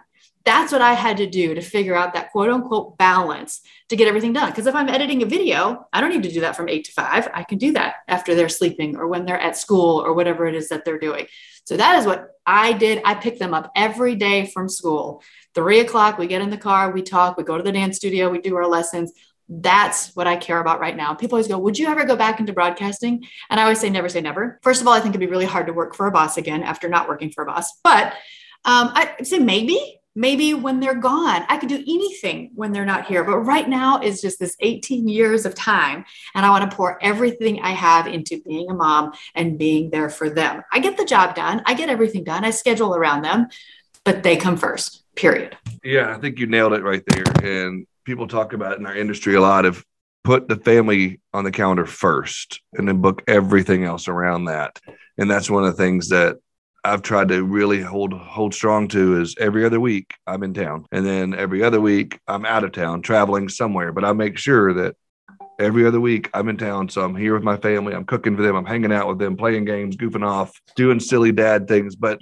That's 0.46 0.74
what 0.74 0.82
I 0.82 0.94
had 0.94 1.18
to 1.18 1.30
do 1.30 1.56
to 1.56 1.62
figure 1.62 1.96
out 1.96 2.14
that 2.14 2.32
quote 2.32 2.50
unquote 2.50 2.98
balance 2.98 3.62
to 3.90 3.96
get 3.96 4.10
everything 4.10 4.34
done. 4.34 4.50
Because 4.50 4.68
if 4.68 4.76
I'm 4.76 4.90
editing 4.90 5.24
a 5.24 5.26
video, 5.26 5.88
I 5.94 6.02
don't 6.02 6.10
need 6.10 6.24
to 6.24 6.32
do 6.32 6.42
that 6.42 6.58
from 6.58 6.68
eight 6.68 6.86
to 6.86 6.92
five. 6.92 7.30
I 7.34 7.44
can 7.44 7.58
do 7.58 7.72
that 7.74 7.96
after 8.10 8.36
they're 8.36 8.50
sleeping 8.50 8.98
or 8.98 9.08
when 9.08 9.26
they're 9.26 9.40
at 9.40 9.58
school 9.58 10.02
or 10.02 10.14
whatever 10.14 10.46
it 10.46 10.56
is 10.56 10.68
that 10.70 10.84
they're 10.84 11.00
doing. 11.00 11.28
So 11.66 11.78
that 11.78 12.00
is 12.00 12.06
what 12.06 12.32
I 12.46 12.74
did. 12.74 13.02
I 13.06 13.16
picked 13.16 13.40
them 13.40 13.54
up 13.54 13.72
every 13.74 14.16
day 14.16 14.48
from 14.48 14.68
school. 14.68 15.24
Three 15.56 15.80
o'clock, 15.80 16.18
we 16.18 16.28
get 16.28 16.42
in 16.42 16.50
the 16.50 16.58
car, 16.58 16.92
we 16.92 17.04
talk, 17.04 17.38
we 17.38 17.44
go 17.44 17.58
to 17.58 17.64
the 17.64 17.72
dance 17.72 17.96
studio, 17.98 18.30
we 18.30 18.42
do 18.42 18.56
our 18.58 18.68
lessons. 18.68 19.14
That's 19.50 20.16
what 20.16 20.28
I 20.28 20.36
care 20.36 20.60
about 20.60 20.80
right 20.80 20.96
now. 20.96 21.14
People 21.14 21.36
always 21.36 21.48
go, 21.48 21.58
Would 21.58 21.78
you 21.78 21.88
ever 21.88 22.06
go 22.06 22.16
back 22.16 22.40
into 22.40 22.54
broadcasting? 22.54 23.26
And 23.50 23.60
I 23.60 23.64
always 23.64 23.80
say, 23.80 23.90
Never 23.90 24.10
say 24.10 24.22
never. 24.22 24.60
First 24.64 24.82
of 24.82 24.88
all, 24.88 24.94
I 24.94 25.00
think 25.00 25.12
it'd 25.16 25.20
be 25.20 25.32
really 25.32 25.46
hard 25.46 25.68
to 25.68 25.74
work 25.74 25.96
for 25.96 26.08
a 26.08 26.12
boss 26.12 26.38
again 26.38 26.64
after 26.64 26.90
not 26.90 27.08
working 27.08 27.32
for 27.32 27.44
a 27.44 27.48
boss. 27.48 27.72
But 27.84 28.14
um, 28.66 28.92
I'd 28.94 29.28
say 29.28 29.40
maybe, 29.40 30.00
maybe 30.16 30.54
when 30.54 30.80
they're 30.80 30.96
gone 30.96 31.44
i 31.50 31.58
could 31.58 31.70
do 31.70 31.84
anything 31.88 32.52
when 32.54 32.72
they're 32.72 32.86
not 32.86 33.06
here 33.06 33.24
but 33.24 33.40
right 33.40 33.68
now 33.68 34.00
is 34.00 34.22
just 34.22 34.40
this 34.40 34.56
18 34.60 35.08
years 35.08 35.46
of 35.46 35.56
time 35.56 36.06
and 36.36 36.46
i 36.46 36.50
want 36.50 36.70
to 36.70 36.76
pour 36.76 37.04
everything 37.04 37.60
i 37.62 37.72
have 37.72 38.08
into 38.08 38.42
being 38.44 38.70
a 38.70 38.74
mom 38.74 39.12
and 39.36 39.58
being 39.58 39.90
there 39.90 40.10
for 40.10 40.30
them 40.30 40.62
i 40.72 40.80
get 40.80 40.98
the 40.98 41.06
job 41.06 41.36
done 41.36 41.62
i 41.66 41.74
get 41.74 41.90
everything 41.90 42.24
done 42.24 42.46
i 42.46 42.52
schedule 42.52 42.96
around 42.96 43.24
them 43.24 43.48
but 44.04 44.24
they 44.24 44.38
come 44.38 44.56
first 44.56 45.04
period 45.16 45.58
yeah 45.84 46.16
i 46.16 46.20
think 46.20 46.38
you 46.38 46.46
nailed 46.46 46.74
it 46.74 46.84
right 46.84 47.04
there 47.08 47.24
and 47.44 47.88
people 48.06 48.28
talk 48.28 48.54
about 48.54 48.78
in 48.78 48.86
our 48.86 48.96
industry 48.96 49.36
a 49.36 49.42
lot 49.42 49.66
of 49.66 49.84
put 50.24 50.48
the 50.48 50.56
family 50.56 51.20
on 51.34 51.44
the 51.44 51.52
calendar 51.52 51.86
first 51.86 52.62
and 52.74 52.88
then 52.88 53.02
book 53.02 53.22
everything 53.28 53.84
else 53.84 54.08
around 54.08 54.46
that 54.46 54.80
and 55.18 55.30
that's 55.30 55.50
one 55.50 55.64
of 55.64 55.76
the 55.76 55.84
things 55.84 56.10
that 56.10 56.38
I've 56.86 57.02
tried 57.02 57.30
to 57.30 57.44
really 57.44 57.82
hold 57.82 58.14
hold 58.14 58.54
strong 58.54 58.90
to 58.90 59.22
is 59.22 59.36
every 59.40 59.64
other 59.64 59.80
week 59.80 60.16
I'm 60.28 60.44
in 60.44 60.54
town, 60.54 60.86
and 60.92 61.06
then 61.06 61.34
every 61.34 61.64
other 61.64 61.80
week 61.80 62.20
I'm 62.28 62.46
out 62.46 62.66
of 62.66 62.74
town 62.74 63.02
traveling 63.02 63.48
somewhere. 63.48 63.94
But 63.94 64.04
I 64.04 64.12
make 64.12 64.38
sure 64.38 64.74
that 64.74 64.96
every 65.60 65.86
other 65.86 66.02
week 66.02 66.30
I'm 66.34 66.50
in 66.50 66.58
town, 66.58 66.90
so 66.90 67.02
I'm 67.04 67.16
here 67.16 67.36
with 67.36 67.44
my 67.44 67.56
family. 67.56 67.94
I'm 67.94 68.04
cooking 68.04 68.36
for 68.36 68.42
them. 68.42 68.58
I'm 68.58 68.66
hanging 68.66 68.92
out 68.92 69.08
with 69.08 69.18
them, 69.18 69.38
playing 69.38 69.64
games, 69.64 69.96
goofing 69.96 70.28
off, 70.28 70.62
doing 70.76 71.00
silly 71.00 71.32
dad 71.32 71.70
things. 71.70 71.96
But 71.96 72.20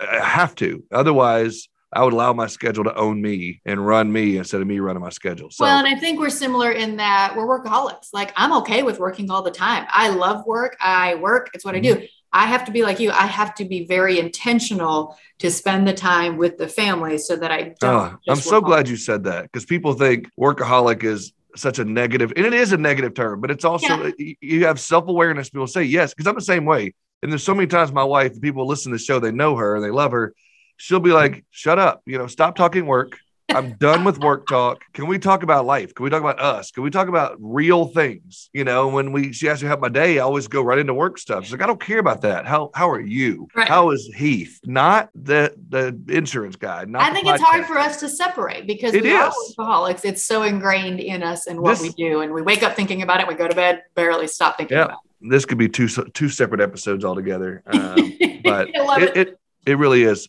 I 0.00 0.18
have 0.18 0.54
to, 0.56 0.82
otherwise. 0.90 1.68
I 1.92 2.04
would 2.04 2.12
allow 2.12 2.32
my 2.32 2.46
schedule 2.46 2.84
to 2.84 2.94
own 2.94 3.20
me 3.20 3.60
and 3.64 3.84
run 3.84 4.12
me 4.12 4.36
instead 4.36 4.60
of 4.60 4.66
me 4.66 4.78
running 4.78 5.02
my 5.02 5.10
schedule. 5.10 5.50
So, 5.50 5.64
well, 5.64 5.78
and 5.78 5.88
I 5.88 5.98
think 5.98 6.20
we're 6.20 6.30
similar 6.30 6.70
in 6.70 6.96
that 6.96 7.34
we're 7.36 7.46
workaholics. 7.46 8.08
Like 8.12 8.32
I'm 8.36 8.52
okay 8.58 8.82
with 8.82 8.98
working 8.98 9.30
all 9.30 9.42
the 9.42 9.50
time. 9.50 9.86
I 9.88 10.10
love 10.10 10.46
work. 10.46 10.76
I 10.80 11.16
work. 11.16 11.50
It's 11.54 11.64
what 11.64 11.74
I 11.74 11.80
do. 11.80 11.96
Mm-hmm. 11.96 12.04
I 12.32 12.46
have 12.46 12.64
to 12.66 12.72
be 12.72 12.82
like 12.82 13.00
you. 13.00 13.10
I 13.10 13.26
have 13.26 13.54
to 13.56 13.64
be 13.64 13.86
very 13.86 14.20
intentional 14.20 15.18
to 15.40 15.50
spend 15.50 15.88
the 15.88 15.92
time 15.92 16.36
with 16.36 16.58
the 16.58 16.68
family 16.68 17.18
so 17.18 17.34
that 17.34 17.50
I 17.50 17.74
don't. 17.80 18.14
Oh, 18.14 18.16
I'm 18.28 18.36
so 18.36 18.60
glad 18.60 18.88
you 18.88 18.96
said 18.96 19.24
that 19.24 19.44
because 19.44 19.64
people 19.64 19.94
think 19.94 20.28
workaholic 20.38 21.02
is 21.02 21.32
such 21.56 21.80
a 21.80 21.84
negative, 21.84 22.32
and 22.36 22.46
it 22.46 22.54
is 22.54 22.72
a 22.72 22.76
negative 22.76 23.14
term, 23.14 23.40
but 23.40 23.50
it's 23.50 23.64
also 23.64 24.12
yeah. 24.16 24.34
you 24.40 24.66
have 24.66 24.78
self 24.78 25.08
awareness. 25.08 25.50
People 25.50 25.66
say 25.66 25.82
yes 25.82 26.14
because 26.14 26.28
I'm 26.28 26.36
the 26.36 26.40
same 26.40 26.64
way. 26.64 26.94
And 27.22 27.30
there's 27.30 27.42
so 27.42 27.54
many 27.54 27.66
times 27.66 27.92
my 27.92 28.04
wife, 28.04 28.40
people 28.40 28.66
listen 28.66 28.92
to 28.92 28.98
the 28.98 29.04
show, 29.04 29.18
they 29.18 29.32
know 29.32 29.56
her 29.56 29.74
and 29.74 29.84
they 29.84 29.90
love 29.90 30.12
her. 30.12 30.32
She'll 30.80 30.98
be 31.00 31.12
like, 31.12 31.44
"Shut 31.50 31.78
up, 31.78 32.02
you 32.06 32.16
know, 32.18 32.26
stop 32.26 32.56
talking 32.56 32.86
work." 32.86 33.18
I'm 33.54 33.72
done 33.74 34.04
with 34.04 34.18
work 34.18 34.46
talk. 34.46 34.82
Can 34.92 35.06
we 35.06 35.18
talk 35.18 35.42
about 35.42 35.66
life? 35.66 35.94
Can 35.94 36.04
we 36.04 36.10
talk 36.10 36.20
about 36.20 36.40
us? 36.40 36.70
Can 36.70 36.82
we 36.82 36.90
talk 36.90 37.08
about 37.08 37.36
real 37.38 37.86
things? 37.86 38.48
You 38.52 38.64
know, 38.64 38.88
when 38.88 39.12
we 39.12 39.32
she 39.32 39.48
asks 39.48 39.62
me 39.62 39.68
how 39.68 39.76
my 39.76 39.88
day, 39.88 40.18
I 40.18 40.22
always 40.22 40.48
go 40.48 40.62
right 40.62 40.78
into 40.78 40.94
work 40.94 41.18
stuff. 41.18 41.44
She's 41.44 41.52
like, 41.52 41.62
I 41.62 41.66
don't 41.66 41.80
care 41.80 41.98
about 41.98 42.22
that. 42.22 42.46
How 42.46 42.70
how 42.74 42.88
are 42.90 43.00
you? 43.00 43.48
Right. 43.54 43.68
How 43.68 43.90
is 43.90 44.10
Keith? 44.16 44.60
Not 44.64 45.10
the 45.14 45.54
the 45.68 45.98
insurance 46.08 46.56
guy. 46.56 46.84
Not 46.84 47.02
I 47.02 47.12
think 47.12 47.26
it's 47.26 47.42
hard 47.42 47.66
for 47.66 47.78
us 47.78 47.98
to 48.00 48.08
separate 48.08 48.66
because 48.66 48.94
it 48.94 49.02
we 49.02 49.10
is. 49.10 49.16
are 49.16 49.32
alcoholics. 49.32 50.04
It's 50.04 50.24
so 50.24 50.42
ingrained 50.42 51.00
in 51.00 51.22
us 51.22 51.46
and 51.46 51.60
what 51.60 51.78
this, 51.78 51.82
we 51.82 51.90
do, 51.90 52.20
and 52.20 52.32
we 52.32 52.42
wake 52.42 52.62
up 52.62 52.76
thinking 52.76 53.02
about 53.02 53.20
it. 53.20 53.28
We 53.28 53.34
go 53.34 53.48
to 53.48 53.54
bed, 53.54 53.82
barely 53.94 54.28
stop 54.28 54.56
thinking 54.56 54.76
yeah, 54.76 54.84
about 54.84 54.98
it. 55.20 55.30
This 55.30 55.44
could 55.44 55.58
be 55.58 55.68
two 55.68 55.88
two 55.88 56.28
separate 56.28 56.60
episodes 56.60 57.04
altogether, 57.04 57.62
um, 57.66 58.16
but 58.44 58.68
it, 58.68 58.76
it, 58.76 59.16
it 59.16 59.40
it 59.66 59.78
really 59.78 60.04
is. 60.04 60.28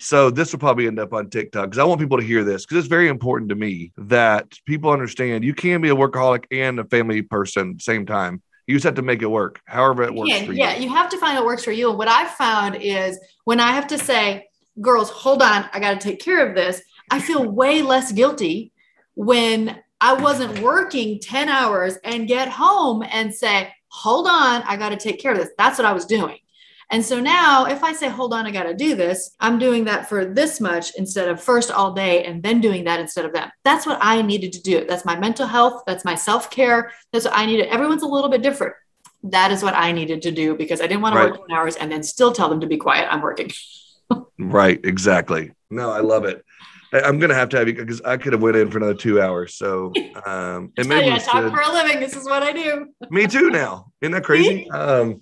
So 0.00 0.30
this 0.30 0.52
will 0.52 0.60
probably 0.60 0.86
end 0.86 0.98
up 0.98 1.12
on 1.12 1.28
TikTok 1.28 1.64
because 1.66 1.78
I 1.78 1.84
want 1.84 2.00
people 2.00 2.18
to 2.18 2.24
hear 2.24 2.44
this 2.44 2.64
because 2.64 2.78
it's 2.78 2.88
very 2.88 3.08
important 3.08 3.48
to 3.50 3.56
me 3.56 3.92
that 3.96 4.52
people 4.64 4.90
understand 4.90 5.44
you 5.44 5.54
can 5.54 5.80
be 5.80 5.88
a 5.88 5.94
workaholic 5.94 6.44
and 6.52 6.78
a 6.78 6.84
family 6.84 7.22
person 7.22 7.78
same 7.80 8.06
time. 8.06 8.42
You 8.66 8.74
just 8.74 8.84
have 8.84 8.96
to 8.96 9.02
make 9.02 9.22
it 9.22 9.26
work, 9.26 9.60
however 9.64 10.02
it 10.02 10.14
works 10.14 10.38
for 10.40 10.52
you. 10.52 10.58
Yeah, 10.58 10.76
you 10.76 10.90
have 10.90 11.08
to 11.10 11.18
find 11.18 11.36
what 11.36 11.46
works 11.46 11.64
for 11.64 11.72
you. 11.72 11.88
And 11.88 11.98
what 11.98 12.06
I've 12.06 12.30
found 12.32 12.76
is 12.76 13.18
when 13.44 13.60
I 13.60 13.72
have 13.72 13.86
to 13.88 13.98
say, 13.98 14.48
girls, 14.80 15.10
hold 15.10 15.42
on, 15.42 15.64
I 15.72 15.80
got 15.80 15.98
to 15.98 16.08
take 16.08 16.20
care 16.20 16.46
of 16.46 16.54
this, 16.54 16.82
I 17.10 17.18
feel 17.18 17.44
way 17.50 17.82
less 17.82 18.12
guilty 18.12 18.72
when 19.14 19.82
I 20.00 20.12
wasn't 20.12 20.60
working 20.60 21.18
10 21.18 21.48
hours 21.48 21.96
and 22.04 22.28
get 22.28 22.48
home 22.48 23.02
and 23.10 23.34
say, 23.34 23.72
hold 23.88 24.26
on, 24.28 24.62
I 24.62 24.76
got 24.76 24.90
to 24.90 24.96
take 24.96 25.18
care 25.18 25.32
of 25.32 25.38
this. 25.38 25.48
That's 25.58 25.78
what 25.78 25.86
I 25.86 25.92
was 25.92 26.06
doing. 26.06 26.38
And 26.90 27.04
so 27.04 27.20
now, 27.20 27.66
if 27.66 27.84
I 27.84 27.92
say, 27.92 28.08
hold 28.08 28.32
on, 28.32 28.46
I 28.46 28.50
got 28.50 28.62
to 28.62 28.74
do 28.74 28.94
this, 28.94 29.36
I'm 29.40 29.58
doing 29.58 29.84
that 29.84 30.08
for 30.08 30.24
this 30.24 30.58
much 30.58 30.92
instead 30.96 31.28
of 31.28 31.42
first 31.42 31.70
all 31.70 31.92
day 31.92 32.24
and 32.24 32.42
then 32.42 32.62
doing 32.62 32.84
that 32.84 32.98
instead 32.98 33.26
of 33.26 33.34
that. 33.34 33.52
That's 33.62 33.84
what 33.84 33.98
I 34.00 34.22
needed 34.22 34.54
to 34.54 34.62
do. 34.62 34.86
That's 34.86 35.04
my 35.04 35.18
mental 35.18 35.46
health. 35.46 35.82
That's 35.86 36.04
my 36.04 36.14
self 36.14 36.50
care. 36.50 36.92
That's 37.12 37.26
what 37.26 37.36
I 37.36 37.44
needed. 37.44 37.66
Everyone's 37.66 38.02
a 38.02 38.06
little 38.06 38.30
bit 38.30 38.42
different. 38.42 38.74
That 39.24 39.50
is 39.50 39.62
what 39.62 39.74
I 39.74 39.92
needed 39.92 40.22
to 40.22 40.30
do 40.30 40.56
because 40.56 40.80
I 40.80 40.86
didn't 40.86 41.02
want 41.02 41.14
right. 41.14 41.26
to 41.26 41.32
work 41.32 41.48
10 41.48 41.56
hours 41.56 41.76
and 41.76 41.92
then 41.92 42.02
still 42.02 42.32
tell 42.32 42.48
them 42.48 42.60
to 42.60 42.66
be 42.66 42.78
quiet. 42.78 43.08
I'm 43.10 43.20
working. 43.20 43.50
right. 44.38 44.80
Exactly. 44.82 45.52
No, 45.70 45.90
I 45.90 46.00
love 46.00 46.24
it. 46.24 46.42
I'm 46.90 47.18
gonna 47.18 47.34
have 47.34 47.50
to 47.50 47.58
have 47.58 47.68
you 47.68 47.74
because 47.74 48.00
I 48.00 48.16
could 48.16 48.32
have 48.32 48.40
went 48.40 48.56
in 48.56 48.70
for 48.70 48.78
another 48.78 48.94
two 48.94 49.20
hours. 49.20 49.54
So, 49.54 49.92
um, 50.26 50.72
and 50.78 50.88
maybe 50.88 51.12
I 51.12 51.18
talk 51.18 51.52
for 51.52 51.60
a 51.60 51.70
living. 51.70 52.00
This 52.00 52.16
is 52.16 52.24
what 52.24 52.42
I 52.42 52.52
do. 52.52 52.86
Me 53.10 53.26
too. 53.26 53.50
Now, 53.50 53.92
isn't 54.00 54.12
that 54.12 54.24
crazy? 54.24 54.70
um, 54.74 55.20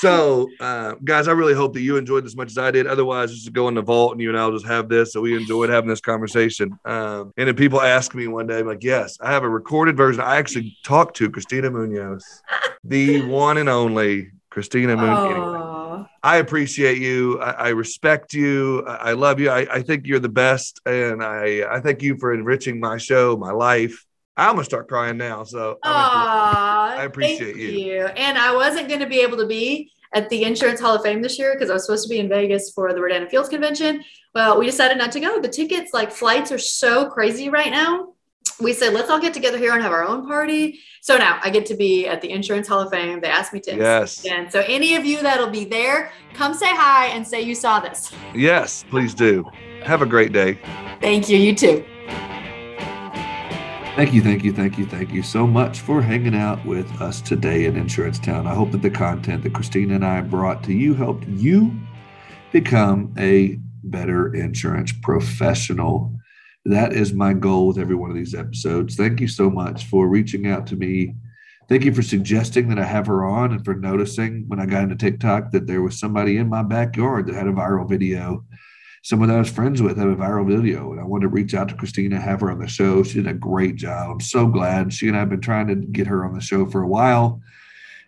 so, 0.00 0.48
uh, 0.60 0.94
guys, 1.04 1.28
I 1.28 1.32
really 1.32 1.54
hope 1.54 1.74
that 1.74 1.82
you 1.82 1.96
enjoyed 1.96 2.24
as 2.24 2.36
much 2.36 2.48
as 2.48 2.58
I 2.58 2.70
did. 2.70 2.86
Otherwise, 2.86 3.32
just 3.32 3.52
go 3.52 3.68
in 3.68 3.74
the 3.74 3.82
vault 3.82 4.12
and 4.12 4.20
you 4.20 4.28
and 4.28 4.38
I'll 4.38 4.52
just 4.52 4.66
have 4.66 4.88
this. 4.88 5.12
So 5.12 5.20
we 5.20 5.36
enjoyed 5.36 5.70
having 5.70 5.88
this 5.88 6.00
conversation. 6.00 6.78
Um, 6.84 7.32
and 7.36 7.48
if 7.48 7.56
people 7.56 7.80
ask 7.80 8.14
me 8.14 8.26
one 8.26 8.46
day, 8.46 8.58
I'm 8.58 8.66
like, 8.66 8.82
yes, 8.82 9.16
I 9.20 9.30
have 9.30 9.44
a 9.44 9.48
recorded 9.48 9.96
version. 9.96 10.20
I 10.20 10.36
actually 10.36 10.76
talked 10.84 11.16
to 11.18 11.30
Christina 11.30 11.70
Munoz, 11.70 12.42
the 12.82 13.22
one 13.26 13.58
and 13.58 13.68
only 13.68 14.32
Christina 14.50 14.96
Munoz. 14.96 15.30
Anyway, 15.30 16.06
I 16.22 16.36
appreciate 16.38 16.98
you. 16.98 17.40
I, 17.40 17.50
I 17.50 17.68
respect 17.70 18.34
you. 18.34 18.84
I, 18.86 19.10
I 19.10 19.12
love 19.12 19.38
you. 19.40 19.50
I, 19.50 19.66
I, 19.70 19.82
think 19.82 20.06
you're 20.06 20.18
the 20.18 20.28
best. 20.28 20.80
And 20.86 21.22
I, 21.22 21.64
I 21.70 21.80
thank 21.80 22.02
you 22.02 22.16
for 22.18 22.32
enriching 22.32 22.80
my 22.80 22.98
show, 22.98 23.36
my 23.36 23.52
life. 23.52 24.04
I'm 24.36 24.54
gonna 24.54 24.64
start 24.64 24.88
crying 24.88 25.16
now. 25.16 25.44
So 25.44 25.78
Aww, 25.84 25.88
I 25.88 27.04
appreciate 27.04 27.56
you. 27.56 27.68
you. 27.68 28.06
And 28.06 28.36
I 28.36 28.54
wasn't 28.54 28.88
gonna 28.88 29.08
be 29.08 29.20
able 29.20 29.36
to 29.38 29.46
be 29.46 29.92
at 30.12 30.28
the 30.30 30.44
Insurance 30.44 30.80
Hall 30.80 30.94
of 30.94 31.02
Fame 31.02 31.22
this 31.22 31.38
year 31.38 31.54
because 31.54 31.70
I 31.70 31.74
was 31.74 31.86
supposed 31.86 32.04
to 32.04 32.08
be 32.08 32.18
in 32.18 32.28
Vegas 32.28 32.72
for 32.72 32.92
the 32.92 33.00
Rodan 33.00 33.28
Fields 33.28 33.48
convention. 33.48 34.02
Well, 34.34 34.58
we 34.58 34.66
decided 34.66 34.98
not 34.98 35.12
to 35.12 35.20
go. 35.20 35.40
The 35.40 35.48
tickets, 35.48 35.92
like 35.92 36.10
flights, 36.10 36.50
are 36.50 36.58
so 36.58 37.08
crazy 37.08 37.48
right 37.48 37.70
now. 37.70 38.14
We 38.60 38.72
said, 38.72 38.92
let's 38.92 39.10
all 39.10 39.20
get 39.20 39.34
together 39.34 39.58
here 39.58 39.72
and 39.72 39.82
have 39.82 39.92
our 39.92 40.04
own 40.04 40.26
party. 40.26 40.80
So 41.02 41.16
now 41.16 41.40
I 41.42 41.50
get 41.50 41.66
to 41.66 41.74
be 41.74 42.06
at 42.06 42.20
the 42.20 42.30
Insurance 42.30 42.68
Hall 42.68 42.80
of 42.80 42.90
Fame. 42.90 43.20
They 43.20 43.28
asked 43.28 43.52
me 43.52 43.60
to. 43.60 43.76
Yes. 43.76 44.24
And 44.24 44.50
so 44.50 44.60
any 44.66 44.94
of 44.94 45.04
you 45.04 45.20
that'll 45.22 45.50
be 45.50 45.64
there, 45.64 46.12
come 46.34 46.54
say 46.54 46.68
hi 46.68 47.06
and 47.06 47.26
say 47.26 47.42
you 47.42 47.54
saw 47.54 47.80
this. 47.80 48.12
Yes, 48.34 48.84
please 48.90 49.14
do. 49.14 49.44
Have 49.82 50.02
a 50.02 50.06
great 50.06 50.32
day. 50.32 50.58
Thank 51.00 51.28
you. 51.28 51.36
You 51.36 51.54
too. 51.54 51.84
Thank 53.96 54.12
you, 54.12 54.22
thank 54.22 54.42
you, 54.42 54.52
thank 54.52 54.76
you, 54.76 54.86
thank 54.86 55.12
you 55.12 55.22
so 55.22 55.46
much 55.46 55.78
for 55.78 56.02
hanging 56.02 56.34
out 56.34 56.66
with 56.66 56.90
us 57.00 57.20
today 57.20 57.66
in 57.66 57.76
Insurance 57.76 58.18
Town. 58.18 58.44
I 58.44 58.52
hope 58.52 58.72
that 58.72 58.82
the 58.82 58.90
content 58.90 59.44
that 59.44 59.54
Christina 59.54 59.94
and 59.94 60.04
I 60.04 60.20
brought 60.20 60.64
to 60.64 60.72
you 60.72 60.94
helped 60.94 61.28
you 61.28 61.72
become 62.50 63.14
a 63.16 63.60
better 63.84 64.34
insurance 64.34 64.90
professional. 64.90 66.12
That 66.64 66.92
is 66.92 67.12
my 67.12 67.34
goal 67.34 67.68
with 67.68 67.78
every 67.78 67.94
one 67.94 68.10
of 68.10 68.16
these 68.16 68.34
episodes. 68.34 68.96
Thank 68.96 69.20
you 69.20 69.28
so 69.28 69.48
much 69.48 69.84
for 69.84 70.08
reaching 70.08 70.48
out 70.48 70.66
to 70.66 70.76
me. 70.76 71.14
Thank 71.68 71.84
you 71.84 71.94
for 71.94 72.02
suggesting 72.02 72.68
that 72.70 72.80
I 72.80 72.84
have 72.84 73.06
her 73.06 73.24
on 73.24 73.52
and 73.52 73.64
for 73.64 73.74
noticing 73.74 74.48
when 74.48 74.58
I 74.58 74.66
got 74.66 74.82
into 74.82 74.96
TikTok 74.96 75.52
that 75.52 75.68
there 75.68 75.82
was 75.82 76.00
somebody 76.00 76.38
in 76.38 76.48
my 76.48 76.64
backyard 76.64 77.28
that 77.28 77.36
had 77.36 77.46
a 77.46 77.52
viral 77.52 77.88
video 77.88 78.44
someone 79.04 79.28
that 79.28 79.36
I 79.36 79.40
was 79.40 79.50
friends 79.50 79.82
with 79.82 79.98
have 79.98 80.08
a 80.08 80.16
viral 80.16 80.48
video. 80.48 80.90
And 80.90 80.98
I 80.98 81.04
wanted 81.04 81.24
to 81.24 81.28
reach 81.28 81.52
out 81.54 81.68
to 81.68 81.74
Christina, 81.74 82.18
have 82.18 82.40
her 82.40 82.50
on 82.50 82.58
the 82.58 82.66
show. 82.66 83.02
She 83.02 83.20
did 83.20 83.26
a 83.26 83.34
great 83.34 83.76
job. 83.76 84.10
I'm 84.10 84.20
so 84.20 84.46
glad. 84.46 84.94
She 84.94 85.08
and 85.08 85.16
I 85.16 85.18
have 85.20 85.28
been 85.28 85.42
trying 85.42 85.66
to 85.68 85.74
get 85.74 86.06
her 86.06 86.24
on 86.24 86.32
the 86.34 86.40
show 86.40 86.64
for 86.64 86.80
a 86.82 86.88
while. 86.88 87.42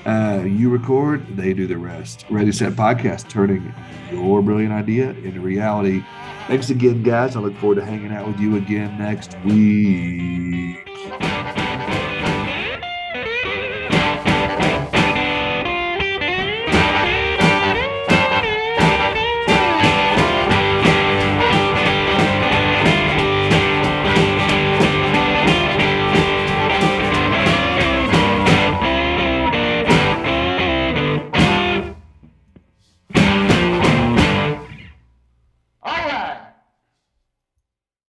uh, 0.07 0.43
you 0.45 0.71
record, 0.71 1.37
they 1.37 1.53
do 1.55 1.67
the 1.67 1.79
rest. 1.79 2.25
Ready, 2.29 2.53
Set 2.53 2.73
Podcast, 2.73 3.29
turning 3.29 3.75
your 4.11 4.43
brilliant 4.43 4.73
idea 4.73 5.11
into 5.11 5.41
reality. 5.41 6.03
Thanks 6.49 6.71
again, 6.71 7.03
guys. 7.03 7.37
I 7.37 7.41
look 7.41 7.57
forward 7.57 7.77
to 7.77 7.85
hanging 7.85 8.13
out 8.13 8.27
with 8.27 8.41
you 8.41 8.57
again 8.57 8.99
next 8.99 9.37
week. 9.45 11.42